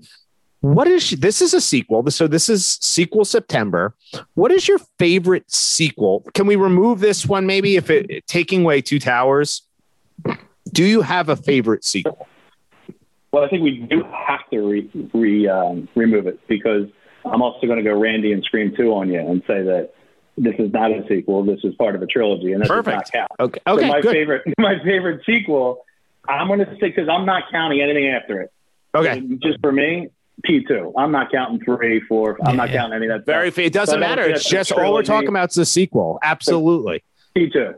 What 0.62 0.88
is 0.88 1.10
this 1.12 1.42
is 1.42 1.54
a 1.56 1.62
sequel. 1.62 2.10
So 2.12 2.28
this 2.28 2.48
is 2.48 2.66
sequel 2.66 3.26
September. 3.26 3.96
What 4.36 4.52
is 4.52 4.68
your 4.68 4.78
favorite 5.00 5.50
sequel? 5.52 6.24
Can 6.36 6.46
we 6.46 6.56
remove 6.56 7.00
this 7.00 7.26
one 7.26 7.48
maybe 7.48 7.76
if 7.76 7.90
it 7.90 8.26
taking 8.28 8.62
away 8.62 8.82
two 8.82 9.00
towers? 9.00 9.64
Do 10.72 10.84
you 10.84 11.02
have 11.02 11.30
a 11.30 11.36
favorite 11.36 11.84
sequel? 11.84 12.28
Well, 13.32 13.44
I 13.44 13.50
think 13.50 13.64
we 13.64 13.88
do 13.90 14.04
have 14.04 14.48
to 14.52 14.60
re, 14.62 15.10
re 15.14 15.48
um, 15.48 15.88
remove 15.96 16.28
it 16.28 16.40
because 16.48 16.88
I'm 17.26 17.42
also 17.42 17.66
going 17.66 17.78
to 17.78 17.84
go 17.84 17.98
Randy 17.98 18.32
and 18.32 18.44
Scream 18.44 18.74
Two 18.76 18.94
on 18.94 19.10
you 19.10 19.20
and 19.20 19.42
say 19.48 19.64
that 19.64 19.94
this 20.38 20.54
is 20.60 20.72
not 20.72 20.92
a 20.92 21.04
sequel. 21.08 21.44
This 21.44 21.60
is 21.64 21.74
part 21.76 21.96
of 21.96 22.04
a 22.04 22.08
trilogy, 22.08 22.52
and 22.54 22.62
that 22.62 22.68
does 22.68 22.86
not 22.86 22.86
Perfect. 22.86 23.12
count. 23.12 23.32
Okay. 23.40 23.60
So 23.68 23.88
my 23.88 24.02
good. 24.02 24.12
favorite, 24.12 24.44
my 24.60 24.76
favorite 24.84 25.22
sequel. 25.26 25.86
I'm 26.30 26.48
going 26.48 26.60
to 26.60 26.66
say 26.80 26.90
because 26.90 27.10
I'm 27.10 27.26
not 27.26 27.44
counting 27.52 27.82
anything 27.82 28.10
after 28.10 28.42
it. 28.42 28.52
Okay. 28.94 29.22
Just 29.42 29.60
for 29.62 29.72
me, 29.72 30.10
T2. 30.48 30.94
I'm 30.98 31.12
not 31.12 31.32
counting 31.32 31.60
three, 31.64 32.00
four. 32.02 32.38
I'm 32.46 32.56
not 32.58 32.70
counting 32.70 32.96
any 32.96 33.08
of 33.08 33.20
that. 33.20 33.26
Very. 33.26 33.52
stuff. 33.52 33.66
It 33.66 33.74
doesn't 33.74 34.00
But 34.00 34.08
matter. 34.08 34.24
It's 34.24 34.48
just 34.48 34.72
all 34.72 34.94
we're 34.94 35.04
talking 35.04 35.30
about 35.30 35.50
is 35.50 35.56
the 35.56 35.66
sequel. 35.66 36.20
Absolutely. 36.24 37.04
T2. 37.36 37.76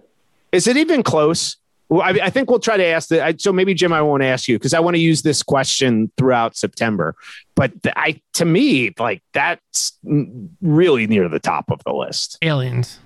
Is 0.52 0.68
it 0.68 0.78
even 0.78 1.04
close? 1.04 1.58
Well, 1.90 2.02
I, 2.02 2.10
I 2.24 2.30
think 2.30 2.50
we'll 2.50 2.60
try 2.60 2.78
to 2.78 2.86
ask 2.86 3.10
that. 3.10 3.42
So 3.42 3.52
maybe 3.54 3.74
Jim, 3.74 3.92
I 3.94 4.02
won't 4.02 4.24
ask 4.24 4.48
you 4.48 4.58
because 4.58 4.74
I 4.74 4.80
want 4.80 4.96
to 4.96 5.00
use 5.02 5.22
this 5.22 5.44
question 5.44 6.12
throughout 6.18 6.56
September. 6.56 7.16
But 7.56 7.84
the, 7.84 7.98
I, 8.00 8.22
to 8.34 8.46
me, 8.46 8.94
like 8.98 9.22
that's 9.34 9.98
really 10.62 11.06
near 11.08 11.28
the 11.30 11.40
top 11.40 11.70
of 11.70 11.84
the 11.84 11.94
list, 11.94 12.38
Aliens. 12.42 13.00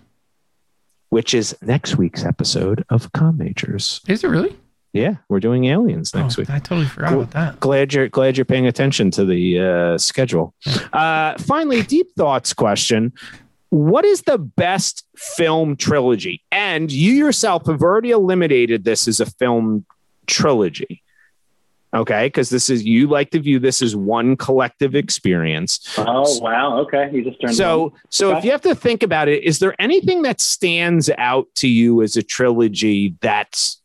which 1.10 1.34
is 1.34 1.56
next 1.62 1.98
week's 1.98 2.24
episode 2.24 2.86
of 2.90 3.12
Com 3.14 3.38
Majors. 3.38 4.00
Is 4.08 4.24
it 4.24 4.28
really? 4.28 4.56
Yeah, 4.94 5.16
we're 5.30 5.40
doing 5.40 5.66
aliens 5.66 6.16
next 6.16 6.38
Oh, 6.38 6.42
week. 6.42 6.50
I 6.50 6.60
totally 6.60 6.88
forgot 6.88 7.10
Cool. 7.10 7.22
about 7.22 7.32
that. 7.34 7.60
Glad 7.60 7.94
you're 7.94 8.08
glad 8.10 8.38
you're 8.38 8.46
paying 8.46 8.68
attention 8.68 9.12
to 9.12 9.26
the 9.26 9.60
uh, 9.60 9.98
schedule. 9.98 10.54
Uh, 10.94 11.38
finally, 11.40 11.84
deep 11.84 12.08
thoughts 12.18 12.54
question: 12.54 13.14
What 13.70 14.06
is 14.06 14.22
the 14.24 14.38
best 14.38 15.06
film 15.16 15.76
trilogy? 15.76 16.42
And 16.52 16.92
you 16.92 17.14
yourself 17.14 17.68
have 17.68 17.82
already 17.82 18.12
eliminated 18.12 18.86
this 18.86 19.08
as 19.08 19.20
a 19.20 19.26
film 19.26 19.86
trilogy. 20.26 21.04
Okay, 21.94 22.28
because 22.28 22.50
this 22.50 22.70
is 22.70 22.84
you 22.84 23.08
like 23.08 23.30
to 23.32 23.40
view 23.40 23.60
this 23.60 23.82
as 23.82 23.96
one 23.96 24.36
collective 24.36 24.94
experience. 24.96 25.80
Oh 25.98 26.40
wow. 26.40 26.80
Okay. 26.80 27.10
You 27.14 27.24
just 27.24 27.40
turned. 27.40 27.52
it 27.52 27.54
on. 27.54 27.56
So, 27.56 27.94
so 28.10 28.38
if 28.38 28.44
you 28.44 28.52
have 28.52 28.62
to 28.62 28.76
think 28.76 29.04
about 29.04 29.28
it, 29.30 29.44
is 29.44 29.60
there 29.60 29.74
anything 29.80 30.24
that 30.24 30.42
stands 30.42 31.10
out 31.18 31.48
to 31.56 31.68
you 31.68 32.02
as 32.02 32.18
a 32.18 32.24
trilogy 32.24 33.16
that's 33.22 33.82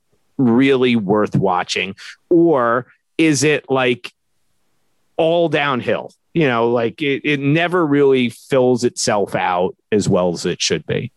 really 0.48 0.96
worth 0.96 1.36
watching, 1.36 1.94
or 2.30 2.86
is 3.18 3.42
it 3.42 3.70
like 3.70 4.12
all 5.16 5.48
downhill? 5.48 6.12
You 6.34 6.48
know, 6.48 6.70
like 6.70 7.02
it, 7.02 7.22
it 7.24 7.40
never 7.40 7.86
really 7.86 8.30
fills 8.30 8.84
itself 8.84 9.34
out 9.34 9.76
as 9.90 10.08
well 10.08 10.32
as 10.32 10.46
it 10.46 10.62
should 10.62 10.86
be. 10.86 11.12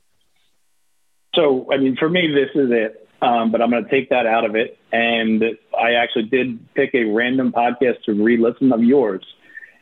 So, 1.33 1.67
I 1.71 1.77
mean, 1.77 1.95
for 1.97 2.09
me, 2.09 2.27
this 2.27 2.49
is 2.55 2.69
it. 2.71 3.01
Um, 3.21 3.51
but 3.51 3.61
I'm 3.61 3.71
going 3.71 3.83
to 3.83 3.89
take 3.89 4.09
that 4.09 4.25
out 4.25 4.45
of 4.45 4.55
it. 4.55 4.77
And 4.91 5.43
I 5.77 5.93
actually 5.93 6.23
did 6.23 6.73
pick 6.75 6.93
a 6.93 7.05
random 7.05 7.51
podcast 7.51 8.03
to 8.03 8.13
re-listen 8.13 8.71
of 8.71 8.83
yours, 8.83 9.25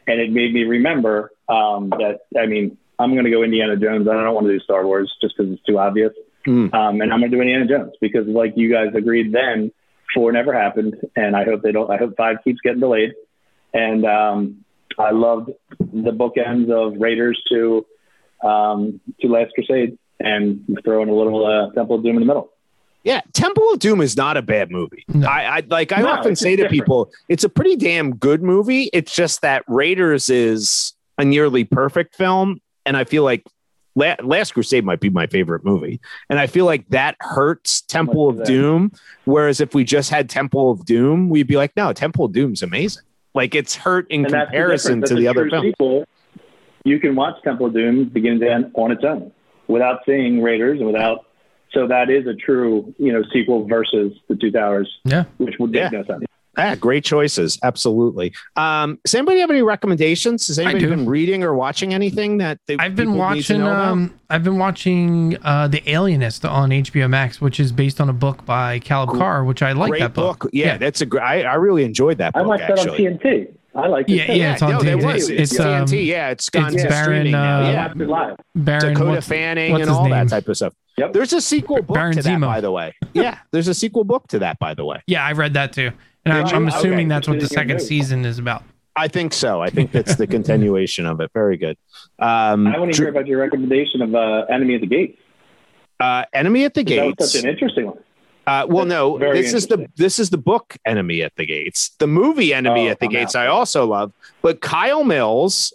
and 0.07 0.19
it 0.21 0.31
made 0.31 0.53
me 0.53 0.63
remember 0.63 1.31
um, 1.49 1.89
that. 1.89 2.21
I 2.39 2.45
mean, 2.45 2.77
I'm 2.99 3.11
going 3.13 3.25
to 3.25 3.31
go 3.31 3.43
Indiana 3.43 3.75
Jones. 3.75 4.07
I 4.07 4.13
don't 4.13 4.33
want 4.33 4.47
to 4.47 4.53
do 4.53 4.59
Star 4.59 4.85
Wars 4.85 5.13
just 5.19 5.35
because 5.35 5.51
it's 5.51 5.63
too 5.63 5.79
obvious. 5.79 6.13
Mm. 6.47 6.73
Um, 6.73 7.01
and 7.01 7.13
I'm 7.13 7.19
going 7.19 7.31
to 7.31 7.37
do 7.37 7.41
Indiana 7.41 7.67
Jones 7.67 7.93
because, 8.01 8.27
like 8.27 8.53
you 8.55 8.71
guys 8.71 8.89
agreed 8.95 9.31
then, 9.31 9.71
four 10.13 10.31
never 10.31 10.53
happened, 10.53 10.95
and 11.15 11.35
I 11.35 11.43
hope 11.43 11.61
they 11.61 11.71
don't. 11.71 11.89
I 11.89 11.97
hope 11.97 12.15
five 12.17 12.37
keeps 12.43 12.59
getting 12.61 12.79
delayed. 12.79 13.13
And 13.73 14.05
um, 14.05 14.65
I 14.99 15.11
loved 15.11 15.51
the 15.79 16.11
bookends 16.11 16.69
of 16.69 16.99
Raiders 16.99 17.41
to 17.49 17.85
um, 18.43 18.99
to 19.21 19.27
Last 19.27 19.53
Crusade, 19.55 19.97
and 20.19 20.79
throw 20.83 21.01
in 21.01 21.09
a 21.09 21.13
little 21.13 21.45
uh, 21.45 21.73
Temple 21.73 21.97
of 21.97 22.03
Doom 22.03 22.15
in 22.17 22.21
the 22.21 22.27
middle. 22.27 22.49
Yeah, 23.03 23.21
Temple 23.33 23.73
of 23.73 23.79
Doom 23.79 23.99
is 23.99 24.15
not 24.15 24.37
a 24.37 24.41
bad 24.41 24.71
movie. 24.71 25.03
No. 25.09 25.27
I, 25.27 25.57
I 25.57 25.63
like. 25.67 25.91
I 25.91 26.01
No, 26.01 26.09
often 26.09 26.33
it's 26.33 26.41
say 26.41 26.55
to 26.55 26.69
people, 26.69 27.11
it's 27.27 27.43
a 27.43 27.49
pretty 27.49 27.75
damn 27.75 28.15
good 28.15 28.41
movie. 28.41 28.89
It's 28.93 29.13
just 29.13 29.41
that 29.41 29.63
Raiders 29.67 30.29
is 30.29 30.93
a 31.17 31.25
nearly 31.25 31.63
perfect 31.63 32.15
film, 32.15 32.61
and 32.85 32.95
I 32.95 33.03
feel 33.03 33.23
like 33.23 33.43
La- 33.95 34.15
Last 34.23 34.53
Crusade 34.53 34.83
might 34.85 34.99
be 34.99 35.09
my 35.09 35.27
favorite 35.27 35.63
movie, 35.63 35.99
and 36.29 36.39
I 36.39 36.47
feel 36.47 36.65
like 36.65 36.87
that 36.89 37.15
hurts 37.19 37.81
Temple 37.81 38.27
of 38.29 38.35
of 38.35 38.37
that. 38.39 38.47
Doom. 38.47 38.91
Whereas 39.25 39.61
if 39.61 39.73
we 39.75 39.83
just 39.83 40.09
had 40.09 40.29
Temple 40.29 40.71
of 40.71 40.85
Doom, 40.85 41.29
we'd 41.29 41.47
be 41.47 41.57
like, 41.57 41.75
no, 41.77 41.93
Temple 41.93 42.25
of 42.25 42.31
Doom's 42.33 42.63
amazing. 42.63 43.03
Like 43.35 43.53
it's 43.55 43.75
hurt 43.75 44.09
in 44.09 44.25
And 44.25 44.33
that's 44.33 44.45
the 44.51 44.57
comparison 44.57 45.01
to 45.03 45.15
the 45.15 45.27
other 45.27 45.41
true 45.43 45.49
films. 45.51 45.65
sequel, 45.67 46.05
you 46.85 46.99
can 46.99 47.15
watch 47.15 47.35
Temple 47.43 47.67
of 47.67 47.73
Doom 47.73 48.05
begin 48.05 48.39
to 48.39 48.51
end 48.51 48.71
on 48.75 48.91
its 48.91 49.03
own 49.03 49.31
without 49.67 49.99
seeing 50.05 50.41
Raiders 50.41 50.79
and 50.79 50.87
without. 50.87 51.25
So 51.71 51.87
that 51.87 52.09
is 52.11 52.27
a 52.27 52.35
true, 52.35 52.93
you 52.99 53.11
know, 53.11 53.23
sequel 53.33 53.67
versus 53.67 54.13
the 54.27 54.35
Two 54.35 54.51
Towers, 54.51 54.87
Yeah. 55.05 55.23
which 55.37 55.55
would 55.59 55.71
make 55.71 55.91
Yeah. 55.91 56.01
no 56.01 56.03
sense. 56.05 56.23
Ah, 56.55 56.75
great 56.75 57.03
choices. 57.03 57.57
Absolutely. 57.63 58.33
Um, 58.55 58.99
does 59.03 59.15
anybody 59.15 59.39
have 59.39 59.49
any 59.49 59.61
recommendations? 59.63 60.47
Has 60.47 60.59
anybody 60.59 60.85
been 60.85 61.05
reading 61.07 61.43
or 61.43 61.53
watching 61.55 61.93
anything 61.93 62.37
that 62.37 62.59
they, 62.67 62.77
I've 62.77 62.95
been 62.95 63.13
people 63.13 63.29
need 63.31 63.43
to 63.45 63.53
watching. 63.53 63.59
know 63.59 63.65
about? 63.71 63.87
Um, 63.91 64.19
I've 64.29 64.43
been 64.43 64.57
watching 64.59 65.37
uh, 65.43 65.67
The 65.67 65.81
Alienist 65.89 66.45
on 66.45 66.69
HBO 66.69 67.09
Max, 67.09 67.41
which 67.41 67.59
is 67.59 67.71
based 67.71 67.99
on 67.99 68.09
a 68.09 68.13
book 68.13 68.45
by 68.45 68.79
Caleb 68.79 69.09
Cool. 69.09 69.19
Carr, 69.19 69.43
which 69.43 69.61
I 69.63 69.71
like 69.71 69.89
great 69.91 69.99
that 70.01 70.13
book. 70.13 70.47
Yeah, 70.53 70.77
that's 70.77 71.01
a 71.01 71.05
great. 71.07 71.23
I, 71.23 71.41
I 71.43 71.55
really 71.55 71.83
enjoyed 71.83 72.19
that 72.19 72.33
I 72.35 72.39
book. 72.39 72.49
watched 72.49 72.67
that 72.67 72.79
on 72.79 72.89
actually. 72.89 73.05
TNT. 73.05 73.53
I 73.75 73.87
like 73.87 74.07
it. 74.07 74.13
Yeah, 74.13 74.27
too. 74.27 74.33
yeah, 74.35 74.53
it's 74.53 74.61
on 74.61 74.71
no, 74.71 74.79
TNT. 74.81 75.03
was. 75.03 75.29
It's, 75.29 75.51
It's, 75.53 75.59
um, 75.59 75.65
TNT. 75.85 76.05
Yeah, 76.05 76.29
it's 76.29 76.47
gone 76.51 76.73
it's 76.75 76.83
to 76.83 76.89
Baron, 76.89 77.05
streaming 77.05 77.33
uh, 77.33 77.39
I 77.39 77.71
yeah, 77.71 77.87
watched 77.87 77.97
live. 78.01 78.35
Baron. 78.53 78.93
Dakota 78.93 79.09
what's- 79.09 79.27
Fanning 79.27 79.71
what's 79.71 79.81
and 79.81 79.89
all 79.89 80.03
name? 80.03 80.11
that 80.11 80.29
type 80.29 80.47
of 80.47 80.55
stuff. 80.57 80.73
Yep. 80.97 81.13
There's 81.13 81.33
a 81.33 81.41
sequel 81.41 81.81
book 81.81 81.95
Baron 81.95 82.13
to 82.15 82.21
that, 82.21 82.37
Zemo. 82.37 82.41
by 82.45 82.61
the 82.61 82.69
way. 82.69 82.93
Yeah, 83.15 83.39
there's 83.51 83.67
a 83.67 83.73
sequel 83.73 84.03
book 84.03 84.27
to 84.27 84.37
that, 84.39 84.59
by 84.59 84.75
the 84.75 84.85
way. 84.85 85.01
Yeah, 85.07 85.25
I 85.25 85.31
read 85.31 85.55
that 85.55 85.73
too, 85.73 85.89
and 86.25 86.33
I'm, 86.33 86.45
I'm 86.55 86.67
assuming 86.67 86.99
Okay. 86.99 87.07
that's 87.09 87.27
what 87.27 87.39
the 87.39 87.47
second 87.47 87.81
season 87.81 88.25
is 88.25 88.39
about. 88.39 88.63
I 88.95 89.07
think 89.07 89.33
so. 89.33 89.61
I 89.61 89.69
think 89.69 89.91
that's 89.91 90.15
the 90.15 90.27
continuation 90.37 91.05
of 91.05 91.19
it. 91.19 91.31
Very 91.33 91.57
good. 91.57 91.77
Um, 92.19 92.67
I 92.67 92.77
want 92.79 92.93
to 92.93 93.01
hear 93.01 93.09
about 93.09 93.25
your 93.27 93.39
recommendation 93.39 94.01
of 94.01 94.13
uh, 94.13 94.45
Enemy 94.49 94.75
at 94.75 94.81
the 94.81 94.87
Gates. 94.87 95.19
uh, 95.99 96.25
Enemy 96.33 96.65
at 96.65 96.73
the 96.75 96.83
That 96.83 97.05
was 97.07 97.15
Gates. 97.17 97.31
such 97.31 97.43
an 97.43 97.49
interesting 97.49 97.87
one. 97.87 97.97
Uh, 98.45 98.65
well, 98.69 98.85
no, 98.85 99.17
this 99.17 99.53
is 99.53 99.67
the 99.67 99.87
this 99.95 100.19
is 100.19 100.29
the 100.29 100.37
book 100.37 100.75
Enemy 100.85 101.21
at 101.23 101.33
the 101.37 101.45
Gates. 101.45 101.91
The 101.99 102.07
movie 102.07 102.53
Enemy 102.53 102.87
Oh, 102.87 102.91
at 102.91 102.99
the 102.99 103.05
I'm 103.05 103.11
Gates 103.13 103.35
out. 103.35 103.45
I 103.45 103.47
also 103.47 103.85
love, 103.87 104.11
but 104.41 104.59
Kyle 104.59 105.05
Mills, 105.05 105.73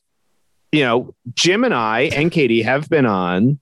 you 0.71 0.83
know, 0.85 1.15
Jim 1.35 1.65
and 1.65 1.73
I 1.75 2.03
and 2.15 2.31
Katie 2.31 2.61
have 2.63 2.89
been 2.91 3.07
on 3.07 3.59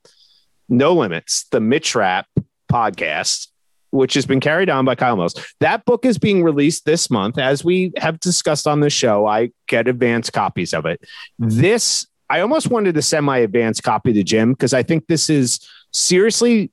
No 0.69 0.93
Limits, 0.93 1.45
the 1.53 1.61
Mitch 1.61 1.95
Rapp 1.95 2.27
podcast, 2.71 3.47
which 3.91 4.15
has 4.15 4.27
been 4.27 4.41
carried 4.41 4.69
on 4.69 4.85
by 4.85 4.95
Kyle 4.95 5.17
Mills. 5.17 5.35
That 5.61 5.85
book 5.85 6.05
is 6.05 6.19
being 6.19 6.43
released 6.43 6.85
this 6.85 7.11
month, 7.11 7.39
as 7.39 7.65
we 7.65 7.93
have 7.97 8.21
discussed 8.21 8.67
on 8.67 8.81
the 8.81 8.91
show. 8.91 9.27
I 9.27 9.51
get 9.67 9.89
advanced 9.89 10.33
copies 10.33 10.75
of 10.75 10.87
it. 10.87 11.01
This 11.39 12.07
I 12.29 12.41
almost 12.41 12.71
wanted 12.71 12.95
to 12.97 13.03
send 13.03 13.25
my 13.25 13.39
advanced 13.39 13.83
copy 13.83 14.13
to 14.13 14.23
Jim 14.25 14.53
because 14.53 14.75
I 14.75 14.83
think 14.83 15.07
this 15.07 15.31
is 15.31 15.61
seriously 15.93 16.71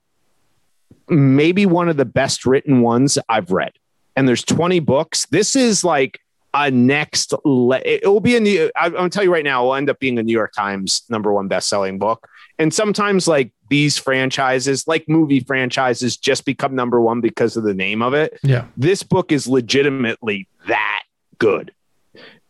maybe 1.08 1.66
one 1.66 1.90
of 1.90 1.98
the 1.98 2.06
best 2.06 2.46
written 2.46 2.82
ones 2.82 3.18
I've 3.30 3.52
read. 3.52 3.74
And 4.16 4.28
there's 4.28 4.44
20 4.44 4.80
books. 4.80 5.26
This 5.28 5.56
is 5.56 5.84
like 5.84 6.20
a 6.54 6.72
next. 6.72 7.34
Le- 7.46 7.82
it 7.84 8.06
will 8.06 8.20
be 8.20 8.36
in 8.36 8.44
the. 8.44 8.72
I'm 8.76 8.94
gonna 8.94 9.10
tell 9.10 9.24
you 9.24 9.34
right 9.34 9.44
now. 9.44 9.64
It 9.64 9.66
will 9.66 9.76
end 9.76 9.90
up 9.90 10.00
being 10.00 10.20
a 10.20 10.24
New 10.24 10.34
York 10.34 10.54
Times 10.54 11.04
number 11.10 11.34
one 11.34 11.48
best 11.48 11.68
selling 11.68 11.98
book. 11.98 12.28
And 12.60 12.74
sometimes 12.74 13.28
like 13.28 13.52
these 13.70 13.98
franchises, 13.98 14.88
like 14.88 15.10
movie 15.10 15.40
franchises, 15.40 16.18
just 16.18 16.46
become 16.46 16.76
number 16.76 17.02
one 17.02 17.22
because 17.22 17.58
of 17.58 17.64
the 17.64 17.74
name 17.74 18.02
of 18.02 18.14
it. 18.14 18.40
Yeah. 18.44 18.66
This 18.78 19.04
book 19.04 19.32
is 19.32 19.48
legitimately 19.48 20.48
that 20.68 21.04
good. 21.40 21.74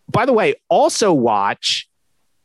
By 0.09 0.25
the 0.25 0.33
way, 0.33 0.55
also 0.69 1.13
watch 1.13 1.89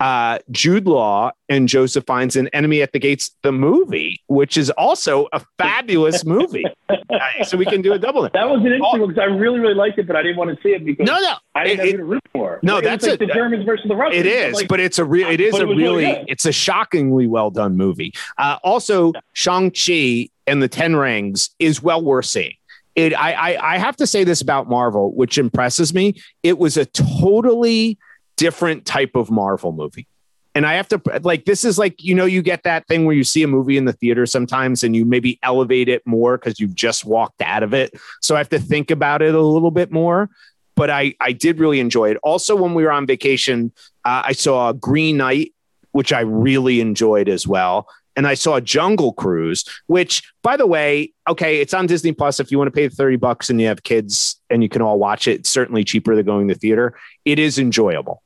uh, 0.01 0.39
Jude 0.51 0.87
Law 0.87 1.33
and 1.49 1.69
Joseph 1.69 2.05
Fiennes 2.07 2.37
an 2.37 2.49
Enemy 2.49 2.83
at 2.83 2.93
the 2.93 2.99
Gates, 2.99 3.33
the 3.43 3.51
movie, 3.53 4.21
which 4.29 4.57
is 4.57 4.71
also 4.71 5.27
a 5.33 5.41
fabulous 5.59 6.25
movie. 6.25 6.65
Uh, 7.11 7.43
so 7.45 7.57
we 7.57 7.65
can 7.65 7.81
do 7.81 7.93
a 7.95 7.99
double. 7.99 8.23
That 8.23 8.49
was 8.51 8.61
an 8.61 8.67
interesting 8.73 9.01
one 9.01 9.09
because 9.09 9.19
I 9.21 9.25
really, 9.25 9.59
really 9.61 9.75
liked 9.75 9.99
it, 9.99 10.07
but 10.07 10.15
I 10.15 10.23
didn't 10.23 10.37
want 10.37 10.55
to 10.55 10.63
see 10.63 10.71
it 10.75 10.85
because 10.85 11.07
No, 11.07 11.19
no, 11.19 11.35
I 11.55 11.65
didn't 11.65 11.81
it- 11.81 11.83
know 11.83 11.89
it- 11.89 11.91
who 11.93 11.97
to 11.97 12.05
root 12.05 12.23
for. 12.33 12.61
No, 12.63 12.77
It 12.79 12.85
that's 12.85 13.05
like 13.07 13.15
a- 13.15 13.27
the 13.27 13.33
Germans 13.33 13.65
versus 13.65 13.87
the 13.89 13.97
Russians. 13.97 14.21
It 14.21 14.27
is, 14.27 14.55
Like, 14.55 14.69
but 14.69 14.79
it's 14.79 14.99
a 14.99 15.05
real. 15.07 15.27
It 15.29 15.41
is 15.41 15.55
a 15.55 15.63
it 15.63 15.65
really 15.65 15.83
really. 16.05 16.25
it's 16.29 16.45
a 16.45 16.53
shockingly 16.53 17.27
well 17.27 17.51
done 17.51 17.77
movie. 17.79 18.13
Uh, 18.37 18.59
also, 18.63 19.13
Shang 19.33 19.71
Chi 19.71 20.29
and 20.47 20.63
the 20.63 20.69
Ten 20.69 20.97
Rings 20.97 21.49
is 21.59 21.83
well 21.83 22.03
worth 22.05 22.27
seeing. 22.27 22.55
It. 22.95 23.15
I, 23.15 23.33
I. 23.57 23.75
I 23.75 23.79
have 23.79 23.97
to 23.97 24.07
say 24.07 24.23
this 24.25 24.43
about 24.43 24.69
Marvel, 24.69 25.15
which 25.15 25.39
impresses 25.39 25.95
me. 25.95 26.15
It 26.43 26.59
was 26.59 26.77
a 26.77 26.85
totally 26.85 27.97
different 28.39 28.87
type 28.87 29.15
of 29.15 29.31
Marvel 29.31 29.73
movie. 29.73 30.07
And 30.55 30.67
I 30.67 30.75
have 30.75 30.89
to 30.89 31.03
like 31.23 31.45
this 31.45 31.63
is 31.63 31.79
like 31.79 32.03
you 32.03 32.15
know 32.15 32.25
you 32.25 32.43
get 32.43 32.63
that 32.63 32.87
thing 32.89 33.05
where 33.05 33.15
you 33.15 33.23
see 33.23 33.43
a 33.43 33.47
movie 33.47 33.77
in 33.77 33.85
the 33.85 33.93
theater 33.93 34.25
sometimes 34.27 34.83
and 34.83 34.97
you 34.97 35.05
maybe 35.05 35.39
elevate 35.43 35.89
it 35.89 36.03
more 36.07 36.39
because 36.39 36.59
you've 36.59 36.75
just 36.75 37.05
walked 37.05 37.43
out 37.43 37.63
of 37.63 37.75
it. 37.75 37.95
So 38.23 38.35
I 38.35 38.39
have 38.39 38.49
to 38.49 38.59
think 38.59 38.91
about 38.91 39.21
it 39.21 39.35
a 39.35 39.41
little 39.41 39.71
bit 39.71 39.93
more. 39.93 40.31
But 40.75 40.91
I 40.91 41.15
I 41.21 41.33
did 41.33 41.59
really 41.59 41.81
enjoy 41.81 42.11
it. 42.11 42.17
Also, 42.23 42.57
when 42.57 42.75
we 42.75 42.83
were 42.83 42.91
on 42.91 43.07
vacation, 43.07 43.73
uh, 44.05 44.23
I 44.25 44.33
saw 44.33 44.73
Green 44.73 45.19
Knight, 45.19 45.53
which 45.93 46.13
I 46.13 46.21
really 46.21 46.81
enjoyed 46.81 47.29
as 47.29 47.47
well. 47.47 47.87
and 48.19 48.27
I 48.27 48.35
saw 48.35 48.59
Jungle 48.59 49.13
Cruise, 49.13 49.65
which, 49.87 50.25
by 50.43 50.57
the 50.57 50.67
way, 50.67 51.13
okay, 51.29 51.61
it's 51.61 51.73
on 51.73 51.87
Disney 51.87 52.11
Plus. 52.11 52.41
If 52.41 52.51
you 52.51 52.59
want 52.59 52.67
to 52.67 52.73
pay 52.73 52.89
30 52.89 53.15
bucks 53.15 53.49
and 53.49 53.61
you 53.61 53.69
have 53.69 53.85
kids 53.85 54.41
and 54.51 54.61
you 54.61 54.69
can 54.69 54.83
all 54.83 54.99
watch 54.99 55.29
it, 55.29 55.41
it's 55.41 55.49
certainly 55.49 55.85
cheaper 55.85 56.17
than 56.17 56.27
going 56.27 56.49
to 56.49 56.55
the 56.55 56.59
theater. 56.59 56.99
It 57.25 57.39
is 57.39 57.61
enjoyable. 57.61 58.25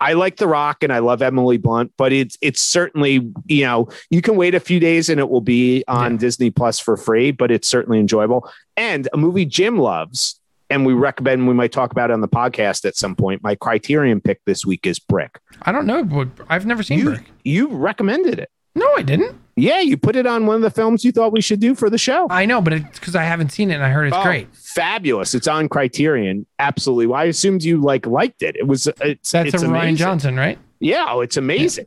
I 0.00 0.12
like 0.14 0.36
The 0.36 0.46
Rock 0.46 0.82
and 0.82 0.92
I 0.92 0.98
love 1.00 1.22
Emily 1.22 1.56
Blunt, 1.58 1.92
but 1.96 2.12
it's 2.12 2.36
it's 2.40 2.60
certainly 2.60 3.30
you 3.46 3.64
know 3.64 3.88
you 4.10 4.22
can 4.22 4.36
wait 4.36 4.54
a 4.54 4.60
few 4.60 4.78
days 4.80 5.08
and 5.08 5.18
it 5.20 5.28
will 5.28 5.40
be 5.40 5.84
on 5.88 6.12
Yeah. 6.12 6.18
Disney 6.18 6.50
Plus 6.50 6.78
for 6.78 6.96
free, 6.96 7.30
but 7.30 7.50
it's 7.50 7.66
certainly 7.68 7.98
enjoyable. 7.98 8.48
And 8.76 9.08
a 9.12 9.16
movie 9.16 9.44
Jim 9.44 9.76
loves, 9.78 10.40
and 10.70 10.86
we 10.86 10.92
recommend 10.92 11.48
we 11.48 11.54
might 11.54 11.72
talk 11.72 11.90
about 11.92 12.10
it 12.10 12.12
on 12.14 12.20
the 12.20 12.28
podcast 12.28 12.84
at 12.84 12.96
some 12.96 13.16
point. 13.16 13.42
My 13.42 13.54
Criterion 13.54 14.20
pick 14.20 14.40
this 14.44 14.64
week 14.64 14.86
is 14.86 14.98
Brick. 14.98 15.38
I 15.62 15.72
don't 15.72 15.86
know, 15.86 16.04
but 16.04 16.28
I've 16.48 16.66
never 16.66 16.82
seen 16.82 16.98
You 16.98 17.04
Brick. 17.06 17.24
you 17.44 17.68
recommended 17.68 18.38
it. 18.38 18.50
No, 18.78 18.94
I 18.96 19.02
didn't. 19.02 19.36
Yeah, 19.56 19.80
you 19.80 19.96
put 19.96 20.14
it 20.14 20.26
on 20.26 20.46
one 20.46 20.54
of 20.56 20.62
the 20.62 20.70
films 20.70 21.04
you 21.04 21.10
thought 21.10 21.32
we 21.32 21.40
should 21.40 21.58
do 21.58 21.74
for 21.74 21.90
the 21.90 21.98
show. 21.98 22.28
I 22.30 22.46
know, 22.46 22.60
but 22.60 22.72
it's 22.72 22.98
because 22.98 23.16
I 23.16 23.24
haven't 23.24 23.50
seen 23.50 23.70
it 23.70 23.74
and 23.74 23.82
I 23.84 23.90
heard 23.90 24.06
it's 24.06 24.16
Oh, 24.16 24.22
great. 24.22 24.54
fabulous! 24.54 25.34
It's 25.34 25.48
on 25.48 25.68
Criterion. 25.68 26.46
Absolutely. 26.60 27.06
Well, 27.08 27.20
I 27.20 27.24
assumed 27.24 27.64
you 27.64 27.80
like 27.80 28.06
liked 28.06 28.42
it. 28.42 28.54
It 28.56 28.66
was. 28.68 28.86
It's 29.00 29.32
That's 29.32 29.52
it's 29.54 29.62
a 29.62 29.66
Rian. 29.66 29.96
Johnson, 29.96 30.36
right? 30.36 30.58
Yeah, 30.78 31.06
oh, 31.08 31.20
it's 31.22 31.36
amazing. 31.36 31.86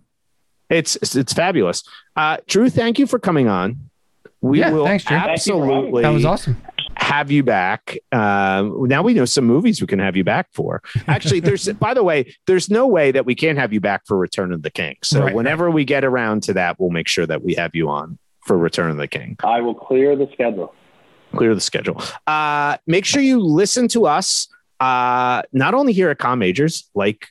It's, 0.69 0.97
it's 0.97 1.15
it's 1.15 1.33
fabulous. 1.33 1.83
Uh, 2.15 2.37
Drew, 2.47 2.69
thank 2.69 2.99
you 2.99 3.07
for 3.07 3.19
coming 3.19 3.47
on. 3.47 3.89
We 4.41 4.59
Yeah, 4.59 4.71
will 4.71 4.85
thanks, 4.85 5.05
Drew. 5.05 5.17
Thank 5.17 5.29
you 5.45 5.53
for 5.53 5.59
having 5.59 5.67
me. 5.67 5.73
absolutely 5.77 6.01
That 6.03 6.09
was 6.09 6.25
awesome. 6.25 6.57
Have 7.01 7.31
you 7.31 7.43
back. 7.43 7.97
Um, 8.11 8.87
now 8.87 9.01
we 9.01 9.13
know 9.13 9.25
some 9.25 9.43
movies 9.45 9.81
we 9.81 9.87
can 9.87 9.99
have 9.99 10.15
you 10.15 10.23
back 10.23 10.47
for. 10.53 10.81
Actually, 11.07 11.39
there's 11.47 11.67
by 11.73 11.93
the 11.93 12.03
way, 12.03 12.33
there's 12.47 12.69
no 12.69 12.87
way 12.87 13.11
that 13.11 13.25
we 13.25 13.35
can't 13.35 13.57
have 13.57 13.73
you 13.73 13.81
back 13.81 14.05
for 14.05 14.17
Return 14.17 14.53
of 14.53 14.61
the 14.61 14.69
King. 14.69 14.95
So 15.03 15.23
Right, 15.23 15.35
whenever 15.35 15.69
we 15.69 15.83
get 15.83 16.05
around 16.05 16.43
to 16.43 16.53
that, 16.53 16.79
we'll 16.79 16.91
make 16.91 17.07
sure 17.07 17.25
that 17.25 17.43
we 17.43 17.55
have 17.55 17.75
you 17.75 17.89
on 17.89 18.17
for 18.45 18.57
Return 18.57 18.91
of 18.91 18.97
the 18.97 19.07
King. 19.07 19.35
I 19.43 19.61
will 19.61 19.75
clear 19.75 20.15
the 20.15 20.29
schedule. 20.31 20.73
Clear 21.35 21.55
the 21.55 21.61
schedule. 21.61 22.01
Uh, 22.27 22.77
make 22.87 23.05
sure 23.05 23.21
you 23.21 23.39
listen 23.39 23.87
to 23.89 24.05
us. 24.05 24.47
Uh, 24.79 25.41
not 25.53 25.73
only 25.73 25.93
here 25.93 26.09
at 26.09 26.19
Com 26.19 26.39
Majors, 26.39 26.89
like 26.95 27.27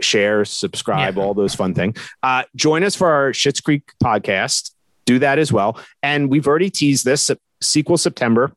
share, 0.00 0.44
subscribe, 0.44 1.16
Yeah. 1.16 1.22
all 1.22 1.34
those 1.34 1.54
fun 1.54 1.74
things. 1.74 1.98
Uh, 2.22 2.44
join 2.56 2.82
us 2.84 2.94
for 2.94 3.10
our 3.10 3.32
Schitt's 3.32 3.60
Creek 3.60 3.82
podcast. 4.02 4.72
Do 5.06 5.18
that 5.20 5.38
as 5.38 5.52
well. 5.52 5.78
And 6.02 6.30
we've 6.30 6.46
already 6.46 6.70
teased 6.70 7.04
this 7.04 7.30
sequel 7.62 7.96
September. 7.98 8.52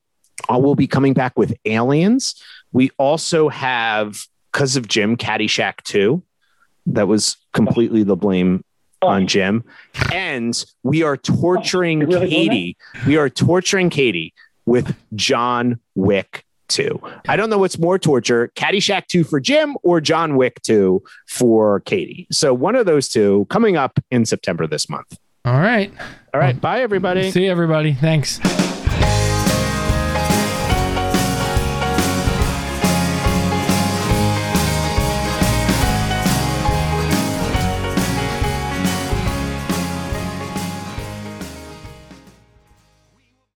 Uh, 0.52 0.58
we'll 0.58 0.76
be 0.76 0.88
coming 0.88 1.14
back 1.14 1.38
with 1.38 1.54
Aliens. 1.66 2.42
We 2.72 2.92
also 2.98 3.50
have, 3.50 4.26
because 4.52 4.76
of 4.76 4.88
Jim, 4.88 5.18
Caddyshack 5.18 5.84
2. 5.84 6.22
That 6.88 7.08
was 7.08 7.38
completely 7.54 8.04
the 8.04 8.16
blame 8.16 8.64
on 9.02 9.28
Jim. 9.28 9.64
And 10.12 10.64
we 10.84 11.04
are 11.04 11.18
torturing 11.18 12.02
You're 12.02 12.10
really 12.10 12.30
Katie. 12.30 12.78
We 13.06 13.18
are 13.18 13.30
torturing 13.30 13.90
Katie 13.90 14.34
with 14.66 14.96
John 15.16 15.80
Wick 15.96 16.46
2. 16.70 17.00
I 17.28 17.36
don't 17.36 17.50
know 17.50 17.58
what's 17.58 17.78
more 17.78 18.00
torture 18.00 18.52
Caddyshack 18.56 19.08
2 19.08 19.24
for 19.24 19.40
Jim 19.40 19.78
or 19.84 20.02
John 20.02 20.38
Wick 20.38 20.62
2 20.64 21.04
for 21.28 21.82
Katie. 21.82 22.28
So 22.32 22.54
one 22.54 22.76
of 22.76 22.86
those 22.86 23.10
two 23.10 23.46
coming 23.50 23.78
up 23.78 24.00
in 24.10 24.26
September 24.26 24.68
this 24.68 24.90
month. 24.90 25.18
All 25.46 25.60
right. 25.60 25.92
All 26.34 26.40
right. 26.40 26.60
Bye, 26.60 26.82
everybody. 26.82 27.32
See 27.32 27.46
you, 27.46 27.52
everybody. 27.52 27.94
Thanks. 27.94 28.40